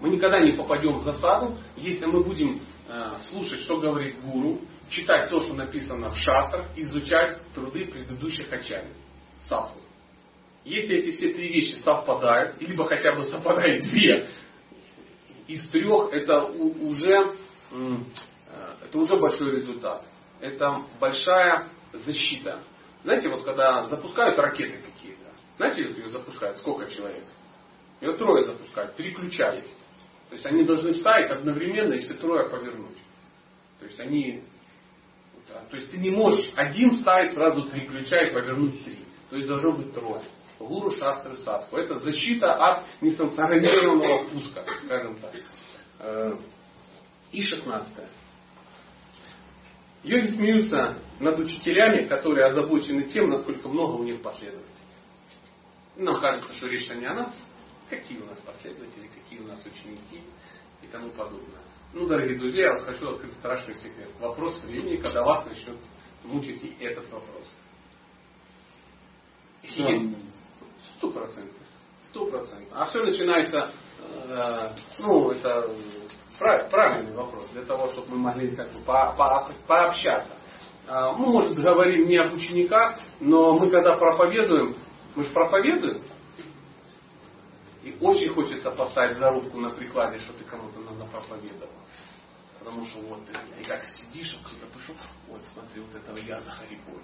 Мы 0.00 0.10
никогда 0.10 0.40
не 0.40 0.56
попадем 0.56 0.94
в 0.94 1.02
засаду, 1.02 1.56
если 1.76 2.06
мы 2.06 2.22
будем 2.22 2.60
э, 2.88 3.10
слушать, 3.22 3.60
что 3.60 3.78
говорит 3.78 4.20
гуру, 4.22 4.60
читать 4.88 5.28
то, 5.28 5.40
что 5.40 5.54
написано 5.54 6.10
в 6.10 6.16
шастрах, 6.16 6.68
изучать 6.76 7.38
труды 7.54 7.86
предыдущих 7.86 8.52
ачарьев. 8.52 8.94
Садху. 9.48 9.80
Если 10.64 10.96
эти 10.96 11.16
все 11.16 11.32
три 11.32 11.48
вещи 11.48 11.74
совпадают, 11.82 12.60
либо 12.60 12.84
хотя 12.84 13.14
бы 13.14 13.24
совпадает 13.24 13.82
две 13.82 14.28
из 15.48 15.66
трех, 15.70 16.12
это 16.12 16.44
уже 16.44 17.34
это 18.88 18.98
уже 18.98 19.16
большой 19.18 19.52
результат. 19.52 20.02
Это 20.40 20.84
большая 20.98 21.68
защита. 21.92 22.62
Знаете, 23.04 23.28
вот 23.28 23.44
когда 23.44 23.86
запускают 23.86 24.38
ракеты 24.38 24.78
какие-то, 24.78 25.26
знаете, 25.56 25.82
их 25.82 26.08
запускают, 26.08 26.58
сколько 26.58 26.90
человек? 26.90 27.24
Ее 28.00 28.12
трое 28.16 28.44
запускают, 28.44 28.94
три 28.96 29.12
ключа 29.12 29.52
есть. 29.52 29.76
То 30.28 30.34
есть 30.34 30.46
они 30.46 30.64
должны 30.64 30.94
ставить 30.94 31.30
одновременно, 31.30 31.94
если 31.94 32.14
трое 32.14 32.48
повернуть. 32.48 32.96
То 33.80 33.86
есть 33.86 33.98
они... 34.00 34.44
То 35.70 35.76
есть 35.76 35.90
ты 35.90 35.96
не 35.96 36.10
можешь 36.10 36.52
один 36.56 36.94
ставить 36.96 37.32
сразу 37.32 37.64
три 37.70 37.86
ключа 37.86 38.18
и 38.18 38.32
повернуть 38.32 38.84
три. 38.84 38.98
То 39.30 39.36
есть 39.36 39.48
должно 39.48 39.72
быть 39.72 39.94
трое. 39.94 40.22
Гуру 40.58 40.90
Шастры 40.90 41.36
Садху. 41.36 41.76
Это 41.76 41.98
защита 42.00 42.54
от 42.54 42.84
несанкционированного 43.00 44.28
пуска, 44.28 44.64
скажем 44.84 45.18
так. 45.20 45.32
Э, 46.00 46.36
и 47.32 47.42
шестнадцатое. 47.42 48.08
Йоги 50.04 50.34
смеются 50.34 50.98
над 51.18 51.38
учителями, 51.40 52.06
которые 52.06 52.46
озабочены 52.46 53.02
тем, 53.04 53.28
насколько 53.28 53.68
много 53.68 53.96
у 53.96 54.04
них 54.04 54.22
последователей. 54.22 54.64
Нам 55.96 56.20
кажется, 56.20 56.54
что 56.54 56.68
речь 56.68 56.88
не 56.90 57.06
о 57.06 57.14
нас, 57.14 57.34
какие 57.90 58.18
у 58.18 58.26
нас 58.26 58.38
последователи, 58.40 59.08
какие 59.08 59.40
у 59.40 59.48
нас 59.48 59.58
ученики 59.66 60.22
и 60.82 60.86
тому 60.86 61.10
подобное. 61.10 61.62
Ну, 61.92 62.06
дорогие 62.06 62.38
друзья, 62.38 62.66
я 62.66 62.78
хочу 62.78 63.08
открыть 63.08 63.32
страшный 63.32 63.74
секрет. 63.74 64.10
Вопрос 64.20 64.62
времени, 64.62 64.96
когда 64.96 65.22
вас 65.24 65.46
начнет 65.46 65.78
мучить 66.22 66.62
и 66.62 66.76
этот 66.84 67.10
вопрос. 67.10 67.46
Сто 70.96 71.10
процентов. 71.10 71.62
Сто 72.10 72.26
процентов. 72.26 72.68
А 72.72 72.86
все 72.86 73.02
начинается, 73.04 73.72
э, 73.98 74.72
ну, 74.98 75.30
это 75.30 75.68
правильный 76.38 77.12
вопрос, 77.14 77.46
для 77.52 77.64
того, 77.64 77.88
чтобы 77.88 78.12
мы 78.12 78.18
могли 78.18 78.54
как 78.54 78.70
бы 78.72 78.80
по, 78.80 79.14
по, 79.16 79.52
пообщаться. 79.66 80.34
А, 80.86 81.12
мы, 81.12 81.32
может, 81.32 81.58
говорим 81.58 82.06
не 82.06 82.16
об 82.16 82.32
учениках, 82.32 82.98
но 83.20 83.58
мы 83.58 83.70
когда 83.70 83.96
проповедуем, 83.96 84.76
мы 85.14 85.24
же 85.24 85.30
проповедуем, 85.32 86.02
и 87.82 87.96
очень 88.00 88.32
хочется 88.34 88.70
поставить 88.70 89.18
зарубку 89.18 89.58
на 89.58 89.70
прикладе, 89.70 90.18
что 90.18 90.32
ты 90.32 90.44
кому-то 90.44 90.80
надо 90.80 91.04
проповедовал. 91.10 91.72
Потому 92.58 92.84
что 92.86 93.00
вот 93.00 93.24
ты 93.26 93.32
и 93.60 93.64
как 93.64 93.84
сидишь, 93.84 94.36
а 94.38 94.46
кто-то 94.46 94.66
пришел, 94.72 94.96
вот 95.28 95.40
смотри, 95.52 95.80
вот 95.80 95.94
этого 95.94 96.16
я 96.16 96.40
захариболил. 96.40 97.02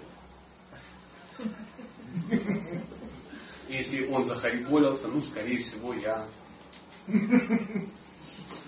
Если 3.67 4.07
он 4.07 4.25
захариболился, 4.25 5.07
ну, 5.07 5.21
скорее 5.21 5.57
всего, 5.59 5.93
я. 5.93 6.27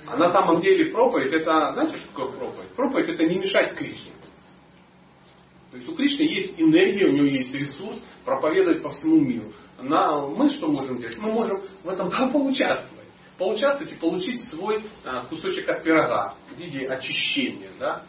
А 0.07 0.15
на 0.15 0.31
самом 0.31 0.61
деле 0.61 0.85
проповедь, 0.85 1.34
это, 1.34 1.73
знаете, 1.73 1.97
что 1.97 2.07
такое 2.07 2.27
проповедь? 2.29 2.69
Проповедь 2.75 3.09
это 3.09 3.25
не 3.25 3.39
мешать 3.39 3.75
Кришне. 3.75 4.11
То 5.71 5.77
есть 5.77 5.89
у 5.89 5.95
Кришны 5.95 6.23
есть 6.23 6.59
энергия, 6.59 7.07
у 7.07 7.11
него 7.11 7.27
есть 7.27 7.53
ресурс 7.53 7.99
проповедовать 8.23 8.81
по 8.81 8.91
всему 8.91 9.19
миру. 9.19 9.51
На, 9.81 10.21
мы 10.21 10.49
что 10.49 10.67
можем 10.67 10.99
делать? 10.99 11.17
Мы 11.17 11.31
можем 11.31 11.61
в 11.84 11.89
этом 11.89 12.09
поучаствовать. 12.31 13.07
Поучаствовать 13.38 13.93
и 13.93 13.95
получить 13.97 14.43
свой 14.45 14.84
а, 15.03 15.25
кусочек 15.25 15.69
от 15.69 15.84
пирога 15.84 16.35
в 16.49 16.57
виде 16.57 16.88
очищения. 16.88 17.69
Да? 17.77 18.03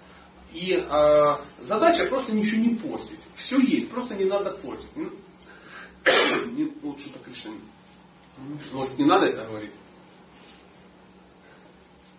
И 0.53 0.73
э, 0.73 1.37
задача 1.65 2.07
просто 2.07 2.33
ничего 2.33 2.63
не 2.63 2.75
портить. 2.77 3.19
Все 3.35 3.59
есть, 3.59 3.91
просто 3.91 4.15
не 4.15 4.25
надо 4.25 4.53
портить. 4.53 4.89
Ну, 4.97 5.11
не, 6.53 6.73
вот 6.81 6.99
что-то. 7.01 7.19
Может, 8.73 8.99
не 8.99 9.05
надо 9.05 9.27
это 9.27 9.45
говорить? 9.45 9.73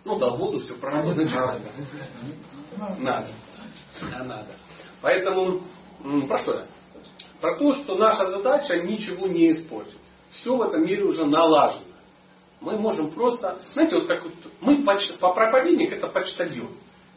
Ну 0.04 0.18
да, 0.18 0.30
воду 0.30 0.60
все 0.60 0.74
правильно. 0.74 1.12
Значит, 1.12 1.34
надо. 1.34 1.60
Надо. 2.98 3.28
Да, 4.10 4.24
надо. 4.24 4.56
Поэтому, 5.02 5.62
про 6.26 6.38
что 6.38 6.54
я? 6.54 6.66
Про 7.40 7.58
то, 7.58 7.74
что 7.74 7.96
наша 7.96 8.26
задача 8.26 8.76
ничего 8.76 9.26
не 9.26 9.52
испортить. 9.52 9.98
Все 10.30 10.56
в 10.56 10.62
этом 10.62 10.84
мире 10.84 11.04
уже 11.04 11.24
налажено. 11.24 11.84
Мы 12.60 12.78
можем 12.78 13.10
просто, 13.10 13.58
знаете, 13.72 13.96
вот 13.96 14.06
как 14.06 14.22
вот 14.22 14.32
мы, 14.60 14.84
по 14.84 15.32
проповедник 15.32 15.92
это 15.92 16.08
почтальон, 16.08 16.68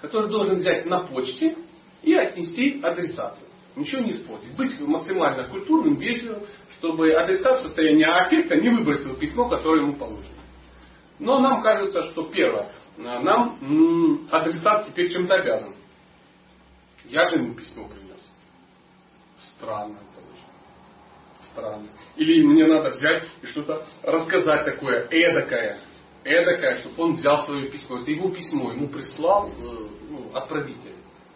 который 0.02 0.30
должен 0.30 0.56
взять 0.56 0.86
на 0.86 1.02
почте 1.02 1.58
и 2.02 2.14
отнести 2.14 2.80
адресату. 2.82 3.40
Ничего 3.76 4.02
не 4.02 4.12
испортить. 4.12 4.56
Быть 4.56 4.80
максимально 4.80 5.50
культурным, 5.50 5.96
вежливым, 5.96 6.44
чтобы 6.78 7.12
адресат 7.12 7.60
в 7.60 7.64
состоянии 7.64 8.06
аффекта 8.06 8.56
не 8.56 8.70
выбросил 8.70 9.16
письмо, 9.16 9.50
которое 9.50 9.84
ему 9.86 9.96
положено. 9.96 10.43
Но 11.20 11.40
нам 11.40 11.62
кажется, 11.62 12.04
что 12.12 12.30
первое, 12.30 12.72
нам 12.98 14.28
адресат 14.32 14.88
теперь 14.88 15.12
чем-то 15.12 15.34
обязан. 15.36 15.74
Я 17.06 17.26
же 17.26 17.36
ему 17.36 17.54
письмо 17.54 17.88
принес. 17.88 18.20
Странно 19.58 19.98
это 19.98 20.22
очень. 20.32 21.52
Странно. 21.52 21.88
Или 22.16 22.44
мне 22.44 22.66
надо 22.66 22.92
взять 22.92 23.28
и 23.42 23.46
что-то 23.46 23.86
рассказать 24.04 24.66
такое 24.66 25.08
эдакое. 25.10 25.80
Эдакое, 26.24 26.78
чтобы 26.78 27.04
он 27.04 27.16
взял 27.16 27.46
свое 27.46 27.70
письмо. 27.70 28.00
Это 28.00 28.12
его 28.12 28.30
письмо, 28.30 28.72
ему 28.72 28.88
прислал 28.88 29.50
э, 29.50 29.52
ну, 30.10 30.32
отправитель. 30.34 30.96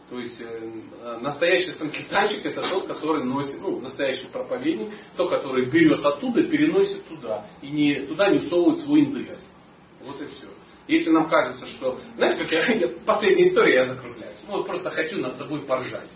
То 0.09 0.17
есть 0.19 0.39
э, 0.39 1.17
настоящий 1.19 1.73
санкитанчик 1.73 2.45
это 2.45 2.61
тот, 2.61 2.87
который 2.87 3.25
носит, 3.25 3.59
ну, 3.61 3.81
настоящий 3.81 4.27
проповедник, 4.27 4.93
тот, 5.17 5.29
который 5.29 5.69
берет 5.69 6.05
оттуда 6.05 6.43
переносит 6.43 7.05
туда. 7.07 7.45
И 7.61 7.67
не, 7.67 8.05
туда 8.05 8.29
не 8.29 8.39
всовывает 8.39 8.79
свой 8.79 9.01
интерес. 9.01 9.39
Вот 10.01 10.21
и 10.21 10.25
все. 10.25 10.47
Если 10.87 11.09
нам 11.09 11.29
кажется, 11.29 11.65
что... 11.67 11.99
Знаете, 12.15 12.45
как 12.45 12.51
я... 12.75 12.87
Последняя 13.05 13.49
история, 13.49 13.75
я 13.75 13.87
закругляюсь. 13.87 14.37
Ну, 14.47 14.57
вот 14.57 14.67
просто 14.67 14.89
хочу 14.89 15.17
над 15.17 15.37
собой 15.37 15.61
поржать. 15.61 16.09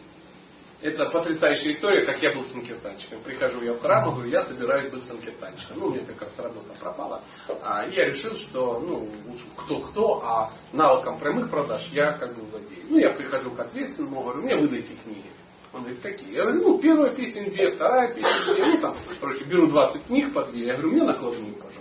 Это 0.81 1.05
потрясающая 1.11 1.73
история, 1.73 2.05
как 2.05 2.21
я 2.23 2.33
был 2.33 2.43
санкиртанчиком. 2.45 3.21
Прихожу 3.21 3.61
я 3.61 3.73
в 3.73 3.81
храм 3.81 4.03
говорю, 4.03 4.27
я 4.29 4.43
собираюсь 4.43 4.91
быть 4.91 5.03
санкиртанчиком. 5.03 5.77
Ну, 5.77 5.87
у 5.87 5.89
меня 5.91 6.05
как 6.05 6.21
раз 6.23 6.33
работа 6.39 6.73
пропала. 6.79 7.21
А, 7.61 7.85
я 7.85 8.05
решил, 8.05 8.35
что, 8.35 8.79
ну, 8.79 9.07
кто-кто, 9.57 10.21
а 10.23 10.51
навыком 10.73 11.19
прямых 11.19 11.51
продаж 11.51 11.87
я 11.91 12.13
как 12.13 12.35
бы 12.35 12.41
владею. 12.45 12.85
Ну, 12.89 12.97
я 12.97 13.11
прихожу 13.11 13.51
к 13.51 13.59
ответственному, 13.59 14.23
говорю, 14.23 14.41
мне 14.41 14.55
выдайте 14.55 14.95
книги. 15.03 15.29
Он 15.71 15.81
говорит, 15.81 16.01
какие? 16.01 16.33
Я 16.33 16.43
говорю, 16.43 16.63
ну, 16.63 16.79
первая 16.79 17.11
песня 17.11 17.45
две, 17.45 17.71
вторая 17.71 18.13
песня 18.13 18.53
две. 18.53 18.65
Ну, 18.65 18.81
там, 18.81 18.97
короче, 19.19 19.43
беру 19.45 19.67
20 19.67 20.05
книг 20.05 20.33
по 20.33 20.45
две. 20.45 20.65
Я 20.65 20.73
говорю, 20.73 20.91
мне 20.93 21.03
накладную, 21.03 21.53
пожалуйста. 21.53 21.80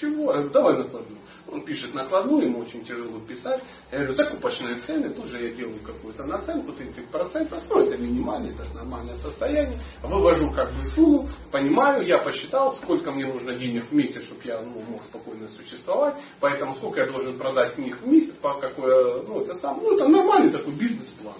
Чего? 0.00 0.32
Я 0.32 0.38
говорю, 0.38 0.50
давай 0.50 0.78
накладную. 0.78 1.18
Он 1.46 1.62
пишет 1.62 1.94
накладную, 1.94 2.48
ему 2.48 2.60
очень 2.60 2.84
тяжело 2.84 3.20
писать. 3.20 3.62
Я 3.92 3.98
говорю, 3.98 4.14
закупочные 4.14 4.78
цены, 4.78 5.10
тут 5.10 5.26
же 5.26 5.42
я 5.42 5.50
делаю 5.50 5.78
какую-то 5.80 6.24
наценку, 6.24 6.72
30%, 6.72 7.62
ну 7.70 7.80
это 7.80 7.96
минимально, 7.96 8.48
это 8.48 8.64
нормальное 8.74 9.16
состояние. 9.16 9.80
Вывожу 10.02 10.50
как 10.52 10.72
бы 10.72 10.82
сумму, 10.84 11.28
понимаю, 11.52 12.04
я 12.06 12.18
посчитал, 12.18 12.74
сколько 12.76 13.12
мне 13.12 13.26
нужно 13.26 13.54
денег 13.54 13.90
в 13.90 13.94
месяц, 13.94 14.22
чтобы 14.24 14.40
я 14.44 14.60
ну, 14.62 14.80
мог 14.88 15.02
спокойно 15.02 15.46
существовать, 15.48 16.16
поэтому 16.40 16.74
сколько 16.74 17.00
я 17.00 17.06
должен 17.06 17.36
продать 17.36 17.74
книг 17.74 17.98
в 18.00 18.06
месяц, 18.06 18.32
по 18.40 18.54
какое, 18.54 19.22
ну 19.22 19.40
это 19.40 19.54
сам, 19.56 19.80
ну 19.82 19.94
это 19.94 20.08
нормальный 20.08 20.50
такой 20.50 20.72
бизнес-план. 20.72 21.36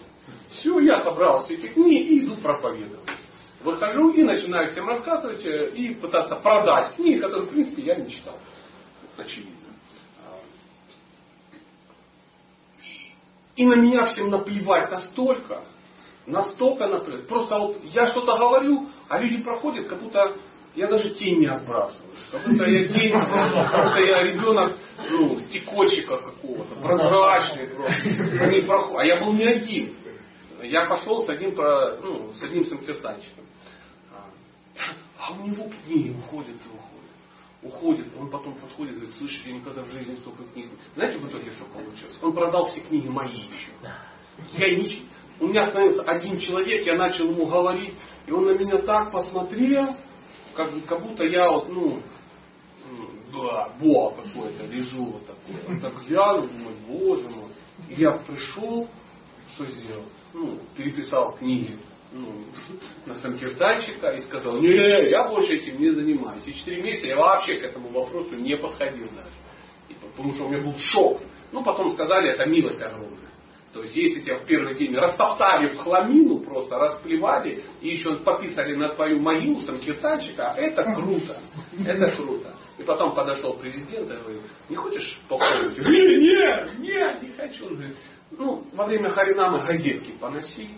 Все, 0.50 0.78
я 0.80 1.00
собрал 1.02 1.44
все 1.44 1.54
эти 1.54 1.66
книги 1.66 2.14
и 2.14 2.24
иду 2.24 2.36
проповедовать. 2.36 3.04
Выхожу 3.64 4.10
и 4.10 4.22
начинаю 4.22 4.70
всем 4.70 4.86
рассказывать 4.86 5.44
э, 5.46 5.70
и 5.70 5.94
пытаться 5.94 6.36
продать 6.36 6.96
книги, 6.96 7.18
которые, 7.18 7.46
в 7.46 7.50
принципе, 7.50 7.80
я 7.80 7.94
не 7.94 8.10
читал. 8.10 8.36
Очевидно. 9.16 9.54
И 13.56 13.64
на 13.64 13.76
меня 13.76 14.04
всем 14.04 14.28
наплевать 14.28 14.90
настолько, 14.90 15.64
настолько 16.26 16.88
наплевать. 16.88 17.26
Просто 17.26 17.58
вот 17.58 17.78
я 17.84 18.06
что-то 18.06 18.36
говорю, 18.36 18.86
а 19.08 19.18
люди 19.18 19.42
проходят, 19.42 19.86
как 19.86 20.02
будто 20.02 20.36
я 20.74 20.86
даже 20.86 21.14
тень 21.14 21.38
не 21.38 21.46
отбрасываю. 21.46 22.12
Как 22.32 22.46
будто 22.46 22.68
я 22.68 22.86
тень, 22.88 23.12
как 23.12 23.86
будто 23.86 24.00
я 24.00 24.22
ребенок 24.24 24.76
ну, 25.08 25.38
стекольщика 25.38 26.18
какого-то, 26.18 26.74
прозрачный 26.82 27.68
просто. 27.68 28.44
Они 28.44 28.60
проходят. 28.60 29.00
А 29.00 29.06
я 29.06 29.24
был 29.24 29.32
не 29.32 29.46
один. 29.46 29.94
Я 30.62 30.86
пошел 30.86 31.22
с 31.22 31.28
одним, 31.30 31.54
ну, 31.54 32.32
с 32.32 32.42
одним 32.42 32.66
самкиртанчиком. 32.66 33.44
А 35.26 35.32
у 35.32 35.46
него 35.46 35.70
книги 35.86 36.10
уходят 36.10 36.56
и 36.56 36.68
уходят 36.68 36.94
уходит, 37.64 38.06
он 38.18 38.28
потом 38.28 38.54
подходит 38.54 38.94
и 38.94 38.96
говорит, 38.96 39.16
слышишь, 39.16 39.42
я 39.46 39.54
никогда 39.54 39.82
в 39.82 39.88
жизни 39.88 40.16
столько 40.16 40.44
книг. 40.52 40.70
Знаете, 40.94 41.18
в 41.18 41.28
итоге 41.28 41.50
что 41.52 41.64
получилось? 41.64 42.18
Он 42.22 42.32
продал 42.34 42.66
все 42.66 42.80
книги 42.80 43.08
мои 43.08 43.38
еще. 43.38 43.70
Я 44.52 44.76
ничего. 44.76 45.04
У 45.40 45.46
меня 45.46 45.64
остановился 45.64 46.02
один 46.02 46.38
человек, 46.38 46.86
я 46.86 46.94
начал 46.94 47.30
ему 47.30 47.46
говорить, 47.46 47.94
и 48.26 48.30
он 48.30 48.44
на 48.44 48.52
меня 48.52 48.82
так 48.82 49.10
посмотрел, 49.10 49.96
как, 50.54 50.70
как 50.86 51.02
будто 51.02 51.24
я 51.24 51.50
вот, 51.50 51.68
ну, 51.68 52.00
да, 53.32 53.70
бог 53.80 54.16
какой-то, 54.16 54.66
лежу 54.66 55.06
вот 55.06 55.26
такой. 55.26 55.56
Он 55.66 55.80
так 55.80 56.06
глянул, 56.06 56.46
думаю, 56.46 56.76
боже 56.86 57.28
мой. 57.30 57.50
И 57.88 57.94
я 57.94 58.12
пришел, 58.12 58.88
что 59.54 59.66
сделал? 59.66 60.04
Ну, 60.34 60.60
переписал 60.76 61.32
книги 61.32 61.76
ну, 62.14 62.32
на 63.06 63.16
санкиртанщика 63.16 64.10
и 64.12 64.20
сказал, 64.20 64.60
не, 64.60 65.10
я 65.10 65.28
больше 65.28 65.54
этим 65.54 65.80
не 65.80 65.90
занимаюсь. 65.90 66.46
И 66.46 66.54
четыре 66.54 66.82
месяца 66.82 67.08
я 67.08 67.16
вообще 67.16 67.56
к 67.56 67.64
этому 67.64 67.90
вопросу 67.90 68.34
не 68.36 68.56
подходил 68.56 69.08
даже. 69.14 69.30
И, 69.88 69.94
потому 69.94 70.32
что 70.32 70.44
у 70.44 70.48
меня 70.48 70.62
был 70.62 70.74
шок. 70.78 71.20
Ну, 71.52 71.62
потом 71.62 71.92
сказали, 71.92 72.32
это 72.32 72.46
милость 72.46 72.80
огромная. 72.80 73.18
То 73.72 73.82
есть, 73.82 73.96
если 73.96 74.20
тебя 74.20 74.38
в 74.38 74.46
первый 74.46 74.76
день 74.76 74.94
растоптали 74.94 75.74
в 75.74 75.78
хламину, 75.78 76.38
просто 76.38 76.78
расплевали, 76.78 77.64
и 77.80 77.88
еще 77.88 78.14
пописали 78.18 78.76
на 78.76 78.94
твою 78.94 79.20
могилу 79.20 79.60
санкиртанщика, 79.62 80.54
это 80.56 80.84
круто. 80.94 81.40
Это 81.84 82.14
круто. 82.14 82.54
И 82.78 82.84
потом 82.84 83.14
подошел 83.14 83.54
президент 83.54 84.10
и 84.10 84.14
говорит, 84.14 84.42
не 84.68 84.76
хочешь 84.76 85.18
говорю, 85.28 86.20
нет, 86.20 86.78
нет, 86.78 87.22
не 87.22 87.28
хочу. 87.30 87.66
Он 87.66 87.74
говорит, 87.74 87.96
ну, 88.30 88.64
во 88.72 88.86
время 88.86 89.10
Харинамы 89.10 89.64
газетки 89.64 90.12
поноси. 90.20 90.70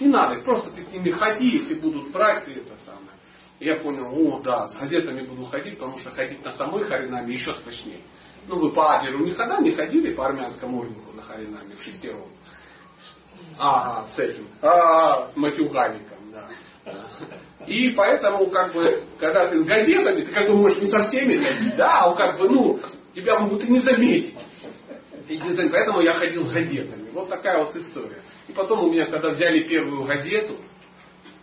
Не 0.00 0.08
надо, 0.08 0.40
просто 0.42 0.70
ты 0.70 0.82
с 0.82 0.92
ними 0.92 1.10
ходи, 1.10 1.58
если 1.58 1.74
будут 1.74 2.10
брать, 2.10 2.44
ты 2.44 2.52
это 2.52 2.74
самое. 2.84 3.16
И 3.58 3.66
я 3.66 3.76
понял, 3.76 4.10
о, 4.12 4.40
да, 4.40 4.68
с 4.68 4.74
газетами 4.74 5.24
буду 5.26 5.44
ходить, 5.44 5.78
потому 5.78 5.98
что 5.98 6.10
ходить 6.10 6.44
на 6.44 6.52
самой 6.52 6.84
Харинаме 6.84 7.34
еще 7.34 7.52
скучнее. 7.54 8.00
Ну, 8.48 8.56
вы 8.58 8.72
по 8.72 8.96
Адлеру 8.96 9.24
никогда 9.24 9.58
не 9.58 9.70
ходили 9.70 10.14
по 10.14 10.26
армянскому 10.26 10.82
рынку 10.82 11.12
на 11.12 11.22
Харинаме 11.22 11.76
в 11.76 11.82
шестером? 11.82 12.28
Ага, 13.58 14.08
с 14.14 14.18
этим. 14.18 14.48
А, 14.60 15.28
с 15.28 15.36
матюгаником, 15.36 16.32
да. 16.32 16.48
И 17.66 17.90
поэтому, 17.90 18.46
как 18.46 18.72
бы, 18.72 19.02
когда 19.20 19.48
ты 19.48 19.62
с 19.62 19.64
газетами, 19.64 20.24
ты 20.24 20.32
как 20.32 20.48
бы 20.48 20.56
можешь 20.56 20.82
не 20.82 20.90
со 20.90 21.04
всеми 21.04 21.36
ходить, 21.36 21.76
да, 21.76 22.04
а 22.04 22.14
как 22.14 22.38
бы, 22.38 22.48
ну, 22.48 22.80
тебя 23.14 23.38
могут 23.38 23.62
и 23.62 23.68
не 23.70 23.80
заметить. 23.80 24.38
И. 25.28 25.38
Поэтому 25.38 26.00
я 26.00 26.14
ходил 26.14 26.44
с 26.44 26.52
газетами. 26.52 27.10
Вот 27.12 27.28
такая 27.28 27.64
вот 27.64 27.76
история. 27.76 28.18
И 28.52 28.54
потом 28.54 28.84
у 28.84 28.92
меня, 28.92 29.06
когда 29.06 29.30
взяли 29.30 29.66
первую 29.66 30.04
газету, 30.04 30.58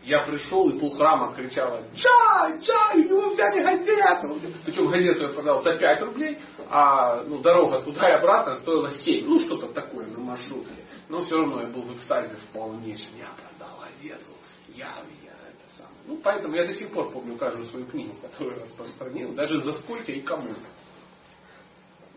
я 0.03 0.21
пришел 0.25 0.69
и 0.69 0.77
полхрама 0.79 1.33
кричала 1.33 1.83
«Чай! 1.95 2.61
Чай! 2.61 2.99
У 2.99 3.09
него 3.09 3.29
взяли 3.29 3.63
газету!» 3.63 4.39
Причем 4.63 4.87
газету 4.91 5.23
я 5.23 5.29
продал 5.29 5.63
за 5.63 5.75
5 5.75 6.01
рублей, 6.03 6.37
а 6.69 7.23
ну, 7.23 7.39
дорога 7.39 7.81
туда 7.81 8.09
и 8.09 8.13
обратно 8.13 8.57
стоила 8.57 8.91
7. 8.91 9.25
Ну, 9.25 9.39
что-то 9.39 9.69
такое 9.69 10.05
на 10.05 10.19
маршрутке. 10.19 10.71
Но 11.09 11.21
все 11.21 11.37
равно 11.37 11.61
я 11.61 11.67
был 11.69 11.81
в 11.81 11.95
экстазе 11.95 12.35
в 12.35 12.53
полнейшем. 12.53 13.09
Я 13.17 13.29
продал 13.57 13.79
газету. 13.79 14.29
Я, 14.67 14.93
я 15.23 15.31
это 15.31 15.77
самое. 15.77 15.95
Ну, 16.05 16.17
поэтому 16.23 16.55
я 16.55 16.67
до 16.67 16.75
сих 16.75 16.91
пор 16.91 17.11
помню 17.11 17.37
каждую 17.37 17.65
свою 17.65 17.87
книгу, 17.87 18.13
которую 18.21 18.61
распространил, 18.61 19.33
даже 19.33 19.57
за 19.63 19.73
сколько 19.73 20.11
и 20.11 20.21
кому. 20.21 20.53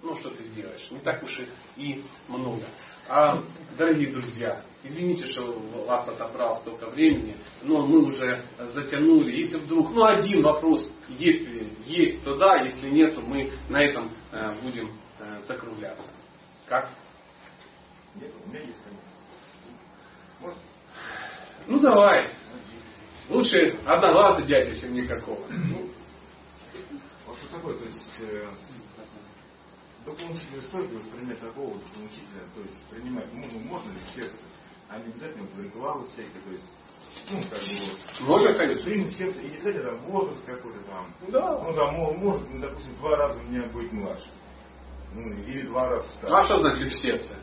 Ну, 0.02 0.16
что 0.16 0.31
ты 0.31 0.43
сделаешь? 0.43 0.86
Не 0.90 0.98
так 0.98 1.23
уж 1.23 1.40
и 1.77 2.05
много. 2.28 2.64
А, 3.09 3.43
дорогие 3.78 4.12
друзья, 4.12 4.62
извините, 4.84 5.28
что 5.28 5.52
вас 5.86 6.09
отобрал 6.09 6.59
столько 6.60 6.86
времени, 6.90 7.36
но 7.62 7.86
мы 7.86 8.04
уже 8.04 8.44
затянули. 8.59 9.32
Если 9.32 9.59
вдруг, 9.59 9.90
ну 9.92 10.04
один 10.04 10.42
вопрос, 10.42 10.92
если 11.09 11.72
есть, 11.86 12.24
то 12.24 12.36
да, 12.36 12.56
если 12.56 12.90
нет, 12.90 13.14
то 13.14 13.20
мы 13.20 13.50
на 13.68 13.82
этом 13.82 14.10
э, 14.32 14.60
будем 14.62 14.90
э, 15.18 15.42
закругляться. 15.46 16.06
Как? 16.66 16.90
Нет, 18.14 18.32
у 18.44 18.48
меня 18.48 18.60
есть. 18.60 18.82
Может? 20.40 20.59
Ну 21.66 21.78
давай. 21.78 22.34
Лучше 23.28 23.78
одноглазый 23.86 24.46
дядя, 24.46 24.78
чем 24.78 24.94
никакого. 24.94 25.46
Ну, 25.48 25.88
Вот 27.26 27.38
что 27.38 27.56
такое, 27.56 27.78
то 27.78 27.84
есть 27.84 28.20
э, 28.20 28.48
духовный 30.04 30.34
учитель 30.34 30.62
стоит 30.62 30.92
воспринимать 30.92 31.40
такого 31.40 31.74
учителя, 31.76 32.44
то 32.54 32.60
есть 32.60 32.84
принимать, 32.90 33.32
ну, 33.32 33.46
ну, 33.52 33.59
можно 33.60 33.90
ли 33.90 33.98
в 34.00 34.09
сердце, 34.14 34.42
а 34.93 34.98
не 34.98 35.12
обязательно 35.12 35.44
вот 35.55 35.64
ритуалы 35.64 36.06
всякие, 36.09 36.40
то 36.44 36.51
есть, 36.51 36.64
ну, 37.31 37.40
как 37.51 37.60
бы 37.60 38.27
можно, 38.28 38.55
конечно. 38.55 38.85
в 38.90 39.12
сердце, 39.12 39.40
и 39.40 39.48
не 39.48 39.56
обязательно 39.56 39.85
там 39.90 39.98
возраст 40.10 40.44
какой-то 40.44 40.81
там, 40.81 41.14
Да. 41.28 41.62
ну, 41.62 41.74
там, 41.74 41.94
мо- 41.94 42.12
может, 42.14 42.51
ну, 42.51 42.60
допустим, 42.60 42.94
два 42.97 43.16
раза 43.16 43.39
у 43.40 43.43
меня 43.44 43.62
быть 43.69 43.93
младше, 43.93 44.28
ну, 45.14 45.32
или 45.44 45.62
два 45.62 45.89
раза 45.89 46.09
старше. 46.10 46.36
А 46.36 46.44
что 46.44 46.60
значит 46.60 46.93
в 46.93 46.98
сердце? 47.01 47.36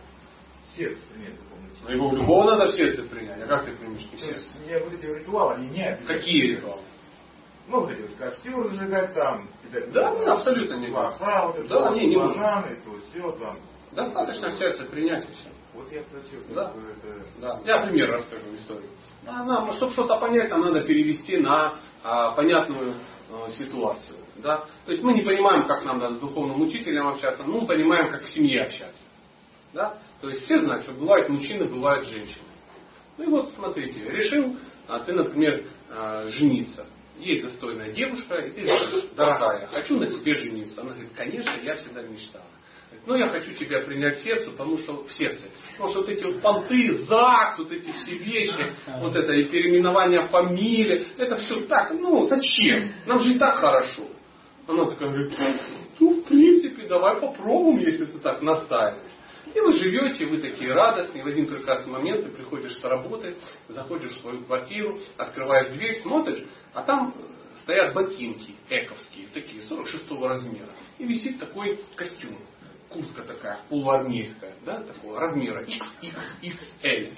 В 0.68 0.78
сердце 0.78 1.02
принять 1.12 1.36
духовный 1.36 1.70
Ну 1.84 1.90
его 1.90 2.12
любого 2.16 2.52
надо 2.52 2.72
в 2.72 2.76
сердце 2.76 3.04
принять. 3.04 3.42
А 3.42 3.48
как 3.48 3.66
ты 3.66 3.76
примешь 3.76 4.04
в 4.04 4.20
сердце? 4.20 4.46
мне 4.64 4.78
вот 4.80 4.94
эти 4.94 5.06
ритуалы, 5.06 5.56
они 5.56 5.70
не. 5.70 5.98
Какие 6.06 6.56
ритуалы? 6.56 6.82
Ну, 7.68 7.82
вот 7.82 7.92
эти 7.92 8.02
вот 8.02 8.16
костер 8.16 8.70
сжигать 8.72 9.14
там. 9.14 9.48
Да, 9.94 10.12
не, 10.16 10.26
абсолютно 10.26 10.76
не 10.76 10.88
вот 10.88 11.56
это, 11.56 11.68
Да, 11.68 11.94
не, 11.94 12.08
не 12.08 12.16
бананы, 12.18 12.76
то 12.84 13.00
все 13.10 13.32
там. 13.34 13.60
Достаточно 13.92 14.50
в 14.50 14.58
сердце 14.58 14.86
принять 14.86 15.28
и 15.30 15.32
все. 15.34 15.50
Вот 15.80 15.90
я 15.94 16.02
прочел, 16.02 16.42
Да. 16.54 16.74
это... 16.74 17.26
Да. 17.40 17.62
Я 17.66 17.86
пример 17.86 18.12
расскажу 18.12 18.54
историю. 18.54 18.90
Да, 19.24 19.46
нам, 19.46 19.72
чтобы 19.74 19.94
что-то 19.94 20.18
понять, 20.18 20.50
нам 20.50 20.60
надо 20.60 20.82
перевести 20.84 21.38
на 21.38 21.76
а, 22.04 22.32
понятную 22.32 22.96
а, 23.32 23.50
ситуацию. 23.52 24.18
Да? 24.38 24.66
То 24.86 24.92
есть 24.92 25.02
мы 25.02 25.14
не 25.14 25.24
понимаем, 25.24 25.68
как 25.68 25.86
нам 25.86 26.00
надо 26.00 26.16
с 26.16 26.18
духовным 26.18 26.62
учителем 26.62 27.08
общаться, 27.08 27.44
но 27.44 27.62
мы 27.62 27.68
понимаем, 27.68 28.12
как 28.12 28.24
в 28.24 28.30
семье 28.30 28.64
общаться. 28.64 29.00
Да? 29.72 29.98
То 30.20 30.30
есть 30.30 30.44
все 30.44 30.60
знают, 30.60 30.84
что 30.84 30.92
бывают 30.92 31.30
мужчины, 31.30 31.66
бывают 31.66 32.06
женщины. 32.08 32.44
Ну 33.18 33.24
и 33.24 33.28
вот 33.28 33.52
смотрите, 33.52 34.02
решил 34.02 34.58
а, 34.86 35.00
ты, 35.00 35.14
например, 35.14 35.64
а, 35.90 36.28
жениться. 36.28 36.86
Есть 37.20 37.44
достойная 37.44 37.94
девушка, 37.94 38.36
и 38.36 38.52
ты 38.52 38.64
говоришь, 38.64 39.12
дорогая, 39.16 39.68
хочу 39.68 39.98
на 39.98 40.08
тебе 40.08 40.34
жениться. 40.34 40.82
Она 40.82 40.92
говорит, 40.92 41.12
конечно, 41.16 41.56
я 41.64 41.76
всегда 41.76 42.02
мечтала. 42.02 42.44
Ну, 43.06 43.16
я 43.16 43.28
хочу 43.30 43.54
тебя 43.54 43.82
принять 43.82 44.18
в 44.20 44.24
сердце, 44.24 44.52
потому 44.52 44.78
что 44.78 45.04
в 45.04 45.12
сердце. 45.12 45.46
Потому 45.74 45.90
что 45.92 46.00
вот 46.02 46.10
эти 46.10 46.24
вот 46.24 46.42
понты, 46.42 46.94
ЗАГС, 47.06 47.60
вот 47.60 47.72
эти 47.72 47.92
все 47.92 48.18
вещи, 48.18 48.72
вот 49.00 49.16
это 49.16 49.32
и 49.34 49.46
переименование 49.46 50.28
фамилии, 50.28 51.08
это 51.18 51.38
все 51.38 51.62
так, 51.62 51.92
ну, 51.92 52.28
зачем? 52.28 52.92
Нам 53.06 53.20
же 53.20 53.34
и 53.34 53.40
так 53.40 53.58
хорошо. 53.58 54.04
Она 54.68 54.86
такая 54.86 55.10
говорит, 55.10 55.34
ну, 56.00 56.22
в 56.22 56.24
принципе, 56.26 56.88
давай 56.88 57.20
попробуем, 57.20 57.80
если 57.80 58.06
ты 58.06 58.20
так 58.20 58.42
настаиваешь. 58.42 59.12
И 59.56 59.60
вы 59.60 59.74
живете, 59.74 60.28
вы 60.28 60.38
такие 60.38 60.74
радостные, 60.74 61.24
в 61.24 61.28
один 61.28 61.48
прекрасный 61.48 61.92
момент 61.92 62.24
ты 62.24 62.30
приходишь 62.30 62.78
с 62.78 62.84
работы, 62.84 63.36
заходишь 63.68 64.12
в 64.12 64.22
свою 64.22 64.44
квартиру, 64.44 65.00
открываешь 65.18 65.74
дверь, 65.74 66.00
смотришь, 66.02 66.44
а 66.74 66.84
там 66.84 67.16
стоят 67.64 67.94
ботинки 67.94 68.56
эковские, 68.70 69.28
такие, 69.34 69.64
46 69.64 70.12
размера. 70.22 70.70
И 71.00 71.06
висит 71.06 71.40
такой 71.40 71.80
костюм. 71.96 72.38
Куртка 72.90 73.22
такая, 73.22 73.60
полуармейская, 73.70 74.54
да, 74.66 74.82
такого 74.82 75.20
размера 75.20 75.64
XXXL. 75.64 77.14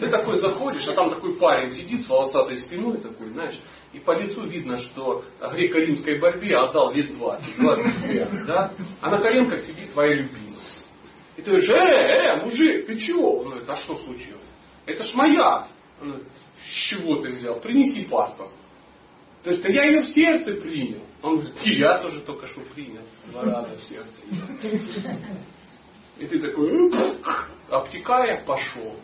Ты 0.00 0.10
такой 0.10 0.40
заходишь, 0.40 0.88
а 0.88 0.94
там 0.94 1.10
такой 1.10 1.36
парень 1.36 1.74
сидит 1.74 2.02
с 2.02 2.08
волосатой 2.08 2.56
спиной 2.58 2.98
такой, 2.98 3.30
знаешь, 3.30 3.58
и 3.92 4.00
по 4.00 4.18
лицу 4.18 4.44
видно, 4.46 4.78
что 4.78 5.24
греко-римской 5.40 6.18
борьбе 6.18 6.56
отдал 6.56 6.92
лет 6.92 7.16
20, 7.16 7.56
25, 7.56 8.46
да? 8.46 8.72
А 9.00 9.10
на 9.10 9.20
коленках 9.20 9.60
сидит 9.60 9.92
твоя 9.92 10.14
любимая. 10.14 10.44
И 11.36 11.42
ты 11.42 11.50
говоришь, 11.50 11.70
э, 11.70 11.74
э, 11.74 12.42
мужик, 12.42 12.86
ты 12.86 12.98
чего? 12.98 13.40
Он 13.40 13.50
говорит, 13.50 13.68
а 13.68 13.76
что 13.76 13.96
случилось? 13.96 14.40
Это 14.86 15.02
ж 15.02 15.14
моя. 15.14 15.68
Он 16.00 16.08
говорит, 16.08 16.28
с 16.64 16.88
чего 16.88 17.16
ты 17.20 17.30
взял? 17.30 17.60
Принеси 17.60 18.04
паспорт. 18.04 18.50
То 19.42 19.50
есть, 19.50 19.64
я 19.64 19.84
ее 19.84 20.02
в 20.02 20.06
сердце 20.06 20.52
принял. 20.52 21.02
Он 21.24 21.38
говорит, 21.38 21.54
и 21.64 21.78
я 21.78 21.98
тоже 22.02 22.20
только 22.20 22.46
что 22.46 22.60
принял. 22.60 23.02
Два 23.28 23.42
раза 23.44 23.76
в 23.78 23.82
сердце. 23.84 24.12
И 26.18 26.26
ты 26.26 26.38
такой, 26.38 26.70
«М, 26.70 26.92
обтекая, 27.70 28.44
пошел. 28.44 28.94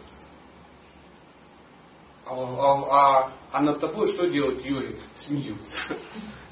А, 2.26 2.34
а- 2.34 2.84
а- 2.90 3.32
а 3.52 3.62
над 3.62 3.80
тобой 3.80 4.12
что 4.12 4.26
делать 4.28 4.62
йоги? 4.64 4.96
Смеются. 5.26 5.96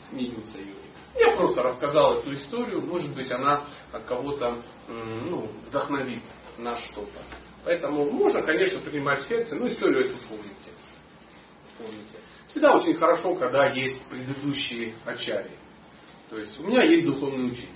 Смеются 0.09 0.59
йоги. 0.59 0.75
Я 1.15 1.37
просто 1.37 1.63
рассказал 1.63 2.19
эту 2.19 2.33
историю, 2.33 2.81
может 2.83 3.15
быть, 3.15 3.31
она 3.31 3.67
кого-то 4.07 4.63
ну, 4.89 5.51
вдохновит 5.69 6.23
на 6.57 6.77
что-то. 6.79 7.21
Поэтому 7.65 8.11
можно, 8.11 8.43
конечно, 8.43 8.81
принимать 8.81 9.21
в 9.23 9.29
сердце, 9.29 9.55
но 9.55 9.67
историю 9.67 10.07
эту 10.07 10.15
помните. 10.29 10.73
помните. 11.77 12.19
Всегда 12.49 12.75
очень 12.75 12.95
хорошо, 12.95 13.35
когда 13.35 13.67
есть 13.71 14.03
предыдущие 14.07 14.95
ачари. 15.05 15.51
То 16.31 16.39
есть 16.39 16.59
у 16.61 16.67
меня 16.67 16.83
есть 16.83 17.07
духовный 17.07 17.49
учитель. 17.49 17.69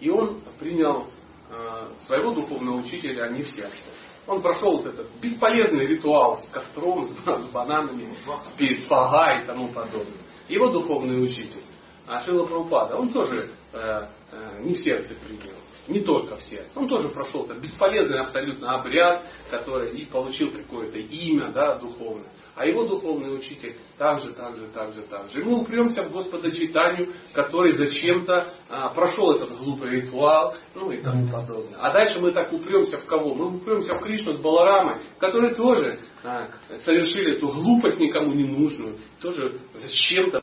И 0.00 0.10
он 0.10 0.40
принял 0.58 1.06
э, 1.50 1.88
своего 2.06 2.32
духовного 2.32 2.78
учителя 2.78 3.28
не 3.28 3.42
в 3.42 3.48
сердце. 3.48 3.90
Он 4.26 4.40
прошел 4.40 4.78
вот 4.78 4.86
этот 4.86 5.08
бесполезный 5.20 5.86
ритуал 5.86 6.40
с 6.42 6.52
костром, 6.52 7.06
с, 7.06 7.12
ба- 7.24 7.40
с 7.40 7.46
бананами, 7.50 8.14
с, 8.14 8.86
фага 8.86 9.42
и 9.42 9.46
тому 9.46 9.68
подобное. 9.68 10.22
Его 10.48 10.68
духовный 10.68 11.24
учитель, 11.24 11.62
а 12.06 12.20
Шила 12.24 12.46
Прабхупада, 12.46 12.96
он 12.96 13.10
тоже 13.10 13.50
э, 13.72 14.06
э, 14.32 14.60
не 14.62 14.74
в 14.74 14.78
сердце 14.78 15.14
принял, 15.14 15.56
не 15.88 16.00
только 16.00 16.36
в 16.36 16.42
сердце. 16.42 16.78
Он 16.78 16.88
тоже 16.88 17.08
прошел 17.08 17.44
этот 17.44 17.58
бесполезный 17.58 18.20
абсолютно 18.20 18.74
обряд, 18.74 19.24
который 19.50 19.96
и 19.96 20.04
получил 20.06 20.52
какое-то 20.52 20.98
имя 20.98 21.50
да, 21.52 21.76
духовное. 21.76 22.30
А 22.54 22.66
его 22.66 22.84
духовный 22.84 23.34
учитель 23.34 23.76
так 23.96 24.20
же, 24.20 24.32
так 24.34 24.56
же, 24.56 24.66
так 24.74 24.92
же, 24.92 25.02
так 25.02 25.28
же. 25.30 25.40
И 25.40 25.44
мы 25.44 25.60
упремся 25.60 26.02
в 26.02 26.12
Господа 26.12 26.50
Читанию, 26.50 27.12
который 27.32 27.72
зачем-то 27.72 28.52
а, 28.68 28.90
прошел 28.90 29.32
этот 29.32 29.56
глупый 29.56 29.90
ритуал, 29.90 30.54
ну 30.74 30.90
и 30.90 31.00
тому 31.00 31.32
подобное. 31.32 31.78
А 31.80 31.92
дальше 31.92 32.20
мы 32.20 32.32
так 32.32 32.52
упремся 32.52 32.98
в 32.98 33.06
кого? 33.06 33.34
Мы 33.34 33.56
упремся 33.56 33.94
в 33.94 34.00
Кришну 34.00 34.34
с 34.34 34.38
Баларамой, 34.38 35.00
которые 35.18 35.54
тоже 35.54 36.00
а, 36.22 36.48
совершили 36.84 37.36
эту 37.36 37.48
глупость 37.48 37.98
никому 37.98 38.32
не 38.34 38.44
нужную, 38.44 38.98
тоже 39.22 39.58
зачем-то 39.74 40.40